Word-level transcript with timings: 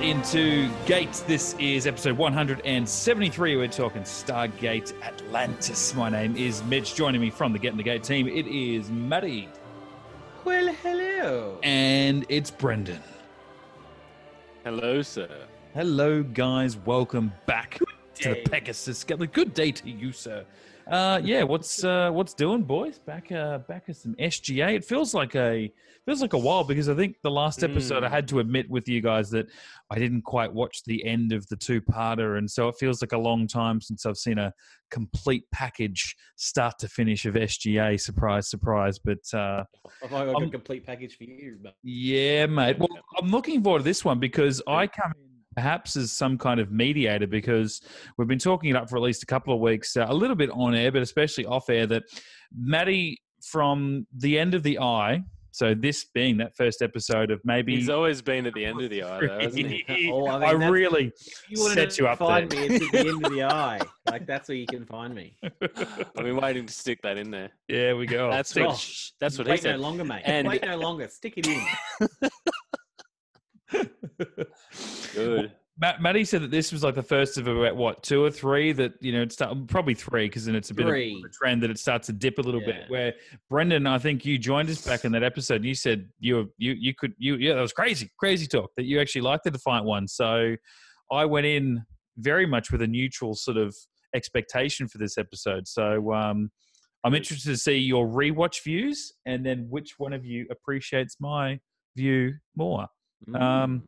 get 0.00 0.08
into 0.08 0.70
Gates. 0.86 1.20
This 1.20 1.54
is 1.58 1.86
episode 1.86 2.16
173. 2.16 3.56
We're 3.56 3.68
talking 3.68 4.02
Stargate 4.02 4.94
Atlantis. 5.02 5.94
My 5.94 6.08
name 6.08 6.36
is 6.36 6.62
Mitch. 6.64 6.94
Joining 6.94 7.20
me 7.20 7.28
from 7.30 7.52
the 7.52 7.58
Get 7.58 7.72
in 7.72 7.76
the 7.76 7.82
Gate 7.82 8.02
team, 8.02 8.26
it 8.26 8.46
is 8.46 8.90
Maddie. 8.90 9.48
Well, 10.44 10.72
hello. 10.82 11.58
And 11.62 12.24
it's 12.28 12.50
Brendan. 12.50 13.02
Hello, 14.64 15.02
sir. 15.02 15.28
Hello, 15.74 16.22
guys. 16.22 16.76
Welcome 16.78 17.32
back 17.46 17.78
to 18.16 18.28
the 18.28 18.34
day. 18.36 18.42
Pegasus. 18.42 19.04
Good 19.04 19.54
day 19.54 19.72
to 19.72 19.90
you, 19.90 20.12
sir. 20.12 20.44
Uh, 20.90 21.20
yeah, 21.22 21.44
what's 21.44 21.84
uh, 21.84 22.10
what's 22.10 22.34
doing, 22.34 22.62
boys? 22.62 22.98
Back 22.98 23.30
uh, 23.30 23.58
back 23.58 23.84
at 23.88 23.96
some 23.96 24.14
SGA. 24.16 24.74
It 24.74 24.84
feels 24.84 25.14
like 25.14 25.36
a 25.36 25.72
feels 26.04 26.20
like 26.20 26.32
a 26.32 26.38
while 26.38 26.64
because 26.64 26.88
I 26.88 26.94
think 26.94 27.16
the 27.22 27.30
last 27.30 27.62
episode 27.62 28.02
I 28.02 28.08
Mm. 28.08 28.10
had 28.10 28.28
to 28.28 28.40
admit 28.40 28.68
with 28.68 28.88
you 28.88 29.00
guys 29.00 29.30
that 29.30 29.46
I 29.90 29.98
didn't 30.00 30.22
quite 30.22 30.52
watch 30.52 30.82
the 30.84 31.04
end 31.06 31.30
of 31.32 31.46
the 31.46 31.54
two 31.56 31.80
parter, 31.80 32.38
and 32.38 32.50
so 32.50 32.66
it 32.68 32.74
feels 32.80 33.00
like 33.02 33.12
a 33.12 33.18
long 33.18 33.46
time 33.46 33.80
since 33.80 34.04
I've 34.04 34.16
seen 34.16 34.38
a 34.38 34.52
complete 34.90 35.44
package 35.52 36.16
start 36.34 36.78
to 36.80 36.88
finish 36.88 37.24
of 37.24 37.34
SGA. 37.34 38.00
Surprise, 38.00 38.50
surprise! 38.50 38.98
But 38.98 39.18
uh, 39.32 39.62
I've 40.02 40.10
got 40.10 40.42
a 40.42 40.50
complete 40.50 40.84
package 40.84 41.16
for 41.16 41.24
you. 41.24 41.58
But 41.62 41.74
yeah, 41.84 42.46
mate. 42.46 42.78
Well, 42.80 42.88
I'm 43.16 43.30
looking 43.30 43.62
forward 43.62 43.80
to 43.80 43.84
this 43.84 44.04
one 44.04 44.18
because 44.18 44.60
I 44.66 44.88
come 44.88 45.12
in 45.16 45.29
perhaps 45.60 45.94
as 45.94 46.10
some 46.10 46.38
kind 46.38 46.58
of 46.58 46.72
mediator 46.72 47.26
because 47.26 47.82
we've 48.16 48.26
been 48.28 48.38
talking 48.38 48.70
it 48.70 48.76
up 48.76 48.88
for 48.88 48.96
at 48.96 49.02
least 49.02 49.22
a 49.22 49.26
couple 49.26 49.52
of 49.52 49.60
weeks, 49.60 49.94
uh, 49.94 50.06
a 50.08 50.14
little 50.14 50.34
bit 50.36 50.48
on 50.54 50.74
air, 50.74 50.90
but 50.90 51.02
especially 51.02 51.44
off 51.44 51.68
air, 51.68 51.86
that 51.86 52.02
Maddie 52.56 53.20
from 53.44 54.06
the 54.16 54.38
end 54.38 54.54
of 54.54 54.62
the 54.62 54.78
eye. 54.78 55.22
So 55.52 55.74
this 55.74 56.06
being 56.14 56.38
that 56.38 56.56
first 56.56 56.80
episode 56.80 57.30
of 57.30 57.40
maybe 57.44 57.74
He's 57.76 57.90
always 57.90 58.22
been 58.22 58.46
at 58.46 58.54
the 58.54 58.64
end 58.64 58.80
of 58.80 58.88
the 58.88 59.02
eye, 59.02 59.20
though, 59.26 59.38
hasn't 59.40 59.66
he? 59.66 60.08
Oh, 60.12 60.26
I 60.28 60.34
I, 60.36 60.38
mean, 60.52 60.60
that's- 60.60 60.70
really 60.70 61.06
if 61.08 61.42
you 61.50 61.60
wanna 61.60 61.74
set 61.74 61.98
you 61.98 62.06
up 62.06 62.20
find 62.20 62.48
there. 62.48 62.68
me, 62.70 62.76
it's 62.76 62.84
at 62.86 62.92
the 62.92 62.98
end 63.10 63.26
of 63.26 63.32
the 63.32 63.42
eye. 63.64 63.80
Like 64.08 64.26
that's 64.26 64.48
where 64.48 64.56
you 64.56 64.66
can 64.66 64.86
find 64.86 65.14
me. 65.14 65.36
I've 65.42 66.14
been 66.24 66.36
waiting 66.36 66.64
to 66.66 66.72
stick 66.72 67.00
that 67.02 67.18
in 67.18 67.30
there. 67.30 67.50
Yeah, 67.68 67.92
we 67.94 68.06
go. 68.06 68.30
That's 68.30 68.50
Stick- 68.50 68.66
what. 68.66 68.88
That's 69.20 69.36
what 69.36 69.46
he 69.46 69.50
Wait 69.50 69.60
said. 69.62 69.76
no 69.76 69.82
longer, 69.82 70.04
mate. 70.04 70.22
And- 70.24 70.48
Wait 70.48 70.62
no 70.64 70.78
longer. 70.78 71.06
Stick 71.08 71.34
it 71.36 71.46
in. 71.46 71.66
Good. 75.26 75.52
Matt, 75.78 76.02
Matty 76.02 76.24
said 76.26 76.42
that 76.42 76.50
this 76.50 76.72
was 76.72 76.82
like 76.82 76.94
the 76.94 77.02
first 77.02 77.38
of 77.38 77.46
about 77.46 77.74
what 77.74 78.02
two 78.02 78.22
or 78.22 78.30
three 78.30 78.72
that 78.72 78.92
you 79.00 79.12
know 79.12 79.22
it's 79.22 79.36
probably 79.36 79.94
three 79.94 80.26
because 80.26 80.44
then 80.44 80.54
it's 80.54 80.70
a 80.70 80.74
bit 80.74 80.86
Three. 80.86 81.16
of 81.18 81.24
a 81.24 81.32
trend 81.32 81.62
that 81.62 81.70
it 81.70 81.78
starts 81.78 82.06
to 82.08 82.12
dip 82.12 82.38
a 82.38 82.42
little 82.42 82.60
bit. 82.60 82.84
Where 82.88 83.14
Brendan, 83.48 83.86
I 83.86 83.98
think 83.98 84.26
you 84.26 84.36
joined 84.36 84.68
us 84.68 84.84
back 84.86 85.06
in 85.06 85.12
that 85.12 85.22
episode. 85.22 85.56
and 85.56 85.64
You 85.64 85.74
said 85.74 86.10
you 86.18 86.36
were- 86.36 86.44
you 86.58 86.72
you 86.72 86.94
could 86.94 87.14
you 87.16 87.36
yeah 87.36 87.54
that 87.54 87.62
was 87.62 87.72
crazy 87.72 88.10
crazy 88.18 88.46
talk 88.46 88.70
that 88.76 88.84
you 88.84 89.00
actually 89.00 89.22
liked 89.22 89.44
the 89.44 89.50
Defiant 89.52 89.86
one. 89.86 90.06
So 90.06 90.54
I 91.10 91.24
went 91.24 91.46
in 91.46 91.82
very 92.18 92.44
much 92.46 92.70
with 92.70 92.82
a 92.82 92.86
neutral 92.86 93.34
sort 93.34 93.56
of 93.56 93.74
expectation 94.14 94.86
for 94.86 94.98
this 94.98 95.16
episode. 95.16 95.66
So 95.66 96.12
um, 96.12 96.50
I'm 97.04 97.14
interested 97.14 97.48
to 97.48 97.56
see 97.56 97.78
your 97.78 98.06
rewatch 98.06 98.62
views 98.62 99.14
and 99.24 99.46
then 99.46 99.66
which 99.70 99.94
one 99.98 100.12
of 100.12 100.26
you 100.26 100.46
appreciates 100.50 101.16
my 101.20 101.58
view 101.96 102.34
more. 102.54 102.86
Um, 103.34 103.82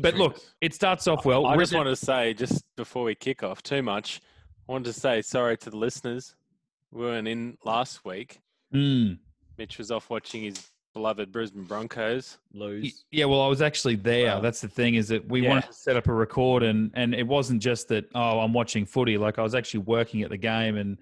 but 0.00 0.14
look, 0.14 0.38
it 0.60 0.74
starts 0.74 1.06
off 1.08 1.24
well. 1.24 1.46
I 1.46 1.56
just 1.56 1.74
want 1.74 1.88
to 1.88 1.96
say, 1.96 2.34
just 2.34 2.64
before 2.76 3.04
we 3.04 3.14
kick 3.14 3.42
off 3.42 3.62
too 3.62 3.82
much, 3.82 4.20
I 4.68 4.72
wanted 4.72 4.86
to 4.86 4.92
say 4.92 5.22
sorry 5.22 5.56
to 5.58 5.70
the 5.70 5.76
listeners. 5.76 6.34
We 6.90 7.02
weren't 7.02 7.28
in 7.28 7.58
last 7.64 8.04
week. 8.04 8.40
Mm. 8.72 9.18
Mitch 9.58 9.78
was 9.78 9.90
off 9.90 10.10
watching 10.10 10.42
his 10.44 10.70
beloved 10.94 11.32
Brisbane 11.32 11.64
Broncos. 11.64 12.38
Lose. 12.52 13.04
Yeah, 13.10 13.24
well, 13.24 13.40
I 13.40 13.48
was 13.48 13.60
actually 13.62 13.96
there. 13.96 14.36
Wow. 14.36 14.40
That's 14.40 14.60
the 14.60 14.68
thing 14.68 14.94
is 14.94 15.08
that 15.08 15.26
we 15.28 15.42
Yeah. 15.42 15.50
wanted 15.50 15.66
to 15.66 15.72
set 15.72 15.96
up 15.96 16.06
a 16.08 16.12
record, 16.12 16.62
and 16.62 16.90
and 16.94 17.14
it 17.14 17.26
wasn't 17.26 17.60
just 17.62 17.88
that. 17.88 18.04
Oh, 18.14 18.38
I'm 18.40 18.52
watching 18.52 18.86
footy. 18.86 19.18
Like 19.18 19.38
I 19.38 19.42
was 19.42 19.54
actually 19.54 19.80
working 19.80 20.22
at 20.22 20.30
the 20.30 20.36
game, 20.36 20.76
and 20.76 20.98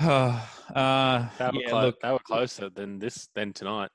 uh, 0.00 0.44
uh, 0.74 1.28
They 1.38 1.44
were, 1.46 1.50
yeah, 1.62 1.68
clo- 1.70 1.82
look, 1.86 2.00
they 2.00 2.10
were 2.10 2.18
closer 2.18 2.68
than 2.68 2.98
this 2.98 3.28
than 3.34 3.52
tonight. 3.52 3.90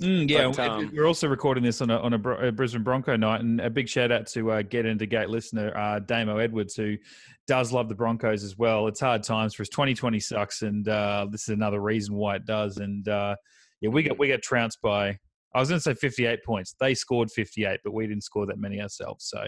Mm, 0.00 0.28
yeah, 0.28 0.48
but, 0.48 0.68
um, 0.68 0.90
we're 0.94 1.06
also 1.06 1.28
recording 1.28 1.62
this 1.62 1.80
on 1.80 1.90
a 1.90 1.98
on 1.98 2.12
a, 2.12 2.18
Bro- 2.18 2.48
a 2.48 2.52
Brisbane 2.52 2.82
Bronco 2.82 3.16
night, 3.16 3.40
and 3.40 3.60
a 3.60 3.70
big 3.70 3.88
shout 3.88 4.10
out 4.10 4.26
to 4.28 4.50
uh, 4.50 4.62
Get 4.62 4.86
Into 4.86 5.06
Gate 5.06 5.28
listener 5.28 5.76
uh, 5.76 5.98
Damo 6.00 6.38
Edwards, 6.38 6.74
who 6.74 6.96
does 7.46 7.72
love 7.72 7.88
the 7.88 7.94
Broncos 7.94 8.44
as 8.44 8.56
well. 8.56 8.86
It's 8.86 9.00
hard 9.00 9.22
times 9.22 9.54
for 9.54 9.62
us. 9.62 9.68
2020 9.68 10.20
sucks, 10.20 10.62
and 10.62 10.88
uh, 10.88 11.26
this 11.30 11.42
is 11.42 11.50
another 11.50 11.80
reason 11.80 12.14
why 12.14 12.36
it 12.36 12.46
does. 12.46 12.78
And 12.78 13.06
uh, 13.08 13.36
yeah, 13.80 13.90
we 13.90 14.02
got 14.02 14.18
we 14.18 14.28
got 14.28 14.42
trounced 14.42 14.80
by. 14.82 15.18
I 15.54 15.60
was 15.60 15.68
going 15.68 15.78
to 15.78 15.82
say 15.82 15.94
58 15.94 16.44
points. 16.44 16.74
They 16.78 16.94
scored 16.94 17.30
58, 17.30 17.80
but 17.84 17.92
we 17.92 18.06
didn't 18.06 18.24
score 18.24 18.46
that 18.46 18.58
many 18.58 18.80
ourselves. 18.80 19.26
So 19.28 19.44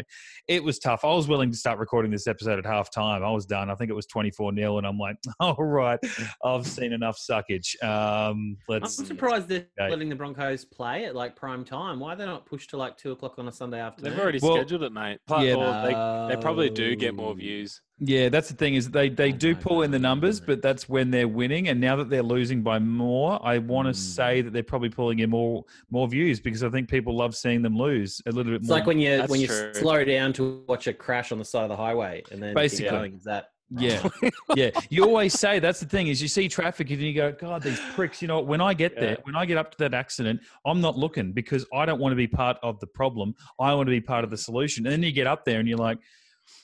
it 0.49 0.63
was 0.63 0.79
tough. 0.79 1.05
I 1.05 1.09
was 1.15 1.29
willing 1.29 1.51
to 1.51 1.57
start 1.57 1.79
recording 1.79 2.11
this 2.11 2.27
episode 2.27 2.59
at 2.59 2.67
half 2.67 2.91
time. 2.93 3.23
I 3.23 3.31
was 3.31 3.47
done. 3.47 3.71
I 3.71 3.75
think 3.75 3.91
it 3.91 3.95
was 3.95 4.07
24 4.07 4.55
0. 4.55 4.79
And 4.79 4.87
I'm 4.87 4.99
like, 4.99 5.17
all 5.41 5.55
right, 5.63 5.99
I've 6.45 6.67
seen 6.67 6.93
enough 6.93 7.19
suckage. 7.19 7.81
Um, 7.83 7.91
I'm 7.91 8.57
let's. 8.69 9.07
surprised 9.07 9.49
they're 9.49 9.67
Okay. 9.81 9.91
letting 9.91 10.09
the 10.09 10.17
Broncos 10.17 10.65
play 10.65 11.05
at 11.05 11.15
like 11.15 11.35
prime 11.37 11.65
time. 11.65 12.01
Why 12.01 12.13
are 12.13 12.17
they 12.17 12.27
not 12.27 12.47
pushed 12.47 12.71
to 12.71 12.77
like 12.77 12.97
two 12.97 13.13
o'clock 13.13 13.35
on 13.39 13.49
a 13.49 13.53
Sunday 13.53 13.81
afternoon? 13.81 14.13
They've 14.13 14.21
already 14.23 14.39
Well, 14.43 14.57
scheduled 14.57 14.83
it, 14.83 14.93
mate. 14.93 15.19
Plus, 15.27 15.45
yeah, 15.45 15.55
or 15.55 16.29
they, 16.29 16.35
they 16.35 16.41
probably 16.41 16.69
do 16.71 16.95
get 16.97 17.15
more 17.15 17.35
views. 17.35 17.81
Yeah, 18.05 18.31
that's 18.31 18.49
the 18.49 18.57
thing 18.57 18.75
is 18.75 18.91
they, 18.91 19.09
they 19.09 19.33
Oh 19.33 19.37
do 19.37 19.55
my 19.55 19.61
pull 19.61 19.83
in 19.83 19.93
the 19.93 19.99
numbers, 19.99 20.41
but 20.41 20.61
that's 20.61 20.89
when 20.89 21.13
they're 21.13 21.29
winning. 21.29 21.69
And 21.69 21.81
now 21.81 21.95
that 21.97 22.11
they're 22.11 22.23
losing 22.25 22.61
by 22.61 22.81
more, 22.81 23.39
I 23.47 23.59
want 23.59 23.87
to 23.87 23.93
Mm. 23.93 23.97
say 23.97 24.41
that 24.43 24.53
they're 24.53 24.65
probably 24.65 24.89
pulling 24.89 25.21
in 25.21 25.31
more 25.31 25.65
more 25.91 26.09
views 26.09 26.41
because 26.41 26.65
I 26.65 26.69
think 26.69 26.89
people 26.91 27.17
love 27.17 27.37
seeing 27.37 27.63
them 27.63 27.77
lose 27.77 28.21
a 28.27 28.31
little 28.33 28.45
bit 28.45 28.51
more. 28.51 28.57
It's 28.57 28.69
more. 28.69 28.79
like 28.79 28.87
when 28.89 28.99
you 28.99 29.19
That's 29.19 29.31
when 29.31 29.41
you 29.41 29.47
true. 29.47 29.73
slow 29.75 30.05
down 30.05 30.33
to 30.35 30.65
watch 30.69 30.89
a 30.89 30.93
crash 30.93 31.31
on 31.31 31.39
the 31.39 31.45
side 31.45 31.63
of 31.63 31.69
the 31.69 31.77
highway 31.77 32.25
and 32.33 32.43
then 32.43 32.55
Basically. 32.55 32.91
going. 32.91 33.15
Is 33.15 33.23
that 33.25 33.47
Yeah, 33.71 34.07
yeah. 34.57 34.71
You 34.91 35.05
always 35.05 35.33
say 35.39 35.61
that's 35.61 35.79
the 35.81 35.87
thing 35.87 36.09
is 36.09 36.21
you 36.21 36.29
see 36.29 36.49
traffic 36.49 36.91
and 36.91 37.01
you 37.01 37.15
go, 37.15 37.31
God, 37.33 37.63
these 37.63 37.81
pricks. 37.95 38.21
You 38.21 38.27
know, 38.29 38.41
when 38.41 38.61
I 38.61 38.75
get 38.75 38.97
there, 38.97 39.11
Yeah. 39.13 39.17
when 39.23 39.37
I 39.37 39.47
get 39.47 39.57
up 39.59 39.71
to 39.71 39.79
that 39.79 39.95
accident, 39.95 40.41
I'm 40.67 40.81
not 40.81 40.99
looking 40.99 41.33
because 41.33 41.65
I 41.73 41.87
don't 41.87 42.01
want 42.01 42.13
to 42.13 42.17
be 42.17 42.27
part 42.27 42.57
of 42.65 42.81
the 42.81 42.87
problem. 42.89 43.35
I 43.61 43.73
want 43.75 43.87
to 43.87 43.93
be 43.93 44.01
part 44.01 44.25
of 44.25 44.31
the 44.31 44.37
solution. 44.37 44.85
And 44.87 44.93
then 44.93 45.03
you 45.05 45.13
get 45.13 45.27
up 45.29 45.45
there 45.45 45.61
and 45.61 45.69
you're 45.69 45.79
like, 45.79 45.99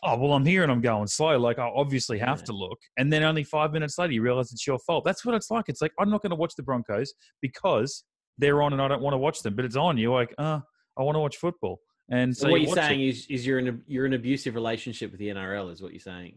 Oh 0.02 0.16
well, 0.18 0.32
I'm 0.32 0.44
here 0.44 0.62
and 0.62 0.70
I'm 0.72 0.80
going 0.80 1.06
slow. 1.06 1.38
Like 1.38 1.58
I 1.58 1.68
obviously 1.74 2.18
have 2.18 2.38
Yeah. 2.40 2.44
to 2.46 2.52
look. 2.52 2.78
And 2.98 3.12
then 3.12 3.22
only 3.22 3.44
five 3.44 3.72
minutes 3.72 3.98
later, 3.98 4.12
you 4.12 4.22
realize 4.22 4.52
it's 4.52 4.66
your 4.66 4.78
fault. 4.80 5.04
That's 5.04 5.24
what 5.24 5.34
it's 5.34 5.50
like. 5.50 5.64
It's 5.68 5.80
like 5.82 5.92
I'm 5.98 6.10
not 6.10 6.22
going 6.22 6.30
to 6.30 6.36
watch 6.36 6.54
the 6.56 6.62
Broncos 6.62 7.12
because 7.42 8.04
they're 8.38 8.62
on 8.62 8.72
and 8.72 8.80
I 8.82 8.88
don't 8.88 9.02
want 9.02 9.14
to 9.14 9.18
watch 9.18 9.42
them. 9.42 9.54
But 9.54 9.64
it's 9.64 9.76
on. 9.76 9.98
You're 9.98 10.14
like, 10.14 10.34
uh, 10.38 10.60
I 10.98 11.02
want 11.02 11.16
to 11.16 11.20
watch 11.20 11.36
football. 11.36 11.80
And 12.10 12.36
so, 12.36 12.46
So 12.46 12.50
what 12.50 12.60
you 12.60 12.66
you're 12.68 12.76
saying 12.76 13.00
is, 13.02 13.26
is 13.28 13.46
you're 13.46 13.58
in 13.58 13.68
a 13.68 13.78
you're 13.86 14.06
in 14.06 14.12
an 14.14 14.20
abusive 14.20 14.54
relationship 14.54 15.10
with 15.10 15.20
the 15.20 15.28
NRL, 15.28 15.70
is 15.72 15.82
what 15.82 15.92
you're 15.92 16.00
saying. 16.00 16.36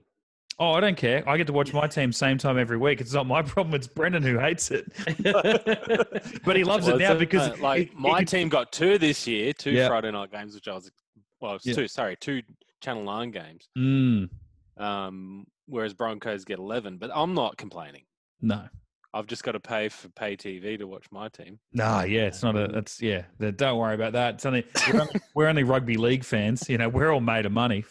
Oh, 0.60 0.74
I 0.74 0.80
don't 0.82 0.98
care. 0.98 1.28
I 1.28 1.38
get 1.38 1.48
to 1.48 1.54
watch 1.54 1.74
my 1.74 1.88
team 1.88 2.12
same 2.12 2.38
time 2.38 2.60
every 2.60 2.78
week. 2.78 3.02
It's 3.02 3.14
not 3.14 3.26
my 3.26 3.42
problem. 3.54 3.74
It's 3.74 3.88
Brendan 3.88 4.22
who 4.24 4.38
hates 4.38 4.70
it. 4.72 4.86
but 6.46 6.56
he 6.56 6.64
loves 6.64 6.88
Well, 6.88 6.98
it 6.98 7.00
now 7.00 7.16
because 7.16 7.50
uh, 7.52 7.56
like 7.62 7.90
he- 7.90 7.96
he 7.96 8.02
my 8.02 8.18
can- 8.20 8.26
team 8.28 8.50
got 8.50 8.72
two 8.72 8.98
this 8.98 9.26
year, 9.28 9.54
two 9.54 9.72
Yeah. 9.72 9.88
Friday 9.88 10.12
night 10.12 10.32
games, 10.32 10.54
which 10.56 10.68
I 10.68 10.74
was 10.76 10.92
well, 11.40 11.56
it's 11.56 11.66
Yeah. 11.66 11.74
two. 11.74 11.88
Sorry, 11.88 12.16
two 12.20 12.42
Channel 12.82 13.04
Nine 13.04 13.32
games. 13.32 13.70
Mm, 13.78 14.30
Um, 14.78 15.46
whereas 15.68 15.94
Broncos 15.94 16.44
get 16.46 16.60
eleven, 16.60 16.98
but 16.98 17.12
I'm 17.14 17.34
not 17.34 17.58
complaining. 17.58 18.04
no, 18.42 18.68
I've 19.14 19.28
just 19.28 19.44
got 19.44 19.52
to 19.54 19.60
pay 19.60 19.90
for 19.90 20.08
pay 20.10 20.36
TV 20.38 20.78
to 20.78 20.86
watch 20.88 21.06
my 21.12 21.28
team. 21.30 21.60
no, 21.74 22.02
yeah, 22.04 22.22
it's 22.28 22.42
not 22.44 22.56
a. 22.56 22.68
That's 22.68 23.02
yeah. 23.02 23.24
Don't 23.56 23.78
worry 23.78 23.96
about 23.96 24.14
that. 24.14 24.36
It's 24.36 24.46
only 24.46 24.66
we're, 24.92 25.02
only 25.02 25.14
we're 25.36 25.48
only 25.48 25.64
rugby 25.64 25.98
league 25.98 26.24
fans. 26.24 26.70
You 26.70 26.78
know, 26.78 26.90
we're 26.90 27.12
all 27.12 27.20
made 27.22 27.46
of 27.46 27.52
money. 27.52 27.84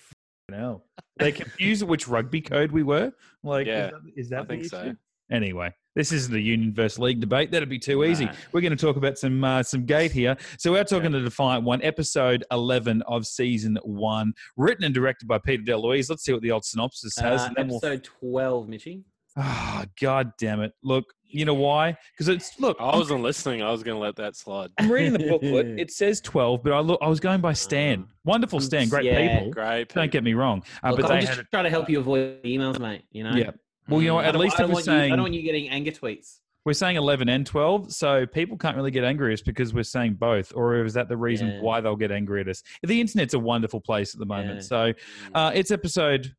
Hell. 0.50 0.84
They 1.18 1.30
confused 1.30 1.82
which 1.84 2.08
rugby 2.08 2.40
code 2.40 2.72
we 2.72 2.82
were. 2.82 3.12
Like, 3.44 3.66
Yeah, 3.68 3.86
is 3.86 3.90
that, 3.90 4.00
is 4.16 4.28
that 4.30 4.40
I 4.40 4.44
think 4.46 4.62
the 4.64 4.68
so. 4.70 4.80
issue? 4.82 4.94
Anyway, 5.30 5.72
this 5.96 6.12
isn't 6.12 6.34
a 6.34 6.40
union 6.40 6.72
versus 6.72 6.98
league 6.98 7.20
debate. 7.20 7.50
That'd 7.50 7.68
be 7.68 7.78
too 7.78 8.04
easy. 8.04 8.26
Nah. 8.26 8.32
We're 8.52 8.60
going 8.60 8.76
to 8.76 8.86
talk 8.86 8.96
about 8.96 9.18
some 9.18 9.42
uh, 9.42 9.62
some 9.62 9.84
gate 9.86 10.12
here. 10.12 10.36
So 10.58 10.72
we're 10.72 10.84
talking 10.84 11.10
the 11.10 11.20
Defiant 11.20 11.64
One, 11.64 11.82
episode 11.82 12.44
eleven 12.50 13.02
of 13.02 13.26
season 13.26 13.78
one, 13.82 14.32
written 14.56 14.84
and 14.84 14.94
directed 14.94 15.26
by 15.26 15.38
Peter 15.38 15.62
DeLuise. 15.62 16.08
Let's 16.10 16.24
see 16.24 16.32
what 16.32 16.42
the 16.42 16.50
old 16.52 16.64
synopsis 16.64 17.16
has. 17.18 17.42
Uh, 17.42 17.44
and 17.46 17.56
then 17.56 17.68
we'll- 17.68 17.78
episode 17.78 18.04
twelve, 18.04 18.68
Mitchy. 18.68 19.02
Ah, 19.36 19.84
god 20.00 20.32
damn 20.40 20.60
it! 20.60 20.72
Look, 20.82 21.04
you 21.24 21.44
know 21.44 21.54
why? 21.54 21.96
Because 22.12 22.26
it's 22.28 22.58
look. 22.58 22.76
I 22.80 22.96
wasn't 22.96 23.22
listening. 23.22 23.62
I 23.62 23.70
was 23.70 23.84
going 23.84 23.94
to 23.96 24.00
let 24.00 24.16
that 24.16 24.34
slide. 24.34 24.70
I'm 24.76 24.90
reading 24.90 25.12
the 25.12 25.20
booklet. 25.28 25.66
It 25.78 25.92
says 25.92 26.20
twelve, 26.20 26.64
but 26.64 26.72
I 26.72 26.80
look. 26.80 26.98
I 27.00 27.06
was 27.08 27.20
going 27.20 27.40
by 27.40 27.52
Stan. 27.52 28.06
Wonderful 28.24 28.58
Um, 28.58 28.64
Stan, 28.64 28.88
great 28.88 29.04
yeah. 29.04 29.38
people. 29.38 29.52
Great. 29.52 29.88
Don't 29.94 30.10
get 30.10 30.24
me 30.24 30.34
wrong, 30.34 30.64
uh, 30.82 30.90
Look, 30.90 31.02
but 31.02 31.10
I'm 31.12 31.20
they 31.20 31.26
just 31.26 31.36
had. 31.38 31.46
trying 31.52 31.62
to 31.64 31.70
help 31.70 31.88
you 31.88 32.00
avoid 32.00 32.42
emails, 32.42 32.80
mate. 32.80 33.04
You 33.12 33.22
know. 33.22 33.34
Yeah. 33.36 33.50
Well, 33.88 34.00
you 34.02 34.08
know 34.08 34.20
At 34.20 34.36
least 34.36 34.60
I 34.60 34.64
if 34.64 34.68
we're 34.68 34.74
want 34.74 34.86
you, 34.86 34.92
I 34.92 34.96
saying 34.98 35.10
don't 35.10 35.22
want 35.22 35.34
you 35.34 35.42
getting 35.42 35.68
anger 35.68 35.90
tweets. 35.90 36.38
we're 36.64 36.72
saying 36.74 36.96
eleven 36.96 37.28
and 37.28 37.44
twelve, 37.46 37.92
so 37.92 38.26
people 38.26 38.56
can't 38.56 38.76
really 38.76 38.90
get 38.90 39.02
angry 39.04 39.32
at 39.32 39.38
us 39.38 39.42
because 39.42 39.72
we're 39.74 39.82
saying 39.82 40.14
both, 40.14 40.52
or 40.54 40.84
is 40.84 40.94
that 40.94 41.08
the 41.08 41.16
reason 41.16 41.48
Yeah. 41.48 41.60
why 41.60 41.80
they'll 41.80 41.96
get 41.96 42.12
angry 42.12 42.40
at 42.40 42.48
us? 42.48 42.62
The 42.82 43.00
internet's 43.00 43.34
a 43.34 43.38
wonderful 43.38 43.80
place 43.80 44.14
at 44.14 44.20
the 44.20 44.26
moment. 44.26 44.56
Yeah. 44.56 44.60
So 44.60 44.92
uh, 45.34 45.50
it's 45.54 45.70
episode 45.70 46.34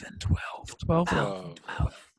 11, 0.00 0.18
12, 0.20 0.78
12. 0.78 1.08
Whoa. 1.10 1.54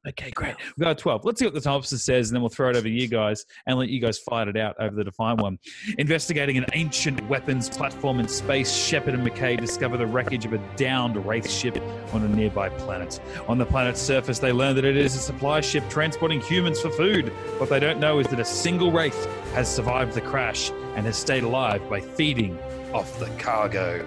Okay, 0.05 0.31
great. 0.31 0.55
We've 0.75 0.83
got 0.83 0.97
12. 0.97 1.23
Let's 1.23 1.39
see 1.39 1.45
what 1.45 1.53
the 1.53 1.61
synopsis 1.61 2.03
says, 2.03 2.29
and 2.29 2.35
then 2.35 2.41
we'll 2.41 2.49
throw 2.49 2.69
it 2.69 2.75
over 2.75 2.83
to 2.83 2.89
you 2.89 3.07
guys 3.07 3.45
and 3.65 3.79
let 3.79 3.87
you 3.87 4.01
guys 4.01 4.19
fight 4.19 4.49
it 4.49 4.57
out 4.57 4.75
over 4.77 4.93
the 4.93 5.03
Defiant 5.05 5.39
one. 5.39 5.57
Investigating 5.97 6.57
an 6.57 6.65
ancient 6.73 7.25
weapons 7.29 7.69
platform 7.69 8.19
in 8.19 8.27
space, 8.27 8.75
Sheppard 8.75 9.13
and 9.13 9.25
McKay 9.25 9.57
discover 9.57 9.95
the 9.95 10.05
wreckage 10.05 10.45
of 10.45 10.51
a 10.51 10.57
downed 10.75 11.25
Wraith 11.25 11.49
ship 11.49 11.81
on 12.11 12.21
a 12.21 12.27
nearby 12.27 12.67
planet. 12.67 13.21
On 13.47 13.57
the 13.57 13.65
planet's 13.65 14.01
surface, 14.01 14.39
they 14.39 14.51
learn 14.51 14.75
that 14.75 14.83
it 14.83 14.97
is 14.97 15.15
a 15.15 15.19
supply 15.19 15.61
ship 15.61 15.89
transporting 15.89 16.41
humans 16.41 16.81
for 16.81 16.89
food. 16.89 17.29
What 17.57 17.69
they 17.69 17.79
don't 17.79 18.01
know 18.01 18.19
is 18.19 18.27
that 18.27 18.41
a 18.41 18.45
single 18.45 18.91
Wraith 18.91 19.25
has 19.53 19.73
survived 19.73 20.13
the 20.15 20.21
crash 20.21 20.69
and 20.95 21.05
has 21.05 21.15
stayed 21.15 21.43
alive 21.43 21.89
by 21.89 22.01
feeding 22.01 22.59
off 22.91 23.19
the 23.19 23.29
cargo. 23.37 24.05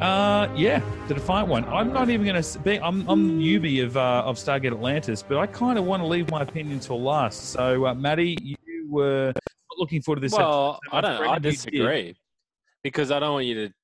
Uh, 0.00 0.48
yeah, 0.56 0.80
the 1.08 1.14
Defiant 1.14 1.48
one. 1.48 1.64
I'm 1.64 1.92
not 1.92 2.08
even 2.08 2.24
going 2.24 2.40
to 2.40 2.58
be. 2.60 2.78
I'm 2.78 3.08
I'm 3.08 3.26
the 3.38 3.44
newbie 3.44 3.84
of 3.84 3.96
uh, 3.96 4.22
of 4.24 4.36
Stargate 4.36 4.72
Atlantis, 4.72 5.24
but 5.24 5.38
I 5.38 5.46
kind 5.46 5.76
of 5.76 5.84
want 5.86 6.02
to 6.02 6.06
leave 6.06 6.30
my 6.30 6.42
opinion 6.42 6.78
till 6.78 7.02
last. 7.02 7.50
So, 7.50 7.86
uh, 7.86 7.94
Maddie, 7.94 8.36
you 8.40 8.56
were 8.88 9.32
looking 9.76 10.00
forward 10.00 10.16
to 10.16 10.20
this. 10.20 10.32
Well, 10.32 10.78
episode. 10.92 10.96
I 10.96 11.00
don't. 11.18 11.28
I 11.28 11.38
disagree 11.40 12.16
because 12.84 13.10
I 13.10 13.18
don't 13.18 13.32
want 13.32 13.46
you 13.46 13.66
to 13.66 13.74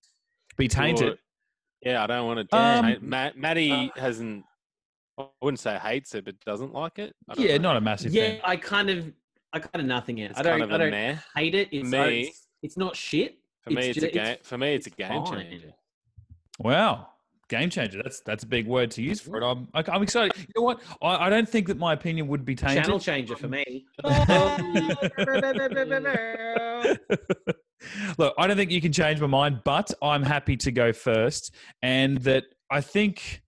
Be 0.57 0.69
tainted. 0.69 1.19
Yeah, 1.83 2.05
I 2.05 2.07
don't 2.07 2.27
want 2.27 2.49
to. 2.49 2.57
Um, 2.57 2.85
taint- 2.85 3.03
Matt, 3.03 3.37
Maddie 3.37 3.91
hasn't. 3.97 4.45
I 5.19 5.27
wouldn't 5.43 5.59
say 5.61 5.77
hates 5.79 6.15
it, 6.15 6.25
but 6.25 6.37
doesn't 6.47 6.73
like 6.73 6.99
it. 7.01 7.13
Yeah, 7.37 7.57
know. 7.57 7.63
not 7.71 7.77
a 7.77 7.81
massive 7.81 8.13
Yeah, 8.15 8.31
fan. 8.31 8.41
I 8.45 8.57
kind 8.57 8.91
of, 8.91 9.13
I 9.53 9.59
kind 9.61 9.81
of 9.81 9.87
nothing 9.87 10.19
it. 10.19 10.31
It's 10.31 10.39
I 10.41 10.43
don't, 10.43 10.61
kind 10.61 10.63
of 10.63 10.71
I 10.73 10.75
a 10.75 10.79
don't 10.79 10.91
meh. 10.91 11.17
hate 11.37 11.55
it. 11.55 11.69
It's, 11.73 11.89
Me- 11.89 12.21
it's, 12.23 12.47
it's 12.63 12.77
not 12.77 12.97
shit. 12.97 13.37
For 13.63 13.71
me, 13.71 13.89
It's 13.89 13.99
it's, 13.99 14.07
a 14.07 14.11
game. 14.11 14.37
For 14.43 14.59
me, 14.59 14.75
it's 14.75 14.87
a 14.87 14.91
game 14.91 15.25
fine. 15.25 15.41
changer. 15.43 15.73
Wow. 16.59 17.09
Game 17.49 17.69
changer. 17.69 18.01
That's 18.03 18.21
that's 18.21 18.43
a 18.45 18.47
big 18.47 18.67
word 18.67 18.91
to 18.93 19.03
use 19.03 19.21
for 19.21 19.37
it. 19.37 19.43
Mm-hmm. 19.43 19.65
I'm 19.75 19.85
I- 19.87 19.95
I'm 19.95 20.03
excited. 20.03 20.33
You 20.39 20.47
know 20.57 20.63
what? 20.63 20.81
I, 21.03 21.27
I 21.27 21.31
don't 21.31 21.49
think 21.49 21.67
that 21.69 21.77
my 21.79 21.93
opinion 21.93 22.27
would 22.29 22.45
be 22.45 22.55
tainted. 22.55 22.85
Channel 22.85 22.99
changer 23.01 23.37
for 23.37 23.49
me. 23.49 23.85
Look, 28.19 28.35
I 28.39 28.47
don't 28.47 28.57
think 28.57 28.71
you 28.71 28.81
can 28.81 28.93
change 28.93 29.21
my 29.21 29.27
mind, 29.27 29.61
but 29.65 29.93
I'm 30.03 30.23
happy 30.23 30.57
to 30.59 30.73
go 30.73 30.93
first. 30.93 31.55
And 31.83 32.19
that 32.19 32.45
I 32.71 32.81
think 32.81 33.43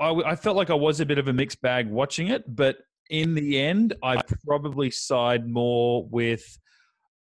I, 0.00 0.08
w- 0.08 0.26
I 0.26 0.34
felt 0.34 0.56
like 0.56 0.70
I 0.70 0.74
was 0.74 0.98
a 1.00 1.06
bit 1.06 1.18
of 1.18 1.28
a 1.28 1.32
mixed 1.32 1.62
bag 1.62 1.88
watching 1.88 2.28
it, 2.28 2.42
but 2.54 2.78
in 3.08 3.34
the 3.34 3.60
end, 3.60 3.94
I 4.02 4.20
probably 4.44 4.90
side 4.90 5.48
more 5.48 6.04
with 6.10 6.58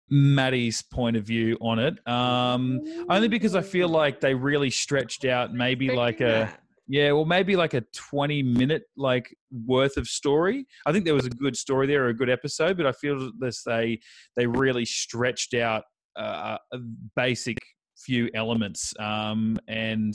Maddie's 0.09 0.81
point 0.81 1.17
of 1.17 1.23
view 1.23 1.57
on 1.61 1.79
it. 1.79 1.95
Um, 2.07 2.81
only 3.09 3.27
because 3.27 3.55
I 3.55 3.61
feel 3.61 3.89
like 3.89 4.21
they 4.21 4.33
really 4.33 4.69
stretched 4.69 5.25
out 5.25 5.53
maybe 5.53 5.91
like 5.91 6.21
a. 6.21 6.53
Yeah, 6.87 7.13
well, 7.13 7.25
maybe 7.25 7.55
like 7.55 7.73
a 7.73 7.81
twenty-minute 7.95 8.83
like 8.95 9.35
worth 9.65 9.97
of 9.97 10.07
story. 10.07 10.67
I 10.85 10.91
think 10.91 11.03
there 11.03 11.15
was 11.15 11.25
a 11.25 11.31
good 11.31 11.57
story 11.57 11.87
there, 11.87 12.09
a 12.09 12.13
good 12.13 12.29
episode, 12.29 12.77
but 12.77 12.85
I 12.85 12.91
feel 12.91 13.31
that 13.39 13.57
they 13.65 13.99
they 14.35 14.45
really 14.45 14.85
stretched 14.85 15.55
out 15.55 15.83
uh, 16.15 16.59
a 16.71 16.77
basic 17.15 17.57
few 17.97 18.29
elements, 18.35 18.93
um, 18.99 19.57
and 19.67 20.13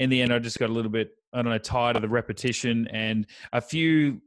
in 0.00 0.08
the 0.08 0.22
end, 0.22 0.32
I 0.32 0.38
just 0.38 0.58
got 0.58 0.70
a 0.70 0.72
little 0.72 0.90
bit 0.90 1.10
I 1.34 1.42
don't 1.42 1.52
know 1.52 1.58
tired 1.58 1.96
of 1.96 2.00
the 2.00 2.08
repetition 2.08 2.88
and 2.90 3.26
a 3.52 3.60
few. 3.60 4.22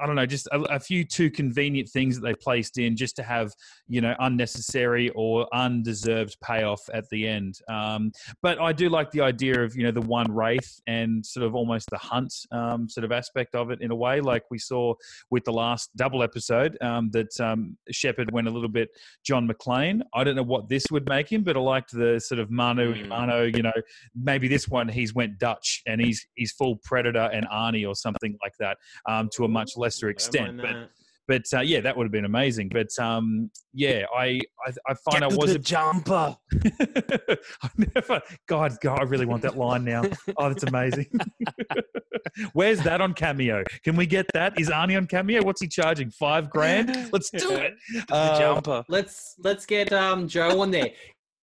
I 0.00 0.06
don't 0.06 0.16
know, 0.16 0.26
just 0.26 0.46
a, 0.48 0.60
a 0.62 0.80
few 0.80 1.04
too 1.04 1.30
convenient 1.30 1.88
things 1.88 2.16
that 2.16 2.22
they 2.22 2.34
placed 2.34 2.78
in 2.78 2.96
just 2.96 3.16
to 3.16 3.22
have, 3.22 3.52
you 3.88 4.00
know, 4.00 4.14
unnecessary 4.18 5.10
or 5.14 5.46
undeserved 5.54 6.36
payoff 6.42 6.80
at 6.92 7.08
the 7.10 7.28
end. 7.28 7.58
Um, 7.68 8.12
but 8.42 8.60
I 8.60 8.72
do 8.72 8.88
like 8.88 9.10
the 9.10 9.20
idea 9.20 9.62
of 9.62 9.76
you 9.76 9.84
know 9.84 9.92
the 9.92 10.00
one 10.00 10.30
wraith 10.32 10.80
and 10.86 11.24
sort 11.24 11.46
of 11.46 11.54
almost 11.54 11.88
the 11.90 11.98
hunt 11.98 12.32
um, 12.50 12.88
sort 12.88 13.04
of 13.04 13.12
aspect 13.12 13.54
of 13.54 13.70
it 13.70 13.80
in 13.80 13.90
a 13.90 13.96
way, 13.96 14.20
like 14.20 14.44
we 14.50 14.58
saw 14.58 14.94
with 15.30 15.44
the 15.44 15.52
last 15.52 15.90
double 15.96 16.22
episode 16.22 16.76
um, 16.82 17.10
that 17.12 17.38
um, 17.40 17.76
Sheppard 17.90 18.32
went 18.32 18.48
a 18.48 18.50
little 18.50 18.68
bit 18.68 18.88
John 19.24 19.48
McClane. 19.48 20.00
I 20.14 20.24
don't 20.24 20.36
know 20.36 20.42
what 20.42 20.68
this 20.68 20.86
would 20.90 21.08
make 21.08 21.30
him, 21.30 21.42
but 21.42 21.56
I 21.56 21.60
liked 21.60 21.92
the 21.92 22.18
sort 22.20 22.40
of 22.40 22.50
Manu 22.50 22.86
Mm. 22.94 23.08
Mano. 23.08 23.42
You 23.44 23.62
know, 23.62 23.72
maybe 24.14 24.48
this 24.48 24.68
one 24.68 24.88
he's 24.88 25.14
went 25.14 25.38
Dutch 25.38 25.82
and 25.86 26.00
he's 26.00 26.26
he's 26.34 26.52
full 26.52 26.76
Predator 26.84 27.30
and 27.32 27.46
Arnie 27.48 27.86
or 27.86 27.94
something 27.94 28.36
like 28.42 28.54
that 28.58 28.78
um, 29.08 29.28
to 29.34 29.44
a 29.44 29.48
much 29.48 29.76
lesser 29.86 30.08
extent. 30.08 30.60
But 30.60 30.90
but 31.28 31.42
uh, 31.52 31.60
yeah, 31.60 31.80
that 31.80 31.96
would 31.96 32.04
have 32.04 32.12
been 32.12 32.24
amazing. 32.24 32.70
But 32.72 32.88
um, 32.98 33.50
yeah, 33.72 34.04
I 34.14 34.40
I, 34.66 34.72
I 34.88 34.94
find 35.10 35.24
I 35.24 35.28
was 35.28 35.54
a 35.54 35.58
jumper. 35.58 36.36
I 37.62 37.68
never, 37.76 38.20
God, 38.46 38.76
God, 38.80 39.00
I 39.00 39.02
really 39.04 39.26
want 39.26 39.42
that 39.42 39.56
line 39.56 39.84
now. 39.84 40.02
Oh, 40.38 40.48
that's 40.48 40.64
amazing. 40.64 41.06
Where's 42.52 42.80
that 42.82 43.00
on 43.00 43.14
Cameo? 43.14 43.64
Can 43.84 43.96
we 43.96 44.06
get 44.06 44.26
that? 44.34 44.60
Is 44.60 44.68
Arnie 44.68 44.96
on 44.96 45.06
Cameo? 45.06 45.42
What's 45.42 45.60
he 45.60 45.68
charging? 45.68 46.10
Five 46.10 46.50
grand? 46.50 47.08
Let's 47.12 47.30
do 47.30 47.52
it. 47.52 47.74
The 48.08 48.14
Uh, 48.14 48.38
jumper. 48.38 48.84
Let's 48.88 49.34
let's 49.42 49.64
get 49.64 49.92
um 49.92 50.28
Joe 50.28 50.60
on 50.60 50.70
there. 50.70 50.90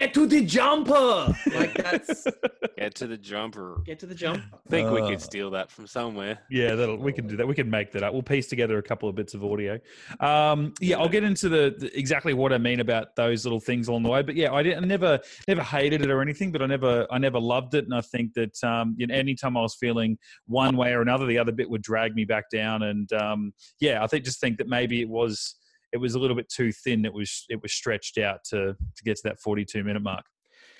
Get 0.00 0.14
to 0.14 0.26
the 0.28 0.44
jumper. 0.44 1.34
Like 1.52 1.74
that's 1.74 2.24
Get 2.78 2.94
to 2.96 3.08
the 3.08 3.16
jumper. 3.16 3.82
get 3.84 3.98
to 3.98 4.06
the 4.06 4.14
jump. 4.14 4.40
I 4.54 4.70
think 4.70 4.90
we 4.92 5.00
Uh, 5.00 5.08
could 5.08 5.20
steal 5.20 5.50
that 5.50 5.72
from 5.72 5.88
somewhere. 5.88 6.38
Yeah, 6.48 6.76
that'll, 6.76 6.96
we 6.98 7.12
can 7.12 7.26
do 7.26 7.36
that. 7.36 7.48
We 7.48 7.56
can 7.56 7.68
make 7.68 7.90
that 7.92 8.04
up. 8.04 8.12
We'll 8.12 8.22
piece 8.22 8.46
together 8.46 8.78
a 8.78 8.82
couple 8.82 9.08
of 9.08 9.16
bits 9.16 9.34
of 9.34 9.44
audio. 9.44 9.80
Um, 10.20 10.72
yeah, 10.80 10.98
I'll 10.98 11.08
get 11.08 11.24
into 11.24 11.48
the, 11.48 11.74
the 11.76 11.98
exactly 11.98 12.32
what 12.32 12.52
I 12.52 12.58
mean 12.58 12.78
about 12.78 13.16
those 13.16 13.44
little 13.44 13.58
things 13.58 13.88
along 13.88 14.04
the 14.04 14.08
way. 14.10 14.22
But 14.22 14.36
yeah, 14.36 14.52
I, 14.52 14.62
didn't, 14.62 14.84
I 14.84 14.86
never 14.86 15.18
never 15.48 15.62
hated 15.64 16.02
it 16.02 16.10
or 16.10 16.22
anything, 16.22 16.52
but 16.52 16.62
I 16.62 16.66
never 16.66 17.04
I 17.10 17.18
never 17.18 17.40
loved 17.40 17.74
it. 17.74 17.84
And 17.84 17.92
I 17.94 18.00
think 18.00 18.34
that 18.34 18.62
um, 18.62 18.94
you 18.96 19.08
know, 19.08 19.14
anytime 19.16 19.56
I 19.56 19.62
was 19.62 19.74
feeling 19.74 20.16
one 20.46 20.76
way 20.76 20.92
or 20.92 21.02
another, 21.02 21.26
the 21.26 21.38
other 21.38 21.50
bit 21.50 21.68
would 21.68 21.82
drag 21.82 22.14
me 22.14 22.24
back 22.24 22.50
down. 22.50 22.84
And 22.84 23.12
um, 23.14 23.52
yeah, 23.80 24.04
I 24.04 24.06
think 24.06 24.24
just 24.24 24.40
think 24.40 24.58
that 24.58 24.68
maybe 24.68 25.00
it 25.00 25.08
was 25.08 25.56
it 25.92 25.98
was 25.98 26.14
a 26.14 26.18
little 26.18 26.36
bit 26.36 26.48
too 26.48 26.72
thin. 26.72 27.04
It 27.04 27.12
was 27.12 27.44
it 27.48 27.62
was 27.62 27.72
stretched 27.72 28.18
out 28.18 28.44
to 28.50 28.74
to 28.74 29.04
get 29.04 29.16
to 29.16 29.22
that 29.24 29.40
forty 29.40 29.64
two 29.64 29.84
minute 29.84 30.02
mark. 30.02 30.24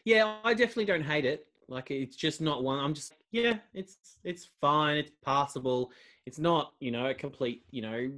Yeah, 0.04 0.36
I 0.44 0.54
definitely 0.54 0.86
don't 0.86 1.02
hate 1.02 1.24
it. 1.24 1.46
Like 1.68 1.90
it's 1.90 2.16
just 2.16 2.40
not 2.40 2.62
one. 2.62 2.78
I'm 2.78 2.94
just 2.94 3.12
yeah, 3.30 3.58
it's 3.74 3.96
it's 4.24 4.48
fine. 4.60 4.96
It's 4.96 5.10
passable. 5.24 5.92
It's 6.26 6.38
not 6.38 6.72
you 6.80 6.90
know 6.90 7.06
a 7.06 7.14
complete 7.14 7.62
you 7.70 7.82
know 7.82 8.10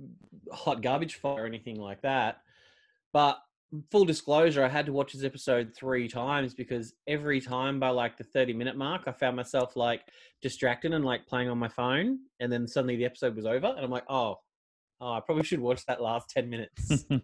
hot 0.53 0.83
garbage 0.83 1.17
fire 1.17 1.45
or 1.45 1.47
anything 1.47 1.81
like 1.81 2.03
that. 2.03 2.43
But 3.13 3.39
full 3.91 4.05
disclosure, 4.05 4.65
I 4.65 4.69
had 4.69 4.87
to 4.87 4.93
watch 4.93 5.13
this 5.13 5.25
episode 5.25 5.73
three 5.75 6.09
times 6.09 6.55
because 6.55 6.95
every 7.07 7.41
time 7.41 7.79
by 7.81 7.91
like 7.91 8.17
the 8.17 8.25
30 8.25 8.53
minute 8.53 8.77
mark, 8.77 9.03
I 9.07 9.13
found 9.13 9.37
myself 9.37 9.77
like 9.77 10.03
distracted 10.43 10.93
and 10.93 11.05
like 11.05 11.27
playing 11.27 11.49
on 11.49 11.59
my 11.59 11.69
phone, 11.69 12.21
and 12.41 12.53
then 12.53 12.67
suddenly 12.67 12.97
the 12.97 13.05
episode 13.05 13.37
was 13.37 13.47
over, 13.47 13.69
and 13.69 13.81
I'm 13.81 13.91
like, 13.91 14.09
oh, 14.09 14.39
oh, 15.01 15.13
I 15.13 15.21
probably 15.21 15.45
should 15.45 15.61
watch 15.61 15.85
that 15.87 16.01
last 16.01 16.31
10 16.31 16.49
minutes. 16.49 17.07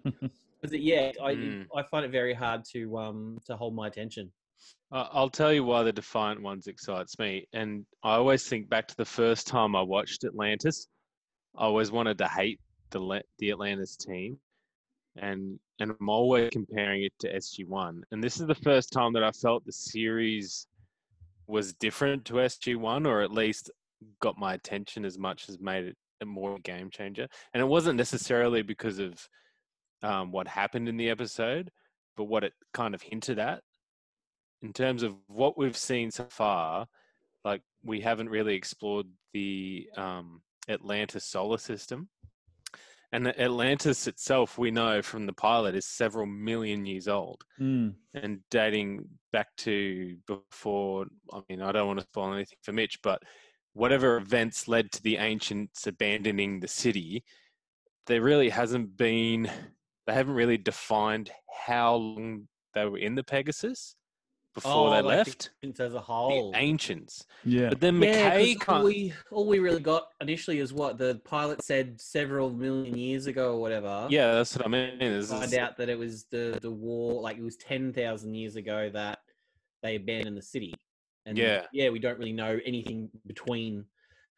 Because 0.63 0.75
yeah, 0.81 1.13
I 1.23 1.35
Mm. 1.35 1.67
I 1.77 1.83
find 1.83 2.05
it 2.07 2.11
very 2.11 2.33
hard 2.33 2.65
to 2.73 2.97
um 2.97 3.39
to 3.47 3.57
hold 3.57 3.75
my 3.75 3.89
attention. 3.89 4.33
I- 4.91 5.09
I'll 5.13 5.29
tell 5.29 5.53
you 5.53 5.65
why 5.65 5.83
the 5.83 5.93
Defiant 5.93 6.41
ones 6.41 6.67
excites 6.67 7.19
me. 7.19 7.47
And 7.53 7.85
I 8.03 8.15
always 8.15 8.49
think 8.49 8.69
back 8.71 8.89
to 8.89 8.97
the 8.97 9.05
first 9.05 9.47
time 9.47 9.77
I 9.77 9.83
watched 9.83 10.25
Atlantis. 10.25 10.89
I 11.57 11.65
always 11.65 11.91
wanted 11.93 12.17
to 12.19 12.27
hate 12.29 12.59
the 12.91 13.23
the 13.39 13.51
Atlantis 13.51 13.97
team, 13.97 14.39
and 15.17 15.61
and 15.79 15.95
I'm 16.01 16.09
always 16.09 16.49
comparing 16.51 17.05
it 17.05 17.13
to 17.21 17.33
SG 17.35 17.67
One. 17.67 18.03
And 18.11 18.25
this 18.25 18.41
is 18.41 18.47
the 18.47 18.55
first 18.55 18.93
time 18.93 19.13
that 19.13 19.23
I 19.23 19.33
felt 19.33 19.65
the 19.67 19.73
series 19.73 20.67
was 21.47 21.75
different 21.75 22.25
to 22.27 22.35
SG 22.41 22.77
One, 22.77 23.05
or 23.07 23.21
at 23.21 23.31
least 23.31 23.71
got 24.21 24.39
my 24.39 24.55
attention 24.55 25.05
as 25.05 25.19
much 25.19 25.49
as 25.51 25.61
made 25.61 25.85
it 25.85 25.97
a 26.21 26.27
more 26.27 26.59
game 26.59 26.91
changer. 26.91 27.27
And 27.53 27.61
it 27.61 27.67
wasn't 27.67 27.97
necessarily 27.97 28.63
because 28.63 28.99
of 28.99 29.29
um, 30.03 30.33
what 30.33 30.49
happened 30.49 30.89
in 30.89 30.97
the 30.97 31.11
episode, 31.11 31.71
but 32.17 32.25
what 32.25 32.45
it 32.45 32.53
kind 32.73 32.95
of 32.95 33.03
hinted 33.03 33.39
at 33.39 33.63
in 34.63 34.73
terms 34.73 35.03
of 35.03 35.15
what 35.27 35.59
we've 35.59 35.77
seen 35.77 36.11
so 36.11 36.27
far, 36.31 36.87
like 37.45 37.63
we 37.85 38.01
haven't 38.01 38.29
really 38.29 38.55
explored 38.55 39.07
the 39.33 39.89
um, 39.97 40.43
Atlantis 40.69 41.25
solar 41.25 41.59
system. 41.59 42.09
And 43.13 43.25
the 43.25 43.41
Atlantis 43.41 44.09
itself, 44.09 44.59
we 44.59 44.73
know 44.73 45.01
from 45.01 45.27
the 45.27 45.33
pilot, 45.33 45.77
is 45.77 45.87
several 45.87 46.27
million 46.27 46.85
years 46.85 47.07
old 47.07 47.45
Mm. 47.61 47.95
and 48.15 48.41
dating 48.51 49.09
back 49.33 49.47
to 49.59 50.17
before. 50.27 51.07
I 51.33 51.41
mean, 51.49 51.63
I 51.63 51.71
don't 51.71 51.87
want 51.87 52.01
to 52.01 52.07
spoil 52.07 52.35
anything 52.35 52.59
for 52.63 52.73
Mitch, 52.73 52.99
but 53.03 53.23
whatever 53.77 54.17
events 54.17 54.67
led 54.67 54.91
to 54.91 55.03
the 55.03 55.19
ancients 55.19 55.87
abandoning 55.87 56.61
the 56.61 56.69
city, 56.69 57.23
there 58.07 58.23
really 58.23 58.49
hasn't 58.49 58.97
been, 58.97 59.51
they 60.07 60.15
haven't 60.15 60.35
really 60.35 60.57
defined 60.57 61.31
how 61.67 61.95
long 61.95 62.49
they 62.75 62.87
were 62.87 62.97
in 62.99 63.15
the 63.15 63.23
Pegasus 63.23 63.95
before 64.55 64.89
they 64.91 64.97
Oh, 65.01 65.03
like 65.03 65.05
left. 65.05 65.51
ancients 65.63 65.81
as 65.81 65.93
a 65.95 66.01
whole. 66.01 66.53
The 66.53 66.59
ancients. 66.59 67.27
Yeah. 67.45 67.69
But 67.69 67.81
then 67.81 68.01
Yeah, 68.01 68.31
'cause 68.31 68.39
McKay 68.41 68.55
all 68.55 68.65
can't. 68.65 68.85
we 68.85 69.13
all 69.31 69.47
we 69.47 69.59
really 69.59 69.81
got 69.83 70.09
initially 70.23 70.61
is 70.61 70.73
what 70.73 70.97
the 70.97 71.21
pilot 71.25 71.63
said 71.63 72.01
several 72.01 72.51
million 72.51 72.97
years 72.97 73.27
ago 73.27 73.53
or 73.55 73.61
whatever. 73.61 74.07
Yeah, 74.11 74.33
that's 74.33 74.57
what 74.57 74.65
I 74.65 74.69
mean. 74.71 75.03
Is, 75.03 75.31
Find 75.31 75.53
out 75.55 75.77
that 75.77 75.91
it 75.91 75.99
was 75.99 76.25
the 76.31 76.59
the 76.63 76.71
war, 76.71 77.21
like 77.21 77.37
it 77.37 77.43
was 77.43 77.57
ten 77.59 77.93
thousand 77.93 78.35
years 78.35 78.57
ago 78.57 78.89
that 78.95 79.19
they 79.83 79.97
abandoned 79.97 80.39
the 80.39 80.43
city. 80.43 80.73
And 81.27 81.37
Yeah. 81.37 81.67
yeah, 81.73 81.91
we 81.91 81.99
don't 81.99 82.19
really 82.19 82.33
know 82.33 82.59
anything 82.65 83.11
between. 83.27 83.85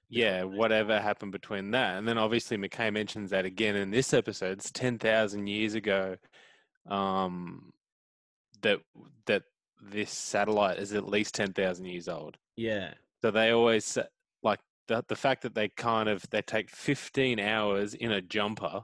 yeah, 0.08 0.42
whatever 0.42 0.98
happened 1.00 1.32
between 1.32 1.70
that. 1.72 1.98
And 1.98 2.08
then 2.08 2.16
obviously 2.18 2.56
McKay 2.56 2.90
mentions 2.92 3.30
that 3.30 3.44
again 3.44 3.76
in 3.76 3.90
this 3.90 4.14
episode. 4.14 4.52
It's 4.58 4.70
ten 4.72 4.98
thousand 4.98 5.46
years 5.46 5.74
ago 5.74 6.16
um, 6.90 7.72
that 8.62 8.80
that 9.26 9.42
this 9.82 10.10
satellite 10.10 10.78
is 10.78 10.94
at 10.94 11.06
least 11.06 11.34
ten 11.34 11.52
thousand 11.52 11.84
years 11.86 12.08
old. 12.08 12.36
Yeah, 12.56 12.94
So 13.22 13.30
they 13.30 13.50
always 13.50 13.96
like 14.42 14.60
the 14.88 15.04
the 15.08 15.14
fact 15.16 15.42
that 15.42 15.54
they 15.54 15.68
kind 15.68 16.08
of 16.08 16.24
they 16.30 16.42
take 16.42 16.70
fifteen 16.70 17.38
hours 17.38 17.92
in 17.94 18.12
a 18.12 18.22
jumper, 18.22 18.80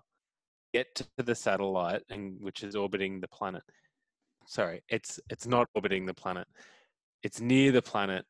get 0.75 0.95
to 0.97 1.07
the 1.17 1.35
satellite 1.35 2.03
and 2.11 2.41
which 2.41 2.63
is 2.63 2.77
orbiting 2.77 3.21
the 3.21 3.29
planet. 3.29 3.63
Sorry, 4.47 4.83
it's 4.91 5.19
it's 5.31 5.47
not 5.47 5.69
orbiting 5.75 6.05
the 6.05 6.13
planet. 6.15 6.47
It's 7.25 7.41
near 7.41 7.73
the 7.73 7.83
planet. 7.83 8.27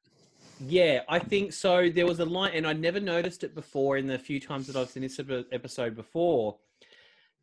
yeah, 0.61 1.01
I 1.09 1.19
think 1.19 1.53
so. 1.53 1.91
There 1.91 2.07
was 2.07 2.21
a 2.21 2.25
line, 2.25 2.53
and 2.55 2.67
I 2.67 2.73
never 2.73 3.01
noticed 3.01 3.43
it 3.43 3.55
before 3.55 3.97
in 3.97 4.07
the 4.07 4.19
few 4.19 4.39
times 4.39 4.69
that 4.69 4.77
I've 4.77 4.89
seen 4.89 5.03
this 5.03 5.21
episode 5.53 5.97
before. 5.97 6.57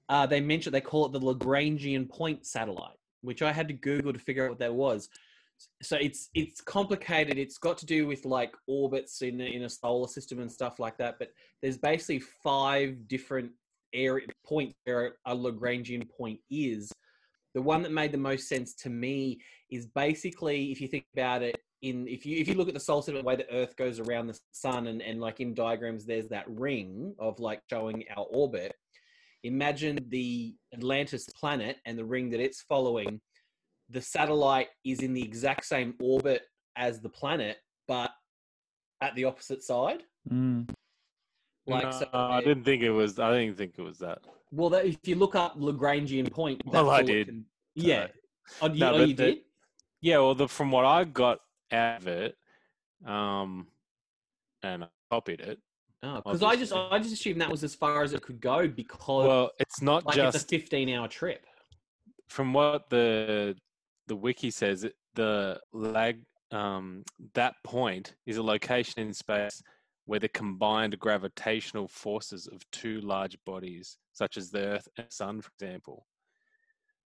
Uh, 0.08 0.26
they 0.26 0.40
mentioned 0.40 0.74
they 0.74 0.82
call 0.82 1.06
it 1.06 1.12
the 1.12 1.20
Lagrangian 1.20 2.10
point 2.10 2.46
satellite, 2.46 2.98
which 3.22 3.42
I 3.42 3.52
had 3.52 3.68
to 3.68 3.74
Google 3.74 4.14
to 4.14 4.20
figure 4.20 4.46
out 4.46 4.52
what 4.52 4.60
that 4.60 4.74
was. 4.74 5.10
So 5.82 5.98
it's 5.98 6.30
it's 6.34 6.62
complicated. 6.62 7.38
It's 7.38 7.58
got 7.58 7.78
to 7.80 7.86
do 7.86 8.08
with 8.08 8.26
like 8.26 8.54
orbits 8.68 9.22
in 9.22 9.40
a, 9.42 9.46
in 9.46 9.64
a 9.64 9.70
solar 9.70 10.08
system 10.08 10.40
and 10.40 10.52
stuff 10.52 10.80
like 10.80 10.98
that. 10.98 11.16
But 11.20 11.30
there's 11.62 11.78
basically 11.78 12.24
five 12.44 13.08
different 13.08 13.52
area 13.94 14.26
points 14.46 14.74
where 14.86 15.18
a 15.26 15.36
Lagrangian 15.36 16.10
point 16.10 16.40
is. 16.50 16.92
The 17.54 17.62
one 17.62 17.82
that 17.84 17.92
made 17.92 18.12
the 18.12 18.18
most 18.18 18.48
sense 18.48 18.74
to 18.76 18.90
me 18.90 19.40
is 19.70 19.88
basically 19.88 20.72
if 20.72 20.82
you 20.82 20.88
think 20.88 21.06
about 21.14 21.42
it 21.42 21.58
in 21.82 22.08
if 22.08 22.26
you 22.26 22.38
if 22.38 22.48
you 22.48 22.54
look 22.54 22.68
at 22.68 22.74
the 22.74 22.80
solar 22.80 23.02
system 23.02 23.16
the 23.16 23.24
way 23.24 23.36
the 23.36 23.52
earth 23.52 23.76
goes 23.76 24.00
around 24.00 24.28
the 24.28 24.40
sun 24.52 24.88
and, 24.88 25.02
and 25.02 25.20
like 25.20 25.40
in 25.40 25.54
diagrams 25.54 26.06
there's 26.06 26.28
that 26.28 26.46
ring 26.48 27.16
of 27.18 27.40
like 27.40 27.62
showing 27.70 28.04
our 28.16 28.26
orbit 28.30 28.76
imagine 29.44 29.98
the 30.10 30.56
atlantis 30.74 31.26
planet 31.30 31.78
and 31.86 31.98
the 31.98 32.06
ring 32.06 32.30
that 32.30 32.40
it's 32.40 32.62
following 32.62 33.20
the 33.90 34.02
satellite 34.02 34.68
is 34.86 35.00
in 35.00 35.14
the 35.14 35.24
exact 35.24 35.66
same 35.66 35.96
orbit 36.00 36.44
as 36.76 37.00
the 37.00 37.10
planet 37.10 37.58
but 37.88 38.12
at 39.02 39.16
the 39.16 39.26
opposite 39.26 39.64
side 39.64 40.04
Mm. 40.30 40.70
like 41.66 41.84
No, 41.84 41.92
so 41.92 42.10
I 42.14 42.42
didn't 42.42 42.64
think 42.64 42.84
it 42.84 42.92
was. 42.92 43.18
I 43.18 43.40
didn't 43.40 43.58
think 43.58 43.74
it 43.78 43.82
was 43.82 43.98
that. 44.00 44.20
Well 44.52 44.70
that, 44.70 44.86
if 44.86 44.98
you 45.06 45.16
look 45.16 45.36
up 45.36 45.58
lagrangian 45.60 46.32
point 46.32 46.62
Well, 46.66 46.90
I 46.90 47.02
did. 47.02 47.28
can- 47.28 47.46
yeah 47.76 48.08
oh, 48.62 48.68
you, 48.68 48.80
No, 48.80 48.94
oh, 48.94 48.98
you 49.04 49.14
the- 49.16 49.24
did 49.26 49.38
Yeah, 50.02 50.18
well, 50.18 50.36
the, 50.36 50.48
from 50.48 50.72
what 50.72 50.86
I 50.86 51.04
got 51.06 51.40
out 51.72 52.02
of 52.02 52.08
it, 52.08 52.36
um, 53.06 53.68
and 54.64 54.84
I 54.84 54.88
copied 55.10 55.40
it. 55.40 55.60
because 56.02 56.44
i 56.44 56.56
just 56.56 56.74
i 56.74 56.98
just 56.98 57.14
assumed 57.14 57.40
that 57.40 57.50
was 57.50 57.64
as 57.64 57.76
far 57.76 58.04
as 58.04 58.14
it 58.14 58.22
could 58.22 58.42
go 58.42 58.68
because 58.68 59.28
Well, 59.28 59.52
it's 59.60 59.82
not 59.82 60.06
like 60.06 60.18
it's 60.18 60.36
a 60.36 60.40
just 60.40 60.50
15 60.50 60.90
hour 60.90 61.08
trip 61.08 61.46
from 62.28 62.54
what 62.54 62.90
the 62.90 63.56
the 64.08 64.16
wiki 64.16 64.52
says. 64.52 64.86
The 65.16 65.60
lag 65.74 66.22
um, 66.52 67.04
that 67.34 67.56
point 67.64 68.16
is 68.26 68.38
a 68.38 68.44
location 68.44 69.02
in 69.02 69.14
space 69.14 69.62
where 70.12 70.20
the 70.20 70.28
combined 70.28 71.00
gravitational 71.00 71.88
forces 71.88 72.46
of 72.46 72.70
two 72.70 73.00
large 73.00 73.38
bodies, 73.46 73.96
such 74.12 74.36
as 74.36 74.52
the 74.52 74.60
Earth 74.60 74.90
and 74.98 75.10
Sun, 75.10 75.40
for 75.40 75.50
example, 75.58 76.06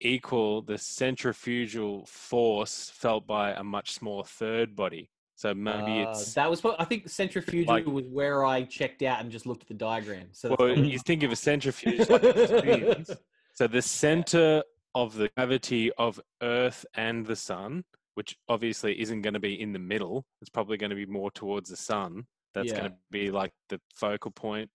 equal 0.00 0.62
the 0.62 0.78
centrifugal 0.78 2.06
force 2.06 2.90
felt 2.94 3.26
by 3.26 3.52
a 3.52 3.62
much 3.62 3.92
smaller 3.92 4.24
third 4.24 4.74
body. 4.74 5.10
So 5.34 5.52
maybe 5.52 6.02
Uh, 6.02 6.12
it's 6.12 6.32
that 6.32 6.48
was 6.48 6.64
what 6.64 6.80
I 6.80 6.86
think 6.86 7.06
centrifugal 7.10 7.74
like- 7.74 7.84
was 7.84 8.06
where 8.06 8.42
I 8.42 8.62
checked 8.62 9.02
out 9.02 9.20
and 9.20 9.30
just 9.30 9.44
looked 9.44 9.64
at 9.64 9.68
the 9.68 9.74
diagram. 9.74 10.28
So 10.32 10.56
well, 10.58 10.74
you 10.74 10.98
think 10.98 11.22
of 11.24 11.30
a 11.30 11.36
centrifuge 11.36 12.08
like. 12.08 12.22
So 13.52 13.66
the 13.66 13.82
center 13.82 14.64
of 14.94 15.14
the 15.14 15.28
gravity 15.36 15.92
of 15.98 16.18
Earth 16.40 16.86
and 16.94 17.26
the 17.26 17.36
Sun, 17.36 17.84
which 18.14 18.34
obviously 18.48 18.98
isn't 18.98 19.20
going 19.20 19.34
to 19.34 19.40
be 19.40 19.60
in 19.60 19.74
the 19.74 19.78
middle, 19.78 20.24
it's 20.40 20.48
probably 20.48 20.78
going 20.78 20.88
to 20.90 20.96
be 20.96 21.04
more 21.06 21.30
towards 21.30 21.68
the 21.68 21.76
Sun. 21.76 22.26
That's 22.54 22.68
Yeah. 22.68 22.78
going 22.78 22.90
to 22.92 22.96
be 23.10 23.30
like 23.30 23.52
the 23.68 23.80
focal 23.94 24.30
point, 24.30 24.70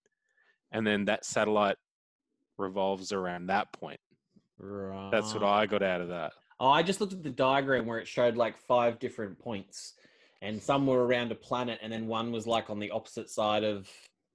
and 0.70 0.86
then 0.86 1.06
that 1.06 1.24
satellite 1.24 1.78
revolves 2.58 3.12
around 3.12 3.46
that 3.46 3.72
point. 3.72 4.00
Right. 4.58 5.10
That's 5.10 5.32
what 5.34 5.42
I 5.42 5.66
got 5.66 5.82
out 5.82 6.02
of 6.02 6.08
that. 6.08 6.32
Oh, 6.60 6.68
I 6.68 6.82
just 6.82 7.00
looked 7.00 7.14
at 7.14 7.22
the 7.22 7.30
diagram 7.30 7.86
where 7.86 7.98
it 7.98 8.06
showed 8.06 8.36
like 8.36 8.58
five 8.58 8.98
different 8.98 9.38
points, 9.38 9.94
and 10.42 10.62
some 10.62 10.86
were 10.86 11.06
around 11.06 11.32
a 11.32 11.34
planet, 11.34 11.78
and 11.82 11.90
then 11.90 12.06
one 12.06 12.30
was 12.30 12.46
like 12.46 12.68
on 12.68 12.78
the 12.78 12.90
opposite 12.90 13.30
side 13.30 13.64
of 13.64 13.88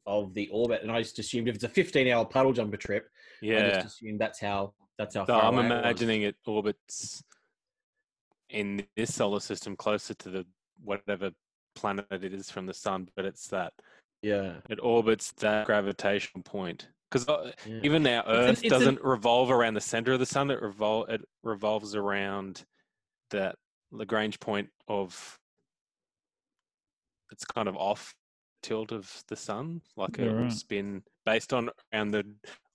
of 0.07 0.33
the 0.33 0.47
orbit. 0.49 0.83
And 0.83 0.91
I 0.91 1.01
just 1.01 1.17
assumed 1.17 1.47
if 1.47 1.55
it's 1.55 1.63
a 1.63 1.69
15 1.69 2.07
hour 2.09 2.25
puddle 2.25 2.53
jumper 2.53 2.77
trip, 2.77 3.09
yeah, 3.41 3.57
I 3.57 3.69
just 3.69 3.85
assumed 3.85 4.19
that's 4.19 4.39
how 4.39 4.73
that's 4.97 5.15
how 5.15 5.25
So 5.25 5.35
I'm 5.35 5.55
away 5.55 5.65
it 5.65 5.71
imagining 5.71 6.21
it 6.23 6.35
orbits 6.45 7.23
in 8.49 8.85
this 8.95 9.15
solar 9.15 9.39
system 9.39 9.75
closer 9.75 10.13
to 10.13 10.29
the 10.29 10.45
whatever 10.83 11.31
planet 11.75 12.05
it 12.11 12.33
is 12.33 12.49
from 12.49 12.65
the 12.65 12.73
sun, 12.73 13.09
but 13.15 13.25
it's 13.25 13.47
that 13.49 13.73
Yeah. 14.21 14.55
it 14.69 14.79
orbits 14.81 15.31
that 15.33 15.65
gravitational 15.65 16.43
point. 16.43 16.87
Because 17.11 17.27
uh, 17.29 17.51
yeah. 17.67 17.79
even 17.83 18.05
our 18.07 18.23
Earth 18.27 18.49
it's 18.49 18.63
an- 18.63 18.69
doesn't 18.69 19.03
revolve 19.03 19.51
around 19.51 19.75
the 19.75 19.81
center 19.81 20.13
of 20.13 20.19
the 20.19 20.25
sun; 20.25 20.49
it 20.51 20.59
revol 20.61 21.07
it 21.09 21.21
revolves 21.43 21.95
around 21.95 22.63
that 23.29 23.55
Lagrange 23.91 24.39
point 24.39 24.69
of 24.87 25.37
it's 27.31 27.45
kind 27.45 27.67
of 27.67 27.75
off 27.77 28.15
tilt 28.61 28.91
of 28.91 29.23
the 29.27 29.35
sun, 29.35 29.81
like 29.95 30.17
Yeah, 30.17 30.25
it 30.25 30.33
will 30.33 30.43
right. 30.43 30.51
spin 30.51 31.03
based 31.25 31.53
on 31.53 31.69
around 31.93 32.11
the 32.11 32.25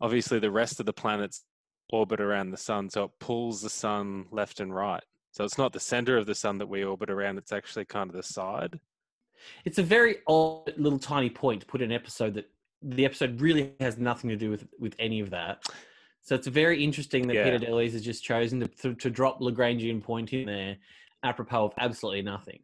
obviously 0.01 0.39
the 0.39 0.51
rest 0.51 0.81
of 0.81 0.87
the 0.87 0.93
planets 0.93 1.45
orbit 1.93 2.21
around 2.21 2.51
the 2.51 2.57
sun, 2.57 2.89
so 2.89 3.05
it 3.05 3.11
pulls 3.19 3.61
the 3.63 3.71
sun 3.71 4.27
left 4.31 4.61
and 4.61 4.73
right. 4.75 5.03
So 5.33 5.45
it's 5.45 5.59
not 5.59 5.73
the 5.73 5.81
center 5.81 6.17
of 6.17 6.27
the 6.27 6.35
sun 6.35 6.59
that 6.59 6.69
we 6.69 6.85
orbit 6.85 7.11
around; 7.11 7.39
it's 7.39 7.53
actually 7.53 7.85
kind 7.87 8.09
of 8.11 8.17
the 8.17 8.23
side. 8.23 8.79
It's 9.65 9.79
a 9.79 9.83
very 9.83 10.19
odd 10.27 10.73
little 10.77 10.99
tiny 10.99 11.31
point 11.31 11.61
to 11.61 11.67
put 11.67 11.83
in 11.83 11.91
an 11.91 11.97
episode 11.97 12.35
that 12.35 12.51
the 12.83 13.05
episode 13.05 13.41
really 13.41 13.73
has 13.81 13.99
nothing 13.99 14.31
to 14.31 14.37
do 14.37 14.51
with 14.51 14.67
with 14.79 14.95
any 14.99 15.21
of 15.21 15.31
that. 15.31 15.65
So 16.23 16.35
it's 16.35 16.47
very 16.47 16.83
interesting 16.83 17.27
that 17.29 17.35
Yeah. 17.35 17.45
Peter 17.45 17.67
DeLuise 17.67 17.93
has 17.93 18.03
just 18.03 18.23
chosen 18.23 18.61
to, 18.61 18.69
to 18.69 18.95
to 18.95 19.11
drop 19.11 19.41
Lagrangian 19.41 20.03
point 20.03 20.33
in 20.33 20.47
there, 20.47 20.77
apropos 21.23 21.67
of 21.67 21.73
absolutely 21.79 22.23
nothing. 22.23 22.61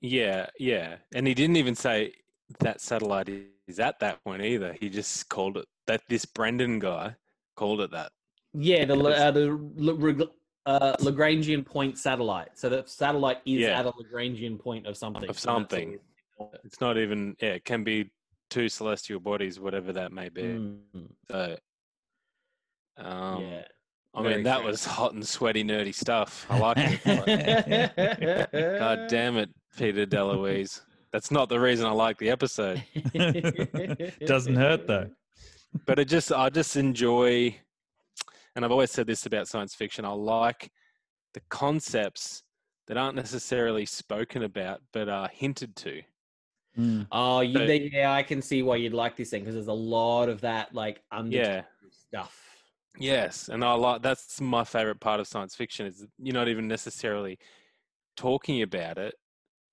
Yeah, 0.00 0.46
yeah. 0.58 0.96
And 1.14 1.26
he 1.26 1.34
didn't 1.34 1.56
even 1.56 1.74
say 1.74 2.12
that 2.60 2.80
satellite 2.80 3.28
is 3.66 3.80
at 3.80 3.98
that 4.00 4.22
point 4.24 4.42
either. 4.42 4.76
He 4.78 4.88
just 4.88 5.28
called 5.28 5.56
it 5.56 5.66
that 5.86 6.02
this 6.08 6.24
Brendan 6.24 6.78
guy 6.78 7.16
called 7.56 7.80
it 7.80 7.90
that. 7.90 8.12
Yeah, 8.54 8.84
the 8.84 8.94
uh, 8.96 9.30
the 9.30 10.30
uh, 10.68 10.94
Lagrangian 11.00 11.64
point 11.64 11.96
satellite. 11.98 12.50
So 12.54 12.68
the 12.68 12.82
satellite 12.86 13.38
is 13.46 13.60
Yeah. 13.62 13.78
at 13.80 13.86
a 13.86 13.92
Lagrangian 13.92 14.58
point 14.60 14.86
of 14.86 14.96
something. 14.96 15.28
Of 15.28 15.38
something. 15.38 15.98
It's 16.64 16.80
not 16.80 16.98
even 16.98 17.34
yeah, 17.40 17.54
it 17.58 17.64
can 17.64 17.82
be 17.84 18.10
two 18.50 18.68
celestial 18.68 19.18
bodies, 19.20 19.58
whatever 19.58 19.92
that 19.94 20.12
may 20.12 20.28
be. 20.28 20.42
Mm, 20.42 20.78
So 21.30 21.56
um 22.98 23.42
yeah. 23.42 23.62
I 24.14 24.22
very 24.22 24.34
mean 24.36 24.44
that 24.44 24.58
true. 24.58 24.66
was 24.66 24.84
hot 24.84 25.12
and 25.14 25.26
sweaty 25.26 25.62
nerdy 25.64 25.94
stuff. 25.94 26.46
I 26.50 26.58
like 26.58 26.76
it. 26.78 28.50
God 28.80 29.06
damn 29.08 29.36
it, 29.36 29.50
Peter 29.76 30.06
DeLuise. 30.06 30.80
That's 31.12 31.30
not 31.30 31.48
the 31.48 31.60
reason 31.60 31.86
I 31.86 31.92
like 31.92 32.18
the 32.18 32.30
episode. 32.30 32.82
It 32.94 34.18
doesn't 34.26 34.56
hurt 34.56 34.86
though. 34.86 35.08
but 35.86 35.98
it 35.98 36.06
just 36.06 36.32
I 36.32 36.48
just 36.50 36.76
enjoy, 36.76 37.56
and 38.58 38.64
I've 38.64 38.72
always 38.72 38.90
said 38.90 39.06
this 39.06 39.24
about 39.24 39.46
science 39.46 39.72
fiction. 39.76 40.04
I 40.04 40.08
like 40.08 40.68
the 41.32 41.40
concepts 41.48 42.42
that 42.88 42.96
aren't 42.96 43.14
necessarily 43.14 43.86
spoken 43.86 44.42
about, 44.42 44.80
but 44.92 45.08
are 45.08 45.28
hinted 45.32 45.76
to. 45.76 46.02
Mm. 46.76 47.06
Oh, 47.12 47.38
you, 47.38 47.56
So- 47.56 47.66
they, 47.68 47.88
yeah, 47.92 48.12
I 48.12 48.24
can 48.24 48.42
see 48.42 48.64
why 48.64 48.74
you'd 48.74 48.92
like 48.94 49.14
this 49.14 49.30
thing 49.30 49.42
because 49.42 49.54
there's 49.54 49.68
a 49.68 49.72
lot 49.72 50.28
of 50.28 50.40
that 50.40 50.74
like 50.74 51.00
under 51.12 51.36
Yeah. 51.36 51.62
stuff. 51.92 52.36
Yes, 52.98 53.48
and 53.48 53.64
I 53.64 53.74
like 53.74 54.02
that's 54.02 54.40
my 54.40 54.64
favorite 54.64 54.98
part 54.98 55.20
of 55.20 55.28
science 55.28 55.54
fiction 55.54 55.86
is 55.86 56.04
you're 56.18 56.34
not 56.34 56.48
even 56.48 56.66
necessarily 56.66 57.38
talking 58.16 58.62
about 58.62 58.98
it, 58.98 59.14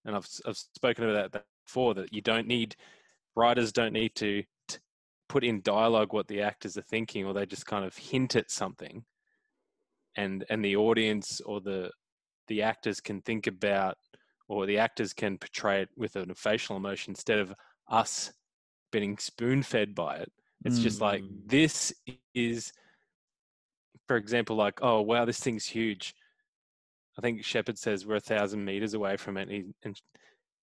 and 0.05 0.15
I've 0.15 0.27
I've 0.45 0.57
spoken 0.57 1.09
about 1.09 1.31
that 1.31 1.43
before 1.65 1.95
that 1.95 2.13
you 2.13 2.21
don't 2.21 2.45
need 2.45 2.75
writers 3.35 3.71
don't 3.71 3.93
need 3.93 4.13
to 4.17 4.43
t- 4.43 4.47
put 5.35 5.43
in 5.43 5.59
dialogue 5.63 6.13
what 6.13 6.29
the 6.29 6.41
actors 6.41 6.77
are 6.77 6.81
thinking, 6.81 7.25
or 7.25 7.33
they 7.33 7.45
just 7.45 7.65
kind 7.65 7.83
of 7.83 7.97
hint 7.97 8.37
at 8.37 8.49
something, 8.49 9.03
and 10.15 10.45
and 10.49 10.63
the 10.63 10.77
audience 10.77 11.41
or 11.41 11.59
the 11.59 11.91
the 12.47 12.61
actors 12.61 13.01
can 13.01 13.21
think 13.21 13.45
about, 13.45 13.97
or 14.47 14.65
the 14.65 14.77
actors 14.77 15.11
can 15.11 15.37
portray 15.37 15.81
it 15.81 15.89
with 15.97 16.15
a 16.15 16.25
facial 16.35 16.77
emotion 16.77 17.11
instead 17.11 17.39
of 17.39 17.53
us 17.89 18.31
being 18.93 19.17
spoon 19.17 19.61
fed 19.61 19.93
by 19.93 20.15
it. 20.15 20.31
It's 20.63 20.79
just 20.79 21.01
like 21.01 21.21
Mm. 21.21 21.49
this 21.49 21.93
is, 22.33 22.71
for 24.07 24.15
example, 24.15 24.55
like 24.55 24.79
oh 24.81 25.01
wow, 25.01 25.25
this 25.25 25.41
thing's 25.41 25.65
huge. 25.65 26.15
I 27.17 27.21
think 27.21 27.43
Sheppard 27.43 27.77
says 27.77 28.05
we're 28.05 28.15
a 28.15 28.21
thousand 28.21 28.63
meters 28.63 28.93
away 28.93 29.17
from 29.17 29.35
it, 29.35 29.49
and, 29.49 29.51
he, 29.51 29.63
and 29.83 30.01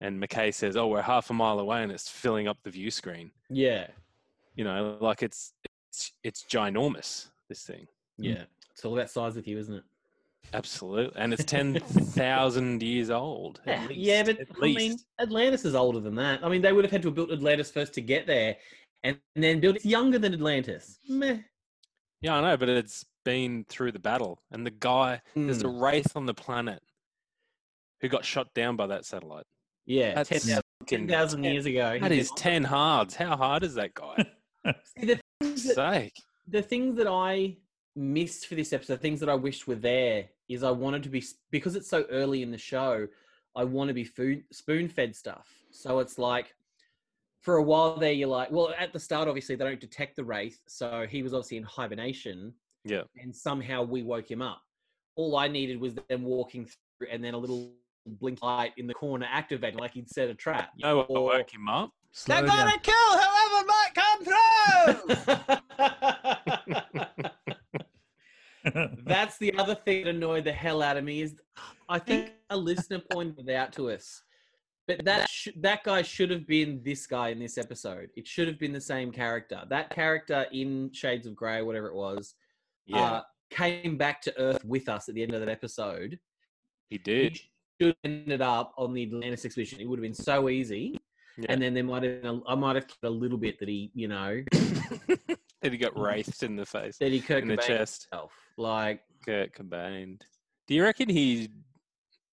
and 0.01 0.19
McKay 0.23 0.55
says, 0.55 0.79
"Oh, 0.79 0.87
we're 0.87 1.03
half 1.03 1.29
a 1.29 1.35
mile 1.35 1.61
away, 1.61 1.83
and 1.83 1.93
it's 1.93 2.09
filling 2.09 2.49
up 2.49 2.57
the 2.63 2.71
view 2.71 2.91
screen." 2.91 3.33
Yeah, 3.51 3.89
You 4.57 4.65
know, 4.65 4.97
like 5.01 5.23
it's 5.23 5.53
it's 5.91 6.13
it's 6.23 6.45
ginormous. 6.45 7.29
This 7.49 7.63
thing, 7.65 7.87
yeah. 8.19 8.45
It's 8.71 8.85
all 8.85 8.95
about 8.97 9.11
size 9.11 9.35
with 9.37 9.47
you, 9.47 9.59
isn't 9.59 9.75
it? 9.75 9.85
absolutely, 10.55 11.19
and 11.21 11.33
it's 11.33 11.45
ten 11.57 11.75
thousand 11.81 12.83
years 12.83 13.11
old. 13.11 13.61
at 13.67 13.89
least, 13.89 14.01
yeah, 14.01 14.23
but 14.25 14.39
I 14.63 14.67
mean. 14.73 14.97
Atlantis 15.21 15.65
is 15.65 15.75
older 15.75 16.01
than 16.01 16.15
that. 16.17 16.45
I 16.45 16.49
mean, 16.49 16.63
they 16.63 16.73
would 16.73 16.85
have 16.85 16.91
had 16.93 17.03
to 17.03 17.09
have 17.09 17.15
built 17.15 17.31
Atlantis 17.31 17.71
first 17.71 17.95
to 17.95 18.01
get 18.01 18.27
there, 18.27 18.57
and, 19.05 19.19
and 19.37 19.45
then 19.45 19.61
build 19.61 19.77
It's 19.77 19.85
younger 19.87 20.19
than 20.19 20.35
Atlantis. 20.35 20.99
Meh. 21.09 21.39
yeah, 22.21 22.35
I 22.37 22.41
know, 22.41 22.57
but 22.57 22.69
it's 22.69 23.05
been 23.25 23.65
through 23.69 23.93
the 23.93 23.99
battle, 24.01 24.43
and 24.51 24.67
the 24.67 24.71
guy 24.71 25.21
there's 25.35 25.63
a 25.63 25.69
Hmm. 25.69 25.81
wraith 25.83 26.17
on 26.17 26.27
the 26.27 26.35
planet 26.35 26.83
who 28.01 28.09
got 28.09 28.25
shot 28.25 28.53
down 28.55 28.77
by 28.77 28.87
that 28.89 29.05
satellite. 29.05 29.45
Yeah, 29.87 30.15
That's 30.15 30.29
10,000 30.87 31.45
years 31.45 31.67
ago. 31.67 31.99
That 32.01 32.13
is 32.13 32.31
ten 32.37 32.65
hards. 32.65 33.15
How 33.15 33.37
hard 33.37 33.63
is 33.63 33.75
that 33.75 33.95
guy? 33.95 34.27
See, 34.99 35.07
the, 35.07 35.21
things 35.41 35.65
that, 35.65 35.75
Sake. 35.75 36.13
the 36.49 36.63
things 36.63 36.97
that 36.97 37.07
I 37.07 37.57
missed 37.97 38.47
for 38.47 38.55
this 38.55 38.73
episode, 38.73 39.01
things 39.01 39.21
that 39.21 39.29
I 39.29 39.35
wished 39.35 39.67
were 39.67 39.75
there, 39.75 40.27
is 40.49 40.63
I 40.63 40.71
wanted 40.71 41.03
to 41.05 41.09
be 41.09 41.25
because 41.51 41.77
it's 41.77 41.89
so 41.89 42.05
early 42.11 42.43
in 42.43 42.51
the 42.51 42.59
show. 42.59 43.07
I 43.55 43.65
want 43.65 43.89
to 43.89 43.95
be 43.95 44.05
food 44.05 44.45
spoon 44.53 44.89
fed 44.89 45.15
stuff. 45.15 45.47
So 45.71 45.99
it's 46.01 46.19
like 46.19 46.55
for 47.43 47.57
a 47.57 47.63
while 47.63 47.97
there, 47.97 48.13
you're 48.13 48.29
like, 48.29 48.51
well, 48.51 48.73
at 48.79 48.93
the 48.93 49.01
start, 49.01 49.29
obviously 49.29 49.57
they 49.57 49.65
don't 49.65 49.81
detect 49.81 50.17
the 50.17 50.25
wraith, 50.25 50.59
so 50.69 51.07
he 51.09 51.23
was 51.23 51.35
obviously 51.35 51.57
in 51.57 51.65
hibernation, 51.65 52.55
Yeah. 52.85 53.03
and 53.21 53.35
somehow 53.35 53.83
we 53.83 54.03
woke 54.03 54.31
him 54.31 54.41
up. 54.43 54.63
All 55.17 55.37
I 55.37 55.49
needed 55.49 55.81
was 55.81 55.95
them 56.09 56.23
walking 56.23 56.67
through, 56.67 57.09
and 57.11 57.23
then 57.23 57.35
a 57.35 57.39
little 57.39 57.73
blink 58.07 58.43
light 58.43 58.73
in 58.77 58.87
the 58.87 58.95
corner 58.95 59.27
activating, 59.29 59.79
like 59.81 59.93
he'd 59.93 60.09
set 60.09 60.29
a 60.31 60.35
trap. 60.35 60.71
You 60.77 60.87
oh, 60.87 60.95
know 60.95 61.03
Or- 61.09 61.25
woke 61.39 61.53
him 61.53 61.69
up? 61.69 61.91
Slow 62.13 62.37
They're 62.37 62.47
down. 62.47 62.69
gonna 62.69 62.79
kill 62.81 62.95
whoever 62.95 63.23
might 63.23 63.23
come 63.23 63.41
through. 63.41 63.42
That's 69.05 69.39
the 69.39 69.53
other 69.59 69.75
thing 69.75 70.05
that 70.05 70.15
annoyed 70.15 70.45
the 70.45 70.53
hell 70.53 70.83
out 70.83 70.97
of 70.97 71.05
me 71.05 71.23
is 71.23 71.35
I 71.89 71.99
think 71.99 72.33
a 72.51 72.57
listener 72.57 73.01
pointed 73.11 73.49
it 73.49 73.55
out 73.55 73.73
to 73.75 73.91
us. 73.91 74.23
But 74.87 75.05
that 75.05 75.29
sh- 75.29 75.49
that 75.61 75.85
guy 75.85 76.03
should 76.03 76.31
have 76.31 76.47
been 76.47 76.81
this 76.85 77.07
guy 77.07 77.29
in 77.29 77.39
this 77.39 77.57
episode. 77.59 78.11
It 78.17 78.27
should 78.27 78.49
have 78.49 78.59
been 78.59 78.73
the 78.73 78.81
same 78.81 79.13
character. 79.13 79.63
That 79.69 79.91
character 79.91 80.47
in 80.53 80.91
Shades 80.93 81.27
of 81.27 81.35
Grey, 81.37 81.63
whatever 81.63 81.89
it 81.89 81.95
was, 81.95 82.35
Yeah, 82.87 83.01
uh, 83.01 83.23
came 83.51 83.97
back 83.97 84.21
to 84.23 84.39
Earth 84.41 84.65
with 84.65 84.89
us 84.89 85.09
at 85.09 85.15
the 85.15 85.23
end 85.23 85.35
of 85.35 85.41
that 85.41 85.49
episode. 85.49 86.19
he 86.91 86.99
did. 86.99 87.33
He 87.33 87.41
should 87.81 87.97
have 88.05 88.11
ended 88.13 88.43
up 88.43 88.75
on 88.77 88.93
the 88.93 89.05
Atlantis 89.05 89.45
expedition. 89.45 89.81
It 89.81 89.89
would 89.89 89.99
have 89.99 90.03
been 90.03 90.15
so 90.15 90.49
easy. 90.49 90.99
Yeah. 91.39 91.47
And 91.49 91.63
then 91.63 91.75
there 91.75 91.85
might 91.85 92.03
have 92.03 92.23
been 92.23 92.43
a, 92.47 92.51
I 92.51 92.55
might 92.55 92.77
have 92.77 92.87
kept 92.87 93.05
a 93.05 93.11
little 93.11 93.39
bit 93.39 93.59
that 93.61 93.69
he, 93.69 93.91
you 93.95 94.09
know, 94.09 94.43
that 94.53 95.73
he 95.73 95.79
got 95.79 95.99
wraithed 95.99 96.43
in 96.43 96.57
the 96.57 96.67
face, 96.67 96.99
that 96.99 97.11
he 97.11 97.21
Kurt 97.21 97.43
in 97.43 97.49
the 97.49 97.57
chest. 97.57 98.09
himself. 98.11 98.33
Like, 98.57 99.01
Kurt 99.25 99.55
Cobain. 99.55 100.21
Do 100.67 100.75
you 100.75 100.83
reckon 100.85 101.09
he 101.09 101.49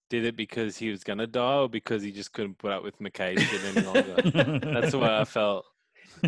did 0.10 0.26
it 0.26 0.36
because 0.36 0.78
he 0.78 0.90
was 0.90 1.04
gonna 1.04 1.28
die, 1.28 1.56
or 1.56 1.70
because 1.70 2.04
he 2.04 2.12
just 2.12 2.34
couldn't 2.34 2.58
put 2.58 2.72
up 2.72 2.84
with 2.84 3.00
McKay 3.00 3.40
shit 3.40 3.76
any 3.76 3.86
longer? 3.86 4.60
That's 4.82 4.96
why 4.96 5.20
I 5.22 5.26
felt. 5.26 5.66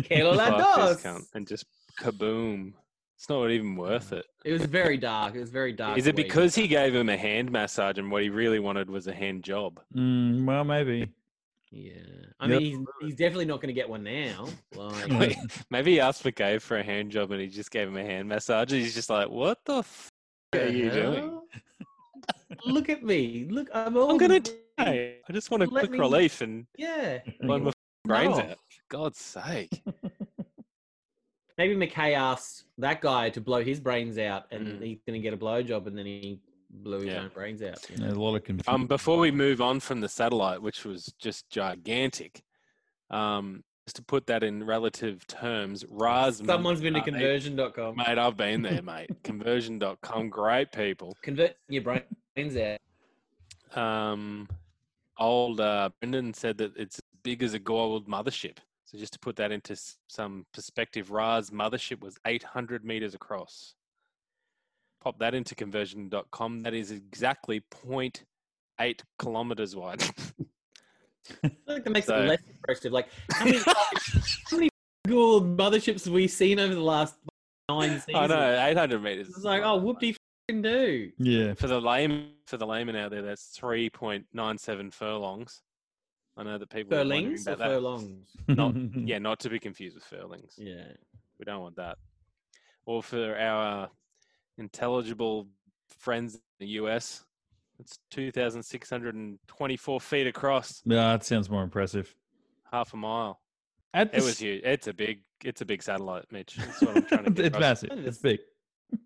que 0.04 0.24
lo 0.24 0.32
la 0.32 0.50
dos. 0.56 1.04
and 1.34 1.46
just 1.46 1.66
kaboom. 2.00 2.72
It's 3.16 3.28
not 3.28 3.50
even 3.50 3.76
worth 3.76 4.12
it. 4.12 4.24
It 4.44 4.52
was 4.52 4.64
very 4.64 4.96
dark. 4.96 5.36
It 5.36 5.40
was 5.40 5.50
very 5.50 5.72
dark. 5.72 5.96
Is 5.96 6.08
it 6.08 6.16
because 6.16 6.56
he 6.56 6.66
gave 6.66 6.92
him 6.92 7.08
a 7.08 7.16
hand 7.16 7.52
massage 7.52 7.96
and 7.98 8.10
what 8.10 8.22
he 8.22 8.30
really 8.30 8.58
wanted 8.58 8.90
was 8.90 9.06
a 9.06 9.14
hand 9.14 9.44
job? 9.44 9.78
Mm, 9.94 10.44
well, 10.44 10.64
maybe. 10.64 11.08
Yeah, 11.74 11.92
I 12.38 12.48
Yep. 12.48 12.60
mean, 12.60 12.60
he's, 13.00 13.08
he's 13.08 13.14
definitely 13.16 13.46
not 13.46 13.62
going 13.62 13.68
to 13.68 13.72
get 13.72 13.88
one 13.88 14.02
now. 14.04 14.46
Like, 14.76 15.36
Maybe 15.70 15.92
he 15.92 16.00
asked 16.00 16.22
McKay 16.22 16.60
for 16.60 16.76
a 16.76 16.82
hand 16.82 17.10
job 17.10 17.30
and 17.32 17.40
he 17.40 17.46
just 17.46 17.70
gave 17.70 17.88
him 17.88 17.96
a 17.96 18.04
hand 18.04 18.28
massage. 18.28 18.72
And 18.72 18.82
he's 18.82 18.94
just 18.94 19.08
like, 19.08 19.30
"What 19.30 19.58
the 19.64 19.78
f- 19.78 20.10
are 20.54 20.68
you 20.68 20.90
doing? 20.90 21.40
Look 22.66 22.90
at 22.90 23.02
me. 23.02 23.46
Look, 23.48 23.70
I'm 23.72 23.96
all. 23.96 24.10
I'm 24.10 24.18
gonna 24.18 24.40
die. 24.40 25.14
I 25.26 25.32
just 25.32 25.50
want 25.50 25.62
a 25.62 25.66
Let 25.66 25.80
quick 25.80 25.92
me- 25.92 25.98
relief 25.98 26.42
and 26.42 26.66
Yeah. 26.76 27.20
blow 27.40 27.58
my 27.58 27.72
brains 28.04 28.36
off. 28.36 28.44
out. 28.44 28.58
For 28.68 28.82
God's 28.90 29.18
sake. 29.18 29.82
Maybe 31.58 31.74
McKay 31.74 32.14
asked 32.14 32.64
that 32.78 33.00
guy 33.00 33.30
to 33.30 33.40
blow 33.40 33.62
his 33.62 33.78
brains 33.80 34.18
out, 34.18 34.44
and 34.50 34.66
Mm. 34.66 34.82
he's 34.82 35.00
going 35.06 35.20
to 35.20 35.22
get 35.22 35.32
a 35.34 35.36
blowjob, 35.38 35.86
and 35.86 35.96
then 35.96 36.06
he 36.06 36.40
blew 36.72 36.98
his 37.00 37.06
Yeah. 37.06 37.20
own 37.22 37.28
brains 37.28 37.62
out. 37.62 37.88
you 37.90 37.96
know? 37.98 38.04
There's 38.06 38.16
a 38.16 38.20
lot 38.20 38.36
of 38.36 38.44
confusion. 38.44 38.72
Um, 38.74 38.86
before 38.86 39.18
we 39.18 39.30
move 39.30 39.60
on 39.60 39.80
from 39.80 40.00
the 40.00 40.08
satellite, 40.08 40.62
which 40.62 40.84
was 40.84 41.12
just 41.18 41.48
gigantic, 41.50 42.42
um, 43.10 43.62
just 43.86 43.96
to 43.96 44.02
put 44.02 44.26
that 44.26 44.42
in 44.42 44.64
relative 44.64 45.26
terms, 45.26 45.84
Raz. 45.88 46.40
Someone's 46.44 46.80
been 46.80 46.94
to 46.94 47.00
uh, 47.00 47.04
they- 47.04 47.10
conversion.com. 47.10 47.96
Mate, 47.96 48.18
I've 48.18 48.36
been 48.36 48.62
there, 48.62 48.82
mate. 48.82 49.10
Conversion.com, 49.24 50.28
great 50.30 50.72
people. 50.72 51.16
Convert 51.22 51.56
your 51.68 51.82
brains 51.82 52.56
out. 52.56 52.78
Um, 53.76 54.48
old 55.18 55.60
uh, 55.60 55.90
Brendan 56.00 56.34
said 56.34 56.58
that 56.58 56.76
it's 56.76 56.96
as 56.98 57.02
big 57.22 57.42
as 57.42 57.54
a 57.54 57.60
Goa'uld 57.60 58.06
mothership. 58.06 58.58
So 58.84 58.98
just 58.98 59.14
to 59.14 59.18
put 59.18 59.36
that 59.36 59.50
into 59.52 59.74
some 60.08 60.44
perspective, 60.52 61.10
Ra's 61.10 61.50
mothership 61.50 62.00
was 62.00 62.18
800 62.26 62.84
meters 62.84 63.14
across. 63.14 63.74
Pop 65.02 65.18
that 65.18 65.34
into 65.34 65.54
conversion.com. 65.54 66.60
That 66.62 66.74
is 66.74 66.90
exactly 66.92 67.60
0.8 67.84 69.00
kilometers 69.18 69.74
wide. 69.74 70.02
I 71.44 71.48
think 71.48 71.84
that 71.84 71.90
makes 71.90 72.06
So- 72.06 72.22
it 72.22 72.28
less 72.28 72.42
impressive. 72.48 72.92
Like, 72.92 73.08
how 73.32 73.44
many, 73.44 73.58
how 73.66 74.56
many 74.56 74.68
good 75.06 75.42
motherships 75.56 76.04
have 76.04 76.12
we 76.14 76.28
seen 76.28 76.60
over 76.60 76.74
the 76.74 76.80
last 76.80 77.16
nine 77.68 77.98
seasons? 78.00 78.16
I 78.16 78.26
know, 78.28 78.66
800 78.68 79.02
meters. 79.02 79.28
It's 79.28 79.42
like, 79.44 79.62
oh, 79.64 79.76
whoop 79.76 79.98
de 80.00 80.14
do. 80.48 81.10
yeah. 81.18 81.54
For 81.54 81.66
the 81.66 81.80
lame, 81.80 82.30
for 82.46 82.56
the 82.58 82.66
layman 82.66 82.94
out 82.94 83.10
there, 83.10 83.22
that's 83.22 83.56
3.97 83.58 84.92
furlongs. 84.92 85.62
I 86.36 86.42
know 86.44 86.58
that 86.58 86.68
people 86.70 86.96
Furlings 86.96 87.46
or 87.48 87.56
that. 87.56 87.68
furlongs? 87.68 88.28
Not- 88.48 88.74
Yeah, 88.94 89.18
not 89.18 89.40
to 89.40 89.50
be 89.50 89.58
confused 89.58 89.94
with 89.96 90.04
furlings. 90.04 90.54
Yeah. 90.58 90.84
We 91.38 91.44
don't 91.44 91.60
want 91.60 91.76
that. 91.76 91.98
Or 92.86 93.02
for 93.02 93.36
our 93.38 93.90
intelligible 94.58 95.48
friends 95.98 96.34
in 96.34 96.40
the 96.60 96.66
US, 96.80 97.24
it's 97.78 97.98
2,624 98.10 100.00
feet 100.00 100.26
across, 100.26 100.82
Yeah, 100.84 100.96
that 101.12 101.24
sounds 101.24 101.50
more 101.50 101.62
impressive. 101.62 102.14
half 102.70 102.92
a 102.94 102.96
mile. 102.96 103.40
At 103.94 104.14
It 104.14 104.22
was 104.22 104.38
huge. 104.38 104.62
It's 104.64 104.86
a 104.86 104.92
big, 104.94 105.20
it's 105.44 105.60
a 105.60 105.64
big 105.66 105.82
satellite, 105.82 106.24
Mitch. 106.30 106.56
That's 106.56 106.80
what 106.82 106.96
I'm 106.96 107.04
trying 107.06 107.24
to 107.24 107.30
get 107.32 107.46
it's 107.46 107.56
across. 107.56 107.60
massive. 107.82 108.06
It's 108.06 108.18
big. 108.18 108.40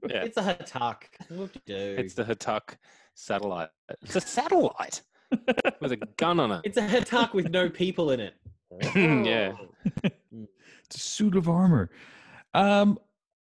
Yeah. 0.09 0.23
It's 0.25 0.37
a 0.37 0.43
hatak. 0.43 1.03
Whoop 1.31 1.53
de 1.53 1.61
do. 1.97 2.03
It's 2.03 2.15
the 2.15 2.25
Hatak 2.25 2.77
satellite. 3.15 3.69
It's 4.03 4.17
a 4.17 4.21
satellite 4.21 5.03
with 5.81 5.93
a 5.93 5.97
gun 6.17 6.39
on 6.41 6.53
it. 6.53 6.61
It's 6.65 6.77
a 6.77 6.87
hatak 6.87 7.35
with 7.35 7.51
no 7.51 7.69
people 7.71 8.11
in 8.11 8.21
it. 8.21 8.35
Yeah. 8.95 9.53
It's 10.03 10.97
a 10.97 10.99
suit 11.01 11.35
of 11.37 11.49
armor. 11.49 11.91
Um, 12.55 12.99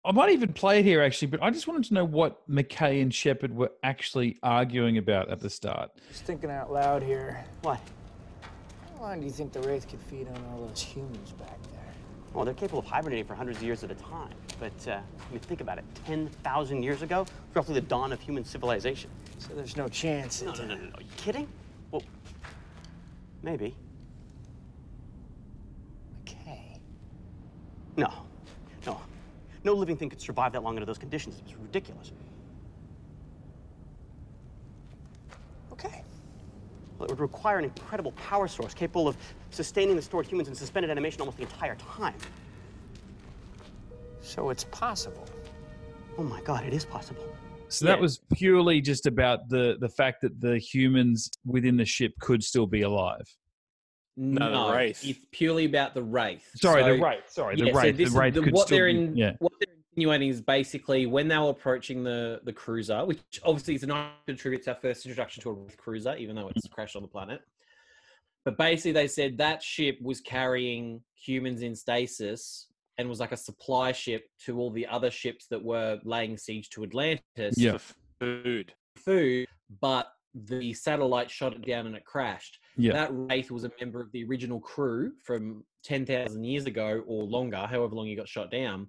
I 0.06 0.12
might 0.12 0.30
even 0.32 0.52
play 0.52 0.80
it 0.80 0.84
here 0.84 1.02
actually, 1.02 1.28
but 1.28 1.42
I 1.42 1.50
just 1.50 1.66
wanted 1.66 1.84
to 1.84 1.94
know 1.94 2.04
what 2.04 2.46
McKay 2.48 3.00
and 3.00 3.12
Sheppard 3.12 3.54
were 3.56 3.72
actually 3.82 4.36
arguing 4.42 4.98
about 4.98 5.30
at 5.30 5.40
the 5.40 5.48
start. 5.48 5.92
Just 6.08 6.24
thinking 6.24 6.50
out 6.50 6.70
loud 6.70 7.02
here. 7.02 7.42
What? 7.62 7.80
How 8.98 9.04
long 9.04 9.20
do 9.20 9.26
you 9.26 9.32
think 9.32 9.52
the 9.52 9.60
Wraith 9.60 9.88
could 9.88 10.00
feed 10.02 10.28
on 10.28 10.44
all 10.52 10.66
those 10.66 10.82
humans 10.82 11.32
back 11.32 11.58
there? 11.72 11.80
Well, 12.34 12.44
they're 12.44 12.52
capable 12.52 12.80
of 12.80 12.84
hibernating 12.84 13.24
for 13.24 13.34
hundreds 13.34 13.58
of 13.58 13.64
years 13.64 13.82
at 13.82 13.90
a 13.90 13.94
time. 13.94 14.34
But, 14.60 14.88
uh, 14.88 14.96
I 14.96 15.30
mean, 15.32 15.40
think 15.40 15.62
about 15.62 15.78
it. 15.78 15.84
10,000 16.04 16.82
years 16.82 17.00
ago, 17.00 17.26
roughly 17.54 17.74
the 17.74 17.80
dawn 17.80 18.12
of 18.12 18.20
human 18.20 18.44
civilization. 18.44 19.10
So 19.38 19.54
there's 19.54 19.76
no 19.76 19.88
chance 19.88 20.42
No, 20.42 20.52
no, 20.52 20.64
no, 20.64 20.74
no, 20.74 20.74
no. 20.74 20.90
Are 20.96 21.02
you 21.02 21.08
kidding? 21.16 21.48
Well, 21.90 22.02
maybe. 23.42 23.74
Okay. 26.28 26.78
No. 27.96 28.06
No. 28.06 28.23
No 29.64 29.72
living 29.72 29.96
thing 29.96 30.10
could 30.10 30.20
survive 30.20 30.52
that 30.52 30.62
long 30.62 30.76
under 30.76 30.86
those 30.86 30.98
conditions. 30.98 31.36
It 31.38 31.44
was 31.44 31.56
ridiculous. 31.56 32.12
Okay. 35.72 36.02
Well, 36.98 37.06
it 37.06 37.10
would 37.10 37.20
require 37.20 37.58
an 37.58 37.64
incredible 37.64 38.12
power 38.12 38.46
source 38.46 38.74
capable 38.74 39.08
of 39.08 39.16
sustaining 39.50 39.96
the 39.96 40.02
stored 40.02 40.26
humans 40.26 40.48
in 40.48 40.54
suspended 40.54 40.90
animation 40.90 41.20
almost 41.20 41.38
the 41.38 41.44
entire 41.44 41.76
time. 41.76 42.14
So 44.20 44.50
it's 44.50 44.64
possible. 44.64 45.26
Oh 46.18 46.22
my 46.22 46.40
god, 46.42 46.64
it 46.64 46.72
is 46.72 46.84
possible. 46.84 47.24
So 47.68 47.86
that 47.86 47.96
Yeah. 47.96 48.02
was 48.02 48.20
purely 48.34 48.80
just 48.80 49.06
about 49.06 49.48
the 49.48 49.76
the 49.80 49.88
fact 49.88 50.20
that 50.22 50.40
the 50.40 50.58
humans 50.58 51.30
within 51.44 51.76
the 51.76 51.84
ship 51.84 52.12
could 52.20 52.42
still 52.44 52.66
be 52.66 52.82
alive. 52.82 53.26
No, 54.16 54.68
the 54.68 54.72
Wraith. 54.76 55.04
It's 55.04 55.18
purely 55.32 55.64
about 55.64 55.94
the 55.94 56.02
wraith. 56.02 56.48
Sorry, 56.56 56.82
So- 56.82 56.96
the 56.96 57.02
wraith. 57.02 57.28
Sorry, 57.30 57.56
the 57.56 57.66
yeah, 57.66 57.72
so 57.72 57.78
wraith. 57.80 57.96
this 57.96 58.10
the 58.10 58.14
is 58.14 58.18
wraith 58.20 58.34
the, 58.34 58.42
could 58.42 58.52
what 58.52 58.66
still 58.66 58.78
they're 58.78 58.86
be, 58.92 58.98
in. 58.98 59.16
Yeah. 59.16 59.32
What 59.40 59.52
they're 59.58 59.74
insinuating 59.90 60.28
is 60.28 60.40
basically 60.40 61.06
when 61.06 61.28
they 61.28 61.38
were 61.38 61.50
approaching 61.50 62.04
the 62.04 62.40
the 62.44 62.52
cruiser, 62.52 63.04
which 63.04 63.20
obviously 63.44 63.74
is 63.74 63.82
a 63.82 63.86
nice 63.88 64.10
contribute 64.26 64.62
to 64.64 64.70
our 64.74 64.80
first 64.80 65.04
introduction 65.04 65.42
to 65.42 65.50
a 65.50 65.52
Wraith 65.52 65.76
cruiser, 65.76 66.14
even 66.16 66.36
though 66.36 66.48
it's 66.48 66.68
crashed 66.68 66.96
on 66.96 67.02
the 67.02 67.08
planet. 67.08 67.40
But 68.44 68.58
basically, 68.58 68.92
they 68.92 69.08
said 69.08 69.38
that 69.38 69.62
ship 69.62 69.98
was 70.02 70.20
carrying 70.20 71.00
humans 71.16 71.62
in 71.62 71.74
stasis 71.74 72.68
and 72.98 73.08
was 73.08 73.18
like 73.18 73.32
a 73.32 73.36
supply 73.36 73.90
ship 73.90 74.26
to 74.44 74.58
all 74.60 74.70
the 74.70 74.86
other 74.86 75.10
ships 75.10 75.46
that 75.50 75.62
were 75.64 75.98
laying 76.04 76.36
siege 76.36 76.68
to 76.70 76.84
Atlantis 76.84 77.56
Yeah. 77.58 77.78
Food. 78.20 78.72
food, 78.96 79.48
but 79.80 80.12
the 80.34 80.72
satellite 80.74 81.30
shot 81.30 81.52
it 81.54 81.66
down 81.66 81.86
and 81.86 81.96
it 81.96 82.04
crashed. 82.04 82.58
Yeah. 82.76 82.92
That 82.92 83.10
Wraith 83.12 83.50
was 83.50 83.64
a 83.64 83.70
member 83.80 84.00
of 84.00 84.10
the 84.12 84.24
original 84.24 84.60
crew 84.60 85.12
from 85.22 85.64
10,000 85.84 86.42
years 86.44 86.66
ago 86.66 87.02
or 87.06 87.24
longer, 87.24 87.66
however 87.66 87.94
long 87.94 88.06
he 88.06 88.14
got 88.16 88.28
shot 88.28 88.50
down. 88.50 88.88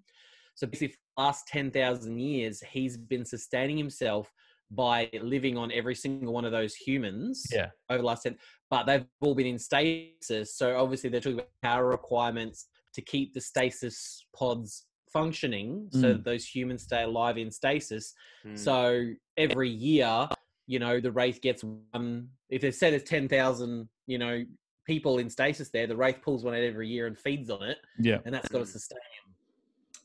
So 0.56 0.66
basically, 0.68 0.90
for 0.90 0.98
the 1.18 1.24
last 1.24 1.48
10,000 1.48 2.18
years, 2.20 2.62
he's 2.62 2.98
been 2.98 3.26
sustaining 3.26 3.78
himself 3.78 4.32
by 4.72 5.10
living 5.22 5.58
on 5.58 5.72
every 5.72 5.94
single 5.96 6.34
one 6.34 6.46
of 6.46 6.52
those 6.52 6.74
humans 6.76 7.46
Yeah. 7.52 7.70
over 7.90 8.00
the 8.00 8.06
last 8.08 8.24
10, 8.24 8.38
but 8.70 8.86
they've 8.86 9.06
all 9.22 9.36
been 9.36 9.46
in 9.48 9.60
stasis. 9.60 10.56
So 10.58 10.78
obviously, 10.78 11.10
they're 11.10 11.20
talking 11.22 11.40
about 11.40 11.50
power 11.62 11.88
requirements 11.88 12.68
to 12.94 13.02
keep 13.02 13.34
the 13.34 13.42
stasis 13.42 14.26
pods 14.36 14.88
functioning 15.12 15.88
so 15.92 16.00
Mm. 16.00 16.02
that 16.02 16.24
those 16.26 16.46
humans 16.46 16.84
stay 16.84 17.04
alive 17.04 17.38
in 17.38 17.52
stasis. 17.52 18.14
Mm. 18.46 18.58
So 18.58 19.12
every 19.38 19.70
year, 19.70 20.28
you 20.68 20.80
know, 20.80 21.00
the 21.00 21.12
Wraith 21.12 21.42
gets 21.42 21.64
one. 21.64 22.30
If 22.50 22.62
they 22.62 22.72
said 22.72 22.94
there's 22.94 23.04
10,000, 23.04 23.88
you 24.08 24.18
know, 24.18 24.44
people 24.86 25.18
in 25.20 25.30
stasis 25.30 25.70
there, 25.70 25.88
the 25.88 25.96
Wraith 25.96 26.22
pulls 26.22 26.44
one 26.44 26.54
out 26.54 26.62
every 26.62 26.88
year 26.88 27.08
and 27.08 27.18
feeds 27.18 27.50
on 27.50 27.64
it, 27.64 27.78
Yeah. 28.00 28.20
and 28.26 28.34
that's 28.34 28.48
got 28.50 28.60
to 28.60 28.66
sustain 28.66 28.98
him 28.98 29.34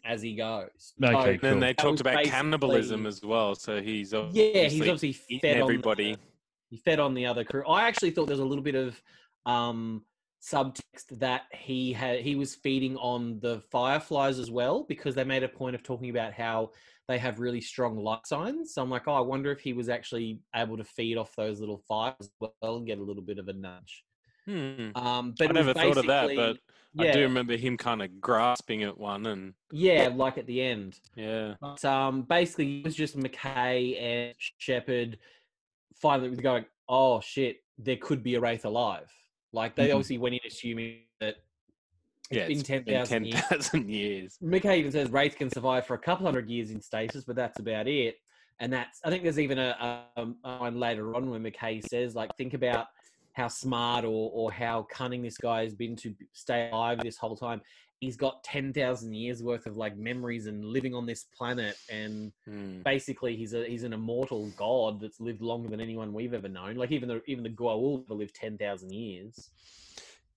as 0.04 0.22
he 0.22 0.34
goes. 0.34 0.94
Okay, 1.02 1.12
So, 1.12 1.18
And 1.18 1.40
then 1.40 1.52
cool. 1.52 1.60
they 1.60 1.74
talked 1.74 2.00
about 2.00 2.24
cannibalism 2.24 3.06
as 3.06 3.22
well. 3.22 3.54
So 3.54 3.80
he's 3.82 4.12
yeah, 4.32 4.64
he's 4.68 4.80
obviously 4.88 5.12
fed 5.38 5.58
everybody. 5.58 6.12
On 6.12 6.12
the, 6.14 6.18
he 6.70 6.76
fed 6.78 7.00
on 7.00 7.14
the 7.14 7.26
other 7.26 7.44
crew. 7.44 7.64
I 7.66 7.86
actually 7.86 8.10
thought 8.12 8.26
there 8.26 8.34
was 8.34 8.40
a 8.40 8.44
little 8.44 8.64
bit 8.64 8.74
of 8.76 9.00
um, 9.44 10.02
subtext 10.42 11.08
that 11.18 11.42
he 11.52 11.92
had. 11.92 12.20
He 12.20 12.34
was 12.34 12.54
feeding 12.54 12.96
on 12.96 13.40
the 13.40 13.60
fireflies 13.70 14.38
as 14.38 14.50
well 14.50 14.84
because 14.88 15.14
they 15.14 15.24
made 15.24 15.42
a 15.42 15.48
point 15.48 15.74
of 15.74 15.82
talking 15.82 16.10
about 16.10 16.32
how 16.32 16.70
they 17.10 17.18
have 17.18 17.40
really 17.40 17.60
strong 17.60 17.96
light 17.96 18.24
signs. 18.24 18.72
So 18.72 18.80
I'm 18.80 18.88
like, 18.88 19.08
oh, 19.08 19.14
I 19.14 19.20
wonder 19.20 19.50
if 19.50 19.58
he 19.58 19.72
was 19.72 19.88
actually 19.88 20.38
able 20.54 20.76
to 20.76 20.84
feed 20.84 21.16
off 21.16 21.34
those 21.34 21.58
little 21.58 21.82
fires 21.88 22.14
as 22.20 22.30
well 22.40 22.76
and 22.76 22.86
get 22.86 22.98
a 22.98 23.02
little 23.02 23.22
bit 23.22 23.40
of 23.40 23.48
a 23.48 23.52
nudge. 23.52 24.04
Hmm. 24.46 24.90
Um, 24.94 25.34
but 25.36 25.48
I 25.48 25.52
never 25.52 25.74
thought 25.74 25.96
of 25.96 26.06
that, 26.06 26.30
but 26.36 26.58
yeah, 26.94 27.10
I 27.10 27.12
do 27.12 27.22
remember 27.22 27.56
him 27.56 27.76
kind 27.76 28.00
of 28.00 28.20
grasping 28.20 28.84
at 28.84 28.96
one, 28.96 29.26
and 29.26 29.54
yeah, 29.72 30.08
like 30.14 30.38
at 30.38 30.46
the 30.46 30.62
end. 30.62 31.00
yeah, 31.16 31.54
But 31.60 31.84
um, 31.84 32.22
basically, 32.22 32.78
it 32.78 32.84
was 32.84 32.94
just 32.94 33.18
McKay 33.18 34.00
and 34.00 34.34
Sheppard 34.58 35.18
finally 36.00 36.34
going, 36.36 36.64
oh 36.88 37.20
shit, 37.20 37.58
there 37.76 37.96
could 37.96 38.22
be 38.22 38.36
a 38.36 38.40
Wraith 38.40 38.64
alive. 38.64 39.10
Like 39.52 39.74
they 39.74 39.88
Mhm. 39.88 39.94
obviously 39.94 40.18
went 40.18 40.34
in 40.36 40.40
assuming 40.46 41.00
that 41.20 41.38
yeah, 42.30 42.46
it's 42.48 42.62
10,000 42.62 43.26
years. 43.26 43.40
10,000 43.48 43.90
years. 43.90 44.38
McKay 44.42 44.78
even 44.78 44.92
says 44.92 45.10
Wraith 45.10 45.36
can 45.36 45.50
survive 45.50 45.86
for 45.86 45.94
a 45.94 45.98
couple 45.98 46.26
hundred 46.26 46.48
years 46.48 46.70
in 46.70 46.80
stasis, 46.80 47.24
but 47.24 47.36
that's 47.36 47.58
about 47.58 47.88
it. 47.88 48.16
And 48.60 48.72
that's, 48.72 49.00
I 49.04 49.10
think 49.10 49.22
there's 49.22 49.38
even 49.38 49.58
a, 49.58 50.06
a, 50.16 50.26
a 50.44 50.48
line 50.58 50.78
later 50.78 51.14
on 51.14 51.30
where 51.30 51.40
McKay 51.40 51.82
says, 51.82 52.14
like, 52.14 52.36
think 52.36 52.54
about 52.54 52.86
how 53.32 53.48
smart 53.48 54.04
or, 54.04 54.30
or 54.32 54.52
how 54.52 54.86
cunning 54.90 55.22
this 55.22 55.38
guy 55.38 55.62
has 55.62 55.74
been 55.74 55.96
to 55.96 56.14
stay 56.32 56.68
alive 56.70 57.02
this 57.02 57.16
whole 57.16 57.36
time. 57.36 57.60
He's 58.00 58.16
got 58.16 58.42
10,000 58.44 59.12
years 59.14 59.42
worth 59.42 59.66
of 59.66 59.76
like 59.76 59.96
memories 59.96 60.46
and 60.46 60.64
living 60.64 60.94
on 60.94 61.06
this 61.06 61.24
planet. 61.36 61.76
And 61.90 62.32
Hmm. 62.46 62.82
basically 62.82 63.36
he's 63.36 63.54
a, 63.54 63.64
he's 63.66 63.84
an 63.84 63.92
immortal 63.92 64.50
god 64.56 65.00
that's 65.00 65.20
lived 65.20 65.42
longer 65.42 65.68
than 65.68 65.80
anyone 65.80 66.12
we've 66.12 66.34
ever 66.34 66.48
known. 66.48 66.76
Like 66.76 66.92
even 66.92 67.08
the, 67.08 67.22
even 67.26 67.44
the 67.44 67.50
Goa'uld 67.50 68.08
lived 68.10 68.34
10,000 68.34 68.92
years. 68.92 69.50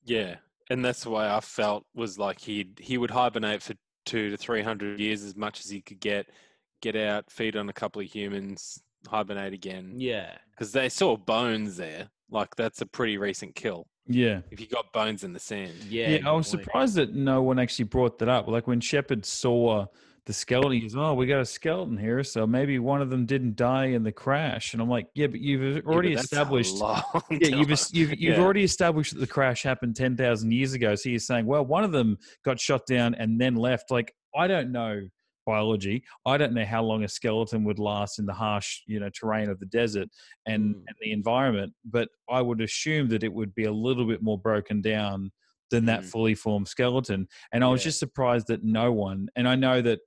Yeah, 0.05 0.35
and 0.69 0.83
that's 0.83 1.03
the 1.03 1.09
way 1.09 1.27
I 1.27 1.39
felt 1.39 1.85
was 1.93 2.17
like 2.17 2.39
he'd 2.39 2.79
he 2.79 2.97
would 2.97 3.11
hibernate 3.11 3.61
for 3.61 3.73
two 4.05 4.29
to 4.29 4.37
three 4.37 4.61
hundred 4.61 4.99
years 4.99 5.23
as 5.23 5.35
much 5.35 5.59
as 5.61 5.69
he 5.69 5.81
could 5.81 5.99
get, 5.99 6.27
get 6.81 6.95
out, 6.95 7.31
feed 7.31 7.55
on 7.55 7.69
a 7.69 7.73
couple 7.73 8.01
of 8.01 8.07
humans, 8.07 8.81
hibernate 9.07 9.53
again. 9.53 9.93
Yeah. 9.97 10.35
Because 10.51 10.71
they 10.71 10.89
saw 10.89 11.17
bones 11.17 11.77
there. 11.77 12.09
Like 12.29 12.55
that's 12.55 12.81
a 12.81 12.85
pretty 12.85 13.17
recent 13.17 13.55
kill. 13.55 13.87
Yeah. 14.07 14.41
If 14.51 14.59
you 14.59 14.67
got 14.67 14.91
bones 14.91 15.23
in 15.23 15.33
the 15.33 15.39
sand. 15.39 15.73
Yeah. 15.87 16.09
Yeah, 16.09 16.29
I 16.29 16.31
was 16.31 16.49
point. 16.49 16.63
surprised 16.63 16.95
that 16.95 17.13
no 17.13 17.41
one 17.41 17.59
actually 17.59 17.85
brought 17.85 18.19
that 18.19 18.29
up. 18.29 18.47
Like 18.47 18.67
when 18.67 18.81
Sheppard 18.81 19.25
saw 19.25 19.85
the 20.25 20.33
skeleton, 20.33 20.71
he 20.73 20.79
goes, 20.81 20.95
"Oh, 20.95 21.13
we 21.13 21.25
got 21.25 21.41
a 21.41 21.45
skeleton 21.45 21.97
here, 21.97 22.23
so 22.23 22.47
maybe 22.47 22.79
one 22.79 23.01
of 23.01 23.09
them 23.09 23.25
didn't 23.25 23.55
die 23.55 23.87
in 23.87 24.03
the 24.03 24.11
crash." 24.11 24.73
And 24.73 24.81
I'm 24.81 24.89
like, 24.89 25.07
"Yeah, 25.15 25.27
but 25.27 25.39
you've 25.41 25.61
Yeah, 25.61 25.81
but 25.81 25.85
already 25.93 26.13
established." 26.13 26.75
Yeah, 27.31 27.47
you've 27.49 27.69
you've, 27.91 28.11
you've 28.11 28.37
Yeah. 28.37 28.39
already 28.39 28.63
established 28.63 29.13
that 29.13 29.19
the 29.19 29.27
crash 29.27 29.63
happened 29.63 29.95
ten 29.95 30.15
thousand 30.15 30.51
years 30.51 30.73
ago. 30.73 30.95
So 30.95 31.09
you're 31.09 31.19
saying, 31.19 31.45
well, 31.45 31.65
one 31.65 31.83
of 31.83 31.91
them 31.91 32.17
got 32.45 32.59
shot 32.59 32.85
down 32.85 33.15
and 33.15 33.39
then 33.41 33.55
left. 33.55 33.91
Like 33.91 34.13
I 34.35 34.47
don't 34.47 34.71
know 34.71 35.01
biology. 35.45 36.03
I 36.25 36.37
don't 36.37 36.53
know 36.53 36.63
how 36.63 36.81
long 36.83 37.03
a 37.03 37.07
skeleton 37.09 37.65
would 37.65 37.77
last 37.79 38.17
in 38.17 38.25
the 38.25 38.33
harsh, 38.33 38.81
you 38.87 38.97
know, 38.99 39.09
terrain 39.09 39.49
of 39.49 39.59
the 39.59 39.65
desert 39.65 40.07
and, 40.45 40.75
Mm. 40.75 40.83
and 40.87 40.95
the 41.01 41.11
environment. 41.11 41.73
But 41.83 42.07
I 42.29 42.41
would 42.41 42.61
assume 42.61 43.09
that 43.09 43.23
it 43.23 43.33
would 43.33 43.53
be 43.53 43.65
a 43.65 43.71
little 43.73 44.05
bit 44.07 44.21
more 44.21 44.37
broken 44.39 44.81
down 44.81 45.31
than 45.69 45.83
that 45.87 46.03
Mm. 46.03 46.11
fully 46.11 46.35
formed 46.35 46.69
skeleton. 46.69 47.27
And 47.51 47.61
I 47.61 47.67
was 47.67 47.81
Yeah. 47.81 47.89
just 47.89 47.99
surprised 47.99 48.47
that 48.47 48.63
no 48.63 48.93
one. 48.93 49.27
And 49.35 49.45
I 49.47 49.55
know 49.55 49.81
that 49.81 49.99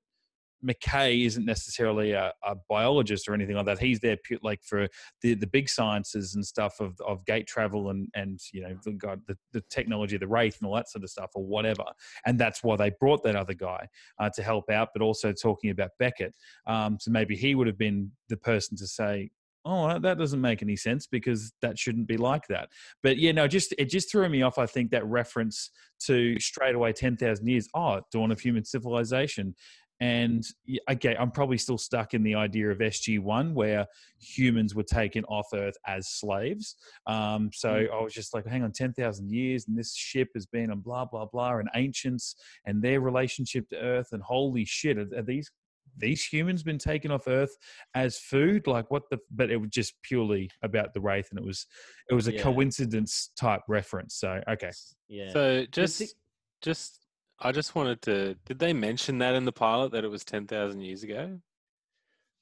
McKay 0.65 1.27
isn't 1.27 1.45
necessarily 1.45 2.13
a, 2.13 2.33
a 2.45 2.55
biologist 2.69 3.29
or 3.29 3.35
anything 3.35 3.57
like 3.57 3.67
that. 3.67 3.79
He's 3.79 4.01
there 4.01 4.17
like 4.43 4.63
for 4.63 4.89
the, 5.23 5.35
the 5.35 5.47
big 5.47 5.69
sciences 5.69 6.35
and 6.35 6.45
stuff 6.45 6.81
of, 6.81 6.99
of 7.07 7.25
gate 7.27 7.47
travel 7.47 7.91
and, 7.91 8.09
and 8.15 8.41
you 8.53 8.63
know 8.63 8.77
the, 8.85 8.93
God, 8.93 9.21
the, 9.27 9.37
the 9.53 9.63
technology 9.71 10.17
of 10.17 10.21
the 10.21 10.29
wraith 10.29 10.59
and 10.59 10.69
all 10.69 10.75
that 10.75 10.89
sort 10.89 11.05
of 11.05 11.11
stuff 11.11 11.31
or 11.35 11.45
whatever. 11.45 11.85
And 12.25 12.39
that's 12.39 12.63
why 12.63 12.77
they 12.77 12.91
brought 13.01 13.23
that 13.25 13.37
other 13.37 13.55
guy 13.55 13.89
uh, 14.19 14.31
to 14.31 14.43
help 14.43 14.71
out, 14.71 14.89
but 14.93 15.03
also 15.03 15.33
talking 15.33 15.71
about 15.71 15.91
Beckett. 15.99 16.35
Um, 16.67 16.99
so 17.01 17.11
maybe 17.11 17.37
he 17.37 17.55
would 17.55 17.67
have 17.67 17.79
been 17.79 18.11
the 18.29 18.37
person 18.37 18.77
to 18.79 18.87
say, 18.87 19.31
oh 19.67 19.89
that- 19.89 20.03
that 20.03 20.17
doesn't 20.19 20.41
make 20.41 20.63
any 20.63 20.77
sense 20.77 21.07
because 21.07 21.53
that 21.61 21.79
shouldn't 21.79 22.07
be 22.07 22.17
like 22.17 22.47
that 22.49 22.71
but 23.03 23.19
yeah 23.19 23.33
no 23.33 23.47
just 23.47 23.75
it 23.79 23.91
just 23.91 24.11
threw 24.11 24.29
me 24.29 24.43
off 24.43 24.59
i 24.59 24.65
think 24.65 24.91
that 24.91 25.05
reference 25.05 25.71
to 25.99 26.39
straight 26.39 26.75
away 26.75 26.93
10,000 26.93 27.47
years 27.47 27.69
oh 27.75 28.01
dawn 28.13 28.31
of 28.31 28.41
human 28.41 28.65
civilization 28.65 29.55
and 30.01 30.45
y- 30.69 30.79
okay 30.91 31.17
i'm 31.19 31.31
probably 31.31 31.57
still 31.57 31.79
stuck 31.79 32.13
in 32.13 32.23
the 32.23 32.35
idea 32.35 32.71
of 32.71 32.79
sg1 32.79 33.53
where 33.55 33.87
humans 34.21 34.75
were 34.75 34.83
taken 34.83 35.25
off 35.25 35.47
earth 35.55 35.77
as 35.87 36.09
slaves. 36.09 36.77
Um, 37.07 37.51
so 37.53 37.71
i 37.93 38.03
was 38.03 38.13
just 38.13 38.35
like 38.35 38.47
hang 38.47 38.63
on 38.63 38.73
10,000 38.73 39.31
years 39.31 39.67
and 39.69 39.79
this 39.79 39.95
ship 39.95 40.29
has 40.35 40.47
been 40.47 40.71
on 40.71 40.81
blah 40.81 41.05
blah 41.07 41.25
blah 41.27 41.57
and 41.57 41.69
ancients 41.75 42.37
and 42.67 42.83
their 42.83 43.01
relationship 43.01 43.69
to 43.71 43.77
earth 43.79 44.09
and 44.13 44.23
holy 44.23 44.65
shit 44.65 44.99
are, 44.99 45.09
are 45.17 45.23
these 45.23 45.51
these 45.99 46.23
humans 46.25 46.63
been 46.63 46.77
taken 46.77 47.11
off 47.11 47.27
earth 47.27 47.57
as 47.95 48.19
food? 48.19 48.67
Like 48.67 48.91
what 48.91 49.05
the 49.11 49.19
but 49.31 49.51
it 49.51 49.57
was 49.57 49.71
just 49.71 49.95
purely 50.03 50.51
about 50.63 50.93
the 50.93 51.01
wraith 51.01 51.29
and 51.31 51.39
it 51.39 51.45
was 51.45 51.65
it 52.11 52.15
was 52.15 52.29
a 52.29 52.35
Yeah. 52.35 52.43
coincidence 52.43 53.31
type 53.41 53.63
reference. 53.67 54.15
So 54.17 54.43
okay. 54.47 54.73
Yeah. 55.09 55.31
So 55.33 55.65
Just 55.73 55.99
just 55.99 56.15
just 56.61 57.06
I 57.39 57.53
just 57.53 57.75
wanted 57.75 58.01
to 58.03 58.35
did 58.47 58.59
they 58.59 58.73
mention 58.73 59.19
that 59.19 59.35
in 59.35 59.45
the 59.45 59.53
pilot 59.53 59.93
that 59.93 60.05
it 60.05 60.09
was 60.09 60.25
ten 60.25 60.47
thousand 60.47 60.81
years 60.81 61.03
ago? 61.03 61.41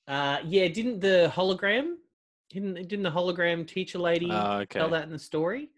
Uh, 0.07 0.39
yeah, 0.45 0.69
didn't 0.69 1.01
the 1.01 1.33
hologram? 1.35 1.97
Didn't 2.51 2.75
didn't 2.75 3.03
the 3.03 3.11
hologram 3.11 3.67
teacher 3.67 3.99
lady 3.99 4.31
Ah, 4.31 4.59
okay. 4.61 4.79
tell 4.79 4.91
that 4.91 5.05
in 5.05 5.11
the 5.11 5.19
story? 5.19 5.71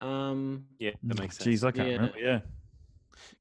Um, 0.00 0.66
Yeah, 0.78 0.90
that 1.02 1.18
makes 1.18 1.38
sense. 1.38 1.62
jeez 1.62 1.66
i 1.66 1.72
can't 1.72 1.88
Yeah. 1.88 1.96
remember 1.96 2.18
yeah 2.18 2.40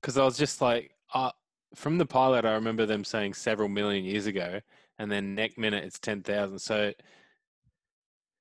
Because 0.01 0.17
I 0.17 0.23
was 0.23 0.37
just 0.37 0.61
like, 0.61 0.95
uh, 1.13 1.31
from 1.75 1.97
the 1.97 2.05
pilot, 2.05 2.45
I 2.45 2.53
remember 2.53 2.85
them 2.85 3.03
saying 3.03 3.33
several 3.33 3.67
million 3.67 4.05
years 4.05 4.27
ago, 4.27 4.61
and 4.99 5.11
then 5.11 5.35
next 5.35 5.57
minute 5.57 5.83
it's 5.83 5.99
ten 5.99 6.21
thousand. 6.23 6.59
So 6.59 6.93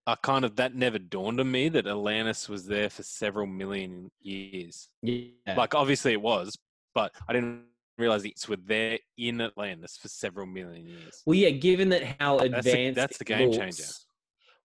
I 0.07 0.17
kind 0.17 0.45
of 0.45 0.57
that 0.57 0.75
never 0.75 0.99
dawned 0.99 1.39
on 1.39 1.51
me 1.51 1.69
that 1.69 1.87
Atlantis 1.87 2.49
was 2.49 2.67
there 2.67 2.91
for 2.91 3.03
several 3.05 3.47
million 3.47 4.11
years. 4.21 4.89
yeah, 5.03 5.29
Like 5.57 5.75
obviously 5.75 6.13
it 6.13 6.21
was, 6.21 6.57
but 6.95 7.13
I 7.29 7.33
didn't 7.33 7.63
realize 7.99 8.25
it's 8.25 8.49
were 8.49 8.57
there 8.57 8.99
in 9.17 9.41
Atlantis 9.41 9.97
for 9.97 10.09
several 10.09 10.47
million 10.47 10.87
years. 10.89 11.23
well, 11.25 11.35
yeah. 11.37 11.51
Given 11.51 11.89
that 11.91 12.03
how 12.21 12.39
That's 12.39 12.51
the- 12.65 12.71
advanced 12.71 12.97
that's 12.97 13.19
the 13.19 13.25
game 13.25 13.51
looks- 13.51 13.59
changer. 13.59 13.93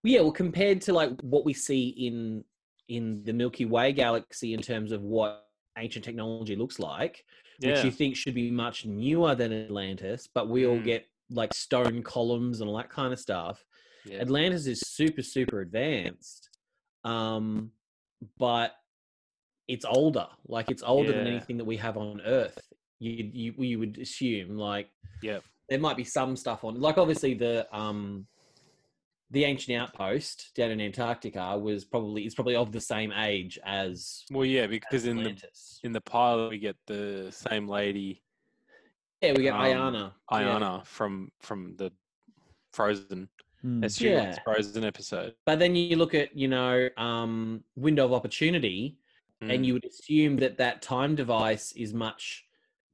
Well, 0.02 0.12
yeah, 0.12 0.20
well, 0.22 0.32
compared 0.32 0.80
to 0.82 0.92
like 0.92 1.20
what 1.22 1.44
we 1.44 1.52
see 1.54 1.88
in 1.88 2.44
in 2.88 3.22
the 3.24 3.32
Milky 3.34 3.66
Way 3.66 3.92
galaxy 3.92 4.54
in 4.54 4.62
terms 4.62 4.92
of 4.92 5.02
what 5.02 5.46
ancient 5.76 6.04
technology 6.04 6.56
looks 6.56 6.78
like, 6.78 7.22
which 7.60 7.84
you 7.84 7.90
think 7.90 8.16
should 8.16 8.34
be 8.34 8.50
much 8.50 8.86
newer 8.86 9.34
than 9.34 9.52
Atlantis, 9.52 10.26
but 10.32 10.48
we 10.48 10.66
all 10.66 10.78
Mm. 10.78 10.84
get 10.84 11.06
like 11.30 11.52
stone 11.52 12.02
columns 12.02 12.60
and 12.62 12.70
all 12.70 12.76
that 12.78 12.88
kind 12.88 13.12
of 13.12 13.18
stuff. 13.20 13.62
Yeah. 14.10 14.20
Atlantis 14.20 14.66
is 14.66 14.80
super, 14.80 15.22
super 15.22 15.60
advanced, 15.60 16.48
um, 17.04 17.70
but 18.38 18.72
it's 19.66 19.84
older. 19.84 20.26
Like 20.46 20.70
it's 20.70 20.82
older 20.82 21.12
than 21.12 21.26
anything 21.26 21.58
that 21.58 21.64
we 21.64 21.76
have 21.76 21.96
on 21.96 22.20
Earth. 22.24 22.58
you 23.00 23.30
you 23.32 23.54
you 23.58 23.78
would 23.78 23.98
assume 23.98 24.56
like 24.56 24.88
yeah, 25.22 25.38
there 25.68 25.78
might 25.78 25.96
be 25.96 26.04
some 26.04 26.36
stuff 26.36 26.64
on 26.64 26.80
like 26.80 26.98
obviously 26.98 27.34
the 27.34 27.66
um 27.76 28.26
the 29.30 29.44
ancient 29.44 29.78
outpost 29.78 30.52
down 30.56 30.70
in 30.70 30.80
Antarctica 30.80 31.58
was 31.58 31.84
probably 31.84 32.24
is 32.24 32.34
probably 32.34 32.56
of 32.56 32.72
the 32.72 32.80
same 32.80 33.12
age 33.12 33.58
as 33.64 34.24
Well, 34.30 34.46
yeah, 34.46 34.66
because 34.66 35.04
in 35.04 35.22
the 35.22 35.36
in 35.84 35.92
the 35.92 36.00
pilot 36.00 36.50
we 36.50 36.58
get 36.58 36.76
the 36.86 37.28
same 37.30 37.68
lady 37.68 38.22
yeah, 39.20 39.32
we 39.32 39.42
get 39.42 39.54
um, 39.54 39.60
Ayiana. 39.60 40.12
Yeah. 40.30 40.38
Ayiana 40.38 40.86
from 40.86 41.30
from 41.40 41.74
the 41.76 41.92
Frozen 42.72 43.28
Mm. 43.64 43.82
SG1's 43.84 44.00
Yeah. 44.00 44.38
Frozen 44.44 44.84
episode. 44.84 45.34
But 45.46 45.58
then 45.58 45.74
you 45.74 45.96
look 45.96 46.14
at, 46.14 46.36
you 46.36 46.48
know, 46.48 46.88
um, 46.96 47.64
window 47.76 48.04
of 48.04 48.12
opportunity, 48.12 48.96
Mm. 49.42 49.54
and 49.54 49.66
you 49.66 49.72
would 49.74 49.84
assume 49.84 50.36
that 50.38 50.58
that 50.58 50.82
time 50.82 51.14
device 51.14 51.70
is 51.72 51.94
much 51.94 52.44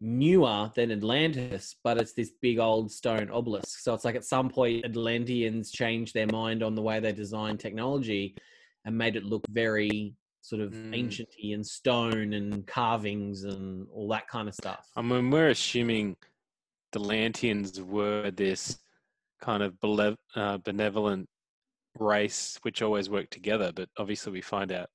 newer 0.00 0.70
than 0.74 0.90
Atlantis, 0.90 1.76
but 1.82 1.98
it's 1.98 2.12
this 2.12 2.32
big 2.42 2.58
old 2.58 2.92
stone 2.92 3.30
obelisk. 3.30 3.78
So 3.80 3.94
it's 3.94 4.04
like 4.04 4.16
at 4.16 4.24
some 4.24 4.50
point, 4.50 4.84
Atlanteans 4.84 5.70
changed 5.70 6.12
their 6.12 6.26
mind 6.26 6.62
on 6.62 6.74
the 6.74 6.82
way 6.82 7.00
they 7.00 7.12
designed 7.12 7.60
technology 7.60 8.36
and 8.84 8.96
made 8.98 9.16
it 9.16 9.24
look 9.24 9.44
very 9.50 10.14
sort 10.42 10.60
of 10.60 10.72
Mm. 10.74 10.90
ancienty 10.94 11.54
and 11.54 11.66
stone 11.66 12.34
and 12.34 12.66
carvings 12.66 13.44
and 13.44 13.88
all 13.90 14.08
that 14.08 14.28
kind 14.28 14.46
of 14.46 14.54
stuff. 14.54 14.90
I 14.94 15.00
mean, 15.00 15.30
we're 15.30 15.48
assuming 15.48 16.16
the 16.92 17.00
Lanteans 17.00 17.80
were 17.80 18.30
this 18.30 18.78
kind 19.44 19.62
of 19.62 19.74
belev- 19.74 20.16
uh, 20.34 20.58
benevolent 20.58 21.28
race 21.98 22.58
which 22.62 22.82
always 22.82 23.08
work 23.10 23.30
together, 23.30 23.70
but 23.74 23.88
obviously 23.98 24.32
we 24.32 24.40
find 24.40 24.72
out 24.72 24.88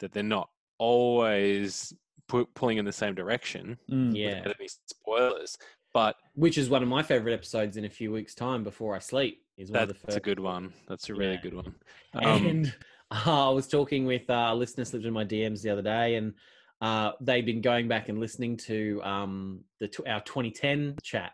that 0.00 0.12
they're 0.12 0.22
not 0.22 0.48
always 0.78 1.92
pu- 2.28 2.48
pulling 2.54 2.78
in 2.78 2.84
the 2.84 2.92
same 2.92 3.14
direction. 3.14 3.78
Mm. 3.90 4.16
yeah. 4.16 4.38
Without 4.40 4.56
any 4.58 4.68
spoilers, 4.86 5.56
but 5.92 6.16
Which 6.34 6.58
is 6.58 6.68
one 6.70 6.82
of 6.82 6.88
my 6.88 7.02
favorite 7.02 7.32
episodes 7.34 7.76
in 7.76 7.84
a 7.84 7.90
few 7.90 8.10
weeks' 8.12 8.34
time 8.34 8.64
before 8.64 8.96
I 8.96 8.98
sleep. 8.98 9.42
Is 9.56 9.70
one 9.70 9.82
of 9.82 9.88
the 9.88 9.94
that's 9.94 10.04
first 10.06 10.16
a 10.16 10.20
good 10.20 10.40
one. 10.40 10.72
That's 10.88 11.08
a 11.10 11.14
really 11.14 11.34
Yeah. 11.34 11.40
good 11.42 11.54
one. 11.54 11.74
Um, 12.14 12.46
and 12.46 12.74
uh, 13.10 13.48
I 13.48 13.52
was 13.52 13.68
talking 13.68 14.04
with 14.06 14.28
uh, 14.30 14.48
a 14.50 14.54
listener 14.54 14.84
slipped 14.84 15.04
in 15.06 15.12
my 15.12 15.24
DMs 15.24 15.62
the 15.62 15.70
other 15.70 15.82
day, 15.82 16.16
and 16.16 16.34
uh, 16.80 17.12
they'd 17.20 17.46
been 17.46 17.60
going 17.60 17.86
back 17.88 18.08
and 18.08 18.18
listening 18.18 18.56
to 18.68 19.00
um, 19.04 19.60
the 19.80 19.88
tw- 19.88 20.06
our 20.08 20.20
2010 20.22 20.96
chat, 21.02 21.32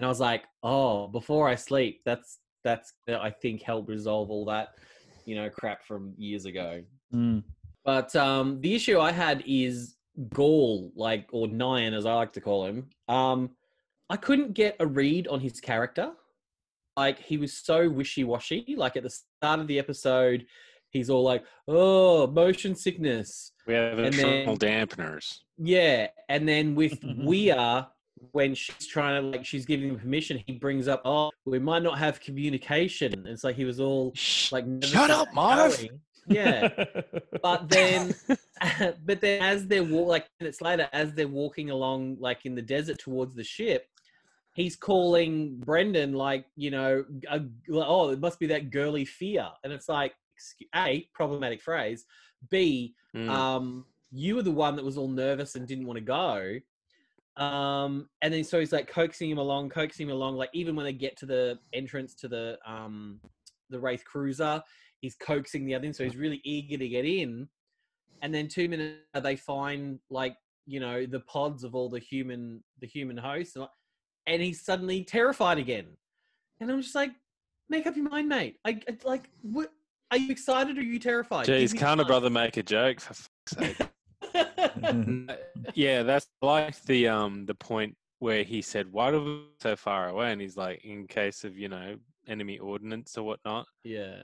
and 0.00 0.06
I 0.06 0.08
was 0.08 0.18
like, 0.18 0.44
oh, 0.62 1.08
before 1.08 1.46
I 1.46 1.54
sleep, 1.56 2.00
that's 2.06 2.38
that's 2.64 2.94
that 3.06 3.20
I 3.20 3.28
think 3.28 3.60
helped 3.60 3.90
resolve 3.90 4.30
all 4.30 4.46
that, 4.46 4.70
you 5.26 5.34
know, 5.34 5.50
crap 5.50 5.84
from 5.84 6.14
years 6.16 6.46
ago. 6.46 6.82
Mm. 7.14 7.42
But 7.84 8.16
um, 8.16 8.62
the 8.62 8.74
issue 8.74 8.98
I 8.98 9.12
had 9.12 9.44
is 9.46 9.96
Gaul, 10.32 10.90
like 10.96 11.28
or 11.32 11.48
Nyan 11.48 11.92
as 11.92 12.06
I 12.06 12.14
like 12.14 12.32
to 12.32 12.40
call 12.40 12.64
him. 12.64 12.88
Um, 13.08 13.50
I 14.08 14.16
couldn't 14.16 14.54
get 14.54 14.76
a 14.80 14.86
read 14.86 15.28
on 15.28 15.38
his 15.38 15.60
character. 15.60 16.12
Like 16.96 17.18
he 17.18 17.36
was 17.36 17.52
so 17.52 17.90
wishy-washy. 17.90 18.76
Like 18.78 18.96
at 18.96 19.02
the 19.02 19.10
start 19.10 19.60
of 19.60 19.66
the 19.66 19.78
episode, 19.78 20.46
he's 20.88 21.10
all 21.10 21.24
like, 21.24 21.44
"Oh, 21.68 22.26
motion 22.26 22.74
sickness." 22.74 23.52
we 23.66 23.74
have 23.74 23.98
and 23.98 24.14
internal 24.14 24.56
then- 24.56 24.86
dampeners. 24.88 25.40
Yeah, 25.58 26.06
and 26.30 26.48
then 26.48 26.74
with 26.74 26.98
we 27.18 27.50
are 27.50 27.86
when 28.32 28.54
she's 28.54 28.86
trying 28.86 29.20
to 29.22 29.28
like 29.28 29.44
she's 29.46 29.64
giving 29.66 29.88
him 29.90 29.98
permission, 29.98 30.42
he 30.46 30.54
brings 30.54 30.88
up, 30.88 31.02
"Oh, 31.04 31.30
we 31.44 31.58
might 31.58 31.82
not 31.82 31.98
have 31.98 32.20
communication." 32.20 33.12
And 33.14 33.26
it's 33.26 33.44
like 33.44 33.56
he 33.56 33.64
was 33.64 33.80
all 33.80 34.12
like, 34.52 34.64
shut 34.82 35.10
up, 35.10 35.32
Marv. 35.34 35.76
going. 35.76 36.00
Yeah, 36.26 36.68
but 37.42 37.68
then 37.68 38.14
but 39.06 39.20
then 39.20 39.42
as 39.42 39.66
they're 39.66 39.82
wa- 39.84 40.02
like 40.02 40.26
minutes 40.38 40.60
later 40.60 40.88
as 40.92 41.12
they're 41.14 41.26
walking 41.28 41.70
along 41.70 42.18
like 42.20 42.44
in 42.46 42.54
the 42.54 42.62
desert 42.62 42.98
towards 42.98 43.34
the 43.34 43.42
ship 43.42 43.86
he's 44.54 44.76
calling 44.76 45.56
brendan 45.58 46.12
like 46.12 46.44
you 46.56 46.70
know 46.70 47.04
a, 47.30 47.40
oh 47.72 48.10
it 48.10 48.20
must 48.20 48.38
be 48.38 48.46
that 48.46 48.70
girly 48.70 49.04
fear 49.04 49.48
and 49.64 49.72
it's 49.72 49.88
like 49.88 50.12
a 50.76 51.08
problematic 51.14 51.62
phrase 51.62 52.04
b 52.50 52.94
Mm. 53.14 53.28
um 53.28 53.84
you 54.12 54.36
were 54.36 54.42
the 54.42 54.52
one 54.52 54.76
that 54.76 54.84
was 54.84 54.96
all 54.96 55.08
nervous 55.08 55.56
and 55.56 55.66
didn't 55.66 55.86
want 55.86 55.96
to 55.96 56.04
go 56.04 56.58
um 57.36 58.08
and 58.22 58.34
then 58.34 58.42
so 58.42 58.58
he's 58.58 58.72
like 58.72 58.88
coaxing 58.88 59.30
him 59.30 59.38
along 59.38 59.68
coaxing 59.68 60.08
him 60.08 60.12
along 60.12 60.36
like 60.36 60.50
even 60.52 60.74
when 60.74 60.84
they 60.84 60.92
get 60.92 61.16
to 61.16 61.26
the 61.26 61.58
entrance 61.72 62.14
to 62.14 62.28
the 62.28 62.58
um 62.66 63.20
the 63.70 63.78
wraith 63.78 64.04
cruiser 64.04 64.60
he's 65.00 65.16
coaxing 65.16 65.64
the 65.64 65.74
other 65.74 65.86
in 65.86 65.92
so 65.92 66.04
he's 66.04 66.16
really 66.16 66.40
eager 66.44 66.76
to 66.76 66.88
get 66.88 67.04
in. 67.04 67.48
And 68.22 68.34
then 68.34 68.48
two 68.48 68.68
minutes 68.68 68.98
later, 69.14 69.22
they 69.22 69.36
find 69.36 69.98
like 70.10 70.36
you 70.66 70.78
know 70.78 71.06
the 71.06 71.20
pods 71.20 71.64
of 71.64 71.74
all 71.74 71.88
the 71.88 71.98
human 71.98 72.62
the 72.80 72.86
human 72.86 73.16
hosts 73.16 73.56
and, 73.56 73.66
and 74.26 74.42
he's 74.42 74.64
suddenly 74.64 75.04
terrified 75.04 75.58
again. 75.58 75.86
And 76.60 76.70
i'm 76.70 76.82
just 76.82 76.94
like 76.94 77.10
make 77.70 77.86
up 77.86 77.96
your 77.96 78.08
mind 78.08 78.28
mate. 78.28 78.56
I, 78.64 78.80
I 78.88 78.96
like 79.04 79.30
what 79.42 79.72
are 80.10 80.18
you 80.18 80.30
excited 80.30 80.76
or 80.76 80.80
are 80.80 80.84
you 80.84 80.98
terrified? 80.98 81.46
Jeez, 81.46 81.76
can't 81.76 82.00
a 82.00 82.04
brother 82.04 82.30
make 82.30 82.56
a 82.56 82.62
joke? 82.62 83.00
For 83.00 83.14
fuck's 83.14 83.78
sake? 83.78 83.88
Yeah, 85.74 86.02
that's 86.02 86.26
like 86.42 86.80
the 86.82 87.08
um 87.08 87.46
the 87.46 87.54
point 87.54 87.96
where 88.18 88.42
he 88.42 88.60
said, 88.62 88.90
"Why 88.92 89.10
do 89.10 89.22
we 89.24 89.42
so 89.60 89.76
far 89.76 90.08
away?" 90.08 90.32
And 90.32 90.40
he's 90.40 90.56
like, 90.56 90.84
"In 90.84 91.06
case 91.06 91.44
of 91.44 91.56
you 91.56 91.68
know 91.68 91.96
enemy 92.26 92.58
ordnance 92.58 93.16
or 93.16 93.24
whatnot, 93.24 93.66
yeah 93.84 94.22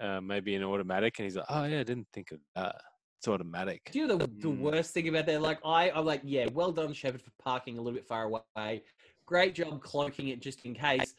uh, 0.00 0.20
maybe 0.20 0.54
an 0.54 0.64
automatic." 0.64 1.18
And 1.18 1.24
he's 1.24 1.36
like, 1.36 1.46
"Oh 1.48 1.64
yeah, 1.64 1.80
I 1.80 1.84
didn't 1.84 2.08
think 2.12 2.32
of 2.32 2.40
that. 2.56 2.76
It's 3.18 3.28
automatic." 3.28 3.90
Do 3.92 3.98
you 4.00 4.06
know 4.08 4.16
the, 4.18 4.26
the 4.26 4.48
Mm. 4.48 4.58
worst 4.58 4.92
thing 4.94 5.08
about 5.08 5.26
that? 5.26 5.40
Like 5.40 5.60
I, 5.64 5.90
I'm 5.90 6.04
like, 6.04 6.22
yeah, 6.24 6.46
well 6.52 6.72
done, 6.72 6.92
Sheppard, 6.92 7.22
for 7.22 7.30
parking 7.38 7.78
a 7.78 7.80
little 7.80 7.96
bit 7.96 8.06
far 8.06 8.24
away. 8.24 8.82
Great 9.26 9.54
job 9.54 9.80
cloaking 9.82 10.28
it 10.28 10.40
just 10.40 10.64
in 10.64 10.74
case. 10.74 11.14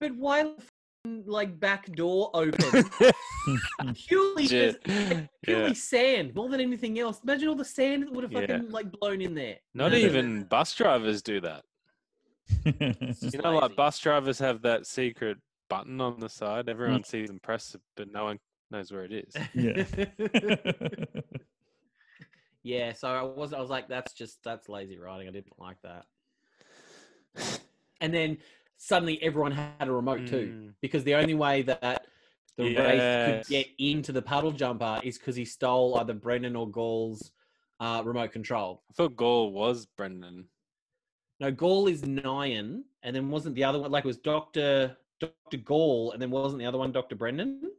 But 0.00 0.14
why 0.14 0.42
the 0.42 0.50
f***ing, 0.58 0.68
like 1.04 1.58
back 1.58 1.90
door 1.92 2.30
open? 2.34 2.84
purely, 3.94 4.46
Shit. 4.46 4.84
just, 4.84 5.28
purely 5.42 5.68
yeah. 5.68 5.72
sand 5.72 6.34
more 6.34 6.48
than 6.48 6.60
anything 6.60 6.98
else. 6.98 7.20
Imagine 7.22 7.48
all 7.48 7.54
the 7.54 7.64
sand 7.64 8.02
that 8.04 8.12
would 8.12 8.30
have 8.30 8.32
Yeah. 8.32 8.60
like 8.68 8.90
blown 8.92 9.20
in 9.20 9.34
there. 9.34 9.56
Not 9.74 9.92
No, 9.92 9.98
no, 9.98 10.02
no, 10.02 10.08
even 10.08 10.44
bus 10.44 10.74
drivers 10.74 11.22
do 11.22 11.40
that. 11.40 11.64
You 13.20 13.40
know, 13.42 13.56
like 13.56 13.76
bus 13.76 13.98
drivers 13.98 14.38
have 14.38 14.62
that 14.62 14.86
secret 14.86 15.38
button 15.68 16.00
on 16.00 16.18
the 16.18 16.28
side. 16.28 16.66
Mm. 16.66 16.70
Everyone 16.70 17.04
sees 17.04 17.28
them 17.28 17.40
press 17.40 17.74
it, 17.74 17.80
but 17.96 18.10
no 18.10 18.24
one 18.24 18.38
knows 18.70 18.90
where 18.90 19.04
it 19.04 19.12
is. 19.12 19.34
yeah. 19.54 19.84
yeah, 22.62 22.92
so 22.92 23.08
I 23.08 23.22
was 23.22 23.52
I 23.52 23.60
was 23.60 23.70
like, 23.70 23.88
that's 23.88 24.12
just 24.12 24.38
that's 24.42 24.68
lazy 24.68 24.98
writing. 24.98 25.28
I 25.28 25.32
didn't 25.32 25.58
like 25.58 25.76
that. 25.82 26.06
And 28.00 28.14
then 28.14 28.38
suddenly 28.78 29.20
everyone 29.22 29.52
had 29.52 29.88
a 29.88 29.92
remote 29.92 30.26
too, 30.26 30.48
Mm. 30.54 30.74
because 30.80 31.04
the 31.04 31.14
only 31.16 31.34
way 31.34 31.62
that 31.62 32.06
the 32.56 32.74
Wraith 32.76 33.44
could 33.44 33.48
get 33.50 33.66
into 33.78 34.12
the 34.12 34.22
puddle 34.22 34.52
jumper 34.52 35.00
is 35.04 35.18
because 35.18 35.36
he 35.36 35.44
stole 35.44 35.98
either 35.98 36.14
Brendan 36.14 36.56
or 36.56 36.68
Gaul's 36.68 37.32
uh, 37.80 38.02
remote 38.04 38.32
control. 38.32 38.82
I 38.90 38.94
thought 38.94 39.16
Gaul 39.16 39.52
was 39.52 39.86
Brendan. 39.86 40.48
No, 41.40 41.52
Gaul 41.52 41.86
is 41.86 42.02
Nyan, 42.02 42.82
and 43.02 43.14
then 43.14 43.30
wasn't 43.30 43.54
the 43.54 43.62
other 43.64 43.78
one 43.78 43.90
like 43.92 44.04
it 44.04 44.08
was 44.08 44.16
Doctor 44.18 44.96
Doctor 45.20 45.56
Gaul, 45.56 46.12
and 46.12 46.22
then 46.22 46.30
wasn't 46.30 46.60
the 46.60 46.66
other 46.66 46.78
one 46.78 46.90
Doctor 46.92 47.14
Brendan? 47.16 47.70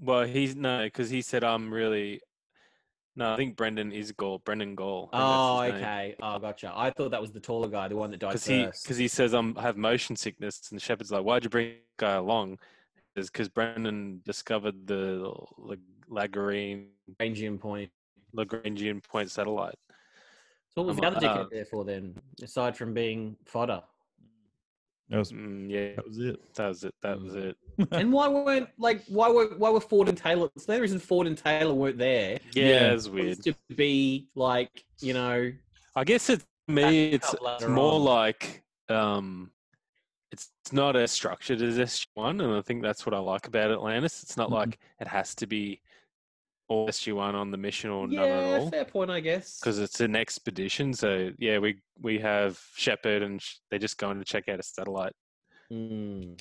Well, 0.00 0.24
he's 0.24 0.56
no, 0.56 0.84
because 0.84 1.10
he 1.10 1.22
said 1.22 1.44
I'm 1.44 1.72
really. 1.72 2.20
No, 3.16 3.32
I 3.32 3.36
think 3.36 3.56
Brendan 3.56 3.92
is 3.92 4.10
Gaul. 4.12 4.40
Brendan 4.40 4.74
Gaul. 4.74 5.08
I 5.12 5.16
think 5.16 5.28
that's 5.28 5.84
Oh, 5.84 5.86
okay. 5.86 6.14
Oh, 6.20 6.38
gotcha. 6.38 6.72
I 6.74 6.90
thought 6.90 7.12
that 7.12 7.20
was 7.20 7.30
the 7.30 7.40
taller 7.40 7.68
guy, 7.68 7.86
the 7.86 7.96
one 7.96 8.10
that 8.10 8.18
died 8.18 8.30
because 8.30 8.46
first. 8.46 8.82
he 8.82 8.82
because 8.84 8.96
he 8.96 9.08
says 9.08 9.32
I'm 9.32 9.56
I 9.56 9.62
have 9.62 9.76
motion 9.76 10.16
sickness, 10.16 10.60
and 10.70 10.80
the 10.80 10.84
Sheppard's 10.84 11.12
like, 11.12 11.22
"Why'd 11.22 11.44
you 11.44 11.50
bring 11.50 11.74
guy 11.96 12.14
along?" 12.14 12.58
Is 13.14 13.30
because 13.30 13.48
Brendan 13.48 14.20
discovered 14.24 14.88
the 14.88 15.32
Lag- 15.56 15.78
Lagrangian 16.10 17.60
point. 17.60 17.90
Lagrangian 18.34 19.02
point 19.04 19.30
satellite. 19.30 19.78
So 20.74 20.82
what 20.82 20.86
was 20.88 20.96
I'm 20.96 21.02
the 21.02 21.16
other 21.18 21.26
dickhead 21.28 21.46
uh, 21.46 21.48
there 21.52 21.64
for 21.66 21.84
then, 21.84 22.16
aside 22.42 22.76
from 22.76 22.92
being 22.92 23.36
fodder? 23.46 23.82
That 25.14 25.18
was, 25.20 25.30
Mm, 25.32 25.70
yeah, 25.70 25.94
that 25.94 26.04
was 26.08 26.18
it. 26.18 26.40
that 26.56 26.66
was 26.68 26.82
it. 26.84 26.94
That 27.02 27.20
was 27.20 27.34
it. 27.36 27.56
and 27.92 28.12
why 28.12 28.26
weren't 28.26 28.68
like 28.78 29.04
why 29.06 29.28
were 29.28 29.54
why 29.58 29.70
were 29.70 29.80
Ford 29.80 30.08
and 30.08 30.20
Teyla? 30.20 30.50
So 30.56 30.66
the 30.66 30.72
only 30.72 30.80
reason 30.82 30.98
Ford 30.98 31.28
and 31.28 31.40
Teyla 31.40 31.72
weren't 31.72 31.98
there 31.98 32.40
Yeah, 32.52 32.64
Yeah. 32.66 32.92
it's 32.94 33.08
weird. 33.08 33.40
to 33.44 33.54
be 33.76 34.26
like 34.34 34.84
you 35.00 35.14
know 35.14 35.52
I 35.94 36.02
guess 36.02 36.28
it's 36.30 36.44
me. 36.66 37.10
It's, 37.10 37.32
it's 37.32 37.66
more 37.68 37.92
on. 37.94 38.04
like 38.04 38.64
um, 38.88 39.52
it's 40.32 40.50
it's 40.62 40.72
not 40.72 40.96
as 40.96 41.12
structured 41.12 41.62
as 41.62 41.78
SG 41.78 42.06
One, 42.14 42.40
and 42.40 42.52
I 42.52 42.60
think 42.60 42.82
that's 42.82 43.06
what 43.06 43.14
I 43.14 43.18
like 43.18 43.46
about 43.46 43.70
Atlantis. 43.70 44.20
It's 44.24 44.36
not 44.36 44.48
Mhm. 44.48 44.54
like 44.54 44.78
it 45.00 45.06
has 45.06 45.32
to 45.36 45.46
be 45.46 45.80
all 46.74 46.88
SG 46.88 47.12
One 47.14 47.34
on 47.34 47.50
the 47.50 47.56
mission 47.56 47.90
or 47.90 48.06
none 48.08 48.18
at 48.24 48.28
yeah 48.52 48.58
all. 48.58 48.70
fair 48.70 48.84
point 48.84 49.10
I 49.10 49.20
guess 49.20 49.58
because 49.60 49.78
it's 49.78 50.00
an 50.00 50.16
expedition. 50.16 50.92
So 50.92 51.30
yeah, 51.38 51.58
we 51.58 51.80
we 52.00 52.18
have 52.18 52.58
Sheppard 52.76 53.22
and 53.22 53.40
sh- 53.40 53.56
they 53.70 53.78
just 53.78 53.98
going 53.98 54.18
to 54.18 54.24
check 54.24 54.48
out 54.48 54.58
a 54.60 54.62
satellite. 54.62 55.12
Mm. 55.72 56.38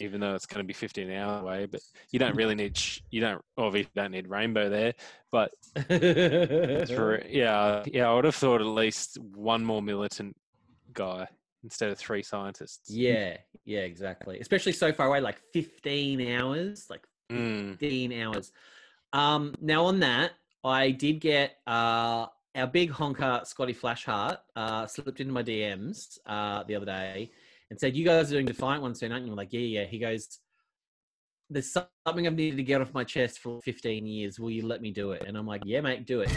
even 0.00 0.20
though 0.20 0.34
it's 0.34 0.44
going 0.44 0.62
to 0.62 0.66
be 0.66 0.74
15 0.74 1.10
hours 1.10 1.42
away. 1.42 1.64
But 1.66 1.80
you 2.12 2.18
don't 2.18 2.36
really 2.36 2.54
need 2.54 2.76
sh- 2.76 3.00
you 3.10 3.20
don't 3.22 3.40
obviously 3.56 3.90
don't 3.96 4.10
need 4.12 4.28
rainbow 4.28 4.68
there. 4.68 4.92
But 5.32 5.50
for, 5.88 7.22
yeah, 7.28 7.82
yeah, 7.86 8.08
I 8.10 8.14
would 8.14 8.24
have 8.26 8.34
thought 8.34 8.60
at 8.60 8.66
least 8.66 9.18
one 9.34 9.64
more 9.64 9.80
militant 9.82 10.36
guy 10.92 11.26
instead 11.64 11.90
of 11.90 11.98
three 11.98 12.22
scientists. 12.22 12.90
yeah, 12.90 13.38
yeah, 13.64 13.80
exactly. 13.80 14.38
Especially 14.40 14.72
so 14.72 14.92
far 14.92 15.06
away, 15.08 15.20
like 15.20 15.40
15 15.52 16.20
hours, 16.36 16.86
like 16.90 17.02
Mm. 17.32 17.70
15 17.80 18.12
hours. 18.22 18.52
Um, 19.12 19.54
now 19.60 19.84
on 19.84 20.00
that, 20.00 20.32
I 20.64 20.90
did 20.90 21.20
get 21.20 21.56
uh, 21.66 22.26
our 22.56 22.66
big 22.66 22.90
honker 22.90 23.42
Scotty 23.44 23.74
Flashheart 23.74 24.38
uh, 24.56 24.86
slipped 24.86 25.20
into 25.20 25.32
my 25.32 25.42
DMs 25.42 26.18
uh, 26.26 26.64
the 26.64 26.74
other 26.74 26.86
day 26.86 27.30
and 27.70 27.78
said, 27.78 27.94
"You 27.96 28.04
guys 28.04 28.30
are 28.30 28.34
doing 28.34 28.46
Defiant 28.46 28.82
one 28.82 28.94
soon, 28.94 29.12
aren't 29.12 29.24
you?" 29.24 29.30
I'm 29.30 29.36
like, 29.36 29.52
"Yeah, 29.52 29.60
yeah." 29.60 29.84
He 29.84 29.98
goes, 29.98 30.38
"There's 31.50 31.72
something 31.72 32.26
I've 32.26 32.34
needed 32.34 32.56
to 32.56 32.62
get 32.62 32.80
off 32.80 32.92
my 32.94 33.04
chest 33.04 33.38
for 33.38 33.60
15 33.62 34.06
years. 34.06 34.40
Will 34.40 34.50
you 34.50 34.66
let 34.66 34.80
me 34.80 34.90
do 34.90 35.12
it?" 35.12 35.22
And 35.26 35.36
I'm 35.36 35.46
like, 35.46 35.62
"Yeah, 35.64 35.80
mate, 35.82 36.06
do 36.06 36.22
it." 36.22 36.30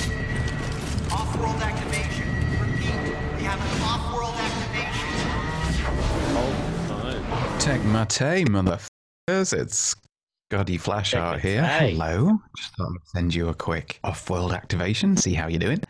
Off-world 1.12 1.62
activation. 1.62 2.28
Repeat, 2.60 2.94
we 3.36 3.44
have 3.44 3.60
an 3.60 3.82
off-world 3.82 4.36
activation. 4.36 5.10
Whole 6.36 6.54
time. 7.02 7.60
Tech 7.60 7.84
mate, 7.86 8.46
motherfuckers. 8.48 9.54
It's 9.58 9.96
Scotty 10.52 10.80
Flashheart 10.80 11.42
here. 11.42 11.64
Hey. 11.64 11.92
Hello. 11.92 12.40
Just 12.58 12.76
thought 12.76 12.90
I'd 12.90 13.08
send 13.10 13.36
you 13.36 13.50
a 13.50 13.54
quick 13.54 14.00
off-world 14.04 14.52
activation, 14.52 15.16
see 15.16 15.36
how 15.36 15.48
you're 15.48 15.60
doing. 15.60 15.84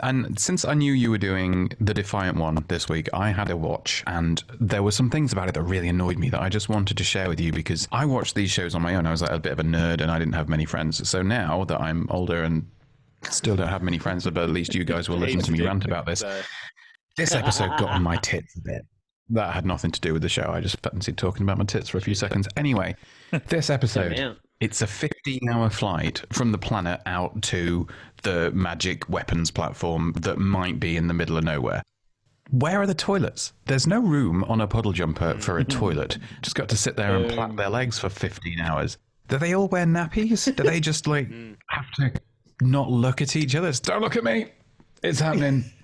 And 0.00 0.38
since 0.38 0.66
I 0.66 0.74
knew 0.74 0.92
you 0.92 1.10
were 1.10 1.16
doing 1.16 1.72
the 1.80 1.94
Defiant 1.94 2.36
one 2.36 2.62
this 2.68 2.86
week, 2.86 3.08
I 3.14 3.30
had 3.30 3.48
a 3.48 3.56
watch, 3.56 4.04
and 4.06 4.44
there 4.60 4.82
were 4.82 4.90
some 4.90 5.08
things 5.08 5.32
about 5.32 5.48
it 5.48 5.54
that 5.54 5.62
really 5.62 5.88
annoyed 5.88 6.18
me 6.18 6.28
that 6.28 6.42
I 6.42 6.50
just 6.50 6.68
wanted 6.68 6.98
to 6.98 7.04
share 7.04 7.30
with 7.30 7.40
you 7.40 7.50
because 7.50 7.88
I 7.92 8.04
watched 8.04 8.34
these 8.34 8.50
shows 8.50 8.74
on 8.74 8.82
my 8.82 8.94
own. 8.94 9.06
I 9.06 9.10
was 9.10 9.22
like 9.22 9.30
a 9.30 9.38
bit 9.38 9.52
of 9.52 9.58
a 9.58 9.64
nerd, 9.64 10.02
and 10.02 10.10
I 10.10 10.18
didn't 10.18 10.34
have 10.34 10.50
many 10.50 10.66
friends. 10.66 11.08
So 11.08 11.22
now 11.22 11.64
that 11.64 11.80
I'm 11.80 12.06
older 12.10 12.42
and 12.42 12.68
still 13.30 13.56
don't 13.56 13.68
have 13.68 13.82
many 13.82 13.96
friends, 13.96 14.24
but 14.24 14.36
at 14.36 14.50
least 14.50 14.74
you 14.74 14.84
guys 14.84 15.08
will 15.08 15.16
listen 15.16 15.40
to 15.40 15.50
me 15.50 15.64
rant 15.64 15.86
about 15.86 16.04
this. 16.04 16.22
This 17.16 17.32
episode 17.32 17.68
got 17.78 17.90
on 17.90 18.02
my 18.02 18.16
tits 18.16 18.56
a 18.56 18.60
bit. 18.60 18.82
That 19.30 19.54
had 19.54 19.64
nothing 19.64 19.90
to 19.90 20.00
do 20.00 20.12
with 20.12 20.22
the 20.22 20.28
show. 20.28 20.50
I 20.52 20.60
just 20.60 20.78
fancied 20.80 21.16
talking 21.16 21.42
about 21.42 21.58
my 21.58 21.64
tits 21.64 21.88
for 21.88 21.98
a 21.98 22.00
few 22.00 22.14
seconds. 22.14 22.46
Anyway, 22.56 22.94
this 23.48 23.70
episode, 23.70 24.12
me 24.12 24.20
out. 24.20 24.36
it's 24.60 24.82
a 24.82 24.86
15 24.86 25.48
hour 25.50 25.70
flight 25.70 26.22
from 26.30 26.52
the 26.52 26.58
planet 26.58 27.00
out 27.06 27.40
to 27.42 27.86
the 28.22 28.50
magic 28.52 29.08
weapons 29.08 29.50
platform 29.50 30.12
that 30.20 30.38
might 30.38 30.78
be 30.78 30.96
in 30.96 31.08
the 31.08 31.14
middle 31.14 31.38
of 31.38 31.44
nowhere. 31.44 31.82
Where 32.50 32.82
are 32.82 32.86
the 32.86 32.94
toilets? 32.94 33.54
There's 33.64 33.86
no 33.86 34.00
room 34.00 34.44
on 34.44 34.60
a 34.60 34.66
puddle 34.66 34.92
jumper 34.92 35.38
for 35.38 35.58
a 35.58 35.64
mm-hmm. 35.64 35.78
toilet. 35.78 36.18
Just 36.42 36.54
got 36.54 36.68
to 36.68 36.76
sit 36.76 36.96
there 36.96 37.16
and 37.16 37.30
plait 37.30 37.56
their 37.56 37.70
legs 37.70 37.98
for 37.98 38.10
15 38.10 38.60
hours. 38.60 38.98
Do 39.28 39.38
they 39.38 39.54
all 39.54 39.68
wear 39.68 39.86
nappies? 39.86 40.54
Do 40.54 40.62
they 40.62 40.80
just 40.80 41.06
like 41.06 41.30
mm. 41.30 41.56
have 41.68 41.90
to 41.92 42.12
not 42.60 42.90
look 42.90 43.22
at 43.22 43.36
each 43.36 43.54
other? 43.54 43.72
Don't 43.72 44.02
look 44.02 44.16
at 44.16 44.24
me. 44.24 44.52
It's 45.02 45.20
happening. 45.20 45.64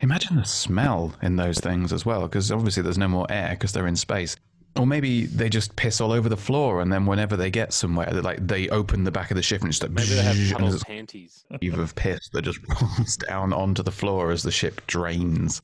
Imagine 0.00 0.36
the 0.36 0.44
smell 0.44 1.14
in 1.22 1.36
those 1.36 1.58
things 1.58 1.92
as 1.92 2.06
well, 2.06 2.22
because 2.22 2.50
obviously 2.50 2.82
there's 2.82 2.98
no 2.98 3.08
more 3.08 3.26
air 3.30 3.50
because 3.50 3.72
they're 3.72 3.86
in 3.86 3.96
space. 3.96 4.36
Or 4.76 4.86
maybe 4.86 5.26
they 5.26 5.48
just 5.48 5.74
piss 5.74 6.00
all 6.00 6.12
over 6.12 6.28
the 6.28 6.36
floor, 6.36 6.80
and 6.80 6.92
then 6.92 7.04
whenever 7.04 7.36
they 7.36 7.50
get 7.50 7.72
somewhere, 7.72 8.08
they 8.12 8.20
like 8.20 8.46
they 8.46 8.68
open 8.68 9.02
the 9.04 9.10
back 9.10 9.30
of 9.30 9.36
the 9.36 9.42
ship 9.42 9.62
and 9.62 9.70
just 9.70 9.82
like 9.82 9.90
maybe 9.90 10.10
they 10.10 10.22
have 10.22 10.36
and 10.36 10.70
there's 10.72 10.84
panties. 10.84 11.44
a 11.50 11.80
of 11.80 11.94
piss 11.96 12.28
that 12.32 12.42
just 12.42 12.60
rolls 12.80 13.16
down 13.16 13.52
onto 13.52 13.82
the 13.82 13.90
floor 13.90 14.30
as 14.30 14.42
the 14.44 14.52
ship 14.52 14.80
drains. 14.86 15.60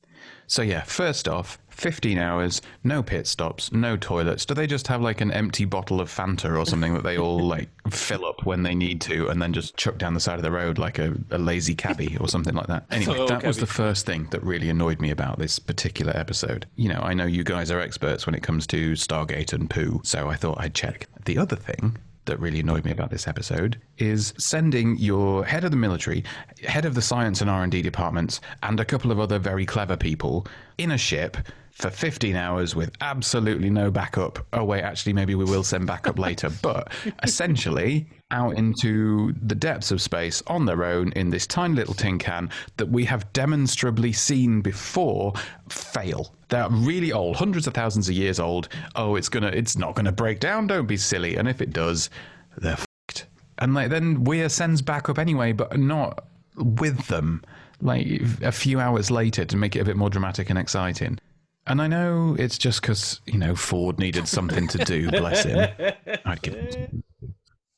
So 0.48 0.62
yeah, 0.62 0.82
first 0.82 1.28
off, 1.28 1.58
15 1.76 2.16
hours, 2.18 2.62
no 2.84 3.02
pit 3.02 3.26
stops, 3.26 3.70
no 3.70 3.98
toilets. 3.98 4.46
Do 4.46 4.54
they 4.54 4.66
just 4.66 4.88
have 4.88 5.02
like 5.02 5.20
an 5.20 5.30
empty 5.30 5.66
bottle 5.66 6.00
of 6.00 6.10
Fanta 6.10 6.58
or 6.58 6.64
something 6.64 6.94
that 6.94 7.02
they 7.04 7.18
all 7.18 7.38
like 7.38 7.68
fill 7.90 8.24
up 8.24 8.46
when 8.46 8.62
they 8.62 8.74
need 8.74 9.00
to 9.02 9.28
and 9.28 9.40
then 9.42 9.52
just 9.52 9.76
chuck 9.76 9.98
down 9.98 10.14
the 10.14 10.20
side 10.20 10.38
of 10.38 10.42
the 10.42 10.50
road 10.50 10.78
like 10.78 10.98
a, 10.98 11.14
a 11.30 11.36
lazy 11.38 11.74
cabbie 11.74 12.16
or 12.18 12.28
something 12.28 12.54
like 12.54 12.66
that? 12.68 12.84
Anyway, 12.96 13.18
Oh, 13.18 13.26
that 13.28 13.44
was 13.44 13.58
the 13.58 13.66
first 13.66 14.06
thing 14.06 14.26
that 14.30 14.42
really 14.42 14.70
annoyed 14.70 15.00
me 15.00 15.10
about 15.10 15.38
this 15.38 15.58
particular 15.58 16.16
episode. 16.16 16.64
You 16.76 16.88
know, 16.88 17.00
I 17.02 17.12
know 17.12 17.26
you 17.26 17.44
guys 17.44 17.70
are 17.70 17.78
experts 17.78 18.24
when 18.24 18.34
it 18.34 18.42
comes 18.42 18.66
to 18.68 18.92
Stargate 18.92 19.52
and 19.52 19.68
poo, 19.68 20.00
so 20.02 20.28
I 20.30 20.34
thought 20.36 20.56
I'd 20.58 20.74
check. 20.74 21.06
The 21.26 21.36
other 21.36 21.56
thing 21.56 21.98
that 22.24 22.40
really 22.40 22.60
annoyed 22.60 22.84
me 22.84 22.90
about 22.90 23.10
this 23.10 23.28
episode 23.28 23.78
is 23.98 24.32
sending 24.38 24.96
your 24.96 25.44
head 25.44 25.62
of 25.62 25.70
the 25.70 25.76
military, 25.76 26.24
head 26.64 26.84
of 26.86 26.94
the 26.94 27.02
science 27.02 27.40
and 27.42 27.50
R&D 27.50 27.82
departments, 27.82 28.40
and 28.62 28.80
a 28.80 28.84
couple 28.84 29.12
of 29.12 29.20
other 29.20 29.38
very 29.38 29.66
clever 29.66 29.96
people 29.96 30.46
in 30.78 30.90
a 30.90 30.98
ship 30.98 31.36
for 31.76 31.90
15 31.90 32.36
hours 32.36 32.74
with 32.74 32.90
absolutely 33.02 33.68
no 33.68 33.90
backup. 33.90 34.38
Oh 34.54 34.64
wait, 34.64 34.80
actually 34.80 35.12
maybe 35.12 35.34
we 35.34 35.44
will 35.44 35.62
send 35.62 35.86
backup 35.86 36.18
later, 36.18 36.50
but 36.62 36.90
essentially 37.22 38.08
out 38.30 38.56
into 38.56 39.34
the 39.42 39.54
depths 39.54 39.90
of 39.90 40.00
space 40.00 40.42
on 40.46 40.64
their 40.64 40.84
own 40.84 41.12
in 41.12 41.28
this 41.28 41.46
tiny 41.46 41.74
little 41.74 41.94
tin 41.94 42.18
can 42.18 42.50
that 42.78 42.88
we 42.88 43.04
have 43.04 43.30
demonstrably 43.34 44.10
seen 44.12 44.62
before 44.62 45.34
fail. 45.68 46.34
They're 46.48 46.68
really 46.70 47.12
old, 47.12 47.36
hundreds 47.36 47.66
of 47.66 47.74
thousands 47.74 48.08
of 48.08 48.14
years 48.14 48.40
old. 48.40 48.70
Oh, 48.94 49.16
it's 49.16 49.28
gonna, 49.28 49.48
it's 49.48 49.76
not 49.76 49.94
gonna 49.94 50.12
break 50.12 50.40
down. 50.40 50.66
Don't 50.66 50.86
be 50.86 50.96
silly. 50.96 51.36
And 51.36 51.46
if 51.46 51.60
it 51.60 51.74
does, 51.74 52.08
they're 52.56 52.76
fucked. 52.76 53.26
And 53.58 53.74
like 53.74 53.90
then 53.90 54.24
Weir 54.24 54.48
sends 54.48 54.80
backup 54.80 55.18
anyway, 55.18 55.52
but 55.52 55.78
not 55.78 56.24
with 56.56 57.06
them. 57.08 57.42
Like 57.82 58.06
a 58.40 58.52
few 58.52 58.80
hours 58.80 59.10
later 59.10 59.44
to 59.44 59.56
make 59.58 59.76
it 59.76 59.80
a 59.80 59.84
bit 59.84 59.98
more 59.98 60.08
dramatic 60.08 60.48
and 60.48 60.58
exciting. 60.58 61.18
And 61.66 61.82
I 61.82 61.86
know 61.86 62.36
it's 62.38 62.58
just 62.58 62.80
because 62.80 63.20
you 63.26 63.38
know 63.38 63.54
Ford 63.54 63.98
needed 63.98 64.28
something 64.28 64.68
to 64.68 64.78
do. 64.78 65.10
Bless 65.10 65.44
him. 65.44 65.68
I'd 66.24 66.42
give 66.42 66.54
him. 66.54 67.02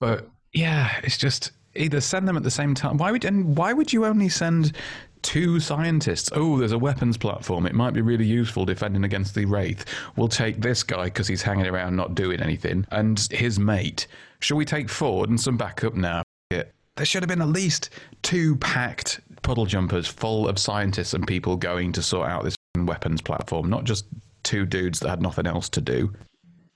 But 0.01 0.29
yeah, 0.53 1.01
it's 1.03 1.17
just 1.17 1.53
either 1.75 2.01
send 2.01 2.29
them 2.29 2.37
at 2.37 2.43
the 2.43 2.51
same 2.51 2.75
time. 2.75 2.99
Why 2.99 3.13
would 3.13 3.25
and 3.25 3.57
why 3.57 3.73
would 3.73 3.93
you 3.93 4.05
only 4.05 4.29
send 4.29 4.73
two 5.23 5.59
scientists? 5.59 6.31
Oh, 6.35 6.59
there's 6.59 6.73
a 6.73 6.79
weapons 6.79 7.17
platform. 7.17 7.67
It 7.67 7.75
might 7.75 7.95
be 7.95 8.03
really 8.03 8.27
useful 8.27 8.65
defending 8.65 9.05
against 9.05 9.35
the 9.35 9.47
wraith. 9.47 9.85
We'll 10.17 10.29
take 10.29 10.61
this 10.61 10.83
guy 10.83 11.05
because 11.05 11.29
he's 11.29 11.43
hanging 11.43 11.67
around 11.67 11.97
not 11.97 12.15
doing 12.15 12.41
anything, 12.41 12.87
and 12.91 13.19
his 13.31 13.59
mate. 13.59 14.07
Shall 14.41 14.57
we 14.57 14.65
take 14.65 14.89
Ford 14.89 15.31
and 15.31 15.41
some 15.41 15.57
backup 15.57 15.95
now? 15.95 16.23
There 16.99 17.07
should 17.07 17.23
have 17.23 17.29
been 17.29 17.41
at 17.41 17.49
least 17.49 17.91
two 18.23 18.57
packed 18.57 19.21
puddle 19.43 19.67
jumpers 19.67 20.09
full 20.09 20.49
of 20.49 20.59
scientists 20.59 21.15
and 21.15 21.25
people 21.29 21.57
going 21.57 21.93
to 21.93 22.03
sort 22.03 22.29
out 22.29 22.43
this 22.43 22.57
weapons 22.87 23.21
platform, 23.21 23.69
not 23.71 23.85
just 23.85 24.07
two 24.43 24.67
dudes 24.67 25.01
that 25.01 25.09
had 25.09 25.23
nothing 25.23 25.47
else 25.47 25.69
to 25.71 25.81
do. 25.81 26.13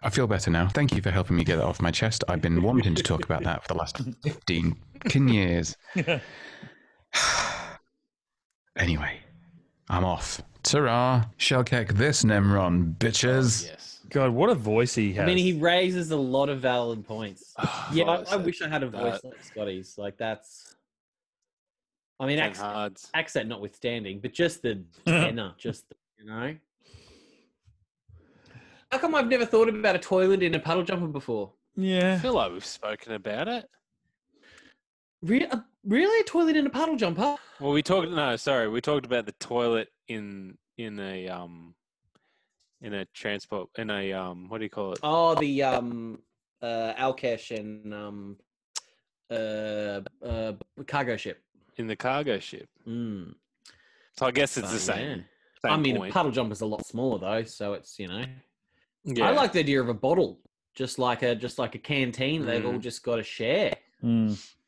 I 0.02 0.10
feel 0.10 0.26
better 0.26 0.50
now. 0.50 0.68
Thank 0.68 0.94
you 0.94 1.02
for 1.02 1.10
helping 1.10 1.36
me 1.36 1.44
get 1.44 1.56
that 1.56 1.64
off 1.64 1.80
my 1.80 1.92
chest. 1.92 2.24
I've 2.28 2.40
been 2.42 2.60
wanting 2.62 2.94
to 2.96 3.02
talk 3.02 3.24
about 3.24 3.44
that 3.44 3.62
for 3.62 3.68
the 3.68 3.78
last 3.78 4.00
15 4.24 4.76
kin 5.08 5.28
years. 5.28 5.76
anyway, 8.76 9.20
I'm 9.88 10.04
off. 10.04 10.42
Ta-ra. 10.64 11.24
Shel 11.36 11.64
kek 11.64 11.94
this 11.94 12.24
Nemron, 12.24 12.96
bitches. 12.96 13.66
Yes. 13.66 14.00
God, 14.10 14.30
what 14.30 14.50
a 14.50 14.54
voice 14.54 14.94
he 14.94 15.12
has. 15.14 15.22
I 15.22 15.26
mean, 15.26 15.38
he 15.38 15.54
raises 15.54 16.10
a 16.10 16.16
lot 16.16 16.48
of 16.48 16.60
valid 16.60 17.06
points. 17.06 17.54
yeah, 17.92 18.04
I, 18.04 18.24
I 18.32 18.36
wish 18.36 18.60
I 18.60 18.68
had 18.68 18.82
a 18.82 18.88
voice 18.88 19.20
that- 19.20 19.24
like 19.24 19.42
Scotty's. 19.44 19.96
Like 19.96 20.16
that's. 20.18 20.71
I 22.22 22.26
mean, 22.26 22.38
accent, 22.38 22.72
Hards. 22.72 23.10
accent 23.14 23.48
notwithstanding, 23.48 24.20
but 24.20 24.32
just 24.32 24.62
the 24.62 24.80
tenor, 25.06 25.54
just 25.58 25.88
the, 25.88 25.96
you 26.18 26.24
know. 26.26 26.54
How 28.92 28.98
come 28.98 29.16
I've 29.16 29.26
never 29.26 29.44
thought 29.44 29.68
about 29.68 29.96
a 29.96 29.98
toilet 29.98 30.40
in 30.40 30.54
a 30.54 30.60
puddle 30.60 30.84
jumper 30.84 31.08
before? 31.08 31.50
Yeah, 31.74 31.96
I 31.96 32.00
yeah. 32.00 32.18
feel 32.20 32.34
like 32.34 32.52
we've 32.52 32.64
spoken 32.64 33.14
about 33.14 33.48
it. 33.48 33.68
Re- 35.22 35.46
uh, 35.46 35.60
really, 35.84 36.20
a 36.20 36.22
toilet 36.22 36.54
in 36.54 36.64
a 36.64 36.70
puddle 36.70 36.94
jumper? 36.94 37.34
Well, 37.58 37.72
we 37.72 37.82
talked. 37.82 38.10
No, 38.10 38.36
sorry, 38.36 38.68
we 38.68 38.80
talked 38.80 39.04
about 39.04 39.26
the 39.26 39.32
toilet 39.32 39.88
in 40.06 40.56
in 40.78 41.00
a 41.00 41.26
um 41.28 41.74
in 42.82 42.94
a 42.94 43.04
transport 43.06 43.68
in 43.78 43.90
a 43.90 44.12
um 44.12 44.48
what 44.48 44.58
do 44.58 44.64
you 44.64 44.70
call 44.70 44.92
it? 44.92 45.00
Oh, 45.02 45.34
the 45.34 45.64
um, 45.64 46.20
uh, 46.60 46.92
Al'kesh 46.96 47.50
and 47.58 47.92
um, 47.92 48.36
uh, 49.28 50.02
uh, 50.24 50.52
cargo 50.86 51.16
ship. 51.16 51.42
In 51.78 51.86
the 51.86 51.96
cargo 51.96 52.38
ship. 52.38 52.68
Mm. 52.86 53.34
So 54.18 54.26
I 54.26 54.30
guess 54.30 54.56
it's 54.58 54.66
But, 54.68 54.72
the 54.74 54.78
same. 54.78 55.08
yeah. 55.08 55.14
same 55.64 55.72
I 55.72 55.76
mean, 55.76 55.96
point. 55.96 56.10
a 56.10 56.12
puddle 56.14 56.32
jumper's 56.32 56.60
a 56.60 56.66
lot 56.66 56.84
smaller 56.86 57.18
though, 57.18 57.44
so 57.44 57.72
it's 57.74 57.98
you 57.98 58.08
know. 58.08 58.24
yeah. 59.04 59.28
I 59.28 59.30
like 59.32 59.52
the 59.52 59.60
idea 59.60 59.80
of 59.80 59.88
a 59.88 59.94
bottle, 59.94 60.38
just 60.74 60.98
like 60.98 61.22
a 61.22 61.34
just 61.34 61.58
like 61.58 61.74
a 61.74 61.78
canteen. 61.78 62.44
They've 62.44 62.64
all 62.66 62.74
Mm. 62.74 62.80
just 62.80 63.02
got 63.02 63.16
to 63.16 63.22
share. 63.22 63.74
Mm. 64.02 64.38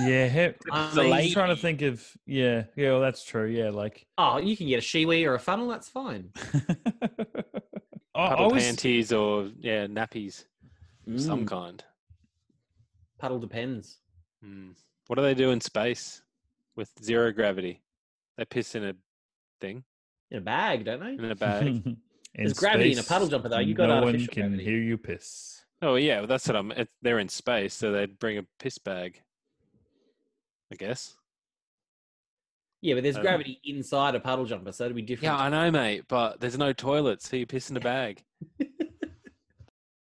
Yeah, 0.00 0.28
he- 0.28 0.54
I 0.70 0.90
I'm 0.96 1.30
trying 1.30 1.54
to 1.54 1.60
think 1.60 1.82
of 1.82 2.02
yeah, 2.24 2.64
yeah. 2.74 2.92
Well, 2.92 3.00
that's 3.02 3.22
true. 3.22 3.46
Yeah, 3.48 3.68
like 3.68 4.06
Oh, 4.16 4.38
you 4.38 4.56
can 4.56 4.66
get 4.66 4.78
a 4.78 4.80
Shewee 4.80 5.26
or 5.26 5.34
a 5.34 5.38
funnel. 5.38 5.68
That's 5.68 5.90
fine. 5.90 6.30
I, 8.14 8.26
I 8.26 8.28
puddle 8.30 8.50
was 8.52 8.64
panties 8.64 9.12
or 9.12 9.50
yeah 9.60 9.86
nappies 9.86 10.44
of 11.06 11.20
some 11.20 11.44
Mm, 11.44 11.48
kind. 11.48 11.84
puddle 13.18 13.38
depends. 13.40 13.98
What 15.06 15.16
do 15.16 15.22
they 15.22 15.34
do 15.34 15.50
in 15.50 15.60
space 15.60 16.22
with 16.76 16.90
zero 17.02 17.32
gravity? 17.32 17.82
They 18.38 18.44
piss 18.44 18.74
in 18.74 18.84
a 18.84 18.94
thing 19.60 19.84
In 20.30 20.38
a 20.38 20.40
bag, 20.40 20.84
don't 20.84 21.00
they? 21.00 21.22
in 21.22 21.30
a 21.30 21.36
bag. 21.36 21.66
In 22.34 22.44
There's 22.44 22.54
gravity 22.54 22.92
in 22.92 22.98
a 22.98 23.02
space, 23.02 23.08
puddle 23.10 23.28
jumper, 23.28 23.50
though. 23.50 23.58
You 23.58 23.74
got 23.74 23.88
no 23.90 24.00
one 24.00 24.14
can 24.26 24.42
gravity. 24.52 24.64
hear 24.64 24.78
you 24.78 24.96
piss. 24.96 25.60
Oh 25.82 25.96
yeah, 25.96 26.20
well, 26.20 26.26
that's 26.26 26.46
what 26.48 26.56
I'm. 26.56 26.72
It, 26.72 26.88
they're 27.02 27.18
in 27.18 27.28
space, 27.28 27.74
so 27.74 27.92
they'd 27.92 28.18
bring 28.18 28.38
a 28.38 28.44
piss 28.58 28.78
bag. 28.78 29.20
I 30.72 30.76
guess. 30.76 31.14
Yeah, 32.80 32.94
but 32.94 33.02
there's 33.02 33.18
I 33.18 33.20
gravity 33.20 33.60
inside 33.64 34.14
a 34.14 34.20
puddle 34.20 34.46
jumper, 34.46 34.72
so 34.72 34.84
it'd 34.84 34.96
be 34.96 35.02
different. 35.02 35.24
Yeah, 35.34 35.36
I 35.44 35.50
know, 35.50 35.70
mate, 35.70 36.04
but 36.08 36.40
there's 36.40 36.56
no 36.56 36.72
toilet, 36.72 37.20
so 37.20 37.36
you 37.36 37.44
piss 37.46 37.68
in 37.68 37.76
a 37.76 37.80
bag. 37.80 38.24
you, 38.58 38.66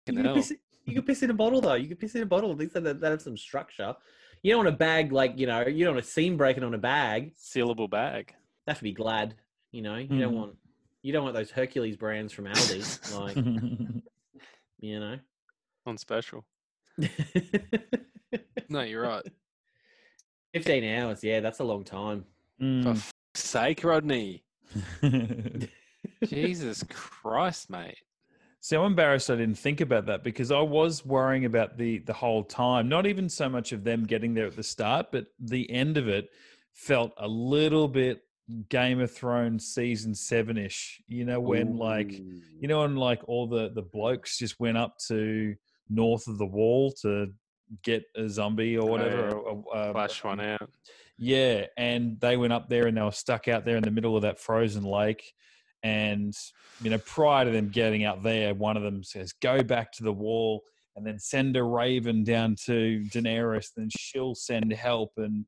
Fucking 0.06 0.14
can 0.16 0.24
hell. 0.24 0.34
piss, 0.36 0.52
you 0.86 0.94
can 0.94 1.02
piss 1.02 1.22
in 1.24 1.30
a 1.30 1.34
bottle, 1.34 1.60
though. 1.60 1.74
You 1.74 1.88
can 1.88 1.96
piss 1.96 2.14
in 2.14 2.22
a 2.22 2.26
bottle. 2.26 2.52
At 2.52 2.58
least 2.58 2.74
that, 2.74 3.00
that 3.00 3.10
have 3.10 3.22
some 3.22 3.36
structure. 3.36 3.96
You 4.42 4.52
don't 4.52 4.64
want 4.64 4.74
a 4.74 4.78
bag 4.78 5.12
like 5.12 5.38
you 5.38 5.46
know. 5.46 5.66
You 5.66 5.84
don't 5.84 5.94
want 5.94 6.04
a 6.04 6.08
seam 6.08 6.36
breaking 6.36 6.64
on 6.64 6.74
a 6.74 6.78
bag. 6.78 7.34
Sealable 7.36 7.90
bag. 7.90 8.34
That 8.66 8.76
should 8.76 8.84
be 8.84 8.92
glad. 8.92 9.34
You 9.72 9.82
know. 9.82 9.96
You 9.96 10.08
Mhm. 10.08 10.20
don't 10.20 10.34
want. 10.34 10.56
You 11.02 11.12
don't 11.12 11.22
want 11.24 11.34
those 11.34 11.50
Hercules 11.50 11.96
brands 11.96 12.32
from 12.32 12.46
Aldi. 12.46 13.18
like 13.94 14.04
you 14.80 15.00
know. 15.00 15.18
On 15.86 15.96
special. 15.98 16.44
No, 18.68 18.82
you're 18.82 19.02
right. 19.02 19.24
Fifteen 20.52 20.84
hours. 20.84 21.24
Yeah, 21.24 21.40
that's 21.40 21.58
a 21.58 21.64
long 21.64 21.82
time. 21.82 22.24
For 22.58 22.64
Mm. 22.64 22.96
fuck's 22.96 23.12
sake, 23.34 23.82
Rodney. 23.82 24.44
Jesus 26.24 26.84
Christ, 26.88 27.68
mate. 27.70 27.98
See, 28.62 28.76
I'm 28.76 28.84
embarrassed 28.84 29.30
I 29.30 29.36
didn't 29.36 29.58
think 29.58 29.80
about 29.80 30.06
that 30.06 30.22
because 30.22 30.50
I 30.50 30.60
was 30.60 31.04
worrying 31.04 31.46
about 31.46 31.78
the 31.78 31.98
the 32.00 32.12
whole 32.12 32.44
time. 32.44 32.88
Not 32.88 33.06
even 33.06 33.28
so 33.28 33.48
much 33.48 33.72
of 33.72 33.84
them 33.84 34.04
getting 34.04 34.34
there 34.34 34.46
at 34.46 34.56
the 34.56 34.62
start, 34.62 35.06
but 35.12 35.26
the 35.38 35.70
end 35.70 35.96
of 35.96 36.08
it 36.08 36.28
felt 36.74 37.12
a 37.16 37.26
little 37.26 37.88
bit 37.88 38.22
Game 38.68 39.00
of 39.00 39.10
Thrones 39.12 39.66
season 39.68 40.14
seven 40.14 40.58
ish. 40.58 41.00
You 41.08 41.24
know, 41.24 41.40
when 41.40 41.76
like 41.78 42.12
you 42.12 42.68
know, 42.68 42.82
when 42.82 42.96
like 42.96 43.22
all 43.26 43.46
the 43.46 43.70
the 43.74 43.82
blokes 43.82 44.36
just 44.38 44.60
went 44.60 44.76
up 44.76 44.96
to 45.08 45.54
north 45.88 46.26
of 46.28 46.36
the 46.38 46.46
wall 46.46 46.92
to 47.02 47.28
get 47.82 48.02
a 48.16 48.28
zombie 48.28 48.76
or 48.76 48.90
whatever. 48.90 49.28
yeah. 49.28 49.32
or- 49.32 49.64
or, 49.72 49.76
uh, 49.76 49.92
Flash 49.92 50.22
one 50.24 50.40
out. 50.40 50.68
yeah, 51.16 51.66
and 51.76 52.20
they 52.20 52.36
went 52.36 52.52
up 52.52 52.68
there 52.68 52.88
and 52.88 52.96
they 52.96 53.02
were 53.02 53.10
stuck 53.12 53.48
out 53.48 53.64
there 53.64 53.76
in 53.76 53.82
the 53.84 53.90
middle 53.90 54.16
of 54.16 54.22
that 54.22 54.38
frozen 54.38 54.82
lake. 54.84 55.32
And 55.82 56.34
you 56.82 56.90
know, 56.90 56.98
prior 56.98 57.44
to 57.44 57.50
them 57.50 57.68
getting 57.68 58.04
out 58.04 58.22
there, 58.22 58.54
one 58.54 58.76
of 58.76 58.82
them 58.82 59.02
says, 59.02 59.32
"Go 59.32 59.62
back 59.62 59.92
to 59.92 60.02
the 60.02 60.12
wall." 60.12 60.62
And 60.96 61.06
then 61.06 61.18
send 61.18 61.56
a 61.56 61.62
raven 61.62 62.24
down 62.24 62.56
to 62.66 63.04
Daenerys, 63.10 63.68
then 63.76 63.88
she'll 63.96 64.34
send 64.34 64.72
help. 64.72 65.12
And 65.16 65.46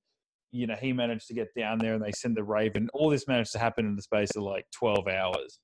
you 0.53 0.67
know, 0.67 0.77
he 0.77 0.93
managed 0.93 1.27
to 1.29 1.35
get 1.35 1.49
down 1.55 1.79
there, 1.79 1.95
and 1.95 2.03
they 2.03 2.13
send 2.13 2.37
the 2.37 2.45
raven. 2.45 2.89
All 2.95 3.11
this 3.11 3.29
managed 3.29 3.53
to 3.53 3.59
happen 3.59 3.87
in 3.87 3.97
the 3.97 4.03
space 4.03 4.35
of 4.37 4.45
like 4.45 4.67
twelve 4.73 5.09
hours. 5.09 5.61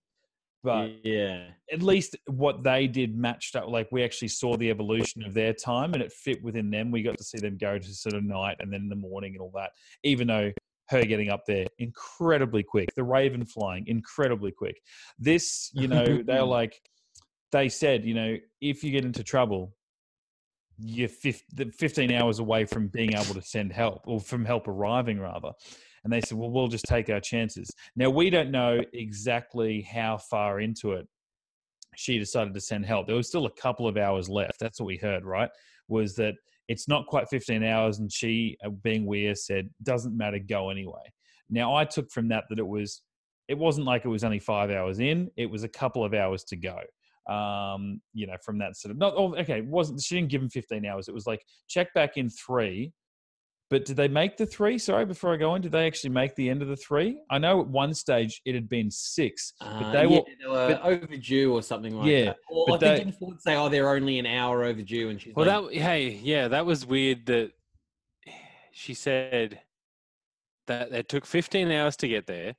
But 0.65 1.05
yeah. 1.05 1.51
at 1.73 1.83
least 1.83 2.17
what 2.27 2.65
they 2.65 2.89
did 2.89 3.17
matched 3.17 3.55
up. 3.55 3.69
Like 3.69 3.89
we 3.93 4.03
actually 4.03 4.29
saw 4.29 4.57
the 4.57 4.71
evolution 4.71 5.23
of 5.23 5.33
their 5.33 5.53
time, 5.53 5.95
and 5.95 6.03
it 6.03 6.13
fit 6.13 6.43
within 6.43 6.71
them. 6.71 6.91
We 6.91 7.03
got 7.03 7.17
to 7.19 7.25
see 7.25 7.39
them 7.39 7.57
go 7.57 7.79
to 7.79 7.95
sort 7.95 8.15
of 8.15 8.25
night 8.25 8.57
and 8.59 8.73
then 8.73 8.83
in 8.83 8.89
the 8.89 8.97
morning 8.97 9.35
and 9.35 9.41
all 9.41 9.53
that. 9.55 9.71
Even 10.03 10.27
though 10.27 10.51
her 10.89 11.05
getting 11.05 11.31
up 11.31 11.45
there 11.47 11.67
incredibly 11.79 12.63
quick, 12.63 12.89
the 12.95 13.05
Raven 13.05 13.45
flying 13.45 13.85
incredibly 13.87 14.53
quick. 14.53 14.81
This, 15.19 15.71
you 15.75 15.89
know, 15.89 16.23
they're 16.25 16.43
like 16.45 16.81
they 17.53 17.69
said, 17.69 18.05
you 18.05 18.15
know, 18.15 18.37
if 18.61 18.83
you 18.83 18.91
get 18.91 19.05
into 19.05 19.23
trouble, 19.23 19.75
you're 20.79 21.09
15 21.09 22.13
hours 22.13 22.39
away 22.39 22.65
from 22.65 22.89
being 22.89 23.15
able 23.15 23.35
to 23.35 23.43
send 23.43 23.73
help 23.73 24.03
or 24.07 24.21
from 24.21 24.45
help 24.45 24.69
arriving 24.69 25.19
rather. 25.19 25.51
And 26.05 26.13
they 26.13 26.21
said, 26.21 26.39
well, 26.39 26.51
we'll 26.51 26.69
just 26.69 26.85
take 26.85 27.11
our 27.11 27.21
chances. 27.21 27.71
Now, 27.97 28.11
we 28.11 28.31
don't 28.31 28.51
know 28.51 28.81
exactly 28.93 29.83
how 29.83 30.19
far 30.19 30.61
into 30.61 30.93
it 30.93 31.07
she 31.97 32.19
decided 32.19 32.55
to 32.55 32.61
send 32.61 32.87
help. 32.87 33.07
There 33.07 33.17
was 33.17 33.27
still 33.27 33.47
a 33.47 33.51
couple 33.51 33.89
of 33.89 33.97
hours 33.97 34.29
left. 34.29 34.61
That's 34.61 34.79
what 34.79 34.87
we 34.87 34.97
heard, 34.97 35.25
right? 35.25 35.51
Was 35.89 36.15
that 36.15 36.35
it's 36.69 36.87
not 36.87 37.07
quite 37.07 37.29
15 37.29 37.65
hours, 37.65 37.99
and 37.99 38.13
she, 38.13 38.57
uh, 38.65 38.69
being 38.69 39.07
weird, 39.07 39.39
said, 39.39 39.71
doesn't 39.83 40.17
matter, 40.17 40.39
go 40.39 40.71
anyway. 40.71 41.13
Now, 41.51 41.75
I 41.75 41.85
took 41.85 42.11
from 42.11 42.29
that 42.29 42.45
that 42.51 42.59
it 42.59 42.67
was, 42.67 43.03
it 43.49 43.57
wasn't 43.57 43.87
like 43.87 44.05
it 44.05 44.09
was 44.09 44.23
only 44.23 44.39
five 44.39 44.71
hours 44.71 45.01
in, 45.01 45.31
it 45.37 45.47
was 45.47 45.65
a 45.65 45.69
couple 45.69 46.05
of 46.05 46.13
hours 46.13 46.45
to 46.45 46.57
go. 46.57 46.79
Um, 47.33 48.01
you 48.13 48.27
know, 48.27 48.37
from 48.45 48.59
that 48.59 48.77
sort 48.77 48.93
of, 48.93 48.99
not, 48.99 49.15
okay, 49.17 49.59
it 49.59 49.67
wasn't, 49.67 50.03
she 50.03 50.17
didn't 50.17 50.31
give 50.31 50.43
him 50.43 50.51
15 50.51 50.85
hours. 50.87 51.09
It 51.09 51.15
was 51.15 51.27
like, 51.27 51.43
check 51.69 51.93
back 51.95 52.17
in 52.17 52.29
three. 52.31 52.93
But 53.71 53.85
did 53.85 53.97
they 53.97 54.09
make 54.09 54.39
the 54.39 54.47
three? 54.47 54.79
Sorry, 54.79 55.05
before 55.05 55.35
I 55.35 55.37
go 55.37 55.51
on, 55.51 55.61
did 55.61 55.73
they 55.73 55.87
actually 55.87 56.11
make 56.11 56.35
the 56.37 56.49
end 56.49 56.63
of 56.63 56.69
the 56.69 56.77
three? 56.77 57.21
I 57.31 57.37
know 57.37 57.61
at 57.61 57.67
one 57.67 57.93
stage 57.93 58.41
it 58.47 58.55
had 58.55 58.67
been 58.69 58.91
six, 58.91 59.53
but 59.61 59.67
Uh, 59.67 59.93
they 59.93 60.03
yeah, 60.05 60.07
were 60.09 60.25
they 60.41 60.47
were 60.49 60.69
but- 60.69 60.83
overdue 60.83 61.53
or 61.53 61.63
something 61.63 61.95
like 61.95 62.07
Yeah, 62.09 62.25
that. 62.27 62.37
Or 62.49 62.65
but 62.67 62.75
I 62.75 62.79
think 62.79 62.81
they- 62.81 63.05
didn't 63.05 63.19
Ford 63.19 63.43
say, 63.43 63.57
"Oh, 63.57 63.69
they're 63.69 63.91
only 63.95 64.19
an 64.19 64.25
hour 64.27 64.65
overdue," 64.65 65.11
and 65.11 65.21
she's 65.21 65.35
Well, 65.35 65.47
like, 65.47 65.73
that 65.75 65.81
hey, 65.83 66.09
yeah, 66.09 66.49
that 66.49 66.65
was 66.65 66.87
weird. 66.87 67.27
That 67.27 67.53
she 68.73 68.95
said 68.95 69.61
that 70.67 70.93
it 70.93 71.09
took 71.09 71.27
15 71.27 71.71
hours 71.71 71.97
to 71.99 72.09
get 72.09 72.27
there. 72.27 72.55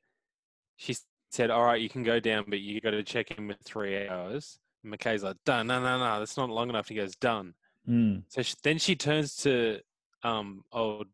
She 0.75 0.95
said, 1.31 1.49
"All 1.49 1.63
right, 1.65 1.81
you 1.81 1.89
can 1.89 2.03
go 2.03 2.19
down, 2.19 2.45
but 2.47 2.59
you 2.59 2.79
got 2.81 2.91
to 2.91 3.03
check 3.03 3.31
in 3.31 3.47
with 3.47 3.57
three 3.63 4.07
hours." 4.07 4.59
And 4.83 4.93
McKay's 4.93 5.23
like, 5.23 5.37
"Done. 5.43 5.65
No, 5.67 5.81
no, 5.81 5.97
no, 5.97 6.19
that's 6.19 6.37
not 6.37 6.49
long 6.51 6.69
enough." 6.69 6.87
He 6.87 6.95
goes, 6.95 7.15
"Done." 7.15 7.55
Mm. 7.87 8.23
So 8.27 8.43
she, 8.43 8.53
then 8.63 8.77
she 8.77 8.95
turns 8.95 9.35
to 9.37 9.79
um 10.23 10.63
old 10.71 11.07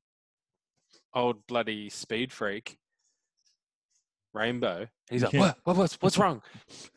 old 1.14 1.46
bloody 1.48 1.90
speed 1.90 2.32
freak 2.32 2.78
Rainbow. 4.34 4.88
He's 5.10 5.24
like, 5.24 5.34
Yeah. 5.34 5.40
what, 5.40 5.58
what 5.64 5.78
what's 5.78 5.96
what's 6.02 6.18
wrong? 6.18 6.42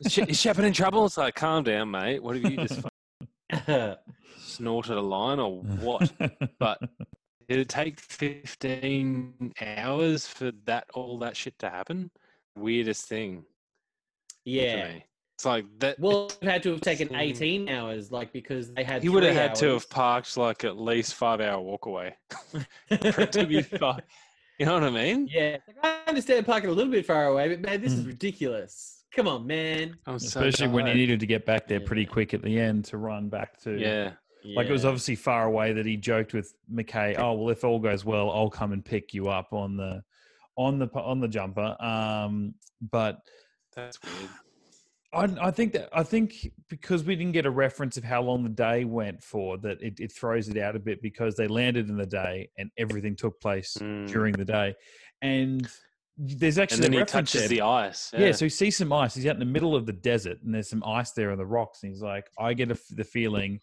Is, 0.00 0.12
She- 0.12 0.22
is 0.22 0.40
Sheppard 0.40 0.64
in 0.64 0.72
trouble? 0.72 1.06
It's 1.06 1.16
like, 1.16 1.34
calm 1.36 1.62
down, 1.64 1.90
mate. 1.90 2.22
What 2.22 2.36
have 2.36 2.50
you 2.50 2.56
just 2.66 2.80
fucking 3.52 3.94
snorted 4.38 4.96
a 4.96 5.00
line 5.00 5.38
or 5.38 5.61
what? 5.62 6.12
But 6.59 6.78
did 7.48 7.61
it 7.61 7.68
take 7.68 8.00
15 8.00 9.52
hours 9.78 10.26
for 10.26 10.50
that 10.66 10.86
all 10.94 11.18
that 11.20 11.36
shit 11.36 11.56
to 11.61 11.70
happen? 11.70 12.11
Weirdest 12.56 13.06
thing. 13.09 13.44
"Yeah." 14.44 14.98
Me. 15.39 15.41
It's 15.41 15.45
like 15.45 15.66
that. 15.78 15.99
Well, 16.01 16.30
it 16.41 16.49
had 16.49 16.62
to 16.64 16.70
have 16.72 16.80
taken 16.80 17.14
18 17.14 17.68
hours, 17.68 18.11
like 18.11 18.32
because 18.32 18.72
they 18.72 18.82
had. 18.84 19.03
he 19.03 19.09
would 19.09 19.22
have 19.22 19.32
three 19.32 19.41
had 19.41 19.55
to 19.57 19.68
have 19.74 19.89
parked 19.89 20.36
like 20.36 20.64
at 20.64 20.78
least 20.78 21.14
five 21.14 21.41
hour 21.41 21.61
walk 21.61 21.86
away 21.86 22.16
to 22.91 23.47
be 23.49 23.62
fun. 23.78 24.03
You 24.59 24.66
know 24.66 24.74
what 24.74 24.82
I 24.84 24.91
mean? 24.91 25.28
yeah, 25.32 25.59
like, 25.68 25.76
I 25.84 26.01
understand 26.09 26.45
parking 26.45 26.68
a 26.70 26.72
little 26.72 26.91
bit 26.91 27.07
far 27.07 27.26
away, 27.26 27.49
but 27.49 27.61
man, 27.61 27.80
this 27.80 27.93
is 27.93 28.03
Mm. 28.05 28.09
ridiculous. 28.09 29.05
Come 29.14 29.28
on, 29.28 29.47
man. 29.47 29.97
I'm 30.07 30.18
so 30.18 30.41
Especially 30.41 30.66
when 30.68 30.86
he 30.86 30.95
needed 30.95 31.20
to 31.20 31.26
get 31.26 31.47
back 31.47 31.66
there 31.68 31.80
pretty 31.80 32.05
quick 32.05 32.34
at 32.34 32.43
the 32.43 32.59
end 32.59 32.84
to 32.86 32.99
run 32.99 33.28
back 33.28 33.59
to. 33.62 33.78
Yeah. 33.78 34.12
Like 34.45 34.66
it 34.68 34.72
was 34.72 34.84
obviously 34.84 35.14
far 35.16 35.45
away 35.47 35.72
that 35.72 35.86
he 35.86 35.97
joked 35.97 36.32
with 36.34 36.55
McKay. 36.72 37.18
Oh 37.18 37.34
well, 37.34 37.51
if 37.51 37.64
all 37.64 37.78
goes 37.78 38.05
well, 38.05 38.30
I'll 38.30 38.51
come 38.51 38.72
and 38.72 38.84
pick 38.84 39.14
you 39.14 39.28
up 39.28 39.53
on 39.53 39.76
the, 39.76 40.03
on 40.57 40.78
the 40.78 40.89
on 40.95 41.20
the 41.20 41.28
jumper. 41.28 41.76
Um, 41.80 42.55
but 42.80 43.20
That's 43.74 43.99
weird. 44.03 44.30
I, 45.12 45.24
I 45.40 45.50
think 45.50 45.72
that 45.72 45.88
I 45.92 46.02
think 46.02 46.50
because 46.68 47.02
we 47.04 47.16
didn't 47.16 47.32
get 47.32 47.46
a 47.46 47.50
reference 47.50 47.96
of 47.96 48.04
how 48.04 48.20
long 48.22 48.42
the 48.42 48.50
day 48.50 48.84
went 48.84 49.22
for, 49.22 49.56
that 49.59 49.80
it, 49.80 49.98
it 50.00 50.12
throws 50.12 50.48
it 50.48 50.59
out 50.59 50.76
a 50.76 50.78
bit 50.78 51.00
because 51.00 51.34
they 51.34 51.48
landed 51.48 51.88
in 51.88 51.96
the 51.96 52.04
day 52.06 52.50
and 52.59 52.70
everything 52.76 53.16
took 53.16 53.40
place 53.40 53.76
Mm. 53.80 54.06
during 54.09 54.34
the 54.34 54.44
day, 54.44 54.74
and 55.22 55.66
there's 56.18 56.59
actually 56.59 56.76
And 56.78 56.84
then 56.84 56.92
a 56.92 56.96
he 56.96 57.00
reference 57.00 57.32
touches 57.32 57.48
there. 57.48 57.56
the 57.59 57.62
ice. 57.62 58.11
Yeah. 58.16 58.32
so 58.32 58.44
he 58.44 58.48
sees 58.50 58.76
some 58.76 58.92
ice. 58.92 59.14
He's 59.14 59.24
out 59.26 59.34
in 59.34 59.38
the 59.38 59.44
middle 59.46 59.74
of 59.76 59.86
the 59.86 59.92
desert, 59.92 60.38
and 60.44 60.52
there's 60.54 60.68
some 60.68 60.82
ice 60.84 61.12
there 61.12 61.30
on 61.30 61.38
the 61.38 61.46
rocks. 61.46 61.82
And 61.82 61.92
he's 61.92 62.02
like, 62.02 62.26
I 62.38 62.52
get 62.54 62.70
a 62.70 62.78
the 62.90 63.04
feeling 63.04 63.61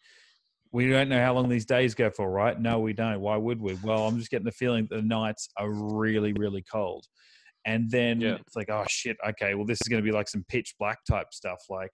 we 0.72 0.90
don't 0.90 1.10
know 1.10 1.22
how 1.22 1.34
long 1.34 1.48
these 1.48 1.66
days 1.66 1.94
go 1.96 2.10
for, 2.10 2.30
right? 2.30 2.60
No, 2.60 2.80
we 2.80 2.92
don't. 2.94 3.22
Why 3.22 3.38
would 3.38 3.62
we? 3.62 3.76
Well, 3.84 4.08
I'm 4.08 4.18
just 4.18 4.32
getting 4.32 4.46
the 4.46 4.52
feeling 4.52 4.88
that 4.90 4.96
the 4.96 5.02
nights 5.04 5.48
are 5.58 5.70
really, 5.72 6.34
really 6.34 6.64
cold. 6.70 7.06
And 7.66 7.90
then 7.90 8.22
Yeah. 8.22 8.36
it's 8.36 8.56
like, 8.56 8.70
oh 8.70 8.86
shit, 8.88 9.18
okay, 9.28 9.56
well, 9.56 9.66
this 9.66 9.80
is 9.82 9.88
going 9.88 10.02
to 10.02 10.06
be 10.06 10.16
like 10.16 10.28
some 10.28 10.46
pitch 10.48 10.76
black 10.80 11.00
type 11.10 11.34
stuff, 11.34 11.60
like 11.70 11.92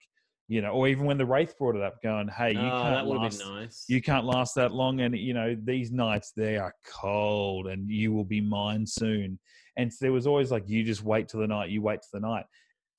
you 0.48 0.60
know, 0.60 0.70
or 0.72 0.86
even 0.86 1.06
when 1.06 1.16
the 1.16 1.24
wraith 1.24 1.56
brought 1.56 1.76
it 1.76 1.82
up, 1.82 2.02
going, 2.02 2.28
hey, 2.28 2.52
you 2.52 2.58
oh, 2.58 2.82
can't 2.82 3.06
last, 3.06 3.40
nice. 3.40 3.84
you 3.88 4.02
can't 4.02 4.26
last 4.26 4.54
that 4.54 4.72
long, 4.72 5.00
and 5.00 5.16
you 5.16 5.32
know 5.32 5.56
these 5.64 5.90
nights 5.92 6.32
they 6.36 6.58
are 6.58 6.74
cold, 6.86 7.68
and 7.68 7.88
you 7.88 8.12
will 8.12 8.24
be 8.24 8.40
mine 8.40 8.86
soon. 8.86 9.38
And 9.78 9.90
so 9.90 9.98
there 10.02 10.12
was 10.12 10.26
always 10.26 10.50
like, 10.50 10.64
you 10.68 10.84
just 10.84 11.02
wait 11.02 11.28
till 11.28 11.40
the 11.40 11.46
night, 11.46 11.70
you 11.70 11.80
wait 11.80 12.00
till 12.02 12.20
the 12.20 12.26
night, 12.26 12.44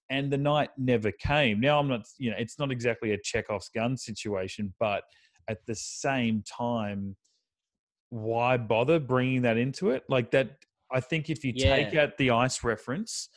and 0.09 0.31
the 0.31 0.37
night 0.37 0.69
never 0.77 1.11
came. 1.11 1.59
Now 1.59 1.79
I'm 1.79 1.87
not, 1.87 2.07
you 2.17 2.31
know, 2.31 2.37
it's 2.39 2.57
not 2.57 2.71
exactly 2.71 3.11
a 3.11 3.17
Chekhov's 3.23 3.69
gun 3.69 3.97
situation, 3.97 4.73
but 4.79 5.03
at 5.47 5.63
the 5.67 5.75
same 5.75 6.43
time, 6.43 7.15
why 8.09 8.57
bother 8.57 8.99
bringing 8.99 9.43
that 9.43 9.57
into 9.57 9.91
it? 9.91 10.03
Like 10.09 10.31
that, 10.31 10.57
I 10.93 10.99
think 10.99 11.29
if 11.29 11.43
you 11.43 11.53
take 11.53 11.95
out 11.95 12.17
the 12.17 12.31
ice 12.31 12.63
reference. 12.63 13.29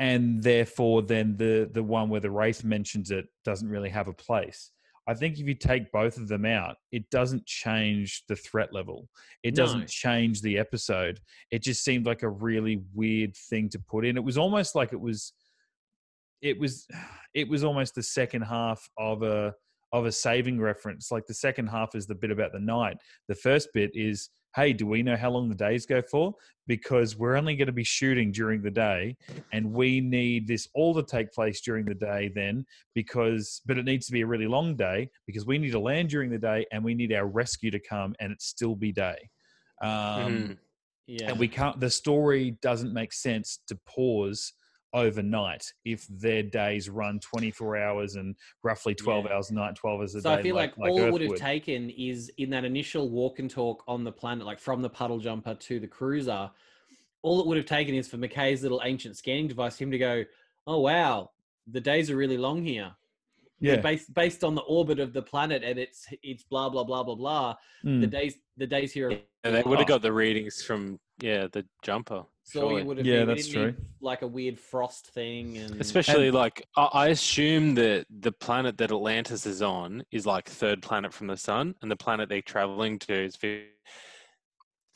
And 0.00 0.40
therefore, 0.40 1.02
then 1.02 1.36
the 1.36 1.68
the 1.72 1.82
one 1.82 2.08
where 2.08 2.20
the 2.20 2.30
wraith 2.30 2.62
mentions 2.62 3.10
it 3.10 3.26
doesn't 3.44 3.68
really 3.68 3.88
have 3.88 4.06
a 4.06 4.12
place. 4.12 4.70
I 5.08 5.14
think 5.14 5.40
if 5.40 5.48
you 5.48 5.54
take 5.54 5.90
both 5.90 6.18
of 6.18 6.28
them 6.28 6.44
out, 6.44 6.76
it 6.92 7.10
doesn't 7.10 7.46
change 7.46 8.22
the 8.28 8.36
threat 8.36 8.72
level. 8.72 9.08
It 9.42 9.56
No. 9.56 9.64
doesn't 9.64 9.88
change 9.88 10.40
the 10.42 10.58
episode. 10.58 11.18
It 11.50 11.62
just 11.64 11.82
seemed 11.82 12.06
like 12.06 12.22
a 12.22 12.28
really 12.28 12.84
weird 12.94 13.34
thing 13.34 13.70
to 13.70 13.78
put 13.80 14.04
in. 14.04 14.16
It 14.16 14.22
was 14.22 14.38
almost 14.38 14.76
like 14.76 14.92
it 14.92 15.00
was 15.00 15.32
it 16.42 16.60
was 16.60 16.86
it 17.34 17.48
was 17.48 17.64
almost 17.64 17.96
the 17.96 18.02
second 18.02 18.42
half 18.42 18.88
of 18.98 19.22
a 19.22 19.52
of 19.92 20.04
a 20.06 20.12
saving 20.12 20.60
reference. 20.60 21.10
Like 21.10 21.26
the 21.26 21.34
second 21.34 21.68
half 21.68 21.94
is 21.94 22.06
the 22.06 22.14
bit 22.14 22.30
about 22.30 22.52
the 22.52 22.60
night. 22.60 22.98
The 23.26 23.34
first 23.34 23.70
bit 23.72 23.90
is, 23.94 24.28
hey, 24.54 24.72
do 24.72 24.86
we 24.86 25.02
know 25.02 25.16
how 25.16 25.30
long 25.30 25.48
the 25.48 25.54
days 25.54 25.86
go 25.86 26.02
for? 26.02 26.34
Because 26.66 27.16
we're 27.16 27.36
only 27.36 27.56
going 27.56 27.66
to 27.66 27.72
be 27.72 27.84
shooting 27.84 28.32
during 28.32 28.62
the 28.62 28.70
day, 28.70 29.16
and 29.52 29.72
we 29.72 30.00
need 30.00 30.46
this 30.46 30.68
all 30.74 30.94
to 30.94 31.02
take 31.02 31.32
place 31.32 31.60
during 31.60 31.84
the 31.84 31.94
day. 31.94 32.30
Then, 32.34 32.64
because 32.94 33.62
but 33.66 33.78
it 33.78 33.84
needs 33.84 34.06
to 34.06 34.12
be 34.12 34.22
a 34.22 34.26
really 34.26 34.46
long 34.46 34.76
day 34.76 35.10
because 35.26 35.46
we 35.46 35.58
need 35.58 35.72
to 35.72 35.80
land 35.80 36.08
during 36.08 36.30
the 36.30 36.38
day, 36.38 36.66
and 36.72 36.84
we 36.84 36.94
need 36.94 37.12
our 37.12 37.26
rescue 37.26 37.70
to 37.70 37.80
come, 37.80 38.14
and 38.20 38.32
it 38.32 38.42
still 38.42 38.74
be 38.76 38.92
day. 38.92 39.30
Um, 39.82 39.88
Mhm. 39.88 40.58
Yeah. 41.06 41.30
and 41.30 41.38
we 41.38 41.48
can't 41.48 41.80
the 41.80 41.88
story 41.90 42.52
doesn't 42.60 42.92
make 42.92 43.12
sense 43.12 43.60
to 43.68 43.76
pause 43.86 44.52
overnight 44.94 45.64
if 45.84 46.06
their 46.08 46.42
days 46.42 46.88
run 46.88 47.20
24 47.20 47.76
hours 47.76 48.14
and 48.16 48.34
roughly 48.62 48.94
12 48.94 49.26
Yeah. 49.26 49.32
hours 49.34 49.50
a 49.50 49.54
night 49.54 49.74
12 49.76 50.00
hours 50.00 50.14
a 50.14 50.22
so 50.22 50.30
day 50.30 50.34
I 50.38 50.42
feel 50.42 50.54
like, 50.54 50.76
like 50.78 50.90
all 50.90 51.02
it 51.04 51.12
would 51.12 51.20
have 51.20 51.30
would. 51.30 51.38
taken 51.38 51.90
is 51.90 52.30
in 52.38 52.50
that 52.50 52.64
initial 52.64 53.10
walk 53.10 53.38
and 53.38 53.50
talk 53.50 53.84
on 53.86 54.04
the 54.04 54.12
planet, 54.12 54.46
like 54.46 54.58
from 54.58 54.80
the 54.82 54.90
puddle 54.90 55.18
jumper 55.18 55.54
to 55.54 55.80
the 55.80 55.86
cruiser. 55.88 56.50
All 57.22 57.40
it 57.40 57.46
would 57.46 57.56
have 57.56 57.66
taken 57.66 57.94
is 57.94 58.08
for 58.08 58.16
McKay's 58.16 58.62
little 58.62 58.80
ancient 58.84 59.16
scanning 59.16 59.48
device, 59.48 59.76
him 59.76 59.90
to 59.90 59.98
go, 59.98 60.24
"Oh 60.66 60.80
wow, 60.80 61.30
the 61.66 61.80
days 61.80 62.10
are 62.10 62.16
really 62.16 62.38
long 62.38 62.62
here." 62.62 62.94
yeah 63.60 63.76
based 63.76 64.14
based 64.14 64.44
on 64.44 64.54
the 64.54 64.62
orbit 64.62 65.00
of 65.00 65.12
the 65.12 65.22
planet, 65.22 65.64
and 65.64 65.78
it's 65.78 66.06
it's 66.22 66.44
blah 66.44 66.68
blah 66.68 66.84
blah 66.84 67.02
blah 67.02 67.16
blah. 67.16 67.56
The 67.82 68.06
Mm. 68.06 68.10
days 68.10 68.34
the 68.56 68.66
days 68.66 68.92
here. 68.92 69.10
Are 69.10 69.18
And 69.44 69.54
they 69.54 69.62
would 69.64 69.78
have 69.80 69.88
got 69.88 70.02
the 70.02 70.12
readings 70.12 70.62
from 70.62 70.98
yeah 71.20 71.48
the 71.52 71.66
jumper. 71.82 72.24
So 72.50 72.60
surely. 72.60 72.80
it 72.80 72.86
would 72.86 72.96
have 72.98 73.06
Yeah, 73.06 73.18
been, 73.20 73.28
we 73.28 73.34
that's 73.34 73.48
didn't 73.48 73.76
like 74.00 74.22
a 74.22 74.26
weird 74.26 74.58
frost 74.58 75.08
thing, 75.08 75.58
and 75.58 75.78
Especially 75.80 76.30
like 76.30 76.66
I, 76.76 76.84
I 76.92 77.06
assume 77.08 77.74
that 77.74 78.06
the 78.08 78.32
planet 78.32 78.78
that 78.78 78.90
Atlantis 78.90 79.44
is 79.44 79.60
on 79.60 80.02
is 80.10 80.24
like 80.24 80.48
third 80.48 80.80
planet 80.80 81.12
from 81.12 81.26
the 81.26 81.36
sun, 81.36 81.74
and 81.82 81.90
the 81.90 81.96
planet 81.96 82.28
they're 82.30 82.40
traveling 82.40 82.98
to 83.00 83.12
is 83.24 83.36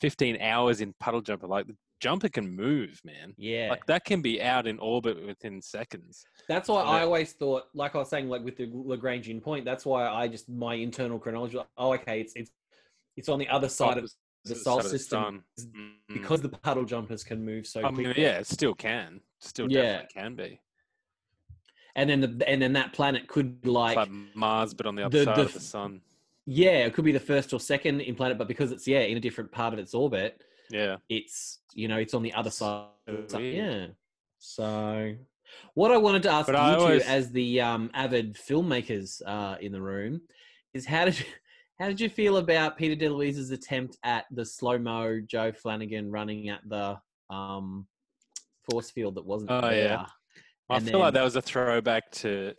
fifteen 0.01 0.41
hours 0.41 0.81
in 0.81 0.93
puddle 0.99 1.21
jumper. 1.21 1.47
Like 1.47 1.67
the 1.67 1.75
jumper 1.99 2.27
can 2.29 2.49
move, 2.49 2.99
man. 3.05 3.33
yeah, 3.37 3.69
Like 3.69 3.85
that 3.85 4.03
can 4.03 4.21
be 4.21 4.41
out 4.41 4.67
in 4.67 4.79
orbit 4.79 5.23
within 5.25 5.61
seconds. 5.61 6.25
That's 6.49 6.67
why 6.67 6.81
So 6.81 6.87
I 6.87 6.99
that- 6.99 7.05
always 7.05 7.33
thought, 7.33 7.63
like 7.73 7.95
I 7.95 7.99
was 7.99 8.09
saying, 8.09 8.29
like 8.29 8.43
with 8.43 8.57
the 8.57 8.67
Lagrangian 8.67 9.41
point. 9.41 9.63
That's 9.63 9.85
why 9.85 10.07
I 10.07 10.27
just 10.27 10.49
my 10.49 10.73
internal 10.73 11.19
chronology. 11.19 11.57
like, 11.57 11.67
Oh, 11.77 11.93
okay, 11.93 12.19
it's 12.19 12.33
it's 12.35 12.51
it's 13.15 13.29
on 13.29 13.37
the 13.39 13.47
other 13.47 13.69
side 13.69 13.97
oh, 13.97 14.01
of 14.03 14.11
the 14.45 14.55
solar 14.55 14.83
the 14.83 14.89
system 14.89 15.23
sun. 15.23 15.43
is 15.57 15.65
Mm. 15.67 15.91
because 16.13 16.41
the 16.41 16.49
puddle 16.49 16.85
jumpers 16.85 17.23
can 17.23 17.43
move 17.43 17.65
so 17.65 17.79
I 17.79 17.83
quickly. 17.89 18.05
mean, 18.05 18.13
yeah, 18.17 18.39
it 18.39 18.47
still 18.47 18.73
can, 18.75 19.21
still 19.39 19.71
Yeah. 19.71 19.81
definitely 20.03 20.21
can 20.21 20.35
be. 20.35 20.59
and 21.95 22.09
then 22.09 22.21
the 22.21 22.49
and 22.49 22.61
then 22.61 22.73
that 22.73 22.93
planet 22.93 23.27
could 23.27 23.65
like, 23.67 23.95
like 23.95 24.09
Mars, 24.35 24.73
but 24.73 24.85
on 24.85 24.95
the 24.95 25.03
other 25.05 25.19
the- 25.19 25.25
side 25.25 25.35
the 25.37 25.41
of 25.43 25.53
the 25.53 25.59
sun. 25.59 26.01
yeah, 26.45 26.85
it 26.85 26.93
could 26.93 27.05
be 27.05 27.11
the 27.11 27.19
first 27.19 27.53
or 27.53 27.59
second 27.59 28.01
in 28.01 28.15
planet, 28.15 28.37
but 28.37 28.47
because 28.47 28.71
it's 28.71 28.87
yeah 28.87 29.01
in 29.01 29.15
a 29.17 29.19
different 29.19 29.51
part 29.51 29.73
of 29.73 29.79
its 29.79 29.93
orbit, 29.93 30.41
Yeah, 30.69 30.97
it's 31.09 31.59
you 31.73 31.87
know 31.87 31.97
it's 31.97 32.13
on 32.13 32.23
the 32.23 32.33
other 32.33 32.49
side. 32.49 32.87
So 33.07 33.25
sun. 33.27 33.43
Yeah. 33.43 33.87
So, 34.39 35.15
what 35.75 35.91
I 35.91 35.97
wanted 35.97 36.23
to 36.23 36.29
ask 36.29 36.47
But 36.47 36.55
you 36.55 36.85
I 36.85 36.97
two, 36.97 37.03
as 37.05 37.31
the 37.31 37.61
um, 37.61 37.91
avid 37.93 38.35
filmmakers 38.35 39.21
uh, 39.25 39.55
in 39.61 39.71
the 39.71 39.81
room, 39.81 40.21
is 40.73 40.85
how 40.85 41.05
did 41.05 41.23
how 41.79 41.87
did 41.87 41.99
you 41.99 42.09
feel 42.09 42.37
about 42.37 42.77
Peter 42.77 42.95
DeLuise's 42.95 43.51
attempt 43.51 43.97
at 44.03 44.25
the 44.31 44.45
slow 44.45 44.77
mo 44.77 45.19
Joe 45.25 45.51
Flanigan 45.51 46.07
running 46.11 46.49
at 46.49 46.61
the 46.67 46.97
um, 47.29 47.87
force 48.69 48.91
field 48.91 49.15
that 49.15 49.25
wasn't 49.25 49.51
Oh, 49.51 49.61
yeah. 49.69 49.69
there? 49.69 50.05
I 50.69 50.77
And 50.77 50.87
feel 50.89 50.99
like 50.99 51.13
that 51.13 51.23
was 51.23 51.35
a 51.35 51.41
throwback 51.41 52.11
to 52.11 52.53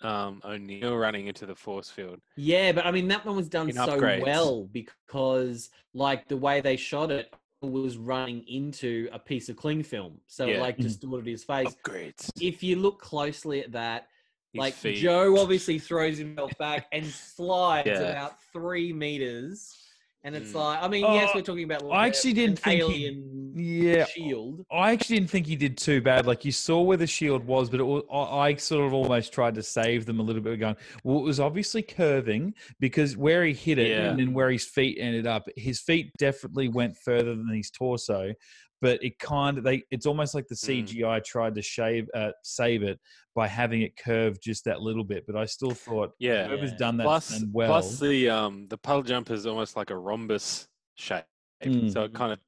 um, 0.00 0.40
O'Neill 0.44 0.96
running 0.96 1.26
into 1.26 1.46
the 1.46 1.54
force 1.54 1.90
field. 1.90 2.20
Yeah, 2.36 2.72
but 2.72 2.86
I 2.86 2.90
mean 2.90 3.08
that 3.08 3.24
one 3.24 3.36
was 3.36 3.48
done 3.48 3.68
In 3.68 3.76
so 3.76 3.86
upgrades. 4.00 4.22
well 4.22 4.64
because 4.72 5.70
like 5.94 6.26
the 6.28 6.36
way 6.36 6.60
they 6.60 6.76
shot 6.76 7.10
it 7.12 7.32
was 7.60 7.96
running 7.96 8.42
into 8.48 9.08
a 9.12 9.18
piece 9.18 9.48
of 9.48 9.56
cling 9.56 9.82
film, 9.84 10.18
so 10.26 10.46
Yeah. 10.46 10.60
like 10.60 10.76
distorted 10.78 11.26
his 11.28 11.44
face. 11.44 11.68
Upgrades. 11.84 12.30
if 12.40 12.62
you 12.62 12.76
look 12.76 13.00
closely 13.00 13.62
at 13.62 13.70
that, 13.72 14.08
His 14.52 14.58
like 14.58 14.74
feet. 14.74 14.96
Joe 14.96 15.38
obviously 15.38 15.78
throws 15.78 16.18
himself 16.18 16.56
back 16.58 16.86
and 16.92 17.06
slides 17.06 17.86
Yeah. 17.86 18.00
about 18.00 18.34
three 18.52 18.92
meters, 18.92 19.78
and 20.24 20.36
it's 20.36 20.52
Mm. 20.52 20.56
like, 20.56 20.82
I 20.82 20.88
mean, 20.88 21.00
yes, 21.02 21.30
Oh, 21.32 21.38
we're 21.38 21.42
talking 21.42 21.64
about. 21.64 21.82
I 21.90 22.06
actually 22.06 22.30
an 22.32 22.36
didn't 22.36 22.58
think 22.58 22.82
he- 22.92 23.88
yeah 23.88 24.04
shield. 24.04 24.64
I 24.70 24.92
actually 24.92 25.16
didn't 25.20 25.30
think 25.30 25.46
he 25.46 25.56
did 25.56 25.78
too 25.78 26.02
bad. 26.02 26.26
Like 26.26 26.44
you 26.44 26.52
saw 26.52 26.82
where 26.82 26.98
the 26.98 27.06
shield 27.06 27.44
was, 27.46 27.70
but 27.70 27.80
it 27.80 27.84
was, 27.84 28.02
I 28.12 28.18
I 28.50 28.54
sort 28.56 28.86
of 28.86 28.92
almost 28.92 29.32
tried 29.32 29.54
to 29.54 29.62
save 29.62 30.04
them 30.04 30.20
a 30.20 30.22
little 30.22 30.42
bit. 30.42 30.60
Going, 30.60 30.76
well, 31.02 31.18
it 31.18 31.22
was 31.22 31.40
obviously 31.40 31.80
curving 31.82 32.54
because 32.78 33.16
where 33.16 33.44
he 33.46 33.54
hit 33.54 33.78
it 33.78 33.88
Yeah. 33.88 34.10
and 34.10 34.18
then 34.18 34.34
where 34.34 34.50
his 34.50 34.66
feet 34.66 34.98
ended 35.00 35.26
up, 35.26 35.48
his 35.56 35.80
feet 35.80 36.12
definitely 36.18 36.68
went 36.68 36.96
further 36.98 37.34
than 37.34 37.48
his 37.48 37.70
torso. 37.70 38.34
But 38.82 39.02
it 39.02 39.18
kind 39.20 39.56
of 39.56 39.64
they, 39.64 39.84
it's 39.90 40.04
almost 40.06 40.34
like 40.34 40.48
the 40.48 40.56
Mm. 40.56 40.82
CGI 40.84 41.24
tried 41.24 41.54
to 41.54 41.62
shave, 41.62 42.10
uh, 42.14 42.32
save 42.42 42.82
it 42.82 42.98
by 43.34 43.46
having 43.46 43.80
it 43.82 43.96
curve 43.96 44.38
just 44.42 44.64
that 44.64 44.82
little 44.82 45.04
bit. 45.04 45.24
But 45.26 45.36
I 45.36 45.46
still 45.46 45.70
thought 45.70 46.10
Yeah. 46.18 46.48
whoever's 46.48 46.72
Yeah. 46.72 46.76
done 46.78 46.96
that 46.98 47.04
Plus, 47.04 47.44
well. 47.52 47.68
plus 47.68 47.98
the 48.00 48.28
um 48.28 48.66
the 48.68 48.76
puddle 48.76 49.04
jumper 49.04 49.32
is 49.34 49.46
almost 49.46 49.76
like 49.76 49.90
a 49.90 49.96
rhombus 49.96 50.68
shape, 50.96 51.24
Mm. 51.64 51.92
so 51.92 52.02
it 52.04 52.12
kind 52.12 52.32
of 52.32 52.40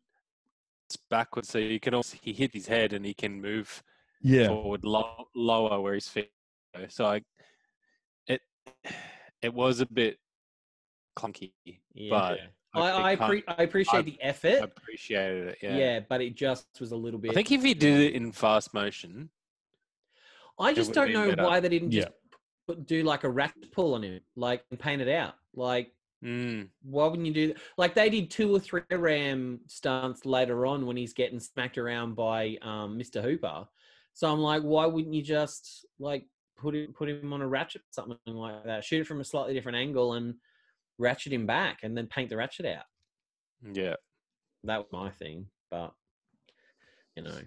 it's 0.87 0.97
backwards. 1.09 1.49
So 1.49 1.59
you 1.59 1.79
can 1.81 1.95
also 1.95 2.19
he 2.21 2.33
hit 2.33 2.53
his 2.53 2.67
head 2.67 2.93
and 2.93 3.07
he 3.07 3.15
can 3.15 3.41
move 3.41 3.83
yeah, 4.21 4.49
forward 4.49 4.85
low, 4.85 5.29
lower 5.37 5.81
where 5.81 5.95
his 5.95 6.09
feet. 6.09 6.33
Go. 6.77 6.87
So 6.89 7.07
I, 7.07 7.23
it 8.27 8.41
it 9.41 9.55
was 9.55 9.79
a 9.81 9.87
bit 9.87 10.19
clunky, 11.17 11.53
Yeah. 11.95 12.11
but 12.11 12.41
I 12.75 12.81
I, 12.81 13.11
I 13.13 13.17
appre- 13.17 13.45
I 13.49 13.63
appreciate 13.63 13.99
I- 14.01 14.03
the 14.03 14.19
I 14.23 14.27
effort. 14.27 14.63
appreciated 14.63 15.49
it. 15.49 15.59
yeah. 15.63 15.77
Yeah. 15.77 16.01
but 16.09 16.21
it 16.21 16.35
just 16.35 16.67
was 16.81 16.93
a 16.93 16.97
little 16.97 17.21
bit. 17.21 17.31
I 17.31 17.35
think 17.35 17.51
if 17.53 17.63
he 17.63 17.75
did 17.75 18.01
it 18.01 18.15
in 18.15 18.33
fast 18.33 18.75
motion, 18.75 19.31
I 20.59 20.73
just 20.73 20.93
don't 20.93 21.13
know 21.13 21.31
better. 21.31 21.45
why 21.45 21.61
they 21.61 21.69
didn't 21.69 21.93
Yeah. 21.93 22.03
just 22.05 22.13
put, 22.67 22.87
do 22.87 23.03
like 23.03 23.25
a 23.25 23.29
ratchet 23.31 23.73
pull 23.73 23.95
on 23.95 24.05
it, 24.05 24.23
like 24.37 24.65
and 24.71 24.79
paint 24.79 25.03
it 25.03 25.09
out, 25.09 25.35
like. 25.55 25.93
mm, 26.23 26.69
why 26.83 27.07
wouldn't 27.07 27.27
you 27.27 27.35
do 27.35 27.49
that? 27.49 27.57
Like 27.77 27.95
they 27.95 28.09
did 28.09 28.31
two 28.31 28.55
or 28.55 28.61
three 28.61 28.81
ram 28.91 29.61
stunts 29.67 30.25
later 30.25 30.65
on 30.67 30.87
when 30.87 30.97
he's 30.97 31.13
getting 31.13 31.39
smacked 31.41 31.77
around 31.77 32.15
by 32.15 32.57
um, 32.63 32.99
Mr. 32.99 33.21
Hooper. 33.23 33.67
So 34.15 34.31
I'm 34.33 34.39
like, 34.39 34.63
why 34.63 34.87
wouldn't 34.87 35.13
you 35.15 35.23
just 35.23 35.85
like 35.99 36.25
put 36.57 36.75
him 36.75 36.93
put 36.93 37.09
him 37.11 37.33
on 37.33 37.43
a 37.43 37.47
ratchet, 37.49 37.83
something 37.91 38.17
like 38.27 38.65
that? 38.65 38.85
Shoot 38.85 39.01
it 39.03 39.07
from 39.07 39.21
a 39.21 39.25
slightly 39.25 39.53
different 39.55 39.77
angle 39.77 40.15
and 40.15 40.37
ratchet 40.99 41.33
him 41.33 41.47
back, 41.47 41.81
and 41.83 41.97
then 41.97 42.07
paint 42.07 42.31
the 42.31 42.37
ratchet 42.37 42.67
out. 42.67 42.85
yeah, 43.73 43.95
That 44.65 44.79
was 44.79 44.87
my 44.93 45.11
thing, 45.11 45.47
but 45.71 45.93
you 47.17 47.23
know. 47.23 47.39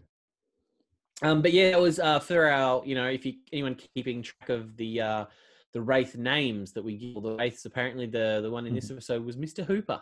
Um, 1.23 1.41
but 1.41 1.51
yeah, 1.51 1.69
it 1.69 1.79
was 1.79 1.99
uh, 1.99 2.19
for 2.19 2.47
our, 2.47 2.83
you 2.85 2.93
know, 2.93 3.07
if 3.07 3.25
you 3.25 3.33
anyone 3.51 3.75
keeping 3.95 4.21
track 4.21 4.49
of 4.49 4.77
the 4.77 5.01
uh, 5.01 5.25
the 5.73 5.81
wraith 5.81 6.15
names 6.15 6.73
that 6.73 6.83
we 6.83 6.97
give, 6.97 7.21
the 7.23 7.35
wraiths. 7.35 7.65
Apparently, 7.65 8.05
the 8.05 8.39
the 8.41 8.49
one 8.49 8.65
in 8.67 8.73
this 8.73 8.91
episode 8.91 9.25
was 9.25 9.35
Mr. 9.35 9.65
Hooper. 9.65 10.01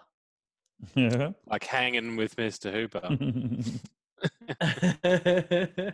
yeah. 0.93 1.31
like 1.47 1.63
hanging 1.63 2.15
with 2.15 2.37
Mister 2.37 2.71
Hooper. 2.71 3.01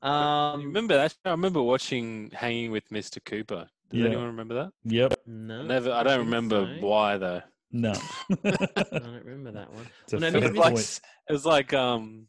um, 0.02 0.66
remember 0.66 0.94
that? 0.96 1.14
I 1.24 1.30
remember 1.30 1.62
watching 1.62 2.30
Hanging 2.32 2.70
with 2.70 2.90
Mister 2.90 3.20
Cooper. 3.20 3.68
Does 3.90 4.00
Yeah. 4.00 4.06
anyone 4.06 4.26
remember 4.26 4.54
that? 4.54 4.70
yep. 4.84 5.14
no, 5.26 5.60
I 5.60 5.62
Never. 5.66 5.92
I 5.92 6.02
don't 6.02 6.16
don't 6.18 6.26
remember 6.26 6.78
so. 6.80 6.86
why 6.86 7.16
though. 7.18 7.42
No. 7.72 7.92
I 8.44 8.84
don't 8.92 9.24
remember 9.24 9.52
that 9.52 9.72
one. 9.72 9.86
It's 10.04 10.12
a 10.12 10.18
Well, 10.18 10.32
no, 10.32 10.40
fair 10.40 10.44
It 10.48 10.50
was 10.52 10.56
like 10.58 10.64
point. 10.74 10.78
s- 10.78 11.00
it 11.28 11.32
was 11.32 11.44
like 11.46 11.74
um, 11.74 12.26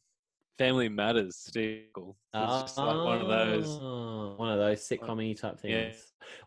Family 0.57 0.89
Matters. 0.89 1.35
Still, 1.37 1.61
it 1.63 1.87
was 2.33 2.61
just 2.63 2.77
like 2.77 2.95
one 2.95 3.21
of 3.21 3.27
those. 3.27 3.67
Oh, 3.81 4.33
one 4.37 4.49
of 4.51 4.57
those 4.59 4.79
sitcom 4.87 5.39
type 5.39 5.59
things. 5.59 5.73
Yeah. 5.73 5.91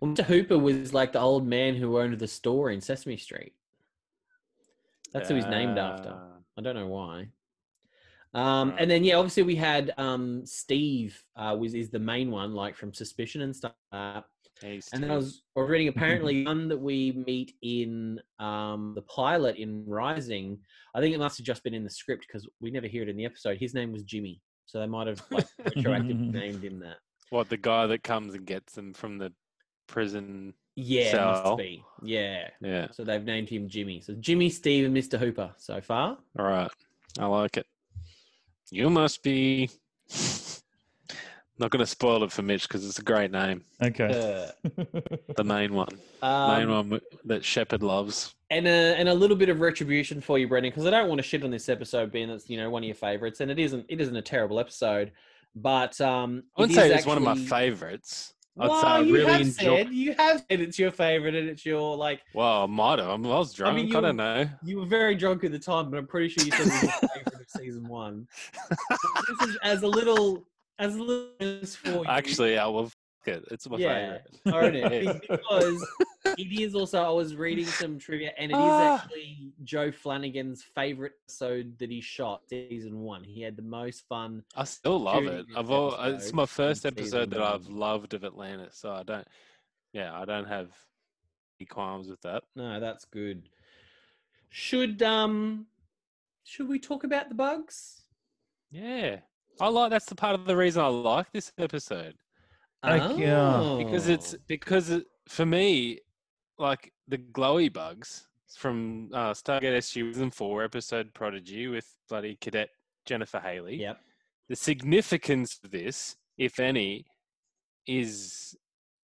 Well, 0.01 0.13
Mr. 0.13 0.25
Hooper 0.25 0.59
was 0.59 0.93
like 0.93 1.13
the 1.13 1.21
old 1.21 1.47
man 1.47 1.75
who 1.77 1.99
owned 2.01 2.19
the 2.19 2.27
store 2.27 2.71
in 2.71 2.81
Sesame 2.81 3.17
Street. 3.17 3.53
That's 5.13 5.29
who 5.29 5.37
he's 5.37 5.47
named 5.47 5.79
after. 5.79 6.11
Ah, 6.15 6.39
I 6.59 6.61
don't 6.63 6.75
know 6.75 6.87
why. 6.89 7.29
Um, 8.35 8.71
Right. 8.71 8.81
And 8.83 8.91
then 8.91 9.05
yeah, 9.05 9.15
obviously 9.15 9.43
we 9.45 9.55
had 9.57 9.95
um, 9.97 10.45
Steve 10.45 11.23
uh, 11.37 11.57
was 11.59 11.75
is 11.75 11.89
the 11.91 11.99
main 11.99 12.31
one, 12.31 12.53
like 12.55 12.75
from 12.77 12.93
Suspicion 12.93 13.41
and 13.43 13.55
stuff. 13.57 13.73
Hey, 14.61 14.81
and 14.93 15.03
then 15.03 15.11
I 15.11 15.17
was, 15.17 15.43
reading 15.55 15.89
apparently 15.89 16.45
one 16.47 16.69
that 16.69 16.81
we 16.81 17.23
meet 17.27 17.55
in 17.63 18.21
um, 18.41 18.93
the 18.95 19.03
pilot 19.03 19.57
in 19.57 19.85
Rising. 19.87 20.59
I 20.95 21.01
think 21.01 21.15
it 21.15 21.19
must 21.19 21.39
have 21.39 21.47
just 21.47 21.63
been 21.63 21.75
in 21.75 21.85
the 21.85 21.91
script 21.91 22.27
because 22.27 22.49
we 22.61 22.71
never 22.71 22.87
hear 22.87 23.03
it 23.03 23.09
in 23.09 23.17
the 23.17 23.25
episode. 23.25 23.59
His 23.59 23.75
name 23.75 23.93
was 23.93 24.03
Jimmy, 24.03 24.41
so 24.67 24.81
they 24.81 24.87
might 24.87 25.07
have 25.07 25.23
like 25.31 25.47
retroactively 25.63 26.33
named 26.33 26.65
him 26.65 26.81
that. 26.81 26.97
what 27.31 27.49
the 27.49 27.57
guy 27.57 27.87
that 27.87 28.03
comes 28.03 28.35
and 28.35 28.47
gets 28.47 28.75
them 28.75 28.93
from 28.93 29.19
the 29.19 29.33
prison. 29.87 30.55
Yeah, 30.75 31.35
it 31.35 31.45
must 31.45 31.59
be. 31.59 31.85
Yeah. 32.03 32.49
Yeah. 32.61 32.89
So 32.93 33.05
they've 33.05 33.25
named 33.25 33.49
him 33.49 33.69
Jimmy. 33.69 34.01
So 34.01 34.15
Jimmy, 34.15 34.49
Steve, 34.51 34.87
and 34.87 34.97
Mr. 34.97 35.19
Hooper 35.19 35.53
so 35.57 35.81
far. 35.81 36.19
All 36.39 36.47
right. 36.47 36.71
I 37.19 37.27
like 37.27 37.57
it. 37.57 37.67
You 38.71 38.91
must 38.91 39.23
be 39.23 39.71
Not 41.61 41.71
going 41.71 41.81
to 41.81 41.87
spoil 41.87 42.23
it 42.23 42.31
for 42.31 42.43
Mitch 42.43 42.69
because 42.69 42.87
it's 42.87 42.99
a 42.99 43.03
great 43.03 43.33
name. 43.33 43.63
Okay. 43.83 44.53
Uh, 44.65 44.73
The 45.37 45.45
main 45.45 45.75
one, 45.75 45.89
um, 46.23 46.57
main 46.59 46.71
one 46.71 47.01
that 47.25 47.45
Sheppard 47.45 47.83
loves. 47.83 48.35
and 48.51 48.67
a 48.67 48.95
and 48.97 49.09
a 49.09 49.15
little 49.15 49.37
bit 49.37 49.49
of 49.49 49.61
retribution 49.61 50.21
for 50.21 50.39
you, 50.39 50.47
Brendan, 50.49 50.71
because 50.71 50.87
I 50.87 50.91
don't 50.91 51.09
want 51.09 51.19
to 51.21 51.23
shit 51.23 51.43
on 51.45 51.51
this 51.51 51.69
episode, 51.69 52.13
being 52.13 52.29
that's 52.29 52.49
you 52.49 52.57
know 52.57 52.71
one 52.71 52.83
of 52.83 52.87
your 52.87 52.95
favorites, 52.95 53.41
and 53.41 53.51
it 53.51 53.59
isn't 53.59 53.87
it 53.89 54.01
isn't 54.01 54.17
a 54.17 54.23
terrible 54.23 54.59
episode, 54.61 55.13
but 55.57 56.01
um, 56.01 56.45
I 56.57 56.61
wouldn't 56.63 56.79
it 56.79 56.81
say 56.81 56.91
is 56.91 56.97
it's 56.99 57.07
one 57.07 57.17
of 57.17 57.23
my 57.25 57.35
favorites. 57.37 58.35
I'd 58.61 58.69
Well, 58.69 58.81
say 58.81 58.87
I 58.89 59.01
you 59.01 59.15
really 59.15 59.33
have 59.33 59.41
enjoy. 59.43 59.53
said 59.85 59.89
you 59.93 60.15
have 60.15 60.45
said 60.51 60.61
it's 60.61 60.79
your 60.79 60.91
favorite, 60.91 61.35
and 61.37 61.49
it's 61.49 61.65
your 61.67 61.97
like 61.97 62.21
Well, 62.35 62.65
I 62.65 62.67
might 62.67 62.99
have. 62.99 63.09
I 63.11 63.17
was 63.17 63.53
drunk. 63.53 63.79
I, 63.79 63.83
you- 63.83 63.93
don't 63.93 64.17
know. 64.17 64.49
you 64.65 64.79
were 64.79 64.87
very 64.87 65.15
drunk 65.17 65.45
at 65.45 65.53
the 65.53 65.59
time, 65.59 65.91
but 65.91 65.99
I'm 65.99 66.07
pretty 66.07 66.29
sure 66.29 66.45
you 66.45 66.51
said 66.53 66.67
it 66.67 66.67
was 66.67 66.83
your 66.83 67.09
favorite 67.11 67.35
of 67.43 67.51
season 67.61 67.89
one. 67.89 68.27
this 68.91 69.49
is 69.49 69.59
as 69.63 69.83
a 69.83 69.87
little 69.89 70.45
as 70.79 70.97
a 70.97 71.03
little 71.03 71.31
bonus 71.39 71.77
for 71.77 71.89
you. 71.91 72.05
Actually, 72.07 72.59
I 72.59 72.67
will. 72.67 72.91
It. 73.27 73.45
It's 73.51 73.69
my 73.69 73.77
Yeah, 73.77 74.19
favorite. 74.47 74.75
Yeah. 74.75 74.89
it- 74.89 75.21
because 75.29 75.87
it 76.39 76.61
is 76.63 76.75
also 76.75 77.03
I 77.03 77.11
was 77.11 77.37
reading 77.37 77.67
some 77.67 77.99
trivia 77.99 78.33
and 78.39 78.51
it 78.51 78.55
is 78.55 78.61
Ah. 78.61 78.95
actually 79.05 79.53
Joe 79.65 79.91
Flanigan's 79.91 80.63
favorite 80.63 81.13
episode 81.27 81.79
that 81.79 81.91
he 81.91 82.01
shot 82.01 82.49
season 82.49 83.01
one. 83.01 83.25
He 83.25 83.43
had 83.43 83.55
the 83.57 83.63
most 83.63 84.05
fun. 84.09 84.45
I 84.57 84.65
still 84.65 84.99
love 84.99 85.27
it. 85.27 85.45
I've 85.55 85.71
all, 85.71 85.95
it's 86.05 86.33
my 86.33 86.47
first 86.47 86.87
episode 86.87 87.29
that 87.33 87.43
I've 87.43 87.67
loved 87.69 88.15
of 88.15 88.25
Atlantis, 88.25 88.79
so 88.79 88.93
I 88.93 89.03
don't. 89.03 89.27
Yeah, 89.93 90.19
I 90.19 90.25
don't 90.25 90.47
have 90.49 90.71
any 91.61 91.67
qualms 91.67 92.09
with 92.09 92.23
that. 92.23 92.45
No, 92.57 92.81
that's 92.81 93.05
good. 93.05 93.43
Should 94.49 95.03
um 95.03 95.67
should 96.45 96.69
we 96.69 96.79
talk 96.79 97.05
about 97.05 97.29
the 97.29 97.35
bugs? 97.35 98.01
Yeah, 98.71 99.19
I 99.61 99.69
like. 99.69 99.91
That's 99.91 100.07
the 100.07 100.15
part 100.15 100.35
of 100.35 100.45
the 100.47 100.57
reason 100.57 100.83
I 100.83 100.89
like 100.89 101.31
this 101.33 101.53
episode 101.59 102.15
Like, 102.85 103.19
yeah. 103.19 103.77
because 103.79 104.09
it's 104.09 104.35
Oh. 104.35 104.39
because 104.47 104.91
it, 104.91 105.05
for 105.29 105.45
me, 105.47 106.01
like 106.59 106.93
the 107.07 107.19
glowy 107.19 107.73
bugs 107.73 108.27
from 108.57 109.11
uh, 109.13 109.31
Stargate 109.33 109.77
SG 109.79 110.13
Season 110.13 110.31
Four 110.31 110.65
episode 110.65 111.13
Prodigy 111.15 111.67
with 111.69 111.87
bloody 112.09 112.37
cadet 112.41 112.71
Jennifer 113.07 113.41
Hailey. 113.41 113.77
Yep. 113.81 114.01
the 114.49 114.57
significance 114.57 115.59
of 115.65 115.71
this, 115.71 116.17
if 116.39 116.59
any, 116.59 117.05
is 117.87 118.57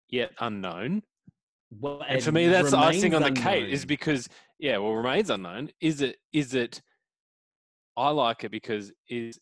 yet 0.09 0.33
unknown. 0.41 1.03
Well, 1.71 2.03
And 2.09 2.23
for 2.23 2.33
me, 2.33 2.49
that's 2.49 2.71
the 2.71 2.79
icing 2.79 3.15
on 3.15 3.23
the 3.23 3.33
cake. 3.33 3.69
Is 3.69 3.85
because 3.85 4.29
yeah, 4.59 4.79
well, 4.79 4.95
remains 4.95 5.29
unknown. 5.31 5.71
Is 5.81 6.01
it? 6.01 6.17
Is 6.33 6.55
it? 6.55 6.81
I 7.97 8.11
like 8.11 8.45
it 8.45 8.51
because 8.51 8.93
is 9.11 9.39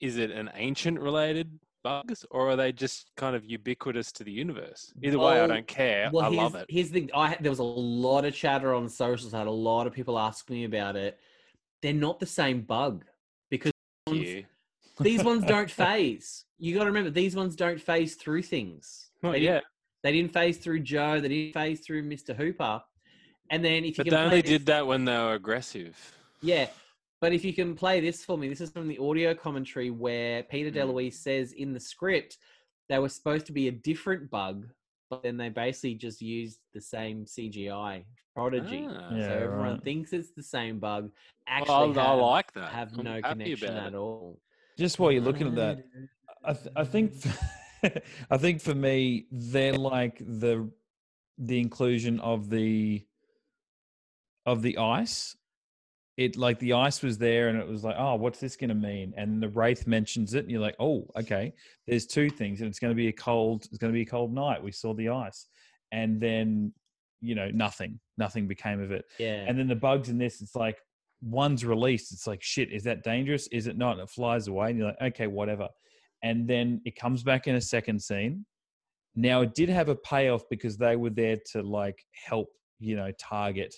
is 0.00 0.16
it 0.16 0.30
an 0.30 0.50
ancient 0.54 0.98
related 1.00 1.58
bugs 1.82 2.26
or 2.30 2.50
are 2.50 2.56
they 2.56 2.72
just 2.72 3.10
kind 3.16 3.34
of 3.34 3.44
ubiquitous 3.44 4.12
to 4.12 4.24
the 4.24 4.30
universe? 4.32 4.92
Either 5.02 5.18
way, 5.18 5.40
I 5.40 5.46
don't 5.46 5.66
care. 5.66 6.10
Well, 6.12 6.24
I 6.26 6.28
here's, 6.30 6.36
love 6.42 6.54
it. 6.54 6.66
Here's 6.68 6.90
the 6.90 7.10
I 7.14 7.36
there 7.40 7.50
was 7.50 7.58
a 7.58 7.64
lot 7.64 8.24
of 8.24 8.34
chatter 8.34 8.74
on 8.74 8.88
socials. 8.88 9.34
I 9.34 9.38
had 9.38 9.46
a 9.46 9.50
lot 9.50 9.86
of 9.86 9.92
people 9.92 10.18
ask 10.18 10.48
me 10.50 10.64
about 10.64 10.96
it. 10.96 11.18
They're 11.82 11.92
not 11.92 12.20
the 12.20 12.26
same 12.26 12.62
bug 12.62 13.04
because 13.50 13.72
ones- 14.06 14.44
these 15.00 15.24
ones 15.24 15.44
don't 15.46 15.70
phase. 15.70 16.44
You 16.58 16.74
got 16.74 16.80
to 16.84 16.90
remember 16.90 17.10
these 17.10 17.34
ones 17.34 17.56
don't 17.56 17.80
phase 17.80 18.16
through 18.16 18.42
things. 18.42 19.10
Not 19.22 19.32
they 19.32 19.38
yet. 19.40 19.64
They 20.02 20.12
didn't 20.12 20.32
phase 20.32 20.58
through 20.58 20.80
Joe. 20.80 21.20
They 21.20 21.28
didn't 21.28 21.52
phase 21.54 21.80
through 21.80 22.02
Mister 22.02 22.34
Hooper. 22.34 22.82
And 23.50 23.64
then 23.64 23.84
if 23.84 23.98
you 23.98 24.04
But 24.04 24.06
can 24.06 24.14
they 24.14 24.20
only 24.24 24.40
this- 24.42 24.50
did 24.50 24.66
that 24.66 24.86
when 24.86 25.04
they 25.04 25.16
were 25.16 25.34
aggressive. 25.34 25.96
yeah. 26.42 26.68
But 27.20 27.32
if 27.32 27.44
you 27.44 27.52
can 27.52 27.74
play 27.74 28.00
this 28.00 28.24
for 28.24 28.38
me, 28.38 28.48
this 28.48 28.60
is 28.60 28.70
from 28.70 28.88
the 28.88 28.98
audio 28.98 29.34
commentary 29.34 29.90
where 29.90 30.42
Peter 30.42 30.70
Mm. 30.70 30.88
DeLuise 30.88 31.14
says 31.14 31.52
in 31.52 31.72
the 31.72 31.80
script 31.80 32.38
they 32.88 32.98
were 32.98 33.08
supposed 33.08 33.46
to 33.46 33.52
be 33.52 33.68
a 33.68 33.72
different 33.72 34.30
bug, 34.30 34.68
but 35.10 35.22
then 35.22 35.36
they 35.36 35.48
basically 35.48 35.94
just 35.94 36.20
used 36.20 36.60
the 36.72 36.80
same 36.80 37.24
CGI 37.24 38.04
prodigy. 38.34 38.86
Ah. 38.88 39.14
Yeah, 39.14 39.28
so 39.28 39.32
everyone 39.34 39.74
right. 39.74 39.82
thinks 39.84 40.12
it's 40.12 40.30
the 40.32 40.42
same 40.42 40.78
bug. 40.78 41.10
Actually, 41.46 41.98
I, 41.98 42.02
I 42.02 42.10
have, 42.10 42.18
like 42.18 42.52
that. 42.54 42.72
have 42.72 42.98
I'm 42.98 43.04
no 43.04 43.22
connection 43.22 43.74
at 43.74 43.94
all. 43.94 44.40
Just 44.78 44.98
while 44.98 45.12
you're 45.12 45.22
looking 45.22 45.48
at 45.48 45.54
that, 45.56 45.84
I, 46.44 46.52
th- 46.54 46.74
I 46.74 46.84
think 46.84 47.12
I 48.30 48.36
think 48.38 48.60
for 48.60 48.74
me 48.74 49.26
they're 49.30 49.74
like 49.74 50.18
the 50.18 50.70
the 51.38 51.60
inclusion 51.60 52.18
of 52.20 52.50
the 52.50 53.04
of 54.46 54.62
the 54.62 54.78
ice. 54.78 55.36
It 56.16 56.36
like 56.36 56.58
the 56.58 56.74
ice 56.74 57.02
was 57.02 57.16
there, 57.18 57.48
and 57.48 57.58
it 57.58 57.66
was 57.66 57.82
like, 57.82 57.96
oh, 57.98 58.16
what's 58.16 58.40
this 58.40 58.56
going 58.56 58.68
to 58.68 58.74
mean? 58.74 59.14
And 59.16 59.42
the 59.42 59.48
wraith 59.48 59.86
mentions 59.86 60.34
it, 60.34 60.40
and 60.40 60.50
you're 60.50 60.60
like, 60.60 60.76
oh, 60.78 61.06
okay. 61.18 61.54
There's 61.86 62.06
two 62.06 62.28
things, 62.28 62.60
and 62.60 62.68
it's 62.68 62.78
going 62.78 62.90
to 62.90 62.96
be 62.96 63.08
a 63.08 63.12
cold. 63.12 63.64
It's 63.66 63.78
going 63.78 63.92
to 63.92 63.96
be 63.96 64.02
a 64.02 64.06
cold 64.06 64.34
night. 64.34 64.62
We 64.62 64.72
saw 64.72 64.92
the 64.92 65.08
ice, 65.08 65.46
and 65.92 66.20
then 66.20 66.72
you 67.20 67.34
know 67.34 67.50
nothing. 67.52 68.00
Nothing 68.18 68.46
became 68.46 68.82
of 68.82 68.92
it. 68.92 69.04
Yeah. 69.18 69.44
And 69.46 69.58
then 69.58 69.68
the 69.68 69.74
bugs 69.74 70.08
in 70.08 70.18
this, 70.18 70.42
it's 70.42 70.54
like 70.54 70.78
one's 71.22 71.64
released. 71.64 72.12
It's 72.12 72.26
like, 72.26 72.42
shit, 72.42 72.72
is 72.72 72.84
that 72.84 73.02
dangerous? 73.02 73.46
Is 73.48 73.66
it 73.66 73.76
not? 73.76 73.92
And 73.92 74.02
it 74.02 74.10
flies 74.10 74.48
away. 74.48 74.70
And 74.70 74.78
you're 74.78 74.88
like, 74.88 75.14
okay, 75.14 75.26
whatever. 75.26 75.68
And 76.22 76.48
then 76.48 76.80
it 76.84 76.96
comes 76.96 77.22
back 77.22 77.46
in 77.46 77.56
a 77.56 77.60
second 77.60 78.00
scene. 78.00 78.44
Now 79.16 79.42
it 79.42 79.54
did 79.54 79.68
have 79.68 79.88
a 79.88 79.96
payoff 79.96 80.42
because 80.50 80.76
they 80.76 80.96
were 80.96 81.10
there 81.10 81.36
to 81.52 81.62
like 81.62 81.98
help, 82.12 82.48
you 82.78 82.96
know, 82.96 83.10
target 83.18 83.74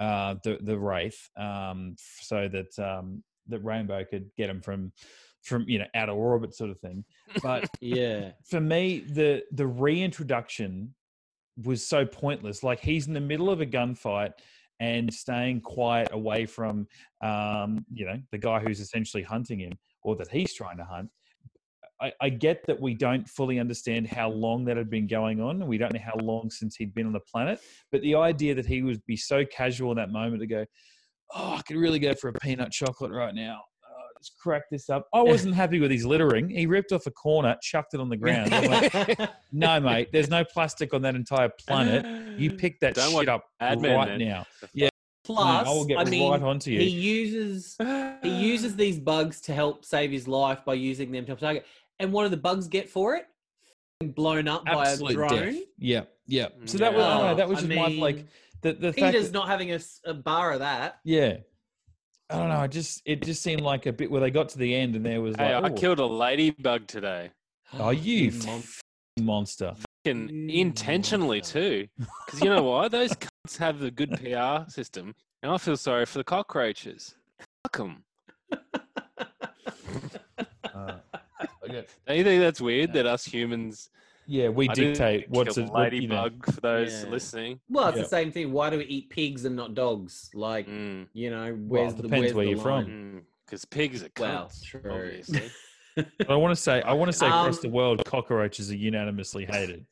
uh, 0.00 0.34
the 0.42 0.58
the 0.62 0.78
wraith, 0.78 1.28
um, 1.36 1.94
so 1.98 2.48
that 2.48 2.78
um, 2.78 3.22
that 3.48 3.60
Rainbow 3.60 4.04
could 4.04 4.30
get 4.36 4.50
him 4.50 4.60
from 4.60 4.92
from 5.42 5.68
you 5.68 5.78
know 5.78 5.86
out 5.94 6.08
of 6.08 6.16
orbit, 6.16 6.54
sort 6.54 6.70
of 6.70 6.80
thing. 6.80 7.04
But 7.42 7.68
yeah. 7.80 8.32
for 8.48 8.60
me, 8.60 9.00
the 9.00 9.42
the 9.52 9.66
reintroduction 9.66 10.94
was 11.62 11.86
so 11.86 12.06
pointless. 12.06 12.62
Like 12.62 12.80
he's 12.80 13.06
in 13.06 13.14
the 13.14 13.20
middle 13.20 13.50
of 13.50 13.60
a 13.60 13.66
gunfight 13.66 14.32
and 14.80 15.12
staying 15.12 15.60
quiet 15.60 16.08
away 16.12 16.46
from, 16.46 16.86
um, 17.20 17.84
you 17.92 18.06
know, 18.06 18.18
the 18.32 18.38
guy 18.38 18.60
who's 18.60 18.80
essentially 18.80 19.22
hunting 19.22 19.60
him 19.60 19.72
or 20.02 20.16
that 20.16 20.28
he's 20.28 20.54
trying 20.54 20.78
to 20.78 20.84
hunt. 20.84 21.10
I, 22.00 22.12
I 22.20 22.28
get 22.30 22.64
that 22.66 22.80
we 22.80 22.94
don't 22.94 23.28
fully 23.28 23.58
understand 23.58 24.08
how 24.08 24.30
long 24.30 24.64
that 24.66 24.76
had 24.76 24.88
been 24.90 25.06
going 25.06 25.40
on, 25.40 25.60
and 25.60 25.68
we 25.68 25.78
don't 25.78 25.92
know 25.92 26.00
how 26.00 26.16
long 26.22 26.50
since 26.50 26.76
he'd 26.76 26.94
been 26.94 27.06
on 27.06 27.12
the 27.12 27.20
planet. 27.20 27.60
But 27.92 28.00
the 28.02 28.14
idea 28.14 28.54
that 28.54 28.66
he 28.66 28.82
would 28.82 29.04
be 29.06 29.16
so 29.16 29.44
casual 29.44 29.90
in 29.92 29.96
that 29.98 30.10
moment 30.10 30.40
to 30.40 30.46
go, 30.46 30.64
"Oh, 31.34 31.56
I 31.58 31.62
could 31.62 31.76
really 31.76 31.98
go 31.98 32.14
for 32.14 32.28
a 32.28 32.32
peanut 32.34 32.72
chocolate 32.72 33.12
right 33.12 33.34
now." 33.34 33.60
Uh, 33.84 34.02
Let's 34.16 34.30
crack 34.42 34.62
this 34.70 34.88
up. 34.88 35.06
I 35.14 35.22
wasn't 35.22 35.54
happy 35.54 35.80
with 35.80 35.90
his 35.90 36.04
littering. 36.06 36.48
He 36.48 36.66
ripped 36.66 36.92
off 36.92 37.06
a 37.06 37.10
corner, 37.10 37.56
chucked 37.62 37.94
it 37.94 38.00
on 38.00 38.08
the 38.08 38.16
ground. 38.16 38.52
I'm 38.54 38.70
like, 38.70 39.30
no, 39.52 39.80
mate, 39.80 40.08
there's 40.12 40.30
no 40.30 40.44
plastic 40.44 40.92
on 40.94 41.02
that 41.02 41.14
entire 41.14 41.50
planet. 41.66 42.38
You 42.38 42.52
pick 42.52 42.80
that 42.80 42.94
Don't 42.94 43.12
shit 43.12 43.28
up 43.28 43.44
Mad 43.60 43.80
Men, 43.80 43.96
right 43.96 44.08
then. 44.08 44.18
now. 44.20 44.46
Yeah. 44.74 44.88
Plus, 45.22 45.66
I 45.66 45.70
will 45.70 45.84
get 45.84 45.98
I 45.98 46.04
mean, 46.04 46.30
right 46.30 46.42
onto 46.42 46.70
you. 46.70 46.80
he 46.80 46.88
uses 46.88 47.76
he 48.22 48.28
uses 48.30 48.74
these 48.74 48.98
bugs 48.98 49.40
to 49.42 49.54
help 49.54 49.84
save 49.84 50.10
his 50.10 50.26
life 50.26 50.64
by 50.64 50.74
using 50.74 51.12
them 51.12 51.24
to 51.24 51.30
help 51.30 51.40
target. 51.40 51.66
And 52.00 52.12
what 52.12 52.24
do 52.24 52.30
the 52.30 52.36
bugs 52.36 52.66
get 52.66 52.88
for 52.88 53.14
it? 53.14 53.26
Blown 54.16 54.48
up 54.48 54.62
Absolute 54.66 55.04
by 55.06 55.10
a 55.12 55.14
drone. 55.28 55.52
death. 55.52 55.62
Yeah, 55.78 56.02
yeah. 56.26 56.48
So 56.64 56.78
that 56.78 56.94
was 56.94 57.04
I 57.04 57.18
know, 57.18 57.28
Oh, 57.28 57.34
that 57.36 57.48
was 57.48 57.58
I 57.58 57.62
just 57.62 57.74
my 57.76 57.88
like 57.88 58.16
mean, 58.16 58.28
the 58.62 58.72
the 58.72 58.92
fact 58.92 59.12
Peter's 59.14 59.30
that, 59.30 59.38
not 59.38 59.46
having 59.48 59.72
a 60.06 60.14
bar 60.14 60.52
of 60.52 60.58
that. 60.60 60.98
yeah. 61.04 61.36
I 62.30 62.36
don't 62.36 62.48
know. 62.48 62.58
I 62.60 62.68
just 62.68 63.02
it 63.04 63.22
just 63.22 63.42
seemed 63.42 63.60
like 63.62 63.86
a 63.86 63.92
bit 63.92 64.10
where 64.10 64.20
they 64.20 64.30
got 64.30 64.48
to 64.50 64.58
the 64.58 64.72
end 64.74 64.94
and 64.96 65.04
there 65.04 65.20
was 65.20 65.34
Hey, 65.36 65.52
I 65.52 65.60
oh, 65.60 65.70
killed 65.72 65.98
a 65.98 66.06
ladybug 66.06 66.86
today. 66.86 67.30
oh, 67.78 67.90
you 67.90 68.30
Mon- 68.46 68.62
monster. 69.20 69.74
And 70.06 70.30
intentionally 70.50 71.40
too. 71.42 71.88
Because 72.24 72.40
you 72.40 72.48
know 72.48 72.62
why? 72.62 72.86
Those 72.88 73.10
cunts 73.14 73.58
have 73.58 73.82
a 73.82 73.90
good 73.90 74.12
PR 74.12 74.70
system. 74.70 75.14
And 75.42 75.50
I 75.52 75.58
feel 75.58 75.76
sorry 75.76 76.06
for 76.06 76.18
the 76.18 76.24
cockroaches. 76.24 77.16
Fuck 77.64 77.76
them. 77.76 78.04
Uh, 80.72 80.92
okay. 80.92 81.09
Don't 81.72 81.88
you 82.16 82.24
think 82.24 82.40
that's 82.42 82.60
weird 82.60 82.92
that 82.94 83.06
us 83.06 83.24
humans 83.24 83.90
Yeah, 84.26 84.48
we 84.48 84.68
I 84.68 84.74
dictate 84.74 85.28
what's 85.30 85.56
a 85.56 85.62
kill 85.64 85.72
what, 85.72 85.92
you 85.92 86.06
know. 86.08 86.22
ladybug 86.22 86.52
for 86.54 86.60
those 86.60 87.04
Yeah. 87.04 87.10
listening? 87.10 87.60
Well, 87.68 87.88
it's 87.88 87.96
Yeah. 87.96 88.02
the 88.04 88.08
same 88.08 88.32
thing. 88.32 88.52
Why 88.52 88.70
do 88.70 88.78
we 88.78 88.84
eat 88.84 89.10
pigs 89.10 89.44
and 89.44 89.56
not 89.56 89.74
dogs? 89.74 90.30
Like, 90.34 90.68
Mm, 90.68 91.08
you 91.12 91.30
know, 91.30 91.52
where's 91.66 91.94
the 91.94 92.02
depends 92.02 92.22
where's 92.22 92.34
where 92.34 92.44
the 92.46 92.50
you're 92.52 92.60
from. 92.60 92.84
line? 92.84 93.22
Because 93.46 93.64
pigs 93.64 94.02
are 94.04 94.08
cunts, 94.10 94.20
Well, 94.20 94.50
true. 94.64 94.92
obviously. 94.92 95.50
But 95.96 96.30
I 96.30 96.36
want 96.36 96.52
to 96.52 96.62
say 96.62 96.80
I 96.82 96.92
want 96.92 97.08
to 97.10 97.12
say 97.12 97.26
across 97.26 97.56
Um, 97.56 97.62
the 97.62 97.68
world 97.68 98.04
cockroaches 98.04 98.70
are 98.70 98.76
unanimously 98.76 99.44
hated. 99.44 99.84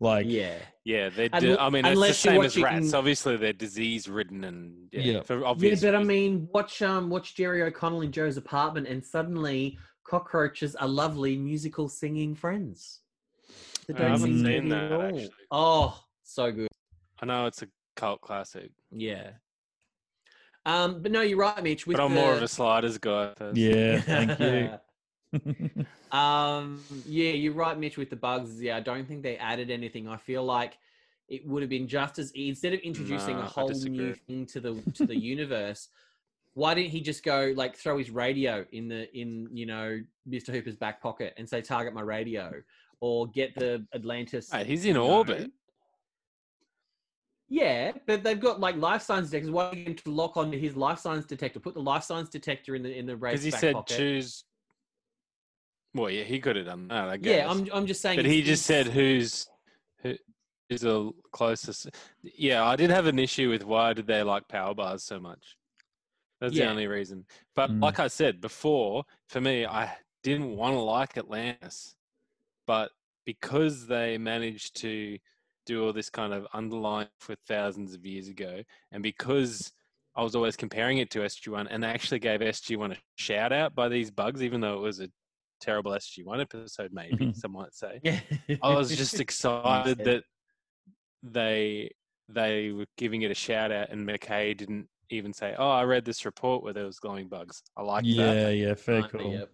Like 0.00 0.24
yeah. 0.26 0.54
Yeah, 0.84 1.10
they 1.10 1.28
Un- 1.28 1.40
do. 1.42 1.58
I 1.58 1.68
mean, 1.68 1.84
it's 1.84 1.88
the 1.88 1.92
unless 1.92 2.24
you're 2.24 2.32
same 2.34 2.42
as 2.42 2.56
watching- 2.56 2.64
rats. 2.64 2.94
Obviously, 2.94 3.36
they're 3.36 3.52
disease 3.52 4.08
ridden 4.08 4.42
and 4.44 4.88
yeah, 4.90 5.00
Yeah. 5.00 5.20
for 5.20 5.40
Yeah, 5.40 5.46
obvious. 5.46 5.82
but 5.82 5.94
I 5.94 6.02
mean, 6.02 6.48
watch 6.52 6.80
um 6.82 7.10
watch 7.10 7.36
Jerry 7.36 7.62
O'Connell 7.62 8.00
in 8.00 8.10
Joe's 8.10 8.38
apartment, 8.38 8.88
and 8.88 9.04
suddenly 9.04 9.78
cockroaches 10.04 10.74
are 10.76 10.88
lovely 10.88 11.36
musical 11.36 11.88
singing 11.88 12.34
friends. 12.34 13.00
That 13.86 13.96
I 13.96 13.98
don't 14.00 14.10
haven't 14.12 14.36
seem 14.38 14.44
seen 14.44 14.68
that, 14.68 14.84
at 14.84 14.92
all. 14.92 15.02
actually. 15.02 15.30
Oh, 15.50 16.04
so 16.22 16.52
good. 16.52 16.68
I 17.20 17.26
know 17.26 17.46
it's 17.46 17.62
a 17.62 17.68
cult 17.96 18.20
classic, 18.20 18.70
Yeah. 18.90 19.30
Um, 20.64 21.02
but 21.02 21.10
no, 21.10 21.22
you're 21.22 21.38
right, 21.38 21.60
Mitch. 21.62 21.86
With 21.88 21.96
but 21.96 22.04
I'm 22.04 22.14
the... 22.14 22.20
more 22.20 22.34
of 22.34 22.42
a 22.42 22.46
sliders 22.48 22.96
guy. 22.98 23.32
personally. 23.36 23.74
yeah, 23.74 24.00
thank 24.00 24.38
you. 24.38 25.86
Um, 26.12 26.84
yeah, 27.06 27.30
you're 27.30 27.54
right, 27.54 27.78
Mitch, 27.78 27.96
with 27.96 28.10
the 28.10 28.16
bugs. 28.16 28.60
Yeah, 28.60 28.76
I 28.76 28.80
don't 28.80 29.08
think 29.08 29.22
they 29.22 29.38
added 29.38 29.70
anything. 29.70 30.06
I 30.06 30.18
feel 30.18 30.44
like 30.44 30.76
it 31.26 31.46
would 31.46 31.62
have 31.62 31.70
been 31.70 31.88
just 31.88 32.18
as 32.18 32.30
instead 32.32 32.74
of 32.74 32.80
introducing 32.80 33.36
No, 33.36 33.42
a 33.42 33.44
I 33.44 33.48
whole 33.48 33.70
new 33.70 34.12
thing 34.12 34.44
to 34.46 34.60
the 34.60 34.74
to 34.94 35.06
the 35.06 35.16
universe. 35.34 35.88
Why 36.54 36.74
didn't 36.74 36.90
he 36.90 37.00
just 37.00 37.24
go 37.24 37.52
like 37.56 37.76
throw 37.76 37.96
his 37.98 38.10
radio 38.10 38.64
in 38.72 38.88
the 38.88 39.10
in 39.18 39.48
you 39.52 39.66
know 39.66 40.00
Mr. 40.28 40.48
Hooper's 40.48 40.76
back 40.76 41.00
pocket 41.00 41.34
and 41.36 41.48
say 41.48 41.62
target 41.62 41.94
my 41.94 42.02
radio, 42.02 42.52
or 43.00 43.28
get 43.28 43.54
the 43.54 43.86
Atlantis? 43.94 44.52
Mate, 44.52 44.66
he's 44.66 44.84
in 44.84 44.96
orbit. 44.96 45.50
Yeah, 47.48 47.92
but 48.06 48.22
they've 48.22 48.40
got 48.40 48.60
like 48.60 48.76
life 48.76 49.02
signs 49.02 49.28
detectors. 49.30 49.50
Why 49.50 49.72
you 49.72 49.84
going 49.84 49.96
to 49.96 50.10
lock 50.10 50.36
onto 50.38 50.58
his 50.58 50.74
life 50.74 50.98
signs 50.98 51.26
detector? 51.26 51.60
Put 51.60 51.74
the 51.74 51.82
life 51.82 52.02
signs 52.02 52.30
detector 52.30 52.74
in 52.74 52.82
the 52.82 52.96
in 52.96 53.06
the 53.06 53.16
race 53.16 53.32
Because 53.32 53.44
he 53.44 53.50
back 53.50 53.60
said 53.60 53.74
pocket. 53.74 53.96
choose. 53.96 54.44
Well, 55.94 56.08
yeah, 56.08 56.24
he 56.24 56.40
could 56.40 56.56
have 56.56 56.64
done 56.66 56.88
that. 56.88 57.08
I 57.08 57.16
guess. 57.18 57.36
Yeah, 57.36 57.50
I'm 57.50 57.68
I'm 57.72 57.86
just 57.86 58.00
saying. 58.00 58.16
But 58.16 58.24
he 58.24 58.42
just 58.42 58.64
said 58.64 58.86
who's 58.86 59.46
who 60.02 60.14
is 60.70 60.80
the 60.80 61.12
closest. 61.32 61.90
Yeah, 62.22 62.64
I 62.64 62.76
did 62.76 62.90
have 62.90 63.06
an 63.06 63.18
issue 63.18 63.50
with 63.50 63.64
why 63.64 63.92
did 63.92 64.06
they 64.06 64.22
like 64.22 64.48
power 64.48 64.74
bars 64.74 65.04
so 65.04 65.20
much. 65.20 65.56
That's 66.42 66.54
the 66.54 66.66
only 66.68 66.86
reason. 66.88 67.24
But 67.54 67.70
Mm. 67.70 67.80
like 67.82 67.98
I 68.00 68.08
said 68.08 68.40
before, 68.40 69.04
for 69.28 69.40
me, 69.40 69.64
I 69.64 69.96
didn't 70.22 70.56
want 70.56 70.74
to 70.74 70.80
like 70.80 71.16
Atlantis, 71.16 71.94
but 72.66 72.90
because 73.24 73.86
they 73.86 74.18
managed 74.18 74.76
to 74.80 75.18
do 75.66 75.84
all 75.84 75.92
this 75.92 76.10
kind 76.10 76.32
of 76.34 76.46
underlying 76.52 77.08
for 77.20 77.36
thousands 77.46 77.94
of 77.94 78.04
years 78.04 78.28
ago, 78.28 78.62
and 78.90 79.02
because 79.02 79.72
I 80.16 80.22
was 80.22 80.34
always 80.34 80.56
comparing 80.56 80.98
it 80.98 81.10
to 81.12 81.20
SG1, 81.20 81.68
and 81.70 81.82
they 81.82 81.88
actually 81.88 82.18
gave 82.18 82.40
SG1 82.40 82.92
a 82.92 82.96
shout 83.16 83.52
out 83.52 83.74
by 83.74 83.88
these 83.88 84.10
bugs, 84.10 84.42
even 84.42 84.60
though 84.60 84.74
it 84.76 84.80
was 84.80 85.00
a 85.00 85.08
terrible 85.60 85.92
SG1 85.92 86.40
episode, 86.40 86.92
maybe 86.92 87.32
some 87.34 87.52
might 87.52 87.72
say. 87.74 88.00
Yeah. 88.02 88.20
I 88.62 88.74
was 88.74 88.94
just 88.96 89.20
excited 89.20 89.98
Yeah. 90.00 90.04
that 90.04 90.24
they 91.22 91.90
they 92.28 92.70
were 92.72 92.86
giving 92.96 93.22
it 93.22 93.30
a 93.30 93.34
shout 93.34 93.70
out, 93.70 93.90
and 93.90 94.06
McKay 94.08 94.56
didn't 94.56 94.88
even 95.12 95.32
say, 95.32 95.54
"Oh, 95.58 95.70
I 95.70 95.84
read 95.84 96.04
this 96.04 96.24
report 96.24 96.62
where 96.62 96.72
there 96.72 96.86
was 96.86 96.98
glowing 96.98 97.28
bugs." 97.28 97.62
I 97.76 97.82
like 97.82 98.04
that. 98.04 98.10
yeah, 98.10 98.48
yeah, 98.48 98.74
fair 98.74 99.02
Kinda, 99.02 99.18
call. 99.18 99.32
yep. 99.32 99.50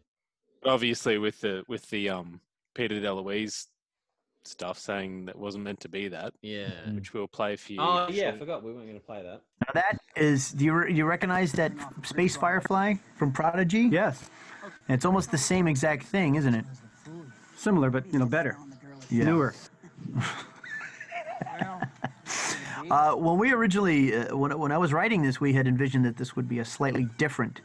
But 0.62 0.70
obviously, 0.70 1.18
with 1.18 1.40
the 1.40 1.64
with 1.68 1.88
the 1.90 2.08
um 2.10 2.40
Peter 2.74 2.96
DeLuise 3.00 3.66
stuff 4.44 4.78
saying 4.78 5.26
that 5.26 5.36
wasn't 5.36 5.62
meant 5.64 5.80
to 5.80 5.88
be 5.88 6.08
that, 6.08 6.32
Yeah. 6.40 6.70
Mm. 6.86 6.94
which 6.94 7.12
we'll 7.12 7.28
play 7.28 7.56
for 7.56 7.72
you. 7.72 7.80
Oh 7.80 8.08
yeah, 8.08 8.30
I 8.30 8.38
forgot 8.38 8.62
we 8.62 8.72
weren't 8.72 8.86
going 8.86 8.98
to 8.98 9.04
play 9.04 9.22
that. 9.22 9.42
Now 9.66 9.72
that 9.74 9.98
is, 10.16 10.52
do 10.52 10.64
you, 10.64 10.72
re- 10.72 10.92
you 10.94 11.04
recognize 11.04 11.52
that 11.52 11.72
Space 12.04 12.34
Firefly 12.36 12.94
from 13.18 13.32
Prodigy? 13.32 13.88
Yes. 13.92 14.30
It's 14.88 15.04
almost 15.04 15.30
the 15.30 15.36
same 15.38 15.68
exact 15.68 16.04
thing, 16.04 16.36
isn't 16.36 16.54
it? 16.54 16.64
Similar, 17.56 17.90
but 17.90 18.10
you 18.12 18.18
know, 18.18 18.24
better. 18.26 18.56
Yeah. 19.10 19.24
Newer. 19.24 19.54
Uh, 22.90 23.12
when 23.14 23.38
we 23.38 23.52
originally, 23.52 24.14
uh, 24.16 24.36
when, 24.36 24.56
when 24.58 24.72
I 24.72 24.78
was 24.78 24.92
writing 24.92 25.22
this, 25.22 25.40
we 25.40 25.52
had 25.52 25.66
envisioned 25.66 26.04
that 26.06 26.16
this 26.16 26.36
would 26.36 26.48
be 26.48 26.60
a 26.60 26.64
slightly 26.64 27.08
different 27.18 27.60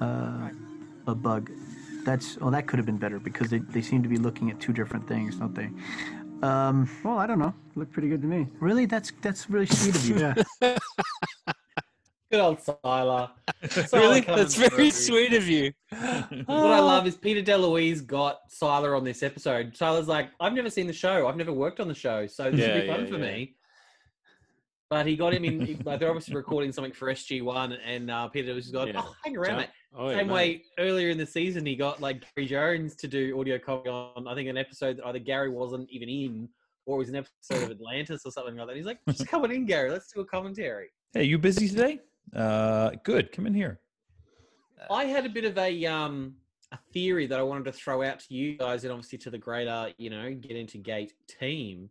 uh, 0.00 0.50
a 1.06 1.14
bug. 1.14 1.50
That's 2.04 2.36
well, 2.38 2.50
that 2.50 2.66
could 2.66 2.78
have 2.78 2.86
been 2.86 2.98
better 2.98 3.18
because 3.18 3.50
they, 3.50 3.58
they 3.58 3.80
seem 3.82 4.02
to 4.02 4.08
be 4.08 4.16
looking 4.16 4.50
at 4.50 4.60
two 4.60 4.72
different 4.72 5.06
things, 5.06 5.36
don't 5.36 5.54
they? 5.54 5.70
Um, 6.46 6.88
Well, 7.04 7.18
I 7.18 7.26
don't 7.26 7.38
know. 7.38 7.54
Looked 7.76 7.92
pretty 7.92 8.08
good 8.08 8.20
to 8.22 8.26
me. 8.28 8.48
really, 8.60 8.86
that's 8.86 9.12
that's 9.22 9.48
really 9.48 9.66
sweet 9.66 9.94
of 9.94 10.06
you. 10.08 10.16
Yeah. 10.60 10.78
Good 12.30 12.40
old 12.40 12.60
Siler. 12.60 13.30
Siler 13.62 13.92
really, 13.92 14.20
that's 14.22 14.54
very 14.54 14.70
through. 14.70 14.90
sweet 14.90 15.34
of 15.34 15.46
you. 15.46 15.70
What 15.90 16.72
I 16.72 16.78
love 16.80 17.06
is 17.06 17.14
Peter 17.14 17.42
DeLuise 17.42 18.06
got 18.06 18.38
Siler 18.50 18.96
on 18.96 19.04
this 19.04 19.22
episode. 19.22 19.74
Siler's 19.74 20.08
like, 20.08 20.30
I've 20.40 20.54
never 20.54 20.70
seen 20.70 20.86
the 20.86 20.94
show. 20.94 21.28
I've 21.28 21.36
never 21.36 21.52
worked 21.52 21.78
on 21.78 21.88
the 21.88 21.94
show, 21.94 22.26
so 22.26 22.50
this 22.50 22.60
Yeah, 22.60 22.74
will 22.74 22.80
be 22.80 22.86
fun 22.86 23.00
yeah, 23.00 23.06
for 23.06 23.18
yeah. 23.18 23.32
me. 23.32 23.54
But 24.92 25.06
he 25.06 25.16
got 25.16 25.32
him 25.32 25.42
in. 25.46 25.58
he- 25.64 25.74
Like 25.86 26.00
they're 26.00 26.10
obviously 26.10 26.34
recording 26.34 26.70
something 26.70 26.92
for 26.92 27.08
SG 27.10 27.40
One, 27.42 27.72
and 27.72 28.10
uh, 28.10 28.28
Peter 28.28 28.52
was 28.52 28.70
got, 28.70 28.88
Yeah. 28.88 29.00
oh, 29.02 29.14
hang 29.24 29.34
around, 29.38 29.56
mate. 29.56 29.68
Oh, 29.96 30.10
yeah, 30.10 30.18
Same 30.18 30.26
mate. 30.26 30.32
way 30.34 30.62
earlier 30.78 31.08
in 31.08 31.16
the 31.16 31.24
season, 31.24 31.64
he 31.64 31.76
got 31.76 32.02
like 32.02 32.22
Gary 32.36 32.46
Jones 32.46 32.94
to 32.96 33.08
do 33.08 33.40
audio 33.40 33.58
copy 33.58 33.88
on, 33.88 34.28
I 34.28 34.34
think, 34.34 34.50
an 34.50 34.58
episode 34.58 34.98
that 34.98 35.06
either 35.06 35.18
Gary 35.18 35.48
wasn't 35.48 35.88
even 35.88 36.10
in 36.10 36.46
or 36.84 36.96
it 36.96 36.98
was 36.98 37.08
an 37.08 37.16
episode 37.16 37.64
of 37.64 37.70
Atlantis 37.78 38.20
or 38.26 38.32
something 38.32 38.54
like 38.54 38.66
that. 38.66 38.76
He's 38.76 38.84
like, 38.84 38.98
just 39.08 39.26
come 39.26 39.42
on 39.44 39.50
in, 39.50 39.64
Gary. 39.64 39.90
Let's 39.90 40.12
do 40.12 40.20
a 40.20 40.26
commentary. 40.26 40.88
Hey, 41.14 41.24
you 41.24 41.38
busy 41.38 41.70
today? 41.70 42.00
Uh, 42.36 42.90
good. 43.02 43.32
Come 43.32 43.46
in 43.46 43.54
here. 43.54 43.80
I 44.90 45.04
had 45.06 45.24
a 45.24 45.30
bit 45.30 45.46
of 45.46 45.56
a 45.56 45.86
um 45.86 46.34
a 46.70 46.78
theory 46.92 47.26
that 47.28 47.38
I 47.38 47.42
wanted 47.42 47.64
to 47.64 47.72
throw 47.72 48.02
out 48.02 48.20
to 48.20 48.34
you 48.34 48.58
guys 48.58 48.84
and 48.84 48.92
obviously 48.92 49.16
to 49.20 49.30
the 49.30 49.38
greater, 49.38 49.90
you 49.96 50.10
know, 50.10 50.34
get 50.34 50.56
into 50.56 50.76
gate 50.76 51.14
team. 51.28 51.88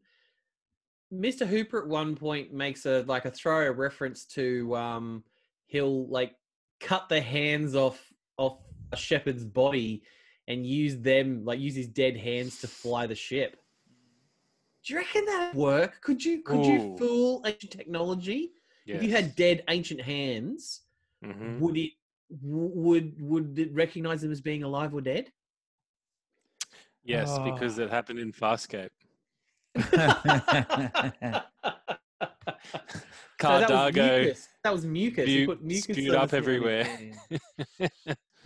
Mr. 1.14 1.46
Hooper 1.46 1.80
at 1.82 1.88
one 1.88 2.16
point 2.16 2.54
makes 2.54 2.86
a 2.86 3.04
like 3.04 3.26
a 3.26 3.32
throw 3.32 3.68
a 3.68 3.72
reference 3.72 4.26
to 4.26 4.76
um 4.76 5.24
he'll 5.68 6.08
like 6.08 6.36
cut 6.80 7.10
the 7.10 7.20
hands 7.22 7.76
off 7.76 8.02
off 8.38 8.60
a 8.92 8.96
Sheppard's 8.98 9.44
body 9.46 10.04
and 10.48 10.66
use 10.66 10.98
them 11.00 11.44
like 11.44 11.60
use 11.60 11.76
his 11.76 11.88
dead 11.88 12.16
hands 12.18 12.60
to 12.62 12.68
fly 12.68 13.08
the 13.08 13.16
ship. 13.16 13.58
Do 14.86 14.94
you 14.94 15.00
reckon 15.00 15.26
that 15.26 15.54
work? 15.54 16.02
Could 16.02 16.24
you 16.24 16.42
could 16.42 16.66
you 16.66 16.96
fool 16.98 17.44
ancient 17.46 17.72
technology? 17.72 18.54
If 18.88 19.04
you 19.04 19.12
had 19.12 19.36
dead 19.36 19.64
ancient 19.70 20.02
hands, 20.02 20.82
Mhm. 21.24 21.60
would 21.60 21.78
it 21.78 21.92
would 22.42 23.22
would 23.22 23.60
it 23.60 23.74
recognize 23.74 24.22
them 24.22 24.32
as 24.32 24.42
being 24.42 24.64
alive 24.64 24.94
or 24.94 25.02
dead? 25.02 25.32
Yes, 27.04 27.38
because 27.40 27.80
Oh. 27.80 27.84
it 27.84 27.90
happened 27.90 28.20
in 28.20 28.32
Farscape. 28.32 28.90
So 33.42 33.48
that 33.60 33.70
was 33.70 33.94
Cardago. 33.96 34.20
mucus. 34.22 34.48
That 34.64 34.72
was 34.74 34.86
mucus. 34.86 35.26
He 35.26 35.34
spew- 35.38 35.46
put 35.48 35.64
mucus 35.64 35.84
spewed 35.98 36.14
up 36.14 36.30
the 36.30 36.38
skin 36.38 36.40
of 36.40 36.56
his 36.56 36.88
everywhere. 36.88 37.12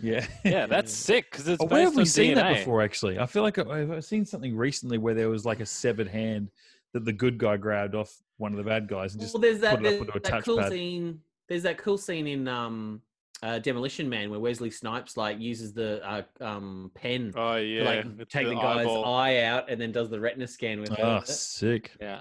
yeah. 0.00 0.26
yeah, 0.42 0.64
that's 0.66 0.90
sick 0.92 1.30
because 1.30 1.46
it's 1.48 1.62
Oh, 1.62 1.66
where 1.66 1.82
have 1.82 1.94
we 1.94 2.00
on 2.02 2.06
seen 2.06 2.34
that 2.36 2.56
before? 2.56 2.80
Actually, 2.82 3.18
I 3.18 3.26
feel 3.26 3.42
like 3.42 3.58
I- 3.58 3.82
I've 3.96 4.04
seen 4.06 4.24
something 4.24 4.56
recently 4.56 4.96
where 4.96 5.12
there 5.12 5.28
was 5.28 5.44
like 5.44 5.60
a 5.60 5.66
severed 5.66 6.08
hand 6.08 6.50
that 6.94 7.04
the 7.04 7.12
good 7.12 7.36
guy 7.36 7.58
grabbed 7.58 7.94
off 7.94 8.16
one 8.38 8.52
of 8.52 8.56
the 8.58 8.64
bad 8.64 8.88
guys 8.88 9.12
and 9.12 9.20
just 9.20 9.34
well, 9.34 9.40
there's 9.42 9.58
that, 9.60 9.76
put 9.76 9.80
it 9.80 9.82
there's 9.90 10.00
up 10.00 10.06
onto 10.14 10.18
a 10.18 10.30
that 10.30 10.44
cool 10.44 10.56
touchpad. 10.58 10.70
scene. 10.70 11.20
There's 11.48 11.62
that 11.64 11.76
cool 11.78 11.98
scene 11.98 12.26
in 12.26 12.48
um, 12.48 13.02
uh, 13.42 13.58
Demolition 13.58 14.08
Man 14.08 14.30
where 14.30 14.40
Wesley 14.40 14.70
Snipes 14.70 15.16
like 15.16 15.38
uses 15.38 15.72
the 15.72 16.00
uh, 16.08 16.22
um, 16.40 16.90
pen 16.94 17.32
Oh 17.36 17.56
to 17.56 17.84
like 17.84 18.04
with 18.18 18.28
take 18.28 18.44
the, 18.44 18.54
the 18.54 18.60
guy's 18.60 18.86
eyeball. 18.86 19.04
eye 19.04 19.38
out 19.42 19.68
and 19.70 19.80
then 19.80 19.92
does 19.92 20.08
the 20.10 20.18
retina 20.18 20.46
scan 20.46 20.80
with 20.80 20.98
Oh, 20.98 21.16
it. 21.18 21.28
sick. 21.28 21.92
Yeah, 22.00 22.20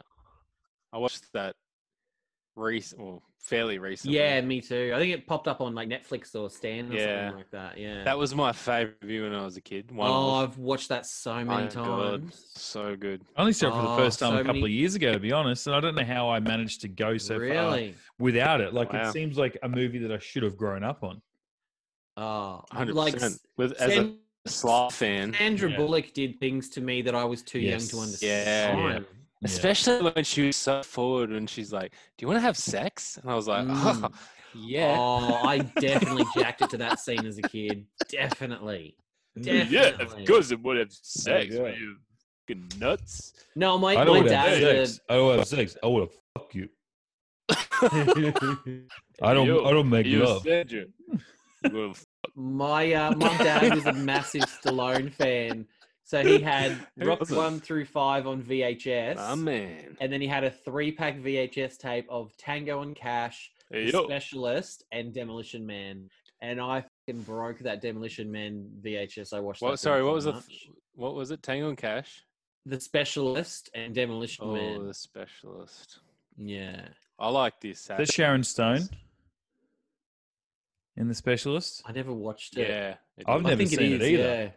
I 0.92 0.98
watched 0.98 1.26
that 1.34 1.56
recent, 2.56 3.02
well, 3.02 3.24
fairly 3.46 3.78
recently. 3.78 4.18
Yeah, 4.18 4.42
me 4.42 4.60
too. 4.60 4.92
I 4.96 5.00
think 5.00 5.14
it 5.14 5.28
popped 5.28 5.48
up 5.48 5.62
on 5.62 5.76
like 5.76 5.88
Netflix 5.88 6.34
or 6.36 6.50
Stan 6.50 6.92
or 6.92 6.96
Yeah. 6.96 7.26
something 7.28 7.38
like 7.38 7.52
that. 7.52 7.78
Yeah. 7.78 8.04
that 8.04 8.18
was 8.18 8.34
my 8.34 8.52
favorite 8.52 8.98
view 9.04 9.24
when 9.24 9.34
I 9.34 9.44
was 9.46 9.56
a 9.56 9.62
kid. 9.62 9.92
One 9.92 10.10
oh, 10.10 10.40
of. 10.44 10.50
I've 10.52 10.58
watched 10.58 10.90
that 10.90 11.06
so 11.06 11.36
many 11.46 11.68
God, 11.68 11.72
times. 11.72 12.46
so 12.56 12.96
good. 12.96 13.22
I 13.38 13.42
only 13.42 13.54
saw 13.54 13.68
it 13.68 13.72
for 13.72 13.82
the 13.84 13.90
Oh, 13.90 13.98
first 13.98 14.20
time 14.20 14.32
so 14.32 14.36
a 14.38 14.40
couple 14.40 14.62
many- 14.62 14.66
of 14.74 14.80
years 14.80 14.96
ago, 14.96 15.14
to 15.14 15.20
be 15.20 15.32
honest, 15.32 15.68
and 15.68 15.76
I 15.76 15.80
don't 15.80 15.96
know 15.96 16.04
how 16.04 16.30
I 16.30 16.40
managed 16.40 16.82
to 16.82 16.88
go 16.88 17.18
so 17.18 17.36
far 17.36 17.40
really? 17.42 17.96
without 18.18 18.62
it. 18.62 18.74
Like 18.74 18.92
Wow. 18.94 19.10
it 19.10 19.14
seems 19.14 19.38
like 19.38 19.58
a 19.62 19.70
movie 19.70 20.00
that 20.00 20.12
I 20.12 20.18
should 20.20 20.44
have 20.44 20.58
grown 20.58 20.84
up 20.84 21.04
on. 21.04 21.22
Oh, 22.18 22.64
Hundred 22.72 22.96
like 22.96 23.14
percent. 23.14 23.34
S- 23.36 23.40
With 23.58 23.74
as 23.74 23.92
a 23.92 23.96
San- 23.96 24.18
Sloth 24.48 24.94
fan, 24.96 25.34
Sandra 25.38 25.70
Yeah. 25.70 25.78
Bullock 25.78 26.14
did 26.14 26.40
things 26.40 26.70
to 26.70 26.82
me 26.82 27.02
that 27.04 27.14
I 27.16 27.26
was 27.26 27.42
too 27.44 27.60
young 27.60 27.74
Yes. 27.80 27.88
to 27.90 27.96
Yeah. 27.98 28.02
understand. 28.04 29.06
Yeah. 29.06 29.25
Especially 29.44 30.12
when 30.12 30.24
she 30.24 30.48
was 30.48 30.56
so 30.56 30.82
forward 30.84 31.32
and 31.32 31.50
she's 31.50 31.72
like, 31.74 31.92
"Do 32.18 32.24
you 32.24 32.28
want 32.28 32.38
to 32.38 32.42
have 32.42 32.58
sex?" 32.58 33.18
And 33.22 33.30
I 33.30 33.36
was 33.36 33.48
like, 33.48 33.66
Mm. 33.66 33.74
"Oh, 34.04 34.10
yeah." 34.56 34.96
Oh, 34.98 35.36
I 35.46 35.60
definitely 35.60 36.26
jacked 36.38 36.62
it 36.62 36.70
to 36.72 36.78
that 36.78 37.00
scene 37.00 37.26
as 37.26 37.38
a 37.38 37.42
kid. 37.44 37.86
Definitely. 38.10 38.98
Definitely. 39.42 40.26
I 40.28 40.56
would 40.62 40.78
have 40.78 40.92
sex. 40.94 41.54
yeah. 41.54 41.68
you 41.68 41.98
fucking 42.48 42.72
nuts? 42.80 43.34
No, 43.56 43.78
my, 43.78 43.94
I 43.94 43.96
my 43.98 44.04
don't 44.06 44.16
want 44.16 44.28
to 44.28 44.34
dad. 44.34 44.62
have 44.64 44.88
sex. 44.88 45.00
I 45.10 45.14
don't 45.16 45.38
have 45.38 45.48
sex. 45.48 45.78
I 45.84 45.88
want 45.88 46.10
to 46.12 46.18
fuck 46.40 46.56
you. 46.56 46.70
I 49.22 49.34
don't. 49.34 49.46
You- 49.46 49.66
I 49.66 49.72
don't 49.72 49.90
make 49.90 50.06
you 50.06 50.24
love. 50.24 50.44
said 50.44 50.72
you. 50.72 50.88
you 51.64 51.70
gonna 51.70 51.90
f- 51.90 52.06
a, 52.26 52.40
my 52.40 52.94
uh, 52.94 53.16
my 53.16 53.36
dad 53.38 53.74
was 53.76 53.86
a 53.86 53.94
massive 53.94 54.44
Stallone 54.44 55.12
fan, 55.14 55.66
so 56.06 56.24
he 56.24 56.40
had 56.40 56.72
Who 57.00 57.08
Rock 57.08 57.30
one 57.32 57.60
through 57.60 57.86
five 57.86 58.26
on 58.28 58.42
VHS, 58.44 59.16
My 59.18 59.36
man. 59.36 59.98
and 60.00 60.14
then 60.14 60.22
he 60.22 60.28
had 60.28 60.44
a 60.44 60.52
three 60.52 60.92
pack 60.92 61.18
VHS 61.20 61.78
tape 61.78 62.06
of 62.10 62.36
Tango 62.38 62.82
and 62.82 62.96
Cash, 62.96 63.52
Hey, 63.72 63.92
Specialist, 63.92 64.84
and 64.92 65.14
Demolition 65.14 65.66
Man. 65.66 66.10
And 66.42 66.62
I 66.62 66.86
fucking 67.08 67.24
broke 67.24 67.60
that 67.60 67.82
Demolition 67.82 68.32
Man 68.32 68.70
VHS. 68.82 69.34
I 69.34 69.40
watched. 69.40 69.62
What? 69.62 69.72
that 69.72 69.78
Sorry, 69.80 70.04
what 70.04 70.22
so 70.22 70.32
was 70.32 70.46
the 70.46 70.54
what 70.94 71.16
was 71.16 71.32
it? 71.32 71.42
Tango 71.44 71.70
and 71.70 71.78
Cash. 71.78 72.24
the 72.66 72.80
Specialist 72.80 73.70
and 73.74 73.94
Demolition 73.96 74.46
Oh, 74.48 74.54
Man? 74.54 74.88
the 74.88 74.94
specialist. 74.94 76.00
Yeah. 76.38 76.88
I 77.18 77.30
like 77.30 77.60
this. 77.62 77.82
Is 77.82 77.88
that 77.88 78.12
Sharon 78.12 78.44
Stone 78.44 78.90
in 80.98 81.08
the 81.08 81.16
specialist? 81.16 81.82
I 81.86 81.92
never 81.94 82.14
watched 82.14 82.58
it. 82.58 82.68
Yeah, 82.70 82.96
it 83.18 83.26
I've 83.28 83.40
is. 83.42 83.46
I 83.46 83.50
never 83.50 83.56
think 83.58 83.70
seen 83.70 83.80
it 83.80 83.92
it 83.94 84.02
is. 84.02 84.08
either. 84.10 84.24
Yeah. 84.24 84.50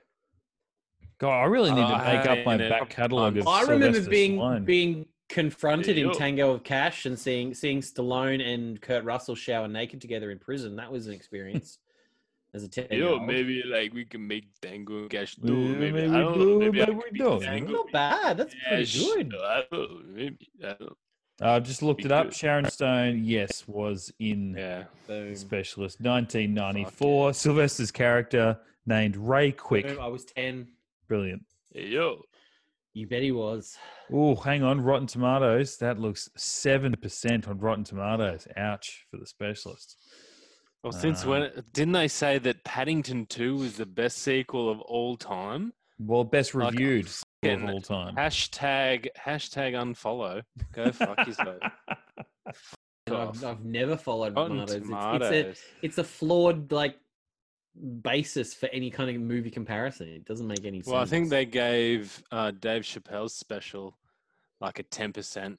God, 1.19 1.41
I 1.41 1.45
really 1.47 1.71
need 1.71 1.87
to 1.87 1.95
Oh, 1.95 2.05
make 2.05 2.27
up 2.27 2.45
my 2.47 2.57
hey, 2.57 2.69
back 2.69 2.89
catalogue 2.91 3.37
of 3.39 3.49
I 3.49 3.63
remember 3.63 3.87
Sylvester 3.87 4.11
being 4.11 4.37
Stallone. 4.39 4.65
being 4.65 5.07
confronted 5.29 5.97
Yeah. 5.97 6.07
in 6.07 6.13
Tango 6.13 6.53
of 6.53 6.63
Cash 6.65 7.07
and 7.07 7.19
seeing 7.19 7.55
seeing 7.55 7.81
Stallone 7.81 8.41
and 8.41 8.81
Kurt 8.81 9.05
Russell 9.05 9.35
shower 9.35 9.67
naked 9.69 10.01
together 10.01 10.31
in 10.31 10.39
prison. 10.39 10.77
That 10.77 10.91
was 10.93 11.07
an 11.09 11.13
experience 11.15 11.79
as 12.55 12.63
a 12.63 12.69
ten 12.69 12.87
year 12.91 13.01
Yo, 13.01 13.19
maybe 13.19 13.63
like 13.65 13.93
we 13.93 14.05
can 14.05 14.27
make 14.27 14.45
Tango 14.63 14.99
and 15.01 15.11
Cash 15.11 15.37
Yeah, 15.43 15.47
do. 15.49 15.55
Maybe, 15.57 15.93
maybe 15.93 16.15
I 16.15 16.21
don't 16.21 16.39
do, 16.39 16.47
know. 16.47 16.59
Maybe 16.61 16.83
I 16.83 16.87
maybe 16.87 17.01
we 17.13 17.19
don't. 17.19 17.43
Tango. 17.43 17.73
Not 17.73 17.93
bad. 17.93 18.37
That's 18.39 18.55
pretty 18.55 18.85
Cash. 18.85 18.99
good. 19.05 19.35
I 19.43 19.63
don't. 19.73 20.15
Maybe. 20.15 20.49
I 20.63 20.67
don't 20.69 20.81
know. 20.81 20.97
I 21.41 21.61
just 21.61 21.83
looked 21.83 22.05
it 22.05 22.11
up. 22.11 22.33
Sharon 22.33 22.69
Stone, 22.71 23.23
yes, 23.25 23.63
was 23.69 24.13
in 24.19 24.55
Yeah. 24.57 24.85
Boom. 25.07 25.37
Specialist 25.37 26.01
1994. 26.01 27.35
Sylvester's 27.35 27.91
character 27.93 28.59
named 28.87 29.17
Ray 29.17 29.53
Quick. 29.53 29.99
I 29.99 30.07
was 30.09 30.25
ten. 30.25 30.69
Brilliant. 31.09 31.45
Hey, 31.73 31.87
yo. 31.89 32.23
You 32.95 33.07
bet 33.07 33.23
he 33.23 33.33
was. 33.33 33.77
Oh, 34.13 34.35
hang 34.35 34.63
on. 34.63 34.81
Rotten 34.81 35.07
Tomatoes. 35.07 35.77
That 35.79 35.99
looks 35.99 36.29
7% 36.37 37.49
on 37.49 37.59
Rotten 37.59 37.85
Tomatoes. 37.85 38.47
Ouch 38.57 39.07
for 39.11 39.19
the 39.19 39.27
specialist. 39.27 39.97
Well, 40.83 40.93
since 40.93 41.25
Um, 41.25 41.31
when 41.31 41.65
didn't 41.73 41.93
they 41.93 42.09
say 42.09 42.39
that 42.39 42.65
Paddington 42.65 43.27
2 43.27 43.57
was 43.57 43.77
the 43.77 43.87
best 43.87 44.19
sequel 44.19 44.71
of 44.71 44.81
all 44.81 45.17
time? 45.17 45.73
Well, 45.99 46.25
best 46.25 46.55
Like, 46.55 46.73
reviewed 46.73 47.09
of 47.43 47.65
all 47.65 47.81
time. 47.81 48.15
Hashtag 48.15 49.09
hashtag 49.19 49.73
unfollow. 49.75 50.43
Go 50.73 50.93
fuck 50.93 51.27
yourself. 51.27 51.59
I've, 53.11 53.45
I've 53.45 53.65
never 53.65 53.97
followed 53.97 54.37
Rotten 54.37 54.67
tomatoes. 54.67 55.31
It's, 55.31 55.61
it's 55.61 55.61
a 55.61 55.87
it's 55.87 55.99
a 55.99 56.05
flawed 56.05 56.71
like 56.73 56.97
basis 58.03 58.55
for 58.55 58.69
any 58.73 58.91
kind 58.91 59.11
of 59.15 59.21
movie 59.23 59.51
comparison. 59.51 60.09
It 60.09 60.25
doesn't 60.25 60.47
make 60.47 60.65
any 60.65 60.79
sense. 60.81 60.93
Well, 60.93 61.01
I 61.01 61.05
think 61.05 61.31
they 61.31 61.45
gave 61.45 62.23
uh, 62.33 62.51
Dave 62.53 62.83
Chappelle's 62.83 63.35
special 63.35 63.97
like 64.61 64.79
a 64.79 64.85
10%. 64.85 65.57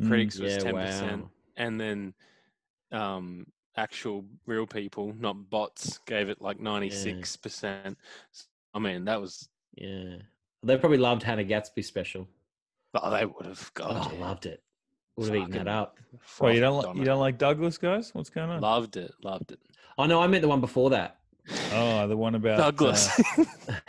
Mm. 0.00 0.08
Critics 0.08 0.38
was 0.38 0.52
Yeah, 0.54 0.70
10%. 0.72 0.72
wow. 1.20 1.30
And 1.56 1.80
then 1.80 2.14
um, 2.92 3.46
actual 3.76 4.24
real 4.46 4.66
people, 4.66 5.14
not 5.18 5.48
bots, 5.50 5.98
gave 6.06 6.28
it 6.28 6.40
like 6.42 6.58
96%. 6.58 7.96
I 8.74 8.78
mean, 8.78 9.04
that 9.06 9.20
was, 9.20 9.48
Yeah, 9.76 10.16
they 10.62 10.76
probably 10.76 10.98
loved 10.98 11.22
Hannah 11.22 11.44
Gadsby 11.44 11.82
special. 11.82 12.28
oh, 12.94 13.10
they 13.10 13.24
would 13.26 13.46
have 13.46 13.70
Oh, 13.80 13.92
got 13.94 14.18
loved 14.18 14.46
it. 14.46 14.62
Would 15.16 15.28
have 15.28 15.36
eaten 15.36 15.52
that 15.52 15.68
up. 15.68 15.98
Well, 16.40 16.52
you 16.52 16.60
don't, 16.60 16.76
like, 16.84 16.96
you 16.96 17.04
don't 17.04 17.20
like 17.20 17.38
Douglas, 17.38 17.78
guys? 17.78 18.10
What's 18.14 18.28
going 18.28 18.50
on? 18.50 18.60
Loved 18.60 18.98
it. 18.98 19.12
Loved 19.22 19.52
it. 19.52 19.58
Oh 19.96 20.04
no, 20.04 20.20
I 20.20 20.26
meant 20.26 20.42
the 20.42 20.48
one 20.48 20.60
before 20.60 20.90
that. 20.90 21.20
Oh, 21.72 22.06
the 22.08 22.16
one 22.16 22.34
about 22.34 22.58
Douglas. 22.58 23.08
uh, 23.38 23.44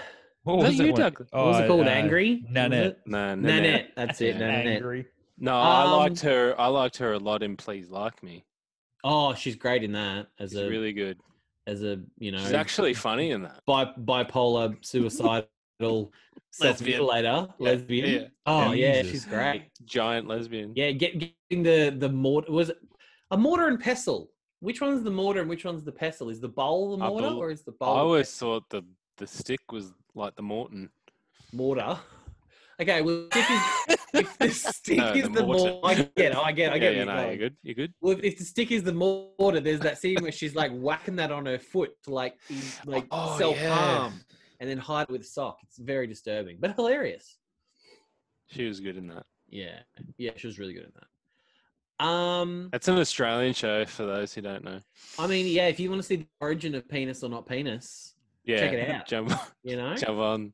what 0.43 0.57
was 0.57 0.77
that 0.77 0.85
you, 0.85 0.91
one? 0.91 1.01
Douglas. 1.01 1.29
What 1.31 1.45
was 1.45 1.59
it 1.59 1.63
Oh, 1.63 1.67
called? 1.67 1.87
uh, 1.87 1.89
Angry? 1.89 2.43
Nanette. 2.49 2.99
no, 3.05 3.35
no, 3.35 3.41
Nanette. 3.49 3.91
That's 3.95 4.21
it. 4.21 4.37
Nanette. 4.37 4.67
Angry. 4.67 5.05
No, 5.39 5.55
I 5.55 5.83
Um, 5.83 5.91
liked 5.97 6.19
her. 6.21 6.55
I 6.59 6.67
liked 6.67 6.97
her 6.97 7.13
a 7.13 7.19
lot 7.19 7.43
in 7.43 7.55
Please 7.57 7.89
Like 7.89 8.21
Me. 8.23 8.43
Oh, 9.03 9.33
she's 9.33 9.55
great 9.55 9.83
in 9.83 9.91
that 9.93 10.27
as 10.39 10.51
She's 10.51 10.59
a 10.59 10.69
really 10.69 10.93
good. 10.93 11.17
as 11.67 11.83
a 11.83 11.99
you 12.17 12.31
know 12.31 12.39
She's 12.39 12.53
actually 12.53 12.93
funny 12.93 13.31
in 13.31 13.43
that. 13.43 13.61
bi- 13.65 13.93
bipolar 13.99 14.75
suicidal 14.85 15.47
self 16.51 16.79
mutilator 16.79 17.47
Yeah, 17.59 17.71
lesbian. 17.71 18.09
yeah. 18.21 18.27
Oh 18.45 18.71
yeah, 18.71 19.01
Jesus. 19.01 19.11
she's 19.11 19.25
great. 19.25 19.63
Giant 19.85 20.27
lesbian. 20.27 20.73
Yeah, 20.75 20.91
get, 20.91 21.19
getting 21.19 21.63
the 21.63 21.95
the 21.97 22.09
mortar 22.09 22.51
was 22.51 22.69
it 22.69 22.77
a 23.31 23.37
mortar 23.37 23.67
and 23.67 23.79
pestle. 23.79 24.31
Which 24.59 24.81
one's 24.81 25.03
the 25.03 25.11
mortar 25.11 25.41
and 25.41 25.49
which 25.49 25.65
one's 25.65 25.83
the 25.83 25.91
pestle? 25.91 26.29
Is 26.29 26.39
the 26.39 26.47
bowl 26.47 26.97
the 26.97 27.03
mortar 27.03 27.27
or 27.27 27.51
is 27.51 27.63
the 27.63 27.71
I 27.71 27.75
bowl 27.79 27.95
the 27.95 28.01
always 28.01 28.31
thought 28.35 28.63
the 28.69 28.83
the 29.17 29.27
stick 29.27 29.71
was 29.71 29.93
like 30.15 30.35
the 30.35 30.41
Morton. 30.43 30.89
mortar? 31.53 31.97
Okay, 32.79 33.01
well, 33.01 33.27
is, 33.33 33.97
if 34.13 34.37
the 34.37 34.49
stick 34.51 34.99
No, 34.99 35.11
is 35.13 35.23
the 35.23 35.29
the 35.29 35.43
mortar. 35.47 35.79
I 35.83 35.95
get, 35.95 36.11
it, 36.15 36.35
I 36.35 36.51
get, 36.51 36.71
it, 36.71 36.73
I 36.75 36.77
get. 36.77 36.95
yeah, 36.95 37.05
where 37.05 37.15
you're 37.15 37.23
no, 37.23 37.27
you're 37.29 37.37
good. 37.37 37.57
You're 37.63 37.73
good. 37.73 37.93
Well, 38.01 38.13
if, 38.13 38.23
if 38.23 38.37
the 38.37 38.43
stick 38.43 38.71
is 38.71 38.83
the 38.83 38.93
mortar, 38.93 39.59
there's 39.59 39.79
that 39.79 39.97
scene 39.97 40.21
where 40.21 40.31
she's 40.31 40.53
like 40.53 40.71
whacking 40.71 41.15
that 41.15 41.31
on 41.31 41.47
her 41.47 41.57
foot 41.57 41.89
to 42.03 42.13
like 42.13 42.35
in, 42.51 42.61
like 42.85 43.07
Oh, 43.09 43.33
oh 43.33 43.37
self 43.39 43.57
yeah. 43.57 43.97
harm, 43.97 44.21
and 44.59 44.69
then 44.69 44.77
hide 44.77 45.07
it 45.09 45.11
with 45.11 45.21
a 45.21 45.25
sock. 45.25 45.57
It's 45.63 45.79
very 45.79 46.05
disturbing, 46.05 46.57
but 46.59 46.75
hilarious. 46.75 47.39
She 48.51 48.65
was 48.67 48.79
good 48.79 48.95
in 48.95 49.07
that. 49.07 49.25
Yeah, 49.49 49.79
yeah, 50.19 50.33
she 50.35 50.45
was 50.45 50.59
really 50.59 50.73
good 50.73 50.83
in 50.83 50.91
that. 50.93 51.07
Um, 51.99 52.69
That's 52.71 52.87
an 52.87 52.97
Australian 52.97 53.53
show 53.53 53.85
for 53.85 54.05
those 54.05 54.33
who 54.33 54.41
don't 54.41 54.63
know. 54.63 54.79
I 55.17 55.27
mean, 55.27 55.47
yeah, 55.47 55.67
if 55.67 55.79
you 55.79 55.89
want 55.89 56.01
to 56.01 56.07
see 56.07 56.15
the 56.17 56.27
origin 56.41 56.75
of 56.75 56.87
penis 56.87 57.23
or 57.23 57.29
not 57.29 57.47
penis, 57.47 58.13
Yeah, 58.45 58.59
Check 58.59 58.73
it 58.73 58.89
out. 58.89 59.07
Jump, 59.07 59.31
you 59.63 59.77
know, 59.77 59.95
jump 59.95 60.19
on. 60.19 60.53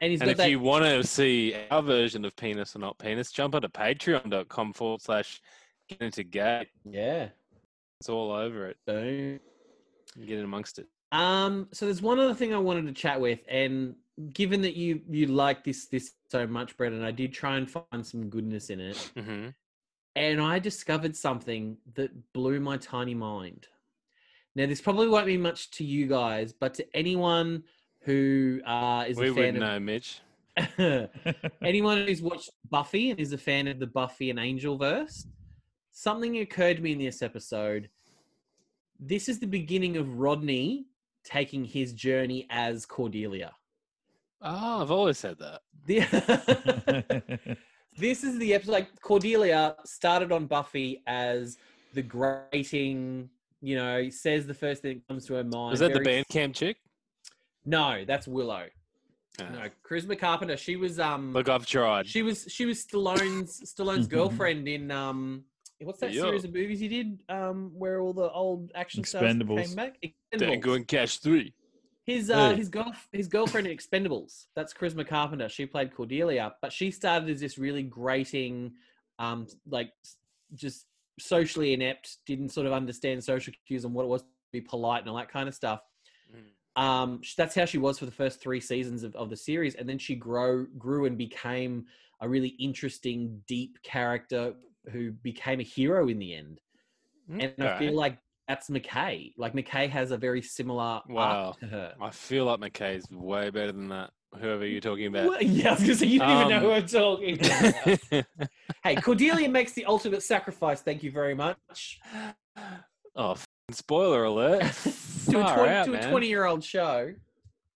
and 0.00 0.20
And 0.20 0.30
if 0.30 0.36
that. 0.36 0.50
you 0.50 0.60
want 0.60 0.84
to 0.84 1.02
see 1.04 1.54
our 1.70 1.82
version 1.82 2.24
of 2.24 2.36
penis 2.36 2.76
or 2.76 2.80
not 2.80 2.98
penis, 2.98 3.32
jump 3.32 3.54
onto 3.54 3.68
patreon.com 3.68 4.72
forward 4.74 5.00
slash 5.00 5.40
get 5.88 6.02
into 6.02 6.24
gay. 6.24 6.66
yeah, 6.84 7.28
It's 8.00 8.08
all 8.08 8.30
over 8.32 8.66
it. 8.68 8.76
boom. 8.86 9.40
Get 10.26 10.38
in 10.38 10.44
amongst 10.44 10.78
it. 10.78 10.88
Um, 11.10 11.68
so 11.72 11.86
there's 11.86 12.02
one 12.02 12.18
other 12.18 12.34
thing 12.34 12.52
I 12.54 12.58
wanted 12.58 12.86
to 12.86 12.92
chat 12.92 13.20
with, 13.20 13.40
and 13.48 13.94
given 14.32 14.60
that 14.62 14.76
you 14.76 15.00
you 15.10 15.26
like 15.26 15.64
this 15.64 15.86
this 15.86 16.12
so 16.30 16.46
much, 16.46 16.76
Brendan, 16.76 17.02
I 17.02 17.10
did 17.12 17.32
try 17.32 17.56
and 17.56 17.70
find 17.70 18.04
some 18.06 18.28
goodness 18.28 18.68
in 18.70 18.80
it, 18.80 19.10
hmm 19.16 19.48
and 20.14 20.40
I 20.40 20.58
discovered 20.58 21.16
something 21.16 21.78
that 21.94 22.32
blew 22.32 22.60
my 22.60 22.76
tiny 22.76 23.14
mind. 23.14 23.68
Now, 24.54 24.66
this 24.66 24.80
probably 24.80 25.08
won't 25.08 25.26
mean 25.26 25.40
much 25.40 25.70
to 25.72 25.84
you 25.84 26.06
guys, 26.06 26.52
but 26.52 26.74
to 26.74 26.86
anyone 26.94 27.64
who 28.02 28.60
uh, 28.66 29.04
is 29.08 29.16
We 29.16 29.28
a 29.28 29.32
would 29.32 29.42
fan 29.42 29.58
know, 29.58 29.80
Mitch. 29.80 30.20
anyone 31.64 32.06
who's 32.06 32.20
watched 32.20 32.50
Buffy 32.68 33.10
and 33.10 33.18
is 33.18 33.32
a 33.32 33.38
fan 33.38 33.66
of 33.68 33.78
the 33.78 33.86
Buffy 33.86 34.28
and 34.28 34.38
Angel 34.38 34.76
verse, 34.76 35.26
something 35.92 36.38
occurred 36.38 36.76
to 36.76 36.82
me 36.82 36.92
in 36.92 36.98
this 36.98 37.22
episode. 37.22 37.88
This 39.00 39.28
is 39.28 39.38
the 39.38 39.46
beginning 39.46 39.96
of 39.96 40.18
Rodney 40.18 40.86
taking 41.24 41.64
his 41.64 41.94
journey 41.94 42.46
as 42.50 42.84
Cordelia. 42.84 43.52
Oh, 44.42 44.82
I've 44.82 44.90
always 44.90 45.18
said 45.18 45.38
that. 45.38 45.62
The- 45.86 47.56
this 47.96 48.24
is 48.24 48.38
the 48.38 48.54
episode. 48.54 48.72
Like 48.72 49.00
Cordelia 49.00 49.76
started 49.84 50.32
on 50.32 50.46
Buffy 50.46 51.02
as 51.06 51.58
the 51.94 52.02
grating, 52.02 53.28
you 53.60 53.76
know, 53.76 54.08
says 54.10 54.46
the 54.46 54.54
first 54.54 54.82
thing 54.82 54.96
that 54.98 55.08
comes 55.08 55.26
to 55.26 55.34
her 55.34 55.44
mind. 55.44 55.74
Is 55.74 55.80
that 55.80 55.88
the 55.92 56.00
very- 56.00 56.04
band 56.04 56.28
camp 56.28 56.54
chick? 56.54 56.78
No, 57.64 58.04
that's 58.06 58.26
Willow. 58.26 58.66
Ah. 59.40 59.48
No, 59.50 59.64
Charisma 59.88 60.18
Carpenter. 60.18 60.56
She 60.56 60.76
was 60.76 60.98
um. 61.00 61.32
Look, 61.32 61.48
I've 61.48 61.64
tried. 61.66 62.06
She 62.06 62.22
was 62.22 62.46
she 62.48 62.66
was 62.66 62.84
Stallone's 62.84 63.60
Stallone's 63.74 64.06
girlfriend 64.16 64.68
in 64.68 64.90
um 64.90 65.44
what's 65.80 66.00
that 66.00 66.12
Yeah. 66.12 66.22
series 66.22 66.44
of 66.44 66.52
movies 66.52 66.78
he 66.80 66.86
did 66.88 67.22
um 67.28 67.72
where 67.74 68.00
all 68.00 68.12
the 68.12 68.30
old 68.30 68.70
action 68.74 69.02
stars 69.04 69.22
came 69.32 69.40
Expendables. 69.40 69.74
back? 69.74 69.96
Tango 70.38 70.74
and 70.74 70.86
Cash 70.86 71.18
3. 71.18 71.52
His 72.04 72.30
uh 72.30 72.50
Hey. 72.50 72.56
his 72.56 72.68
girl 72.68 72.92
his 73.12 73.28
girlfriend 73.28 73.66
in 73.66 73.76
Expendables. 73.76 74.46
That's 74.56 74.74
Charisma 74.74 75.06
Carpenter. 75.06 75.48
She 75.48 75.66
played 75.66 75.94
Cordelia, 75.94 76.54
but 76.60 76.72
she 76.72 76.90
started 76.90 77.30
as 77.30 77.40
this 77.40 77.58
really 77.58 77.82
grating, 77.84 78.72
um 79.18 79.46
like 79.66 79.92
just 80.54 80.86
socially 81.20 81.72
inept, 81.74 82.18
didn't 82.26 82.48
sort 82.50 82.66
of 82.66 82.72
understand 82.72 83.22
social 83.22 83.52
cues 83.66 83.84
and 83.84 83.94
what 83.94 84.04
it 84.04 84.08
was 84.08 84.22
to 84.22 84.28
be 84.52 84.60
polite 84.60 85.02
and 85.02 85.10
all 85.10 85.16
that 85.16 85.30
kind 85.30 85.48
of 85.48 85.54
stuff 85.54 85.80
um 86.76 87.20
sh- 87.22 87.34
that's 87.34 87.54
how 87.54 87.64
she 87.66 87.78
was 87.78 87.98
for 87.98 88.06
the 88.06 88.12
first 88.12 88.40
three 88.40 88.60
seasons 88.60 89.02
of, 89.02 89.14
of 89.14 89.28
the 89.28 89.36
series 89.36 89.74
and 89.74 89.88
then 89.88 89.98
she 89.98 90.14
grow 90.14 90.64
grew 90.78 91.04
and 91.04 91.18
became 91.18 91.84
a 92.22 92.28
really 92.28 92.50
interesting 92.58 93.42
deep 93.46 93.76
character 93.82 94.54
who 94.90 95.10
became 95.12 95.60
a 95.60 95.64
hero 95.64 96.08
in 96.08 96.18
the 96.18 96.34
end 96.34 96.60
and 97.40 97.52
i 97.60 97.64
Okay. 97.66 97.78
feel 97.78 97.94
like 97.94 98.18
that's 98.48 98.68
mckay 98.68 99.32
like 99.36 99.52
mckay 99.54 99.88
has 99.88 100.10
a 100.10 100.16
very 100.16 100.42
similar 100.42 101.00
Wow. 101.08 101.54
to 101.60 101.66
her 101.66 101.94
I 102.00 102.10
feel 102.10 102.44
like 102.46 102.60
McKay's 102.60 103.10
way 103.10 103.50
better 103.50 103.72
than 103.72 103.88
that. 103.88 104.10
Whoever 104.40 104.66
you're 104.66 104.80
talking 104.80 105.06
about. 105.06 105.28
Well, 105.28 105.42
yeah, 105.42 105.68
I 105.70 105.74
was 105.74 105.80
gonna 105.82 105.94
say 105.94 106.06
you 106.06 106.18
don't 106.18 106.30
even 106.30 106.48
know 106.48 106.60
who 106.60 106.70
Um, 106.72 106.82
I'm 106.82 106.86
talking. 106.86 107.38
about. 107.38 108.24
hey, 108.82 108.96
Cordelia 108.96 109.48
makes 109.50 109.72
the 109.74 109.84
ultimate 109.84 110.22
sacrifice. 110.22 110.80
Thank 110.80 111.02
you 111.02 111.10
very 111.12 111.34
much. 111.34 112.00
oh, 113.16 113.32
f- 113.32 113.44
spoiler 113.72 114.24
alert. 114.24 114.62
to 115.30 115.38
a, 115.38 115.54
20, 115.54 115.68
out, 115.70 115.84
to 115.84 115.92
a 115.94 116.10
twenty-year-old 116.10 116.64
show. 116.64 117.12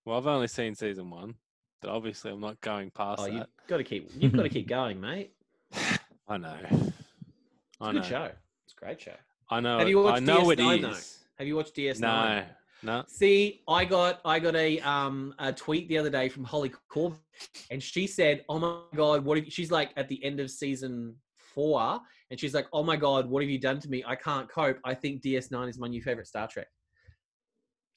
Well, 0.07 0.17
I've 0.17 0.27
only 0.27 0.49
seen 0.49 0.75
season 0.75 1.11
one, 1.11 1.35
but 1.83 1.91
obviously 1.91 2.31
I'm 2.33 2.41
not 2.41 2.59
going 2.63 2.91
past 2.91 3.21
Oh, 3.21 3.25
that. 3.25 3.33
you've 3.35 3.47
got 3.69 3.77
to 3.77 3.85
keep. 3.85 4.11
You've 4.17 4.33
got 4.33 4.45
to 4.45 4.49
keep 4.49 4.67
going, 4.67 4.99
mate. 4.99 5.33
I 6.29 6.39
know. 6.39 6.57
It's 6.71 6.93
I 7.83 7.91
a 7.91 7.93
know. 7.93 8.01
good 8.01 8.09
show. 8.09 8.31
It's 8.65 8.75
a 8.75 8.81
great 8.83 8.99
show. 9.01 9.13
I 9.51 9.61
know. 9.61 9.79
Have 9.79 9.89
you 9.89 10.01
I 10.07 10.13
watched 10.13 10.23
know 10.23 10.43
DS9 10.45 10.83
though? 10.83 10.99
Have 11.39 11.47
you 11.47 11.57
watched 11.57 11.77
DS9? 11.77 12.01
No, 12.01 12.45
no. 12.83 13.05
See, 13.07 13.63
I 13.69 13.85
got 13.85 14.21
I 14.25 14.39
got 14.39 14.57
a 14.57 14.81
um 14.81 15.35
a 15.39 15.53
tweet 15.53 15.89
the 15.89 15.99
other 15.99 16.11
day 16.11 16.29
from 16.29 16.45
Holly 16.45 16.73
Corbett, 16.89 17.19
and 17.71 17.83
she 17.83 18.07
said, 18.07 18.45
"Oh 18.49 18.59
my 18.59 18.81
god, 18.95 19.25
what?" 19.25 19.39
Have 19.39 19.53
she's 19.53 19.71
like 19.71 19.91
at 19.97 20.09
the 20.09 20.23
end 20.25 20.41
of 20.41 20.51
season 20.51 21.15
four, 21.37 22.01
and 22.31 22.39
she's 22.41 22.55
like, 22.55 22.67
"Oh 22.73 22.83
my 22.83 22.97
god, 22.97 23.29
what 23.29 23.43
have 23.43 23.51
you 23.51 23.59
done 23.59 23.81
to 23.81 23.89
me? 23.89 24.03
I 24.07 24.17
can't 24.17 24.49
cope. 24.49 24.79
I 24.85 24.95
think 24.95 25.23
DS9 25.23 25.69
is 25.69 25.79
my 25.79 25.89
new 25.89 26.03
favorite 26.03 26.27
Star 26.27 26.49
Trek." 26.49 26.69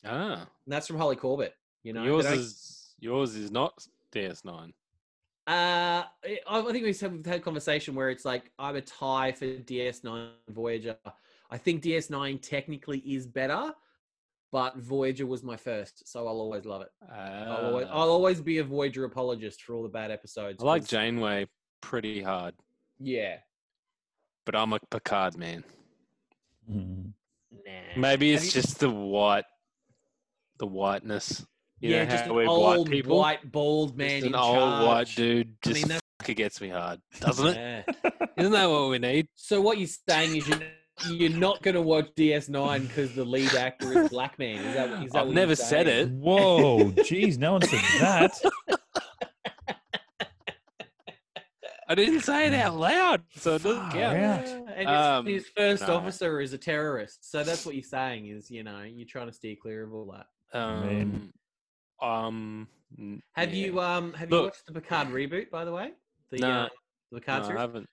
Ah, 0.05 0.41
And 0.65 0.73
that's 0.73 0.87
from 0.87 0.97
Holly 0.97 1.15
Corbett. 1.15 1.53
You 1.83 1.93
know, 1.93 2.03
yours 2.03 2.25
is 2.25 2.95
yours 2.99 3.35
is 3.35 3.51
not 3.51 3.73
DS9. 4.13 4.71
Uh, 5.47 6.03
I 6.05 6.39
I 6.47 6.61
think 6.71 6.85
we've 6.85 6.99
had, 6.99 7.11
we've 7.11 7.25
had 7.25 7.37
a 7.37 7.39
conversation 7.39 7.95
where 7.95 8.09
it's 8.09 8.25
like 8.25 8.51
I'm 8.59 8.75
a 8.75 8.81
tie 8.81 9.31
for 9.31 9.45
DS9 9.45 10.29
Voyager. 10.49 10.97
I 11.49 11.57
think 11.57 11.81
DS9 11.83 12.41
technically 12.41 12.99
is 12.99 13.25
better, 13.25 13.73
but 14.51 14.77
Voyager 14.77 15.25
was 15.25 15.43
my 15.43 15.57
first, 15.57 16.07
so 16.07 16.27
I'll 16.27 16.39
always 16.39 16.65
love 16.65 16.81
it. 16.81 16.89
I'll, 17.11 17.65
always, 17.67 17.87
Uh, 17.87 17.91
I'll 17.91 18.09
always 18.09 18.41
be 18.41 18.59
a 18.59 18.63
Voyager 18.63 19.05
apologist 19.05 19.63
for 19.63 19.73
all 19.75 19.83
the 19.83 19.89
bad 19.89 20.11
episodes. 20.11 20.61
I 20.61 20.65
like 20.65 20.87
Janeway 20.87 21.47
pretty 21.81 22.21
hard, 22.21 22.53
Yeah. 22.99 23.37
but 24.45 24.55
I'm 24.55 24.73
a 24.73 24.79
Picard 24.91 25.37
man. 25.37 25.63
Mm. 26.69 27.13
Nah. 27.51 27.71
Maybe 27.97 28.31
it's 28.33 28.45
you- 28.55 28.61
just 28.61 28.79
the 28.79 28.89
white, 28.89 29.45
the 30.59 30.67
whiteness. 30.67 31.45
You 31.79 31.91
yeah, 31.91 32.03
know 32.03 32.11
just 32.11 32.25
how 32.25 32.37
an 32.39 32.47
old 32.47 32.87
white 32.87 32.91
people. 32.91 33.17
white 33.17 33.51
bald 33.51 33.97
man 33.97 34.19
just 34.21 34.25
in 34.27 34.33
an 34.35 34.39
old 34.39 34.57
white 34.85 35.07
charge. 35.07 35.15
dude. 35.15 35.47
I 35.47 35.67
Just 35.69 35.73
mean, 35.75 35.87
that's- 35.87 36.01
fucking 36.19 36.35
gets 36.35 36.59
me 36.61 36.69
hard, 36.69 37.01
doesn't 37.21 37.47
it? 37.47 37.55
Yeah. 37.55 38.09
Isn't 38.37 38.51
that 38.51 38.69
what 38.69 38.89
we 38.89 38.99
need? 38.99 39.29
So 39.35 39.61
what 39.61 39.77
you're 39.77 39.87
saying 39.87 40.35
is 40.35 40.47
you're, 40.47 40.59
you're 41.07 41.29
not 41.29 41.61
going 41.61 41.75
to 41.75 41.81
watch 41.81 42.07
DS9 42.17 42.87
because 42.87 43.13
the 43.15 43.23
lead 43.25 43.53
actor 43.55 44.01
is 44.03 44.09
black 44.09 44.37
man. 44.39 44.57
Is 44.65 44.75
that, 44.75 45.03
is 45.03 45.11
that 45.11 45.19
I've 45.21 45.27
what 45.27 45.35
never 45.35 45.49
you're 45.49 45.55
said 45.55 45.87
it. 45.87 46.09
Whoa, 46.09 46.91
jeez, 46.91 47.37
no 47.37 47.53
one 47.53 47.61
said 47.61 47.79
that. 47.99 48.31
I 51.87 51.95
didn't 51.95 52.21
say 52.21 52.45
it 52.47 52.53
out 52.53 52.77
loud, 52.77 53.23
so 53.35 53.55
it 53.55 53.63
doesn't 53.63 53.81
Far 53.81 53.91
count. 53.91 54.17
out. 54.17 54.67
And 54.75 54.77
his, 54.77 54.87
Um, 54.87 55.25
his 55.25 55.47
first 55.57 55.87
no. 55.87 55.95
officer 55.95 56.39
is 56.39 56.53
a 56.53 56.57
terrorist. 56.57 57.31
So 57.31 57.43
that's 57.43 57.65
what 57.65 57.73
you're 57.73 57.83
saying 57.83 58.27
is, 58.27 58.51
you 58.51 58.63
know, 58.63 58.81
you're 58.83 59.07
trying 59.07 59.25
to 59.27 59.33
steer 59.33 59.55
clear 59.59 59.83
of 59.85 59.93
all 59.93 60.13
that. 60.13 60.27
Um, 60.59 61.33
um, 61.99 62.67
Have 63.33 63.53
yeah. 63.53 63.65
you 63.65 63.79
um 63.79 64.13
have 64.13 64.29
you 64.29 64.35
Look- 64.35 64.45
watched 64.51 64.65
the 64.67 64.73
Picard 64.73 65.07
reboot 65.09 65.49
by 65.49 65.65
the 65.65 65.71
way? 65.71 65.91
The 66.29 66.37
No. 66.37 66.49
uh, 66.51 66.69
the 67.11 67.19
Picard 67.21 67.39
No, 67.39 67.43
I 67.43 67.47
series? 67.47 67.59
haven't. 67.61 67.89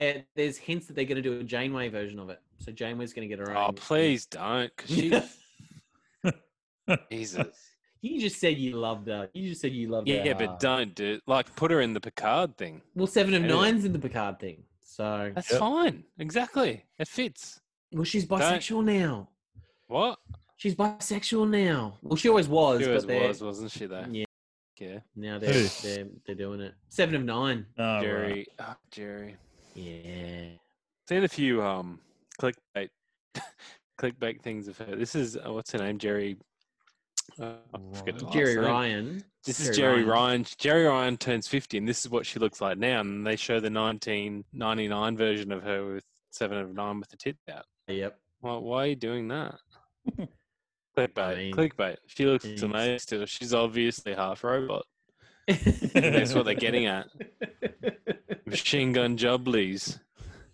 Uh, 0.00 0.12
there's 0.34 0.56
hints 0.58 0.86
that 0.86 0.94
they're 0.94 1.04
going 1.06 1.22
to 1.22 1.22
do 1.22 1.40
a 1.40 1.42
Janeway 1.42 1.88
version 1.88 2.18
of 2.18 2.28
it. 2.30 2.40
So 2.58 2.70
Janeway's 2.72 3.12
going 3.12 3.28
to 3.28 3.34
get 3.34 3.38
her 3.46 3.56
own. 3.56 3.66
Oh, 3.68 3.72
please 3.72 4.26
don't, 4.26 4.70
because 4.76 4.90
she's 4.94 5.22
Jesus. 7.10 7.48
you 8.00 8.20
just 8.20 8.38
said 8.40 8.56
you 8.58 8.76
loved 8.76 9.08
her. 9.08 9.28
You 9.34 9.48
just 9.48 9.60
said 9.60 9.72
you 9.72 9.88
loved 9.88 10.08
her. 10.08 10.14
Yeah, 10.14 10.34
but 10.34 10.60
don't 10.60 10.94
do 10.94 11.18
like 11.26 11.54
put 11.56 11.70
her 11.70 11.80
in 11.80 11.92
the 11.92 12.00
Picard 12.00 12.56
thing. 12.56 12.82
well, 12.94 13.06
Seven 13.06 13.34
of 13.34 13.42
Yeah. 13.42 13.48
Nine's 13.48 13.84
in 13.84 13.92
the 13.92 13.98
Picard 13.98 14.38
thing. 14.38 14.62
So 14.82 15.32
That's 15.34 15.50
Yep. 15.50 15.60
fine. 15.60 16.04
Exactly. 16.18 16.84
It 16.98 17.08
fits. 17.08 17.60
well, 17.92 18.04
she's 18.04 18.24
bisexual 18.26 18.84
now. 18.84 19.28
What? 19.88 20.18
She's 20.56 20.74
bisexual 20.74 21.48
now. 21.50 21.98
Well, 22.02 22.16
she 22.16 22.28
always 22.28 22.48
was, 22.48 22.80
She 22.80 22.86
always 22.86 23.04
but 23.04 23.20
was, 23.22 23.42
wasn't 23.42 23.70
she? 23.72 23.86
Though. 23.86 24.06
yeah, 24.10 24.24
Yeah. 24.78 24.98
now 25.14 25.38
they're, 25.38 25.52
they're 25.82 26.06
they're 26.26 26.34
doing 26.34 26.60
it. 26.60 26.74
Seven 26.88 27.14
of 27.16 27.24
Nine. 27.24 27.66
Oh, 27.78 27.82
right. 27.96 28.02
Jeri. 28.04 28.46
oh, 28.60 28.74
Jeri. 28.90 29.34
Yeah. 29.76 30.48
Seen 31.08 31.24
a 31.24 31.28
few 31.28 31.62
um 31.62 32.00
clickbait 32.40 32.88
clickbait 34.00 34.40
things 34.42 34.68
of 34.68 34.78
her. 34.78 34.96
This 34.96 35.14
is 35.14 35.36
uh, 35.36 35.52
what's 35.52 35.72
her 35.72 35.78
name? 35.78 35.98
Jeri. 35.98 36.36
Uh, 37.40 37.52
I 37.74 37.96
forget 37.98 38.20
her 38.20 38.26
Jeri 38.28 38.54
name. 38.56 38.64
Ryan. 38.64 39.24
This 39.44 39.60
is 39.60 39.78
Jeri 39.78 40.06
Ryan. 40.06 40.44
Jeri 40.44 40.88
Ryan 40.88 41.16
turns 41.16 41.46
50, 41.46 41.78
and 41.78 41.88
this 41.88 42.04
is 42.04 42.10
what 42.10 42.26
she 42.26 42.38
looks 42.38 42.60
like 42.60 42.78
now. 42.78 43.00
And 43.00 43.26
they 43.26 43.36
show 43.36 43.60
the 43.60 43.70
1999 43.70 45.16
version 45.16 45.52
of 45.52 45.62
her 45.62 45.94
with 45.94 46.04
Seven 46.30 46.58
of 46.58 46.74
Nine 46.74 46.98
with 46.98 47.10
the 47.10 47.16
tits 47.16 47.42
out. 47.50 47.64
Yep. 47.88 48.18
Why, 48.40 48.56
why 48.56 48.82
are 48.84 48.86
you 48.86 48.96
doing 48.96 49.28
that? 49.28 49.56
clickbait. 50.96 51.36
mean, 51.36 51.54
clickbait. 51.54 51.96
She 52.06 52.26
looks 52.26 52.44
jeez. 52.44 52.62
amazing 52.62 52.98
still. 52.98 53.26
She's 53.26 53.54
obviously 53.54 54.14
half 54.14 54.42
robot. 54.42 54.84
That's 55.46 56.34
what 56.34 56.44
they're 56.44 56.54
getting 56.54 56.86
at. 56.86 57.06
Machine 58.46 58.92
gun 58.92 59.16
jobblies. 59.16 59.98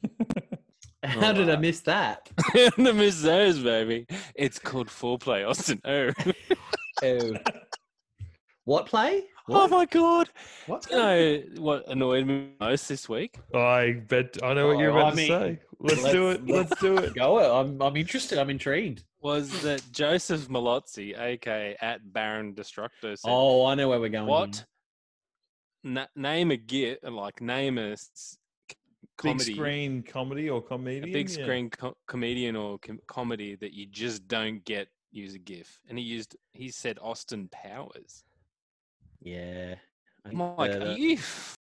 How 1.04 1.32
did 1.32 1.50
I 1.50 1.56
miss 1.56 1.80
that? 1.80 2.30
the 2.54 2.92
miss 2.94 3.22
those, 3.22 3.58
baby. 3.58 4.06
It's 4.34 4.58
called 4.58 4.88
foreplay, 4.88 5.48
Austin. 5.48 5.80
Oh. 5.84 6.10
Oh. 7.04 7.32
What 8.64 8.86
play? 8.86 9.24
oh 9.48 9.66
my 9.66 9.86
god. 9.86 10.28
What? 10.66 10.86
You 10.88 10.96
know 10.96 11.42
what 11.56 11.88
annoyed 11.88 12.28
me 12.28 12.50
most 12.60 12.88
this 12.88 13.08
week? 13.08 13.40
I 13.52 14.02
bet 14.06 14.38
I 14.40 14.54
know 14.54 14.68
what 14.68 14.78
you're 14.78 14.92
Oh, 14.92 14.98
about 14.98 15.06
I 15.06 15.10
to 15.10 15.16
mean, 15.16 15.28
say. 15.28 15.60
Let's, 15.80 16.04
do 16.12 16.28
it. 16.30 16.46
Let's 16.46 16.80
do 16.80 16.96
it. 16.98 17.14
Go. 17.16 17.58
I'm 17.60 17.82
I'm 17.82 17.96
interested. 17.96 18.38
I'm 18.38 18.50
intrigued. 18.50 19.02
was 19.20 19.62
that 19.62 19.82
Joseph 19.90 20.46
Mallozzi, 20.46 21.18
aka 21.18 21.76
at 21.80 22.12
Baron 22.12 22.54
Destructo, 22.54 23.18
said, 23.18 23.18
Oh, 23.24 23.64
I 23.66 23.74
know 23.74 23.88
where 23.88 23.98
we're 23.98 24.08
going. 24.10 24.28
"What? 24.28 24.64
Na- 25.84 26.06
name 26.16 26.50
a 26.50 26.56
git, 26.56 27.00
uh, 27.04 27.10
like 27.10 27.40
name 27.40 27.76
a 27.78 27.92
s- 27.92 28.36
c- 28.70 28.76
Big 29.22 29.40
screen 29.40 30.02
comedy 30.02 30.48
or 30.48 30.58
a 30.58 30.62
comedian. 30.62 31.12
big 31.12 31.28
yeah. 31.30 31.42
screen 31.42 31.70
co- 31.70 31.96
comedian 32.06 32.54
or 32.56 32.78
com- 32.78 33.00
comedy 33.08 33.56
that 33.56 33.72
you 33.72 33.86
just 33.86 34.26
don't 34.28 34.64
get 34.64 34.88
use 35.10 35.34
a 35.34 35.38
GIF." 35.38 35.80
And 35.88 35.98
he 35.98 36.04
used, 36.04 36.36
he 36.52 36.70
said 36.70 36.98
Austin 37.00 37.48
Powers. 37.48 38.24
Yeah. 39.20 39.74
I 40.24 40.28
I'm 40.30 40.38
like, 40.56 40.72
heard 40.72 40.82
are 40.82 40.92
you? 40.98 41.14
f- 41.14 41.56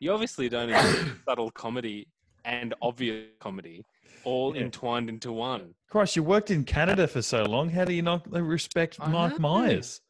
You 0.00 0.12
obviously 0.12 0.48
don't 0.48 0.68
enjoy 0.70 1.12
subtle 1.26 1.50
comedy 1.50 2.08
and 2.44 2.74
obvious 2.82 3.26
comedy 3.40 3.84
all 4.24 4.54
Yeah. 4.54 4.62
entwined 4.62 5.08
into 5.08 5.32
one. 5.32 5.74
Christ, 5.90 6.16
you 6.16 6.22
worked 6.22 6.50
in 6.50 6.64
Canada 6.64 7.06
for 7.08 7.22
so 7.22 7.44
long. 7.44 7.68
How 7.70 7.84
do 7.84 7.92
you 7.92 8.02
not 8.02 8.26
uh, 8.32 8.42
respect 8.42 8.98
I 9.00 9.08
Mike 9.08 9.32
know. 9.32 9.48
Myers? 9.48 10.00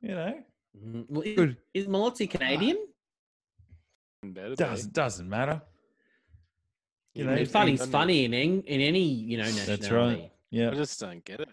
You 0.00 0.10
know, 0.14 0.44
Well, 0.74 1.22
is, 1.22 1.36
good. 1.36 1.56
is 1.72 1.86
Mallozzi 1.86 2.28
Canadian? 2.28 2.78
Better 4.22 4.54
Doesn't 4.54 4.92
doesn't 4.92 5.28
matter. 5.28 5.60
You 7.14 7.24
You 7.24 7.30
know, 7.30 7.36
I 7.36 7.44
funny's 7.44 7.84
funny 7.86 8.24
in 8.24 8.34
any, 8.34 8.58
in 8.66 8.80
any 8.80 9.02
you 9.02 9.36
know 9.36 9.44
nationality. 9.44 9.76
That's 9.76 9.90
right. 9.90 10.32
Yeah. 10.50 10.70
I 10.70 10.74
just 10.74 10.98
don't 10.98 11.24
get 11.24 11.40
it. 11.40 11.48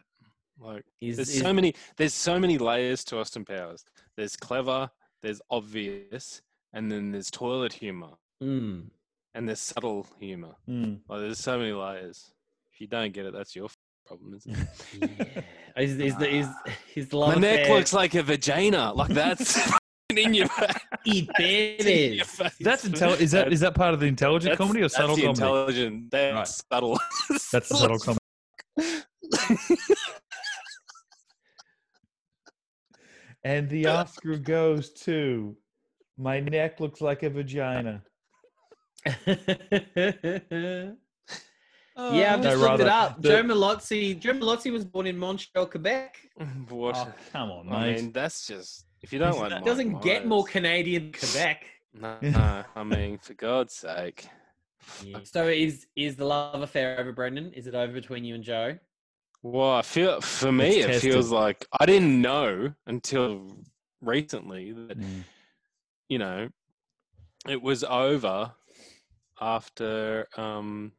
Like, 0.60 0.86
Is, 1.02 1.18
there's 1.18 1.30
is, 1.30 1.42
so 1.42 1.54
many. 1.54 1.74
There's 1.98 2.14
so 2.14 2.40
many 2.40 2.58
layers 2.58 3.04
to 3.06 3.18
Austin 3.20 3.46
Powers. 3.46 3.84
There's 4.16 4.36
clever. 4.36 4.90
There's 5.22 5.42
obvious, 5.50 6.42
and 6.74 6.92
then 6.92 7.12
there's 7.12 7.30
toilet 7.30 7.74
humor, 7.74 8.12
mm, 8.42 8.86
and 9.36 9.48
there's 9.48 9.60
subtle 9.60 10.08
humor. 10.20 10.56
Mm. 10.70 11.00
Like, 11.08 11.20
there's 11.22 11.40
so 11.40 11.58
many 11.58 11.74
layers. 11.74 12.34
If 12.74 12.82
you 12.82 12.88
don't 12.88 13.14
get 13.14 13.26
it, 13.26 13.34
that's 13.34 13.56
your 13.56 13.70
problem, 14.06 14.36
isn't 14.36 14.58
it? 14.58 14.68
yeah. 15.36 15.42
Is, 15.78 15.98
is 16.00 16.18
the 16.18 16.30
is 16.30 16.48
is 16.96 17.14
love 17.14 17.36
My 17.36 17.42
neck 17.42 17.62
affair- 17.62 17.76
looks 17.78 17.94
like 17.94 18.14
a 18.16 18.24
vagina. 18.24 18.94
Like 18.94 19.10
that's 19.10 19.58
in 20.10 20.34
your 20.34 20.48
face. 20.50 20.76
It 21.06 21.28
bet 21.28 21.88
in 21.88 22.14
your 22.16 22.26
face. 22.26 22.56
That's 22.60 22.86
intel- 22.88 23.20
is 23.20 23.32
that 23.32 23.52
is 23.54 23.60
that 23.62 23.76
part 23.76 23.94
of 23.94 24.00
the 24.00 24.08
intelligent 24.08 24.52
That's- 24.52 24.58
comedy 24.58 24.82
or 24.82 24.84
that's 24.86 24.96
subtle 24.96 25.16
the 25.16 25.22
comedy? 25.24 25.40
Intelligent. 25.42 26.12
That's 26.12 26.36
Right. 26.36 26.48
subtle. 26.48 27.00
That's 27.52 27.70
the 27.70 27.76
subtle 27.78 28.00
comedy. 28.78 29.02
And 33.44 33.70
the 33.70 33.88
Oscar 33.88 34.38
goes 34.38 34.92
to 35.04 35.56
my 36.18 36.40
neck 36.40 36.80
looks 36.80 37.02
like 37.02 37.24
a 37.24 37.30
vagina. 37.30 38.04
Yeah, 42.14 42.34
I've 42.34 42.39
No, 42.41 42.49
just 42.49 42.58
looked 42.62 42.70
rather, 42.72 42.84
it 42.84 42.89
up. 42.89 43.22
the- 43.22 43.30
Joe 43.30 43.43
Mallozzi. 43.43 44.20
Joe 44.20 44.34
Mallozzi 44.34 44.72
was 44.72 44.86
born 44.86 45.08
in 45.08 45.18
Montreal, 45.18 45.66
Quebec. 45.68 46.18
What? 46.70 46.95
Oh, 46.97 47.14
come 47.32 47.52
on, 47.52 47.72
I 47.72 47.93
mean, 47.93 48.12
that's 48.12 48.47
just 48.47 48.86
if 49.02 49.12
you 49.14 49.20
don't 49.20 49.34
He's 49.34 49.41
like. 49.41 49.49
not- 49.52 49.60
Mike 49.62 49.66
Doesn't 49.66 50.02
get 50.02 50.26
more 50.28 50.43
Canadian 50.43 51.12
than 51.12 51.14
Quebec. 51.14 51.66
No, 51.93 52.18
no, 52.22 52.64
I 52.76 52.84
mean, 52.84 53.18
for 53.18 53.34
God's 53.34 53.76
sake. 53.76 54.28
So 55.24 55.47
is 55.47 55.86
is 55.95 56.16
the 56.16 56.26
love 56.26 56.62
affair 56.62 56.99
over, 56.99 57.12
Brendan? 57.12 57.54
Is 57.54 57.68
it 57.68 57.76
over 57.76 57.93
between 57.93 58.24
you 58.26 58.34
and 58.36 58.43
Joe? 58.43 58.78
Well, 59.43 59.72
I 59.74 59.82
feel 59.84 60.22
for 60.22 60.52
me, 60.52 60.80
It's 60.80 60.97
it 61.04 61.12
feels 61.12 61.32
like 61.32 61.66
I 61.80 61.86
didn't 61.86 62.20
know 62.22 62.74
until 62.88 63.58
recently 64.02 64.72
that 64.72 64.97
Mm. 64.99 65.24
you 66.10 66.18
know 66.20 66.49
it 67.47 67.62
was 67.62 67.84
over 67.84 68.54
after 69.39 70.28
um 70.38 70.91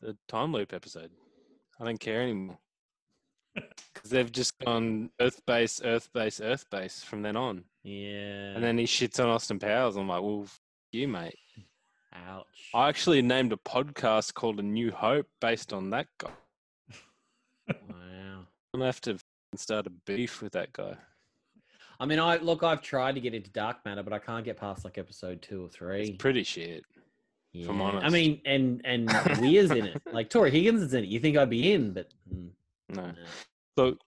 the 0.00 0.16
time 0.28 0.52
loop 0.52 0.72
episode. 0.72 1.10
I 1.80 1.84
don't 1.84 2.00
care 2.00 2.22
anymore 2.22 2.58
because 3.54 4.10
they've 4.10 4.30
just 4.30 4.58
gone 4.58 5.10
Earth 5.20 5.40
base, 5.46 5.80
Earth 5.84 6.08
base, 6.12 6.40
Earth 6.40 6.64
base 6.70 7.02
from 7.02 7.22
then 7.22 7.36
on. 7.36 7.64
Yeah. 7.82 8.54
And 8.54 8.62
then 8.62 8.78
he 8.78 8.84
shits 8.84 9.22
on 9.22 9.28
Austin 9.30 9.58
Powers. 9.58 9.96
I'm 9.96 10.08
like, 10.08 10.22
well, 10.22 10.42
f- 10.44 10.60
you 10.92 11.08
mate. 11.08 11.36
ouch. 12.12 12.46
I 12.74 12.88
actually 12.88 13.22
named 13.22 13.52
a 13.52 13.56
podcast 13.56 14.34
called 14.34 14.58
A 14.58 14.62
New 14.62 14.90
Hope 14.90 15.26
based 15.40 15.72
on 15.72 15.90
that 15.90 16.06
guy. 16.18 16.30
Wow. 17.68 18.46
I'm 18.74 18.80
gonna 18.80 18.86
have 18.86 19.00
to 19.02 19.14
f- 19.14 19.24
start 19.56 19.86
a 19.86 19.90
beef 20.06 20.40
with 20.42 20.52
that 20.52 20.72
guy. 20.72 20.94
I 22.00 22.06
mean, 22.06 22.18
I 22.18 22.36
look. 22.36 22.62
I've 22.62 22.80
tried 22.82 23.14
to 23.16 23.20
get 23.20 23.34
into 23.34 23.50
dark 23.50 23.78
matter, 23.84 24.02
but 24.02 24.12
I 24.12 24.18
can't 24.18 24.44
get 24.44 24.56
past 24.56 24.84
like 24.84 24.98
episode 24.98 25.42
two 25.42 25.62
or 25.62 25.66
It's 25.66 25.76
three. 25.76 26.12
pretty 26.16 26.44
shit. 26.44 26.84
If 27.62 27.68
I'm 27.68 27.78
Yeah. 27.78 28.00
I 28.02 28.08
mean, 28.08 28.40
and 28.44 28.80
and 28.84 29.10
Weir's 29.40 29.70
in 29.70 29.86
it. 29.86 30.02
Like 30.12 30.30
Torri 30.30 30.50
Higgins 30.50 30.82
is 30.82 30.94
in 30.94 31.04
it. 31.04 31.08
You 31.10 31.20
think 31.20 31.36
I'd 31.36 31.50
be 31.50 31.72
in, 31.72 31.92
but 31.92 32.08
mm, 32.32 32.50
No. 32.90 33.06
no. 33.06 33.12
Look, 33.76 33.98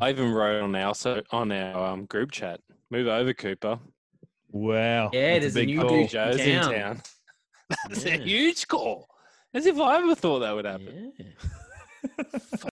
I 0.00 0.10
even 0.10 0.32
wrote 0.32 0.62
on 0.62 0.74
our 0.76 0.94
so 0.94 1.22
on 1.30 1.52
our 1.52 1.92
um, 1.92 2.04
group 2.06 2.30
chat 2.30 2.60
Move 2.90 3.06
over, 3.08 3.32
Cooper. 3.32 3.78
Wow. 4.50 5.10
Yeah, 5.12 5.38
that's 5.38 5.54
there's 5.54 5.56
a 5.56 5.60
big 5.60 5.68
new 5.68 5.80
call. 5.80 6.06
Joe's 6.06 6.36
in 6.40 6.60
town. 6.60 6.72
town. 6.72 7.02
That's 7.88 8.04
Yeah. 8.04 8.14
a 8.16 8.18
huge 8.18 8.68
call. 8.68 9.08
As 9.54 9.64
if 9.64 9.78
I 9.80 9.96
ever 9.96 10.14
thought 10.14 10.40
that 10.40 10.54
would 10.54 10.66
happen. 10.66 11.12
Yeah. 11.18 12.24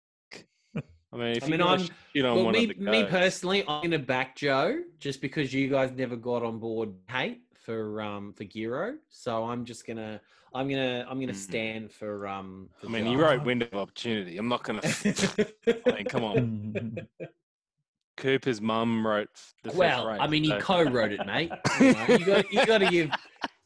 I 1.13 1.17
mean, 1.17 1.37
if 1.37 1.45
I 1.45 1.47
you 1.47 1.51
mean, 1.53 1.61
got 1.61 1.79
I'm- 1.81 1.89
shit 2.13 2.25
on 2.25 2.35
Well, 2.37 2.45
one 2.47 2.53
me, 2.55 2.71
of 2.71 2.77
the 2.77 2.85
me 2.91 3.05
personally, 3.05 3.65
I'm 3.69 3.83
gonna 3.83 3.99
back 4.01 4.35
Joe 4.37 4.81
just 4.99 5.21
because 5.21 5.55
you 5.55 5.69
guys 5.69 5.93
never 5.93 6.17
got 6.17 6.43
on 6.43 6.59
board 6.59 6.93
hate 7.09 7.43
for 7.65 8.01
um 8.03 8.33
for 8.33 8.45
Giro. 8.45 8.95
So 9.09 9.45
I'm 9.45 9.65
just 9.65 9.87
gonna 9.87 10.21
I'm 10.55 10.69
gonna 10.69 11.07
I'm 11.09 11.19
gonna 11.19 11.33
Mhm. 11.33 11.37
stand 11.37 11.93
for 11.93 12.27
um. 12.29 12.69
For 12.79 12.87
I 12.87 12.91
mean, 12.91 13.05
Joe. 13.05 13.11
you 13.13 13.21
wrote 13.21 13.45
window 13.45 13.67
of 13.73 13.75
opportunity. 13.79 14.39
I'm 14.39 14.49
not 14.49 14.63
gonna. 14.63 14.81
I 14.85 15.93
mean, 15.93 16.05
come 16.05 16.25
on. 16.25 16.97
Cooper's 18.17 18.61
mum 18.61 19.05
wrote. 19.05 19.29
The 19.65 19.71
fifth 19.71 19.79
well, 19.79 20.07
rate, 20.07 20.21
I 20.21 20.29
mean, 20.29 20.45
he 20.45 20.51
so- 20.51 20.61
co-wrote 20.61 21.13
it, 21.13 21.27
mate. 21.27 21.51
You, 21.81 21.93
know, 21.93 22.07
you 22.09 22.25
got 22.25 22.53
you 22.53 22.67
got 22.67 22.79
to 22.79 22.91
give 22.91 23.11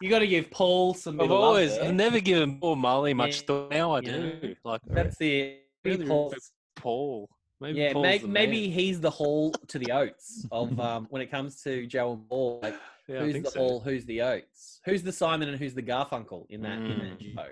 you 0.00 0.08
got 0.08 0.20
to 0.20 0.26
give 0.26 0.50
Paul 0.50 0.94
some. 0.94 1.20
I've 1.20 1.30
always. 1.30 1.76
I've 1.76 1.94
never 1.94 2.20
given 2.20 2.58
Paul 2.58 2.76
Mullie 2.76 3.14
much 3.14 3.40
Yeah, 3.42 3.46
thought. 3.46 3.70
Now 3.70 3.92
I 3.94 4.00
do. 4.00 4.12
know, 4.42 4.54
Like 4.64 4.80
That's 4.86 5.18
the 5.18 5.58
really 5.84 6.06
Paul's- 6.06 6.52
Paul. 6.76 7.28
Maybe 7.60 7.80
yeah, 7.80 7.92
Paul's 7.92 8.02
may, 8.04 8.18
the 8.18 8.28
maybe 8.28 8.68
man. 8.68 8.78
he's 8.78 9.00
the 9.00 9.10
hall 9.10 9.50
to 9.66 9.78
the 9.80 9.90
Oates 9.92 10.46
of 10.52 10.78
um 10.88 11.08
when 11.10 11.20
it 11.20 11.30
comes 11.30 11.60
to 11.64 11.86
Joe 11.86 12.12
and 12.12 12.26
Paul. 12.28 12.60
Like, 12.62 12.76
Yeah, 13.08 13.16
I 13.16 13.20
who's 13.24 13.32
think 13.32 13.44
the 13.46 13.50
so. 13.52 13.58
hall? 13.60 13.80
Who's 13.80 14.04
the 14.04 14.20
Oates? 14.22 14.80
Who's 14.84 15.02
the 15.02 15.12
Simon 15.12 15.48
and 15.48 15.58
who's 15.58 15.74
the 15.74 15.82
Garfunkel 15.82 16.46
in 16.50 16.60
that 16.62 16.78
in 16.78 16.98
that 16.98 17.18
Mm. 17.18 17.34
duo? 17.34 17.46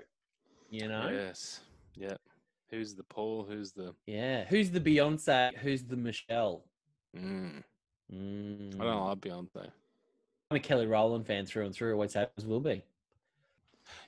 You 0.69 0.87
know, 0.87 1.09
Yes. 1.09 1.61
Yeah. 1.95 2.15
Who's 2.69 2.93
the 2.95 3.03
Paul? 3.03 3.43
Who's 3.49 3.71
the? 3.71 3.95
yeah. 4.05 4.43
Who's 4.45 4.69
the 4.71 4.79
Beyonce? 4.81 5.55
Who's 5.57 5.83
the 5.83 5.95
Michelle? 5.97 6.63
Mm, 7.15 7.63
Mm. 8.13 8.75
I 8.79 8.83
don't 8.83 9.05
like 9.07 9.19
Beyonce. 9.19 9.71
I'm 10.51 10.57
a 10.57 10.59
Kelly 10.59 10.85
Rowland 10.85 11.25
fan 11.25 11.45
through 11.45 11.65
and 11.65 11.73
through. 11.75 11.93
Always 11.93 12.13
happens 12.13 12.45
will 12.45 12.59
be. 12.61 12.83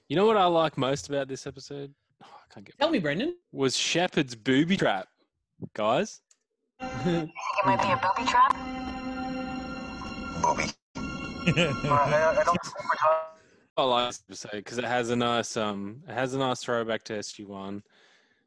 You 0.07 0.15
know 0.15 0.25
what 0.25 0.37
I 0.37 0.45
like 0.45 0.77
most 0.77 1.07
about 1.09 1.27
this 1.27 1.47
episode? 1.47 1.93
Oh, 2.23 2.27
I 2.27 2.53
can't 2.53 2.65
get. 2.65 2.77
Tell 2.77 2.89
me, 2.91 2.99
Brendan. 2.99 3.35
Was 3.51 3.75
Sheppard's 3.77 4.35
booby 4.35 4.77
trap, 4.77 5.07
guys? 5.73 6.21
you 6.81 6.87
think 7.03 7.29
It 7.29 7.65
might 7.65 7.81
be 7.81 7.91
a 7.91 7.97
booby 7.97 8.29
trap. 8.29 8.55
I 13.77 13.83
like 13.83 14.09
this 14.09 14.21
episode 14.45 14.57
because 14.57 14.77
it 14.77 14.83
has 14.85 15.09
a 15.09 15.15
nice 15.15 15.55
um, 15.57 16.03
it 16.07 16.13
has 16.13 16.33
a 16.33 16.37
nice 16.39 16.61
throwback 16.63 17.03
to 17.05 17.13
SG 17.13 17.47
One. 17.47 17.81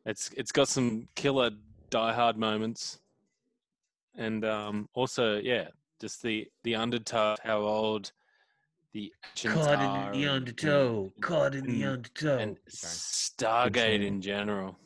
It's 0.05 0.31
it's 0.37 0.53
got 0.53 0.69
some 0.69 1.09
killer 1.15 1.51
Die 1.91 2.13
Hard 2.13 2.37
moments, 2.37 3.01
and 4.17 4.45
um, 4.45 4.89
also 4.95 5.39
yeah, 5.39 5.69
just 6.01 6.23
the 6.23 6.47
the 6.65 6.75
undertow, 6.75 7.37
how 7.43 7.61
old 7.61 8.13
the 8.93 9.11
actions 9.25 9.55
Caught 9.55 9.69
are, 9.79 10.13
in 10.13 10.21
the 10.21 10.27
and- 10.27 10.37
undertow. 10.37 11.13
Caught 11.23 11.55
in 11.55 11.67
the 11.67 11.85
undertow. 11.85 12.39
and 12.39 12.57
Sorry. 12.69 13.71
Stargate 13.71 14.07
in 14.07 14.21
general. 14.21 14.77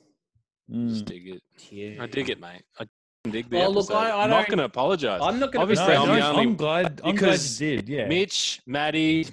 Just 0.70 1.04
Mm. 1.04 1.07
dig 1.07 1.28
it. 1.28 1.42
Yeah. 1.70 2.02
I 2.02 2.07
dig 2.07 2.28
it, 2.28 2.40
mate. 2.40 2.62
I 2.78 2.86
dig 3.31 3.49
the 3.51 3.57
Well, 3.59 3.72
look, 3.72 3.85
episode. 3.91 3.97
I- 3.99 4.11
I 4.11 4.24
I'm 4.24 4.31
not 4.31 4.47
going 4.49 4.59
to 4.59 4.64
apologize. 4.64 5.20
I'm 5.22 5.39
not 5.39 5.53
gonna 5.53 5.62
Obviously, 5.62 5.87
pretend- 5.87 6.11
I'm 6.11 6.18
No, 6.18 6.22
the 6.22 6.27
only. 6.29 6.43
I'm 6.43 6.57
glad. 6.57 6.87
I'm 6.87 6.95
glad 6.95 7.12
because 7.14 7.61
you 7.61 7.77
did. 7.77 7.89
Yeah. 7.89 8.07
Mitch, 8.09 8.61
Maddie, 8.66 9.27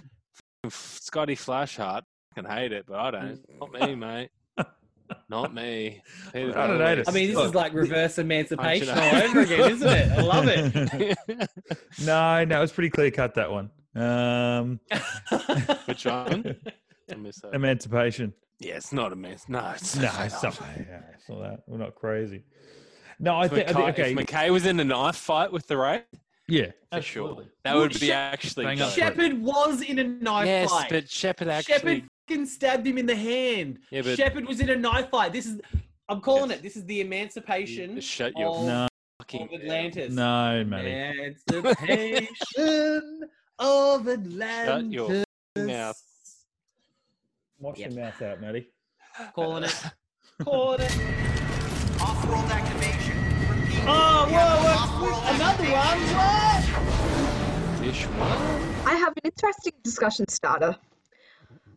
Scotty 0.70 1.36
Flashheart 1.36 2.02
can 2.36 2.46
hate 2.46 2.72
it, 2.72 2.86
but 2.88 3.00
I 3.00 3.12
don't. 3.12 3.40
Not 3.60 3.72
me, 3.74 3.96
mate. 4.08 4.30
Not 5.30 5.54
me. 5.54 6.02
Peter 6.32 6.58
I 6.58 6.68
don't 6.68 6.80
hate. 6.80 7.08
I 7.08 7.12
mean, 7.12 7.32
this 7.34 7.38
is 7.40 7.54
like 7.54 7.74
reverse 7.74 8.18
emancipation 8.18 8.90
all 8.90 9.16
over 9.16 9.42
again, 9.42 9.72
isn't 9.72 9.88
it? 9.88 10.12
I 10.12 10.22
love 10.22 10.46
it. 10.48 11.18
no, 12.06 12.44
no, 12.46 12.64
it's 12.64 12.72
pretty 12.72 12.90
clear 12.90 13.12
cut 13.12 13.36
that 13.36 13.52
one. 13.52 13.70
Um, 13.96 14.80
Which 15.86 16.06
one? 16.06 16.56
I 17.12 17.16
missed 17.16 17.42
that. 17.44 17.54
Emancipation. 17.54 18.34
Yeah, 18.60 18.76
it's 18.76 18.94
not 18.94 19.12
a 19.12 19.16
mess. 19.16 19.46
No, 19.50 19.60
it's 19.76 19.96
No, 19.98 20.10
it's 20.22 20.42
not, 20.42 20.60
yeah, 20.78 21.02
it's 21.14 21.30
not 21.30 21.42
that. 21.42 21.60
We're 21.68 21.78
not 21.78 21.94
crazy. 21.96 22.44
No, 23.20 23.38
I 23.38 23.48
think, 23.48 23.70
I 23.70 23.74
McKay, 23.74 23.90
okay. 23.92 24.12
if 24.12 24.18
McKay 24.18 24.50
was 24.52 24.66
in 24.66 24.80
a 24.80 24.84
knife 24.84 25.16
fight 25.16 25.52
with 25.52 25.68
the 25.68 25.78
Wraith, 25.78 26.04
yeah, 26.48 26.72
for 26.92 27.02
sure. 27.02 27.44
That 27.64 27.74
Well, 27.74 27.84
would 27.84 27.94
be 28.00 28.08
Shep- 28.08 28.34
actually 28.34 28.66
Bang 28.66 28.78
dope. 28.78 28.88
up 28.88 28.94
for 28.94 29.00
it. 29.00 29.04
Sheppard 29.04 29.42
was 29.42 29.82
in 29.82 30.00
a 30.00 30.04
knife 30.04 30.46
Yes, 30.46 30.70
fight. 30.70 30.90
but 30.90 31.10
Sheppard 31.10 31.48
actually. 31.48 31.74
Sheppard 31.76 32.04
fucking 32.28 32.46
stabbed 32.48 32.86
him 32.88 32.98
in 32.98 33.06
the 33.06 33.16
hand. 33.16 33.80
Yeah, 33.92 34.02
but- 34.02 34.18
Sheppard 34.18 34.46
was 34.46 34.60
in 34.60 34.70
a 34.70 34.76
knife 34.76 35.10
fight. 35.10 35.32
This 35.32 35.46
is, 35.46 35.62
I'm 36.10 36.20
calling 36.20 36.50
Yes. 36.50 36.60
it. 36.60 36.64
This 36.64 36.76
is 36.78 36.86
the 36.86 37.00
emancipation 37.02 37.96
Just 37.96 38.10
shut 38.10 38.38
your 38.38 38.56
of, 38.58 38.66
No, 38.66 38.88
fucking 39.20 39.44
of 39.44 39.62
Atlantis. 39.62 40.14
no, 40.14 40.64
Matty. 40.66 40.92
Emancipation 41.50 43.22
of 43.60 44.08
Atlantis. 44.10 45.24
your 45.56 45.66
mouth. 45.66 46.02
Wash 47.60 47.78
Yep. 47.80 47.92
your 47.92 48.00
mouth 48.04 48.22
out, 48.22 48.42
Matty. 48.42 48.68
Calling 49.34 49.64
it. 49.64 49.84
Calling 50.44 50.82
it. 50.82 50.92
Off-world 52.02 52.52
activation. 52.52 52.93
Repeat. 53.84 53.96
Oh, 53.96 54.28
whoa, 54.32 55.22
an 55.28 55.36
another 55.36 55.64
one. 55.66 56.00
What? 56.16 56.64
Fish 57.80 58.04
what? 58.06 58.88
I 58.88 58.96
have 58.96 59.12
an 59.18 59.24
interesting 59.26 59.74
discussion 59.84 60.28
starter. 60.30 60.78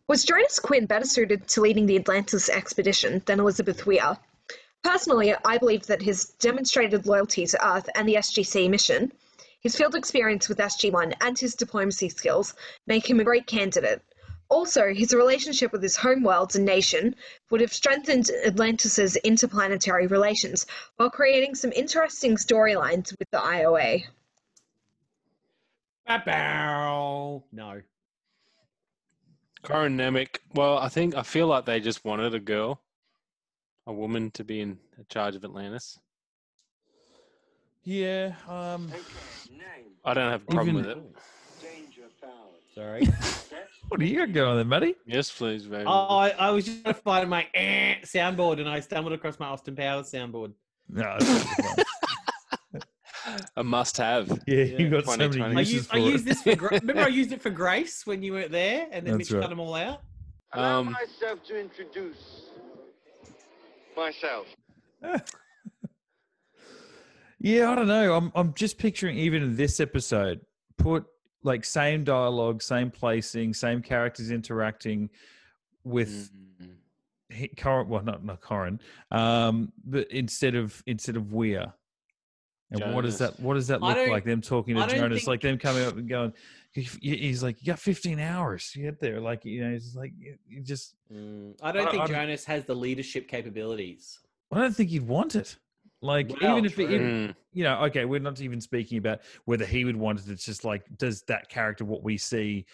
Was 0.07 0.23
Jonas 0.23 0.57
Quinn 0.59 0.85
better 0.85 1.03
suited 1.05 1.49
to 1.49 1.61
leading 1.61 1.85
the 1.85 1.97
Atlantis 1.97 2.47
expedition 2.47 3.21
than 3.25 3.41
Elizabeth 3.41 3.85
Weir? 3.85 4.17
Personally, 4.83 5.35
I 5.43 5.57
believe 5.57 5.85
that 5.87 6.01
his 6.01 6.29
demonstrated 6.39 7.07
loyalty 7.07 7.45
to 7.45 7.67
Earth 7.67 7.89
and 7.93 8.07
the 8.07 8.15
SGC 8.15 8.69
mission, 8.69 9.11
his 9.59 9.75
field 9.75 9.93
experience 9.93 10.47
with 10.47 10.59
SG1, 10.59 11.13
and 11.19 11.37
his 11.37 11.55
diplomacy 11.55 12.07
skills 12.07 12.53
make 12.85 13.09
him 13.09 13.19
a 13.19 13.25
great 13.25 13.47
candidate. 13.47 14.01
Also, 14.49 14.93
his 14.93 15.13
relationship 15.13 15.71
with 15.73 15.83
his 15.83 15.97
homeworlds 15.97 16.55
and 16.55 16.65
nation 16.65 17.15
would 17.49 17.59
have 17.59 17.73
strengthened 17.73 18.29
Atlantis' 18.45 19.17
interplanetary 19.17 20.07
relations 20.07 20.65
while 20.95 21.09
creating 21.09 21.53
some 21.53 21.71
interesting 21.73 22.37
storylines 22.37 23.13
with 23.19 23.29
the 23.31 23.37
IOA. 23.39 24.03
Bow. 26.07 27.43
No. 27.51 27.81
Corin 29.63 29.97
Nemec. 29.97 30.37
Well, 30.53 30.77
I 30.77 30.87
think 30.87 31.15
I 31.15 31.23
feel 31.23 31.47
like 31.47 31.65
they 31.65 31.81
just 31.81 32.05
wanted 32.05 32.33
a 32.33 32.39
girl, 32.39 32.79
a 33.85 33.91
woman, 33.91 34.31
to 34.31 34.45
be 34.45 34.61
in 34.61 34.77
charge 35.09 35.35
of 35.35 35.43
Atlantis. 35.43 35.99
Yeah. 37.83 38.33
Um. 38.47 38.89
I 40.05 40.13
don't 40.13 40.31
have 40.31 40.43
a 40.43 40.45
problem 40.45 40.77
Even- 40.77 40.87
with 40.87 40.97
it. 40.97 41.03
Sorry. 42.73 43.07
What 43.87 44.01
are 44.01 44.05
you 44.05 44.17
got 44.17 44.33
going 44.33 44.55
there, 44.57 44.65
Matty? 44.65 44.95
Yes, 45.05 45.31
please, 45.31 45.65
baby. 45.65 45.85
Oh, 45.87 46.17
I, 46.17 46.29
I 46.31 46.49
was 46.51 46.65
just 46.65 46.83
trying 46.83 46.93
to 46.95 47.01
find 47.01 47.29
my 47.29 47.47
eh, 47.53 47.95
soundboard 48.03 48.59
and 48.59 48.67
I 48.67 48.81
stumbled 48.81 49.13
across 49.13 49.39
my 49.39 49.47
Austin 49.47 49.75
Powers 49.75 50.11
soundboard. 50.11 50.51
No. 50.89 51.17
a 53.55 53.63
must-have. 53.63 54.27
yeah, 54.47 54.63
you 54.63 54.89
got 54.89 55.05
so 55.05 55.11
many 55.17 55.29
2020. 55.37 55.55
I 55.55 55.59
uses 55.59 55.73
used, 55.73 55.89
for 55.89 55.95
I 55.95 55.99
it. 55.99 56.05
used 56.05 56.25
this 56.25 56.41
for 56.41 56.55
Gra- 56.55 56.69
remember 56.81 57.01
I 57.03 57.07
used 57.07 57.31
it 57.31 57.41
for 57.41 57.49
Grace 57.49 58.05
when 58.05 58.21
you 58.23 58.33
weren't 58.33 58.51
there 58.51 58.87
and 58.91 59.05
then 59.05 59.17
That's 59.17 59.29
Mitch 59.29 59.35
right. 59.35 59.41
cut 59.41 59.49
them 59.49 59.59
all 59.59 59.75
out. 59.75 60.01
Allow 60.53 60.79
Um, 60.79 60.91
myself 60.93 61.43
to 61.47 61.59
introduce 61.59 62.43
myself. 63.95 64.47
Yeah, 67.39 67.69
I 67.69 67.75
don't 67.75 67.87
know. 67.87 68.15
I'm 68.15 68.31
I'm 68.33 68.53
just 68.55 68.79
picturing 68.79 69.15
even 69.19 69.43
in 69.43 69.55
this 69.55 69.79
episode, 69.79 70.41
put 70.77 71.05
like 71.47 71.65
same 71.65 72.03
dialogue, 72.03 72.61
same 72.61 72.91
placing, 72.91 73.53
same 73.53 73.81
characters 73.81 74.29
interacting 74.29 75.09
with 75.83 76.29
mm, 76.61 76.69
he- 77.29 77.47
Corin. 77.47 77.87
Well, 77.89 78.03
not 78.03 78.23
not 78.23 78.41
Corin, 78.41 78.79
um, 79.09 79.71
but 79.83 80.11
instead 80.11 80.53
of 80.53 80.83
instead 80.85 81.15
of 81.15 81.33
Weir. 81.33 81.73
And 82.69 82.93
what 82.93 83.05
does 83.05 83.17
that 83.19 83.39
what 83.39 83.53
does 83.53 83.67
that 83.67 83.81
look 83.81 84.09
like? 84.09 84.25
Them 84.25 84.41
talking 84.41 84.75
to 84.75 84.85
Jonas, 84.87 85.19
think- 85.19 85.27
like 85.27 85.41
them 85.41 85.57
coming 85.57 85.85
up 85.85 85.95
and 85.95 86.07
going. 86.07 86.33
He's 86.73 87.41
like, 87.41 87.59
you 87.61 87.67
got 87.67 87.79
15 87.79 88.19
hours 88.19 88.69
to 88.73 88.81
get 88.81 88.99
there. 88.99 89.19
Like 89.19 89.45
you 89.45 89.63
know, 89.63 89.71
he's 89.71 89.95
like 89.95 90.11
you 90.19 90.35
you 90.47 90.61
just. 90.61 90.95
Mm, 91.11 91.55
I 91.63 91.71
don't 91.71 91.87
I- 91.87 91.91
think 91.91 92.01
I'm- 92.03 92.09
Jonas 92.11 92.43
has 92.45 92.65
the 92.65 92.75
leadership 92.75 93.27
capabilities. 93.29 94.19
I 94.51 94.59
don't 94.59 94.75
think 94.75 94.89
he'd 94.89 95.07
want 95.07 95.35
it. 95.35 95.57
Like 96.01 96.31
Well, 96.41 96.51
even 96.51 96.65
if 96.65 96.77
it, 96.77 97.35
you 97.53 97.63
know, 97.63 97.83
okay, 97.85 98.05
we're 98.05 98.19
not 98.19 98.39
even 98.41 98.61
speaking 98.61 98.99
about 98.99 99.21
whether 99.45 99.65
he 99.65 99.83
would 99.83 99.95
want 99.95 100.19
it. 100.19 100.29
It's 100.29 100.45
just 100.45 100.63
like, 100.63 100.83
does 100.97 101.23
that 101.23 101.49
character 101.49 101.85
what 101.85 102.03
we 102.03 102.17
see 102.17 102.65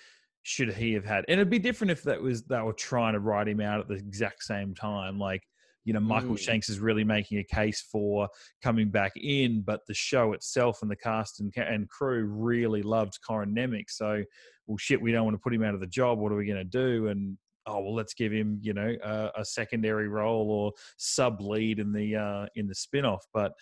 should 0.44 0.74
he 0.74 0.94
have 0.94 1.06
had? 1.06 1.24
And 1.30 1.40
it'd 1.40 1.50
be 1.50 1.60
different 1.60 1.92
if 1.92 2.04
that 2.04 2.22
was 2.22 2.44
they 2.44 2.62
were 2.62 2.74
trying 2.74 3.14
to 3.14 3.20
write 3.20 3.48
him 3.48 3.62
out 3.62 3.80
at 3.80 3.88
the 3.88 3.96
exact 3.96 4.44
same 4.44 4.76
time. 4.76 5.18
Like, 5.18 5.42
you 5.86 5.94
know, 5.94 6.00
Michael 6.00 6.36
Mm. 6.36 6.40
Shanks 6.40 6.70
is 6.70 6.80
really 6.80 7.04
making 7.04 7.40
a 7.40 7.44
case 7.44 7.82
for 7.82 8.28
coming 8.62 8.90
back 8.90 9.14
in, 9.16 9.62
but 9.62 9.82
the 9.88 9.94
show 9.94 10.34
itself 10.34 10.82
and 10.82 10.92
the 10.92 10.96
cast 10.96 11.40
and 11.40 11.54
and 11.58 11.90
crew 11.90 12.26
really 12.26 12.82
loved 12.82 13.20
Corin 13.26 13.54
Nemec. 13.56 13.90
So, 13.90 14.24
well, 14.68 14.78
shit, 14.78 15.02
we 15.02 15.12
don't 15.12 15.26
want 15.26 15.36
to 15.36 15.42
put 15.42 15.54
him 15.54 15.64
out 15.64 15.74
of 15.74 15.82
the 15.82 15.88
job. 15.88 16.20
What 16.20 16.32
are 16.32 16.38
we 16.38 16.46
going 16.46 16.58
to 16.58 16.64
do? 16.64 17.08
And 17.08 17.38
oh 17.66 17.80
well, 17.82 17.96
let's 17.96 18.14
give 18.14 18.32
him, 18.32 18.60
you 18.62 18.74
know, 18.74 18.96
a, 19.04 19.32
a 19.38 19.46
secondary 19.46 20.08
role 20.08 20.50
or 20.52 20.72
sub 20.98 21.42
lead 21.42 21.80
in 21.80 21.92
the 21.92 22.16
uh, 22.16 22.46
in 22.56 22.68
the 22.68 22.76
spin 22.76 23.06
off. 23.06 23.26
But 23.34 23.54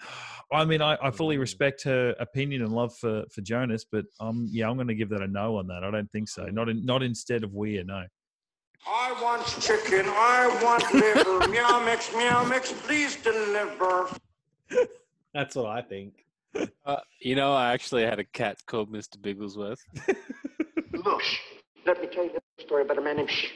I 0.52 0.64
mean, 0.64 0.82
I, 0.82 0.96
I 1.02 1.10
fully 1.10 1.36
Mm. 1.36 1.40
respect 1.40 1.82
her 1.84 2.14
opinion 2.18 2.62
and 2.62 2.72
love 2.72 2.96
for, 2.96 3.24
for 3.32 3.40
Jonas, 3.40 3.84
but 3.90 4.04
um, 4.18 4.48
yeah, 4.50 4.68
I'm 4.68 4.74
going 4.76 4.88
to 4.88 4.94
give 4.94 5.08
that 5.10 5.22
a 5.22 5.28
no 5.28 5.56
on 5.58 5.66
that. 5.68 5.84
I 5.84 5.90
don't 5.90 6.10
think 6.10 6.28
so. 6.28 6.46
Not 6.46 6.68
in, 6.68 6.84
not 6.84 7.02
instead 7.02 7.44
of 7.44 7.54
Weir, 7.54 7.84
no. 7.84 8.04
I 8.86 9.12
want 9.22 9.46
chicken. 9.60 10.06
I 10.08 10.48
want 10.62 10.92
liver. 10.94 11.48
meow 11.52 11.84
mix, 11.84 12.12
meow 12.14 12.44
mix. 12.44 12.72
Please 12.72 13.16
deliver. 13.16 14.08
That's 15.34 15.54
what 15.54 15.66
I 15.66 15.82
think. 15.82 16.24
Uh, 16.84 16.96
you 17.20 17.36
know, 17.36 17.52
I 17.52 17.72
actually 17.72 18.02
had 18.04 18.18
a 18.18 18.24
cat 18.24 18.56
called 18.66 18.90
Mr. 18.90 19.18
Bigglesworth. 19.18 19.78
Look, 20.92 21.22
let 21.86 22.00
me 22.00 22.08
tell 22.08 22.24
you 22.24 22.32
a 22.58 22.62
story 22.62 22.82
about 22.82 22.98
a 22.98 23.00
man 23.00 23.16
named 23.16 23.30
Shh. 23.30 23.46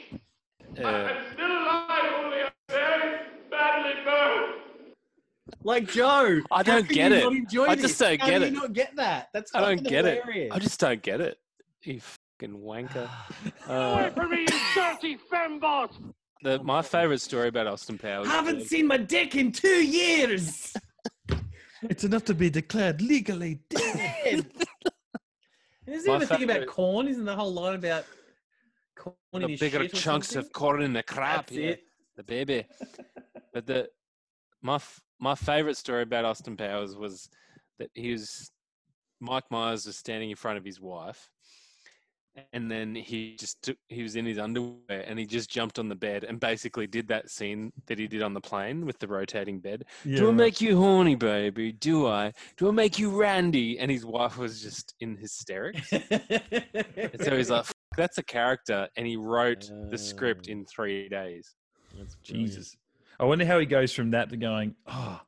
Uh, 0.83 1.09
Still 1.33 1.45
alive, 1.47 2.13
only 2.17 2.37
I'm 2.41 2.51
very 2.69 3.19
badly 3.49 3.93
burned. 4.03 4.53
Like 5.63 5.87
Joe, 5.87 6.41
I 6.51 6.63
don't 6.63 6.87
get 6.87 7.11
it. 7.11 7.23
Not 7.23 7.33
enjoy 7.33 7.65
I 7.65 7.75
this? 7.75 7.83
just 7.85 7.99
don't 7.99 8.19
How 8.21 8.27
get 8.27 8.39
do 8.39 8.45
it. 8.45 8.53
You 8.53 8.59
not 8.59 8.73
get 8.73 8.95
that? 8.97 9.29
That's 9.33 9.53
I 9.55 9.61
don't 9.61 9.83
get 9.83 10.05
hilarious. 10.05 10.51
it. 10.51 10.55
I 10.55 10.59
just 10.59 10.79
don't 10.79 11.01
get 11.01 11.21
it. 11.21 11.37
You 11.83 11.99
fucking 12.01 12.57
wanker. 12.59 13.09
Away 13.67 14.05
Uh, 14.07 14.09
from 14.11 14.31
me, 14.31 14.41
you 14.41 14.47
dirty 14.75 15.17
fembot! 15.31 15.91
the, 16.43 16.61
my 16.63 16.81
favorite 16.81 17.21
story 17.21 17.47
about 17.47 17.67
Austin 17.67 17.97
Powers. 17.97 18.27
haven't 18.27 18.57
is- 18.61 18.69
seen 18.69 18.87
my 18.87 18.97
dick 18.97 19.35
in 19.35 19.51
two 19.51 19.83
years. 19.85 20.73
It's 21.87 22.03
enough 22.03 22.23
to 22.25 22.33
be 22.33 22.49
declared 22.49 22.99
legally 22.99 23.59
Dead. 23.69 24.47
Isn't 25.85 26.07
My 26.07 26.15
even 26.15 26.27
thing 26.27 26.43
about 26.43 26.65
corn? 26.65 27.07
Isn't 27.07 27.25
the 27.25 27.35
whole 27.35 27.53
line 27.53 27.75
about 27.75 28.05
corn 28.95 29.15
in 29.33 29.41
the 29.41 29.47
his 29.49 29.59
bigger 29.59 29.81
shit 29.83 29.93
chunks 29.93 30.29
something? 30.29 30.47
of 30.47 30.53
corn 30.53 30.81
in 30.81 30.93
the 30.93 31.03
crap. 31.03 31.47
That's 31.47 31.57
yeah, 31.57 31.69
it. 31.69 31.83
the 32.15 32.23
baby. 32.23 32.65
but 33.53 33.65
the 33.65 33.89
my 34.61 34.75
f- 34.75 35.01
my 35.19 35.35
favorite 35.35 35.77
story 35.77 36.03
about 36.03 36.25
Austin 36.25 36.57
Powers 36.57 36.95
was 36.95 37.29
that 37.79 37.89
he 37.93 38.11
was 38.11 38.51
Mike 39.19 39.49
Myers 39.49 39.85
was 39.85 39.97
standing 39.97 40.29
in 40.29 40.35
front 40.35 40.57
of 40.57 40.65
his 40.65 40.79
wife, 40.79 41.29
and 42.51 42.69
then 42.69 42.95
he 42.95 43.35
just 43.37 43.61
took 43.61 43.77
he 43.87 44.03
was 44.03 44.15
in 44.15 44.25
his 44.25 44.37
underwear 44.37 45.03
and 45.07 45.17
he 45.17 45.25
just 45.25 45.49
jumped 45.49 45.79
on 45.79 45.87
the 45.87 45.95
bed 45.95 46.23
and 46.23 46.39
basically 46.39 46.87
did 46.87 47.07
that 47.07 47.29
scene 47.29 47.71
that 47.85 47.97
he 47.97 48.07
did 48.07 48.21
on 48.21 48.33
the 48.33 48.41
plane 48.41 48.85
with 48.85 48.99
the 48.99 49.07
rotating 49.07 49.59
bed. 49.59 49.85
Do 50.03 50.29
I 50.29 50.31
make 50.31 50.59
you 50.59 50.77
horny, 50.77 51.15
baby? 51.15 51.71
Do 51.71 52.07
I? 52.07 52.33
Do 52.57 52.67
I 52.67 52.71
make 52.71 52.99
you 52.99 53.09
randy? 53.09 53.79
And 53.79 53.89
his 53.89 54.05
wife 54.05 54.37
was 54.37 54.61
just 54.61 54.95
in 54.99 55.15
hysterics. 55.15 55.91
And 56.97 57.21
so 57.21 57.37
he's 57.37 57.49
like, 57.49 57.61
"F- 57.61 57.73
"That's 57.97 58.17
a 58.17 58.23
character," 58.23 58.87
and 58.97 59.05
he 59.07 59.15
wrote 59.15 59.69
the 59.89 59.97
script 59.97 60.47
in 60.47 60.65
three 60.65 61.09
days. 61.09 61.55
That's. 61.97 62.15
Jesus. 62.23 62.75
I 63.19 63.23
wonder 63.25 63.45
how 63.45 63.59
he 63.59 63.65
goes 63.65 63.93
from 63.93 64.11
that 64.11 64.29
to 64.31 64.37
going, 64.37 64.75
oh, 64.87 65.21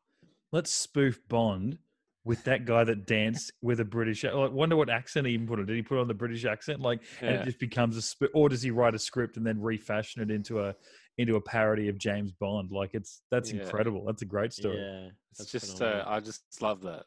let's 0.51 0.71
spoof 0.71 1.19
Bond 1.29 1.77
with 2.25 2.43
that 2.43 2.65
guy 2.65 2.83
that 2.83 3.05
danced 3.07 3.53
with 3.61 3.79
a 3.79 3.85
British. 3.85 4.25
I 4.25 4.33
wonder 4.47 4.75
what 4.75 4.89
accent 4.89 5.25
he 5.27 5.33
even 5.33 5.47
put 5.47 5.59
on. 5.59 5.65
Did 5.65 5.77
he 5.77 5.81
put 5.81 5.97
on 5.97 6.09
the 6.09 6.13
British 6.13 6.43
accent? 6.43 6.81
Like, 6.81 6.99
and 7.21 7.35
it 7.35 7.45
just 7.45 7.59
becomes 7.59 7.95
a, 7.95 8.01
sp- 8.03 8.33
or 8.33 8.49
does 8.49 8.61
he 8.61 8.71
write 8.71 8.93
a 8.95 8.99
script 8.99 9.37
and 9.37 9.45
then 9.47 9.61
refashion 9.61 10.21
it 10.21 10.29
into 10.29 10.59
a 10.61 10.75
into 11.17 11.35
a 11.37 11.41
parody 11.41 11.87
of 11.87 11.97
James 11.97 12.31
Bond? 12.33 12.71
Like, 12.71 12.91
it's 12.93 13.21
that's 13.31 13.51
Yeah. 13.53 13.61
incredible. 13.61 14.03
That's 14.05 14.21
a 14.21 14.25
great 14.25 14.51
story. 14.51 14.77
Yeah, 14.77 15.09
It's 15.39 15.49
just, 15.49 15.81
uh. 15.81 16.03
I 16.05 16.19
just 16.19 16.43
love 16.61 16.81
that. 16.81 17.05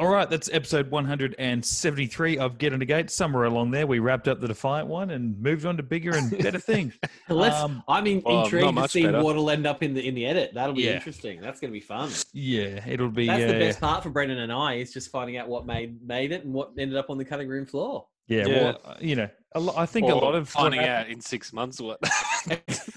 All 0.00 0.08
right, 0.08 0.28
that's 0.28 0.48
episode 0.52 0.90
173 0.90 2.38
of 2.38 2.56
Get 2.56 2.72
Into 2.72 2.86
Gate. 2.86 3.10
Somewhere 3.10 3.44
along 3.44 3.72
there, 3.72 3.86
we 3.86 3.98
wrapped 3.98 4.26
up 4.26 4.40
the 4.40 4.48
Defiant 4.48 4.88
one 4.88 5.10
and 5.10 5.38
moved 5.40 5.66
on 5.66 5.76
to 5.76 5.82
bigger 5.82 6.16
and 6.16 6.30
better 6.38 6.58
things. 6.58 6.94
Let's. 7.28 7.56
Um, 7.56 7.82
I'm 7.86 8.06
in, 8.06 8.22
well, 8.24 8.36
not 8.36 8.44
intrigued 8.46 8.76
to 8.78 8.88
see 8.88 9.04
better. 9.04 9.22
what'll 9.22 9.50
end 9.50 9.66
up 9.66 9.82
in 9.82 9.92
the 9.92 10.06
in 10.06 10.14
the 10.14 10.24
edit. 10.24 10.52
That'll 10.54 10.74
be 10.74 10.84
Yeah. 10.84 10.92
interesting. 10.94 11.40
That's 11.42 11.60
going 11.60 11.70
to 11.70 11.78
be 11.78 11.84
fun. 11.84 12.10
yeah, 12.32 12.82
it'll 12.88 13.10
be. 13.10 13.26
That's 13.26 13.44
the 13.52 13.56
uh, 13.56 13.58
best 13.58 13.80
part 13.80 14.02
for 14.02 14.08
Brendan 14.10 14.38
and 14.38 14.50
I 14.52 14.74
is 14.76 14.92
just 14.94 15.10
finding 15.10 15.36
out 15.36 15.46
what 15.48 15.66
made 15.66 16.02
made 16.02 16.32
it 16.32 16.44
and 16.44 16.54
what 16.54 16.70
ended 16.78 16.96
up 16.96 17.10
on 17.10 17.18
the 17.18 17.24
cutting 17.24 17.48
room 17.48 17.66
floor. 17.66 18.06
Yeah, 18.28 18.46
Yeah. 18.46 18.62
well, 18.62 18.80
uh, 18.84 18.94
you 19.00 19.16
know, 19.16 19.28
a 19.54 19.60
lo- 19.60 19.74
I 19.76 19.86
think 19.86 20.10
a 20.10 20.14
lot 20.14 20.34
of 20.34 20.48
finding 20.48 20.80
out 20.80 21.08
in 21.08 21.20
six 21.20 21.52
months 21.52 21.80
what. 21.80 22.00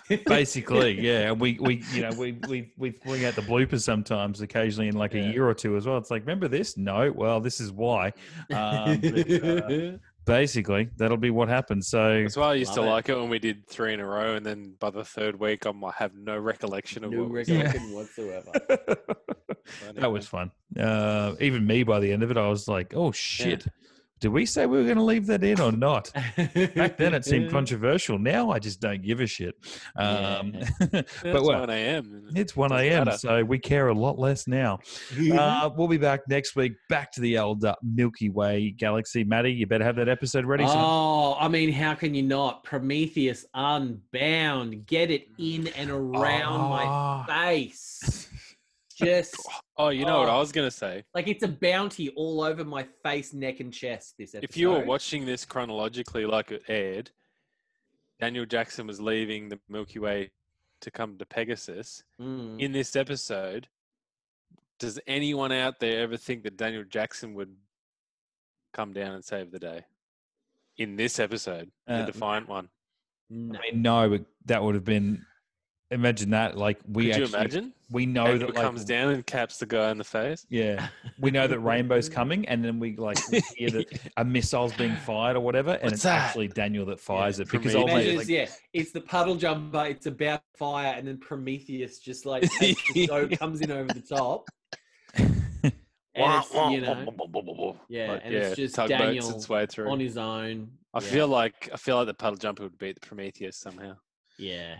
basically, 0.25 0.99
yeah. 1.01 1.31
We 1.31 1.57
we 1.59 1.83
you 1.93 2.01
know 2.01 2.11
we 2.17 2.37
we 2.47 2.71
we 2.77 2.91
bring 2.91 3.25
out 3.25 3.35
the 3.35 3.41
bloopers 3.41 3.81
sometimes, 3.81 4.41
occasionally 4.41 4.87
in 4.87 4.95
like 4.95 5.13
a 5.13 5.19
year 5.19 5.47
or 5.47 5.53
two 5.53 5.75
as 5.77 5.85
well. 5.85 5.97
It's 5.97 6.11
like, 6.11 6.21
remember 6.21 6.47
this? 6.47 6.77
No, 6.77 7.11
well, 7.11 7.39
this 7.39 7.59
is 7.59 7.71
why. 7.71 8.13
Um, 8.53 8.99
but, 9.01 9.31
uh, 9.43 9.97
basically, 10.25 10.89
that'll 10.97 11.17
be 11.17 11.29
what 11.29 11.49
happens. 11.49 11.87
So 11.87 12.21
That's 12.21 12.37
why 12.37 12.51
I 12.51 12.53
used 12.55 12.73
to 12.75 12.81
it. 12.81 12.85
like 12.85 13.09
it 13.09 13.15
when 13.15 13.29
we 13.29 13.39
did 13.39 13.67
three 13.67 13.93
in 13.93 13.99
a 13.99 14.05
row, 14.05 14.35
and 14.35 14.45
then 14.45 14.75
by 14.79 14.89
the 14.89 15.03
third 15.03 15.39
week, 15.39 15.65
I 15.65 15.71
might 15.71 15.95
have 15.95 16.13
no 16.15 16.37
recollection 16.37 17.03
of 17.03 17.11
no 17.11 17.23
what 17.23 17.31
was 17.31 17.49
recollection 17.49 17.93
whatsoever. 17.93 18.51
that 19.95 20.11
was 20.11 20.27
fun. 20.27 20.51
Uh, 20.79 21.35
even 21.39 21.65
me, 21.65 21.83
by 21.83 21.99
the 21.99 22.11
end 22.11 22.23
of 22.23 22.31
it, 22.31 22.37
I 22.37 22.47
was 22.47 22.67
like, 22.67 22.93
oh 22.95 23.11
shit. 23.11 23.65
Did 24.21 24.29
we 24.29 24.45
say 24.45 24.65
we 24.65 24.77
were 24.77 24.85
going 24.85 24.95
to 24.97 25.03
leave 25.03 25.25
that 25.27 25.43
in 25.43 25.59
or 25.59 25.73
not? 25.73 26.09
Back 26.13 26.97
then, 26.97 27.13
it 27.13 27.25
seemed 27.25 27.51
controversial. 27.51 28.17
Now, 28.17 28.49
I 28.49 28.59
just 28.59 28.79
don't 28.79 29.01
give 29.01 29.19
a 29.19 29.27
shit. 29.27 29.55
Um, 29.97 30.53
but 30.79 30.91
That's 31.21 31.23
well, 31.23 31.59
1 31.59 31.69
a.m. 31.69 32.29
It's 32.33 32.55
1 32.55 32.71
a.m. 32.71 33.11
so 33.17 33.43
we 33.43 33.59
care 33.59 33.89
a 33.89 33.93
lot 33.93 34.17
less 34.17 34.47
now. 34.47 34.79
Uh, 35.33 35.69
we'll 35.75 35.89
be 35.89 35.97
back 35.97 36.21
next 36.29 36.55
week, 36.55 36.73
back 36.87 37.11
to 37.11 37.21
the 37.21 37.37
old 37.37 37.65
uh, 37.65 37.75
Milky 37.83 38.29
Way 38.29 38.71
galaxy. 38.77 39.25
Maddie, 39.25 39.51
you 39.51 39.67
better 39.67 39.83
have 39.83 39.97
that 39.97 40.07
episode 40.09 40.45
ready. 40.45 40.63
Oh, 40.65 41.35
I 41.37 41.49
mean, 41.49 41.71
how 41.73 41.93
can 41.93 42.15
you 42.15 42.23
not? 42.23 42.63
Prometheus 42.63 43.45
Unbound. 43.53 44.85
Get 44.87 45.11
it 45.11 45.27
in 45.37 45.67
and 45.75 45.89
around 45.91 46.61
Ah. 46.61 47.25
my 47.27 47.35
face. 47.53 48.29
Just 48.95 49.35
Oh, 49.77 49.89
you 49.89 50.05
know 50.05 50.19
what 50.19 50.29
I 50.29 50.35
Oh. 50.35 50.39
was 50.39 50.51
going 50.51 50.67
to 50.67 50.75
say? 50.75 51.03
like 51.13 51.27
it's 51.27 51.43
a 51.43 51.47
bounty 51.47 52.09
all 52.09 52.41
over 52.41 52.63
my 52.63 52.83
face, 53.03 53.33
neck, 53.33 53.59
and 53.59 53.73
chest. 53.73 54.15
This 54.17 54.35
episode. 54.35 54.49
If 54.49 54.57
you 54.57 54.69
were 54.71 54.85
watching 54.85 55.25
this 55.25 55.43
chronologically 55.45 56.25
like 56.25 56.51
it 56.51 56.63
aired, 56.67 57.11
Daniel 58.19 58.45
Jackson 58.45 58.87
was 58.87 59.01
leaving 59.01 59.49
the 59.49 59.59
Milky 59.69 59.99
Way 59.99 60.31
to 60.81 60.91
come 60.91 61.17
to 61.17 61.25
Pegasus. 61.25 62.03
Mm. 62.21 62.59
In 62.61 62.71
this 62.71 62.95
episode, 62.95 63.67
does 64.79 64.99
anyone 65.07 65.51
out 65.51 65.79
there 65.79 66.01
ever 66.03 66.15
think 66.17 66.43
that 66.43 66.57
Daniel 66.57 66.83
Jackson 66.83 67.33
would 67.33 67.53
come 68.73 68.93
down 68.93 69.13
and 69.15 69.23
save 69.23 69.51
the 69.51 69.59
day? 69.59 69.85
In 70.77 70.95
this 70.97 71.19
episode, 71.19 71.71
Uh, 71.87 72.05
the 72.05 72.11
Defiant 72.11 72.47
one. 72.49 72.69
No. 73.29 73.57
I 73.57 73.61
mean, 73.71 73.81
no, 73.81 74.09
but 74.09 74.25
that 74.45 74.61
would 74.63 74.75
have 74.75 74.83
been. 74.83 75.25
Imagine 75.91 76.31
that. 76.31 76.57
Like 76.57 76.79
we 76.87 77.07
Could 77.07 77.17
you 77.17 77.23
actually, 77.23 77.39
imagine? 77.39 77.73
we 77.91 78.05
know 78.05 78.25
Daniel 78.25 78.47
that 78.47 78.55
like, 78.55 78.63
comes 78.63 78.85
down 78.85 79.13
and 79.13 79.25
caps 79.25 79.59
the 79.59 79.67
guy 79.67 79.91
in 79.91 79.97
the 79.99 80.03
face. 80.03 80.45
Yeah, 80.49 80.87
we 81.19 81.29
know 81.29 81.47
that 81.47 81.59
Rainbow's 81.59 82.09
coming, 82.09 82.47
and 82.47 82.65
then 82.65 82.79
we 82.79 82.95
like 82.95 83.19
we 83.29 83.39
hear 83.55 83.69
that 83.69 83.99
a 84.17 84.25
missile's 84.25 84.73
being 84.73 84.95
fired 84.95 85.37
or 85.37 85.41
whatever, 85.41 85.71
and 85.73 85.83
What's 85.83 85.93
it's 85.95 86.03
that? 86.03 86.29
actually 86.29 86.47
Daniel 86.47 86.85
that 86.87 86.99
fires 86.99 87.39
it 87.39 87.49
because 87.51 87.73
me, 87.75 87.79
old 87.81 87.89
Imagine, 87.91 88.17
like, 88.17 88.27
yeah, 88.29 88.47
it's 88.73 88.91
the 88.91 89.01
puddle 89.01 89.35
jumper. 89.35 89.85
It's 89.85 90.07
about 90.07 90.41
fire, 90.57 90.93
and 90.97 91.07
then 91.07 91.17
Prometheus 91.19 91.99
just 91.99 92.25
like 92.25 92.49
so 93.07 93.27
comes 93.37 93.61
in 93.61 93.69
over 93.71 93.89
the 93.91 94.01
top. 94.01 94.47
and 95.15 95.73
it's, 96.15 96.53
you 96.53 96.81
know, 96.81 97.77
yeah, 97.89 98.11
Like, 98.13 98.21
and 98.23 98.33
it's 98.33 98.55
just 98.55 98.75
tugboats 98.75 98.99
Daniel 99.01 99.29
its 99.35 99.49
way 99.49 99.65
through. 99.65 99.91
on 99.91 99.99
his 99.99 100.17
own. 100.17 100.71
I 100.93 100.99
Yeah. 100.99 101.07
feel 101.07 101.27
like 101.27 101.69
I 101.73 101.77
feel 101.77 101.97
like 101.97 102.07
the 102.07 102.13
puddle 102.13 102.37
jumper 102.37 102.63
would 102.63 102.77
beat 102.77 102.99
the 102.99 103.05
Prometheus 103.05 103.57
somehow. 103.57 103.97
yeah, 104.39 104.77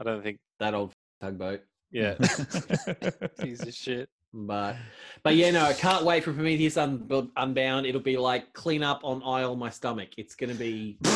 I 0.00 0.04
don't 0.04 0.22
think. 0.22 0.38
that 0.60 0.74
old 0.74 0.92
tugboat. 1.20 1.62
Yeah, 1.90 2.14
piece 3.40 3.62
of 3.62 3.74
shit. 3.74 4.08
But 4.34 4.76
but 5.22 5.36
yeah, 5.36 5.50
no, 5.50 5.64
I 5.64 5.72
can't 5.72 6.04
wait 6.04 6.22
for 6.22 6.32
Prometheus 6.34 6.76
Un- 6.76 7.30
Unbound. 7.36 7.86
It'll 7.86 8.00
be 8.00 8.18
like 8.18 8.52
clean 8.52 8.82
up 8.82 9.00
on 9.02 9.22
aisle 9.22 9.56
my 9.56 9.70
stomach. 9.70 10.10
It's 10.18 10.34
gonna 10.34 10.54
be 10.54 10.98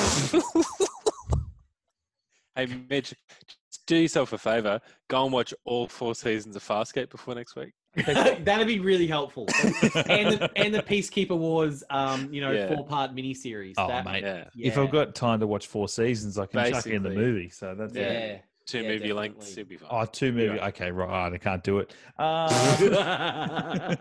Hey 2.54 2.66
Mitch, 2.88 3.14
do 3.86 3.96
yourself 3.96 4.32
a 4.32 4.38
favor. 4.38 4.80
Go 5.08 5.24
and 5.24 5.32
watch 5.32 5.54
all 5.64 5.88
four 5.88 6.14
seasons 6.14 6.56
of 6.56 6.62
Farscape 6.62 7.10
before 7.10 7.34
next 7.34 7.56
week. 7.56 7.72
that'd 8.06 8.66
be 8.66 8.78
really 8.78 9.06
helpful. 9.06 9.46
and 10.06 10.32
the, 10.38 10.50
and 10.56 10.74
the 10.74 10.82
Peacekeeper 10.82 11.36
Wars, 11.36 11.82
um, 11.90 12.32
you 12.32 12.40
know, 12.40 12.50
Yeah. 12.52 12.74
four 12.74 12.86
part 12.86 13.14
miniseries. 13.14 13.74
oh 13.76 13.88
that, 13.88 14.04
mate, 14.06 14.22
Yeah, 14.22 14.44
if 14.56 14.78
I've 14.78 14.90
got 14.90 15.14
time 15.14 15.40
to 15.40 15.46
watch 15.46 15.66
four 15.66 15.88
seasons, 15.88 16.38
I 16.38 16.46
can 16.46 16.70
chuck 16.72 16.86
it 16.86 16.94
in 16.94 17.02
the 17.02 17.10
movie. 17.10 17.50
So 17.50 17.74
that's 17.74 17.94
Yeah. 17.94 18.38
Yeah. 18.66 18.80
two 18.80 18.86
Yeah, 18.86 18.92
movie 18.92 19.12
lengths, 19.12 19.54
definitely. 19.54 19.62
you'll 19.62 19.68
be 19.68 19.76
fine. 19.76 20.02
Oh, 20.02 20.04
two 20.04 20.32
movie. 20.32 20.56
Yeah. 20.56 20.66
Okay, 20.68 20.90
right. 20.90 21.32
I 21.32 21.38
can't 21.38 21.62
do 21.62 21.78
it. 21.78 21.94
Uh, 22.18 22.48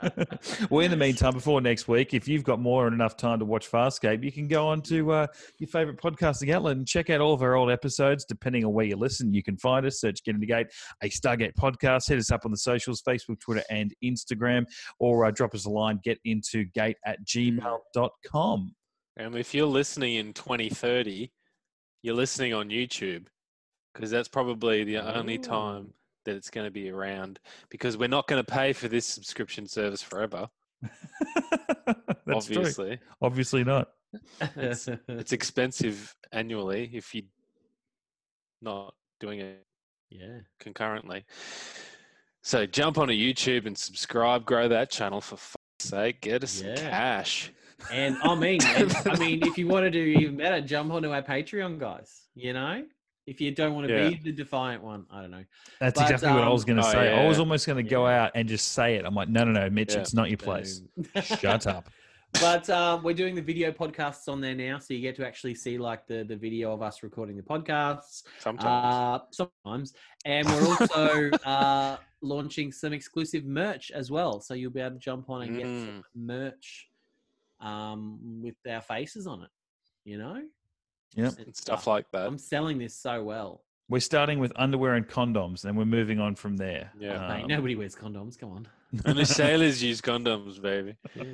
well, 0.70 0.86
in 0.86 0.92
the 0.92 0.98
meantime, 0.98 1.34
before 1.34 1.62
next 1.62 1.88
week, 1.88 2.14
if 2.14 2.28
you've 2.28 2.44
got 2.44 2.60
more 2.60 2.88
and 2.88 2.94
enough 2.94 3.16
time 3.18 3.40
to 3.40 3.46
watch 3.46 3.72
Farscape, 3.72 4.24
you 4.24 4.32
can 4.32 4.48
go 4.48 4.68
on 4.68 4.82
to 4.84 5.12
uh, 5.12 5.28
your 5.58 5.68
favorite 5.68 5.98
podcasting 5.98 6.54
outlet 6.54 6.78
and 6.78 6.88
check 6.88 7.10
out 7.10 7.22
all 7.22 7.34
of 7.34 7.42
our 7.42 7.56
old 7.56 7.72
episodes. 7.72 8.26
Depending 8.26 8.66
on 8.66 8.74
where 8.74 8.86
you 8.86 8.98
listen, 8.98 9.34
you 9.34 9.44
can 9.44 9.58
find 9.58 9.86
us. 9.86 10.02
Search 10.02 10.24
Get 10.24 10.36
Into 10.36 10.48
Gate, 10.48 10.68
a 11.02 11.10
Stargate 11.10 11.54
podcast. 11.56 12.08
Hit 12.08 12.20
us 12.20 12.32
up 12.32 12.42
on 12.46 12.52
the 12.52 12.58
socials 12.58 13.02
Facebook, 13.02 13.40
Twitter, 13.40 13.64
and 13.70 13.94
Instagram, 14.04 14.66
or 15.00 15.26
uh, 15.26 15.32
drop 15.32 15.56
us 15.56 15.66
a 15.66 15.70
line 15.70 16.00
get 16.04 16.20
into 16.26 16.66
gate 16.66 16.98
at 17.06 17.26
gmail.com. 17.26 18.76
And 19.18 19.36
if 19.36 19.54
you're 19.54 19.66
listening 19.66 20.16
in 20.16 20.34
2030, 20.34 21.32
you're 22.02 22.16
listening 22.16 22.54
on 22.54 22.70
YouTube 22.70 23.26
because 23.94 24.10
that's 24.10 24.28
probably 24.28 24.84
the 24.84 24.98
only 24.98 25.38
oh. 25.38 25.42
time 25.42 25.94
that 26.26 26.36
it's 26.36 26.50
going 26.50 26.66
to 26.66 26.72
be 26.72 26.90
around 26.90 27.40
because 27.70 27.98
we're 27.98 28.08
not 28.08 28.28
going 28.28 28.44
to 28.44 28.52
pay 28.52 28.74
for 28.74 28.88
this 28.88 29.06
subscription 29.06 29.68
service 29.68 30.02
forever. 30.02 30.50
That's 32.26 32.46
true. 32.46 32.58
obviously, 32.58 33.00
Obviously 33.22 33.64
not. 33.64 33.90
it's, 34.56 34.88
it's 35.08 35.32
expensive 35.34 36.16
annually 36.32 36.90
if 36.94 37.14
you're 37.16 37.24
not 38.62 38.94
doing 39.20 39.40
it 39.40 39.66
yeah. 40.10 40.40
concurrently. 40.60 41.26
So 42.44 42.66
jump 42.66 42.98
onto 42.98 43.14
YouTube 43.14 43.66
and 43.66 43.78
subscribe, 43.78 44.46
grow 44.46 44.68
that 44.68 44.90
channel 44.90 45.22
for 45.22 45.38
fuck's 45.38 45.60
sake. 45.80 46.22
Get 46.22 46.44
us 46.44 46.62
Yeah. 46.62 46.76
some 46.76 46.86
cash. 46.86 47.52
And 47.92 48.18
I 48.24 48.36
mean, 48.36 48.60
and, 48.64 48.96
I 49.06 49.16
mean, 49.20 49.46
if 49.46 49.58
you 49.58 49.68
want 49.68 49.86
to 49.86 49.92
do 49.92 50.00
even 50.00 50.38
better, 50.38 50.62
jump 50.62 50.92
onto 50.92 51.12
our 51.12 51.24
Patreon, 51.24 51.80
guys. 51.80 52.28
You 52.36 52.54
know, 52.54 52.84
if 53.27 53.39
you 53.39 53.52
don't 53.52 53.73
want 53.73 53.88
to 53.88 53.93
Yeah. 53.93 54.10
be 54.10 54.15
the 54.15 54.31
defiant 54.31 54.84
one, 54.84 55.06
I 55.11 55.22
don't 55.22 55.31
know. 55.31 55.45
That's 55.80 55.99
But, 55.99 56.03
exactly 56.11 56.31
what 56.31 56.43
I 56.43 56.49
was 56.49 56.64
um, 56.64 56.68
going 56.68 56.81
to 56.81 56.88
Oh, 56.88 56.91
say. 56.91 57.14
I 57.14 57.27
was 57.27 57.39
almost 57.39 57.65
going 57.68 57.84
to 57.84 57.89
go 57.89 58.07
out 58.07 58.31
and 58.35 58.48
just 58.48 58.69
say 58.69 58.95
it. 58.95 59.06
I'm 59.06 59.15
like, 59.15 59.30
no, 59.30 59.43
no, 59.43 59.52
no, 59.52 59.69
Mitch, 59.69 59.93
Yeah. 59.93 59.99
it's 59.99 60.14
not 60.14 60.30
your 60.30 60.38
place. 60.38 60.81
Shut 61.23 61.68
up. 61.68 61.89
But 62.39 62.69
um, 62.69 63.03
we're 63.03 63.14
doing 63.14 63.35
the 63.35 63.41
video 63.41 63.72
podcasts 63.72 64.31
on 64.31 64.39
there 64.39 64.56
now, 64.56 64.80
so 64.80 64.93
you 64.93 65.02
get 65.02 65.15
to 65.18 65.27
actually 65.27 65.53
see 65.53 65.77
like 65.77 66.07
the 66.07 66.23
the 66.23 66.35
video 66.35 66.72
of 66.72 66.81
us 66.81 67.03
recording 67.03 67.35
the 67.35 67.43
podcasts. 67.43 68.23
Sometimes. 68.39 69.30
Uh, 69.35 69.48
sometimes, 69.65 69.93
and 70.23 70.48
we're 70.49 70.64
also 70.65 71.30
uh, 71.45 71.98
launching 72.22 72.72
some 72.72 72.93
exclusive 72.93 73.43
merch 73.43 73.91
as 73.91 74.10
well, 74.11 74.39
so 74.39 74.53
you'll 74.53 74.72
be 74.72 74.80
able 74.80 74.95
to 74.95 74.99
jump 74.99 75.30
on 75.30 75.41
and 75.41 75.57
get 75.57 75.68
some 75.68 76.03
merch 76.15 76.88
um, 77.60 78.18
with 78.41 78.56
our 78.69 78.81
faces 78.81 79.27
on 79.27 79.43
it. 79.43 79.49
You 80.06 80.18
know, 80.18 80.41
Yep. 81.16 81.34
and 81.40 81.56
stuff 81.56 81.88
like 81.88 82.10
that. 82.12 82.26
I'm 82.26 82.38
selling 82.38 82.78
this 82.78 82.96
so 82.96 83.24
well. 83.24 83.64
We're 83.90 84.00
starting 84.00 84.40
with 84.40 84.54
underwear 84.56 84.94
and 84.96 85.06
condoms, 85.08 85.66
and 85.66 85.78
we're 85.78 85.84
moving 85.86 86.20
on 86.22 86.36
from 86.36 86.56
there. 86.58 86.92
Yeah. 86.98 87.28
Mate, 87.28 87.42
Um, 87.44 87.48
nobody 87.50 87.76
wears 87.76 87.96
condoms. 87.96 88.40
Come 88.40 88.52
on. 88.52 88.68
Only 89.06 89.26
sailors 89.26 89.84
use 89.84 90.00
condoms, 90.02 90.62
baby. 90.62 90.96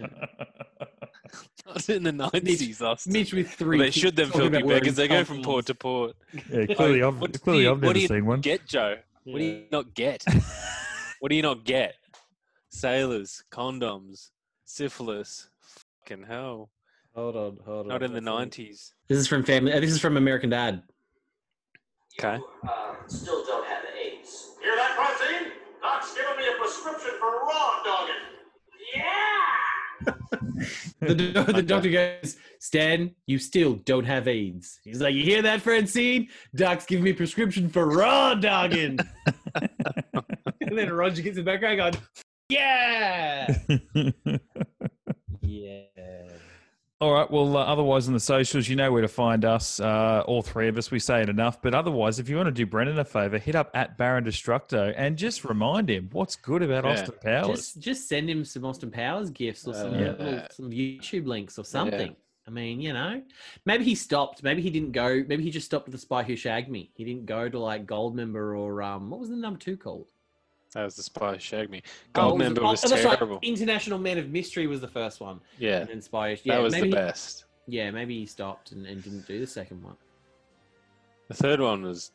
Not 1.65 1.89
in 1.89 2.03
the 2.03 2.11
nineties, 2.11 2.81
Austin. 2.81 3.13
Mitch 3.13 3.33
with 3.33 3.47
Well, 3.47 3.55
three. 3.57 3.77
they 3.79 3.91
should 3.91 4.15
them 4.15 4.27
talking 4.27 4.41
filthy 4.41 4.57
about 4.57 4.65
wearing 4.67 4.81
beggars. 4.83 4.95
They 4.95 5.07
go 5.07 5.23
from 5.23 5.43
port 5.43 5.65
to 5.67 5.75
port. 5.75 6.15
Yeah, 6.51 6.65
clearly, 6.67 7.03
I've, 7.03 7.19
What 7.19 7.39
clearly 7.41 7.63
you- 7.63 7.71
I've 7.71 7.77
what 7.77 7.81
never 7.81 7.93
do 7.93 7.99
you 8.01 8.07
seen 8.07 8.25
one. 8.25 8.41
Get 8.41 8.65
Joe. 8.65 8.97
What 9.25 9.39
do 9.39 9.43
you 9.43 9.63
not 9.71 9.93
get? 9.93 10.23
what 11.19 11.29
do 11.29 11.35
you 11.35 11.41
not 11.41 11.63
get? 11.65 11.95
Sailors, 12.69 13.43
condoms, 13.51 14.29
syphilis. 14.65 15.49
Fucking 16.05 16.23
hell. 16.25 16.69
Hold 17.17 17.35
on, 17.35 17.57
hold 17.65 17.81
on. 17.81 17.87
Not 17.87 18.03
in 18.03 18.13
the 18.13 18.21
nineties. 18.21 18.93
This 19.07 19.17
is 19.17 19.27
from 19.27 19.43
family. 19.43 19.73
uh, 19.73 19.79
This 19.79 19.89
is 19.89 19.99
from 19.99 20.17
American 20.17 20.51
Dad. 20.51 20.83
Okay. 22.19 22.37
Still 23.07 23.43
don't 23.43 23.65
have 23.65 23.83
AIDS. 23.99 24.51
Hear 24.61 24.75
that, 24.75 24.93
Francine? 24.95 25.51
Doc's 25.81 26.13
giving 26.13 26.37
me 26.37 26.47
a 26.47 26.57
prescription 26.61 27.11
for 27.19 27.31
raw 27.41 27.83
dogging. 27.83 28.13
The, 30.99 31.13
do- 31.15 31.31
the 31.31 31.61
doctor 31.61 31.89
goes, 31.91 32.37
Stan, 32.59 33.11
you 33.27 33.37
still 33.37 33.75
don't 33.85 34.03
have 34.05 34.27
AIDS. 34.27 34.79
He's 34.83 34.99
like, 34.99 35.13
you 35.13 35.23
hear 35.23 35.41
that, 35.43 35.61
Francine? 35.61 36.27
Doc's 36.55 36.85
giving 36.85 37.03
me 37.03 37.11
a 37.11 37.13
prescription 37.13 37.69
for 37.69 37.85
raw 37.87 38.33
dogging. 38.33 38.97
and 39.55 40.77
then 40.77 40.91
Roger 40.91 41.21
gets 41.21 41.37
in 41.37 41.45
the 41.45 41.51
background 41.51 41.77
going, 41.77 41.93
yeah. 42.49 43.55
yeah. 45.41 45.81
All 46.99 47.13
right. 47.13 47.29
Well, 47.29 47.55
uh, 47.55 47.63
otherwise 47.63 48.07
on 48.07 48.15
the 48.15 48.19
socials, 48.19 48.67
you 48.67 48.75
know 48.75 48.91
where 48.91 49.03
to 49.03 49.07
find 49.07 49.45
us. 49.45 49.79
Uh, 49.79 50.23
all 50.25 50.41
three 50.41 50.67
of 50.67 50.77
us. 50.79 50.89
We 50.89 50.97
say 50.97 51.21
it 51.21 51.29
enough. 51.29 51.61
But 51.61 51.75
otherwise, 51.75 52.17
if 52.17 52.27
you 52.27 52.35
want 52.37 52.47
to 52.47 52.51
do 52.51 52.65
Brendan 52.65 52.97
a 52.97 53.05
favor, 53.05 53.37
hit 53.37 53.53
up 53.53 53.69
at 53.75 53.99
Baron 53.99 54.23
Destructo 54.23 54.93
and 54.97 55.15
just 55.15 55.45
remind 55.45 55.91
him 55.91 56.09
what's 56.11 56.35
good 56.35 56.63
about 56.63 56.85
Yeah. 56.85 56.93
Austin 56.93 57.15
Powers. 57.21 57.47
Just, 57.55 57.79
just 57.79 58.09
send 58.09 58.27
him 58.27 58.43
some 58.43 58.65
Austin 58.65 58.89
Powers 58.89 59.29
gifts 59.29 59.67
or 59.67 59.75
some, 59.75 59.93
Uh, 59.93 59.97
little, 59.97 60.41
some 60.49 60.71
YouTube 60.71 61.27
links 61.27 61.59
or 61.59 61.65
something. 61.65 62.15
I 62.47 62.49
mean, 62.49 62.81
you 62.81 62.93
know, 62.93 63.21
maybe 63.65 63.83
he 63.83 63.93
stopped. 63.93 64.41
Maybe 64.41 64.63
he 64.63 64.71
didn't 64.71 64.93
go. 64.93 65.23
Maybe 65.27 65.43
he 65.43 65.51
just 65.51 65.67
stopped 65.67 65.87
at 65.87 65.91
the 65.91 65.97
Spy 65.99 66.23
Who 66.23 66.35
Shagged 66.35 66.69
Me. 66.69 66.89
He 66.95 67.03
didn't 67.03 67.27
go 67.27 67.47
to 67.47 67.59
like 67.59 67.85
Goldmember 67.85 68.57
or 68.57 68.81
um, 68.81 69.11
what 69.11 69.19
was 69.19 69.29
the 69.29 69.35
number 69.35 69.59
two 69.59 69.77
called? 69.77 70.07
That 70.73 70.83
was 70.83 70.95
the 70.95 71.03
spy 71.03 71.33
who 71.33 71.39
shagged 71.39 71.69
me. 71.71 71.81
Oh, 72.15 72.29
Gold 72.29 72.39
member 72.39 72.61
oh, 72.63 72.71
was 72.71 72.81
that's 72.81 73.03
right. 73.03 73.17
terrible. 73.17 73.39
International 73.41 73.97
Man 73.99 74.17
of 74.17 74.29
Mystery 74.29 74.67
was 74.67 74.81
the 74.81 74.87
first 74.87 75.19
one. 75.21 75.39
Yeah. 75.57 75.79
And 75.79 75.89
then 75.89 76.01
Spy. 76.01 76.37
Yeah, 76.43 76.55
that 76.55 76.61
was 76.63 76.73
the 76.73 76.81
maybe, 76.81 76.93
best. 76.93 77.45
Yeah, 77.67 77.89
maybe 77.91 78.19
he 78.19 78.25
stopped 78.25 78.71
and, 78.73 78.85
and 78.85 79.01
didn't 79.03 79.25
do 79.27 79.39
the 79.39 79.47
second 79.47 79.81
one. 79.83 79.95
The 81.29 81.33
third 81.33 81.59
one 81.61 81.83
was 81.83 82.11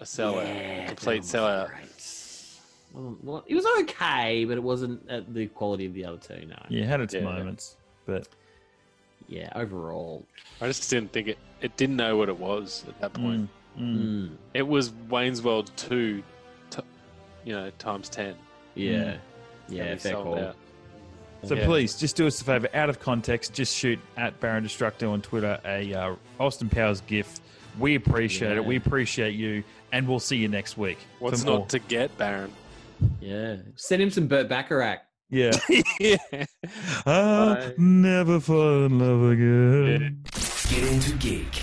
a 0.00 0.04
sellout, 0.04 0.46
Yeah, 0.46 0.86
complete 0.86 1.22
that 1.24 1.38
sellout. 1.38 1.70
Well, 2.92 3.16
well, 3.22 3.44
it 3.46 3.54
was 3.54 3.66
okay, 3.82 4.44
but 4.44 4.56
it 4.56 4.62
wasn't 4.62 5.08
at 5.10 5.32
the 5.34 5.46
quality 5.48 5.86
of 5.86 5.94
the 5.94 6.04
other 6.04 6.18
two. 6.18 6.46
No. 6.46 6.56
yeah, 6.68 6.84
it 6.84 6.88
had 6.88 7.00
its 7.00 7.14
Yeah. 7.14 7.22
moments, 7.22 7.76
but 8.06 8.28
Yeah, 9.28 9.50
overall. 9.54 10.24
I 10.60 10.66
just 10.68 10.88
didn't 10.90 11.12
think 11.12 11.28
it. 11.28 11.38
It 11.60 11.76
didn't 11.76 11.96
know 11.96 12.16
what 12.16 12.28
it 12.28 12.38
was 12.38 12.84
at 12.88 13.00
that 13.00 13.14
point. 13.14 13.48
mm, 13.78 13.82
mm. 13.82 13.96
Mm, 14.28 14.36
It 14.52 14.66
was 14.68 14.92
Wayne's 15.08 15.42
World 15.42 15.70
two, 15.76 16.18
t- 16.18 16.24
you 17.44 17.52
know, 17.54 17.70
times 17.78 18.08
ten. 18.08 18.34
yeah. 18.74 18.92
And 18.94 19.20
Yeah, 19.68 19.96
fair 19.96 20.12
sold 20.12 20.24
call. 20.24 20.38
out. 20.38 20.56
So 21.44 21.54
Yeah. 21.54 21.66
please, 21.66 21.94
just 21.98 22.16
do 22.16 22.26
us 22.26 22.40
a 22.40 22.44
favor. 22.44 22.68
Out 22.74 22.88
of 22.90 23.00
context, 23.00 23.52
just 23.52 23.76
shoot 23.76 23.98
at 24.16 24.38
Baron 24.40 24.64
Destructo 24.64 25.10
on 25.12 25.20
Twitter 25.22 25.58
a 25.64 25.92
uh, 25.94 26.14
Austin 26.40 26.68
Powers 26.68 27.00
gift. 27.02 27.40
We 27.78 27.94
appreciate 27.96 28.50
Yeah. 28.52 28.56
it. 28.56 28.64
We 28.64 28.76
appreciate 28.76 29.34
you, 29.34 29.62
and 29.92 30.06
we'll 30.08 30.20
see 30.20 30.36
you 30.36 30.48
next 30.48 30.76
week. 30.78 30.98
What's 31.18 31.44
not 31.44 31.68
to 31.70 31.78
get, 31.78 32.16
Baron? 32.18 32.52
Yeah. 33.20 33.56
Send 33.76 34.00
him 34.02 34.10
some 34.10 34.26
Burt 34.26 34.48
Bacharach. 34.48 35.00
Yeah. 35.30 35.50
yeah. 36.00 36.16
I'll 37.06 37.54
Bye. 37.56 37.72
never 37.78 38.38
fall 38.40 38.84
in 38.86 38.98
love 38.98 39.32
again. 39.32 40.22
Get 40.70 40.84
into 40.92 41.12
geek. 41.16 41.62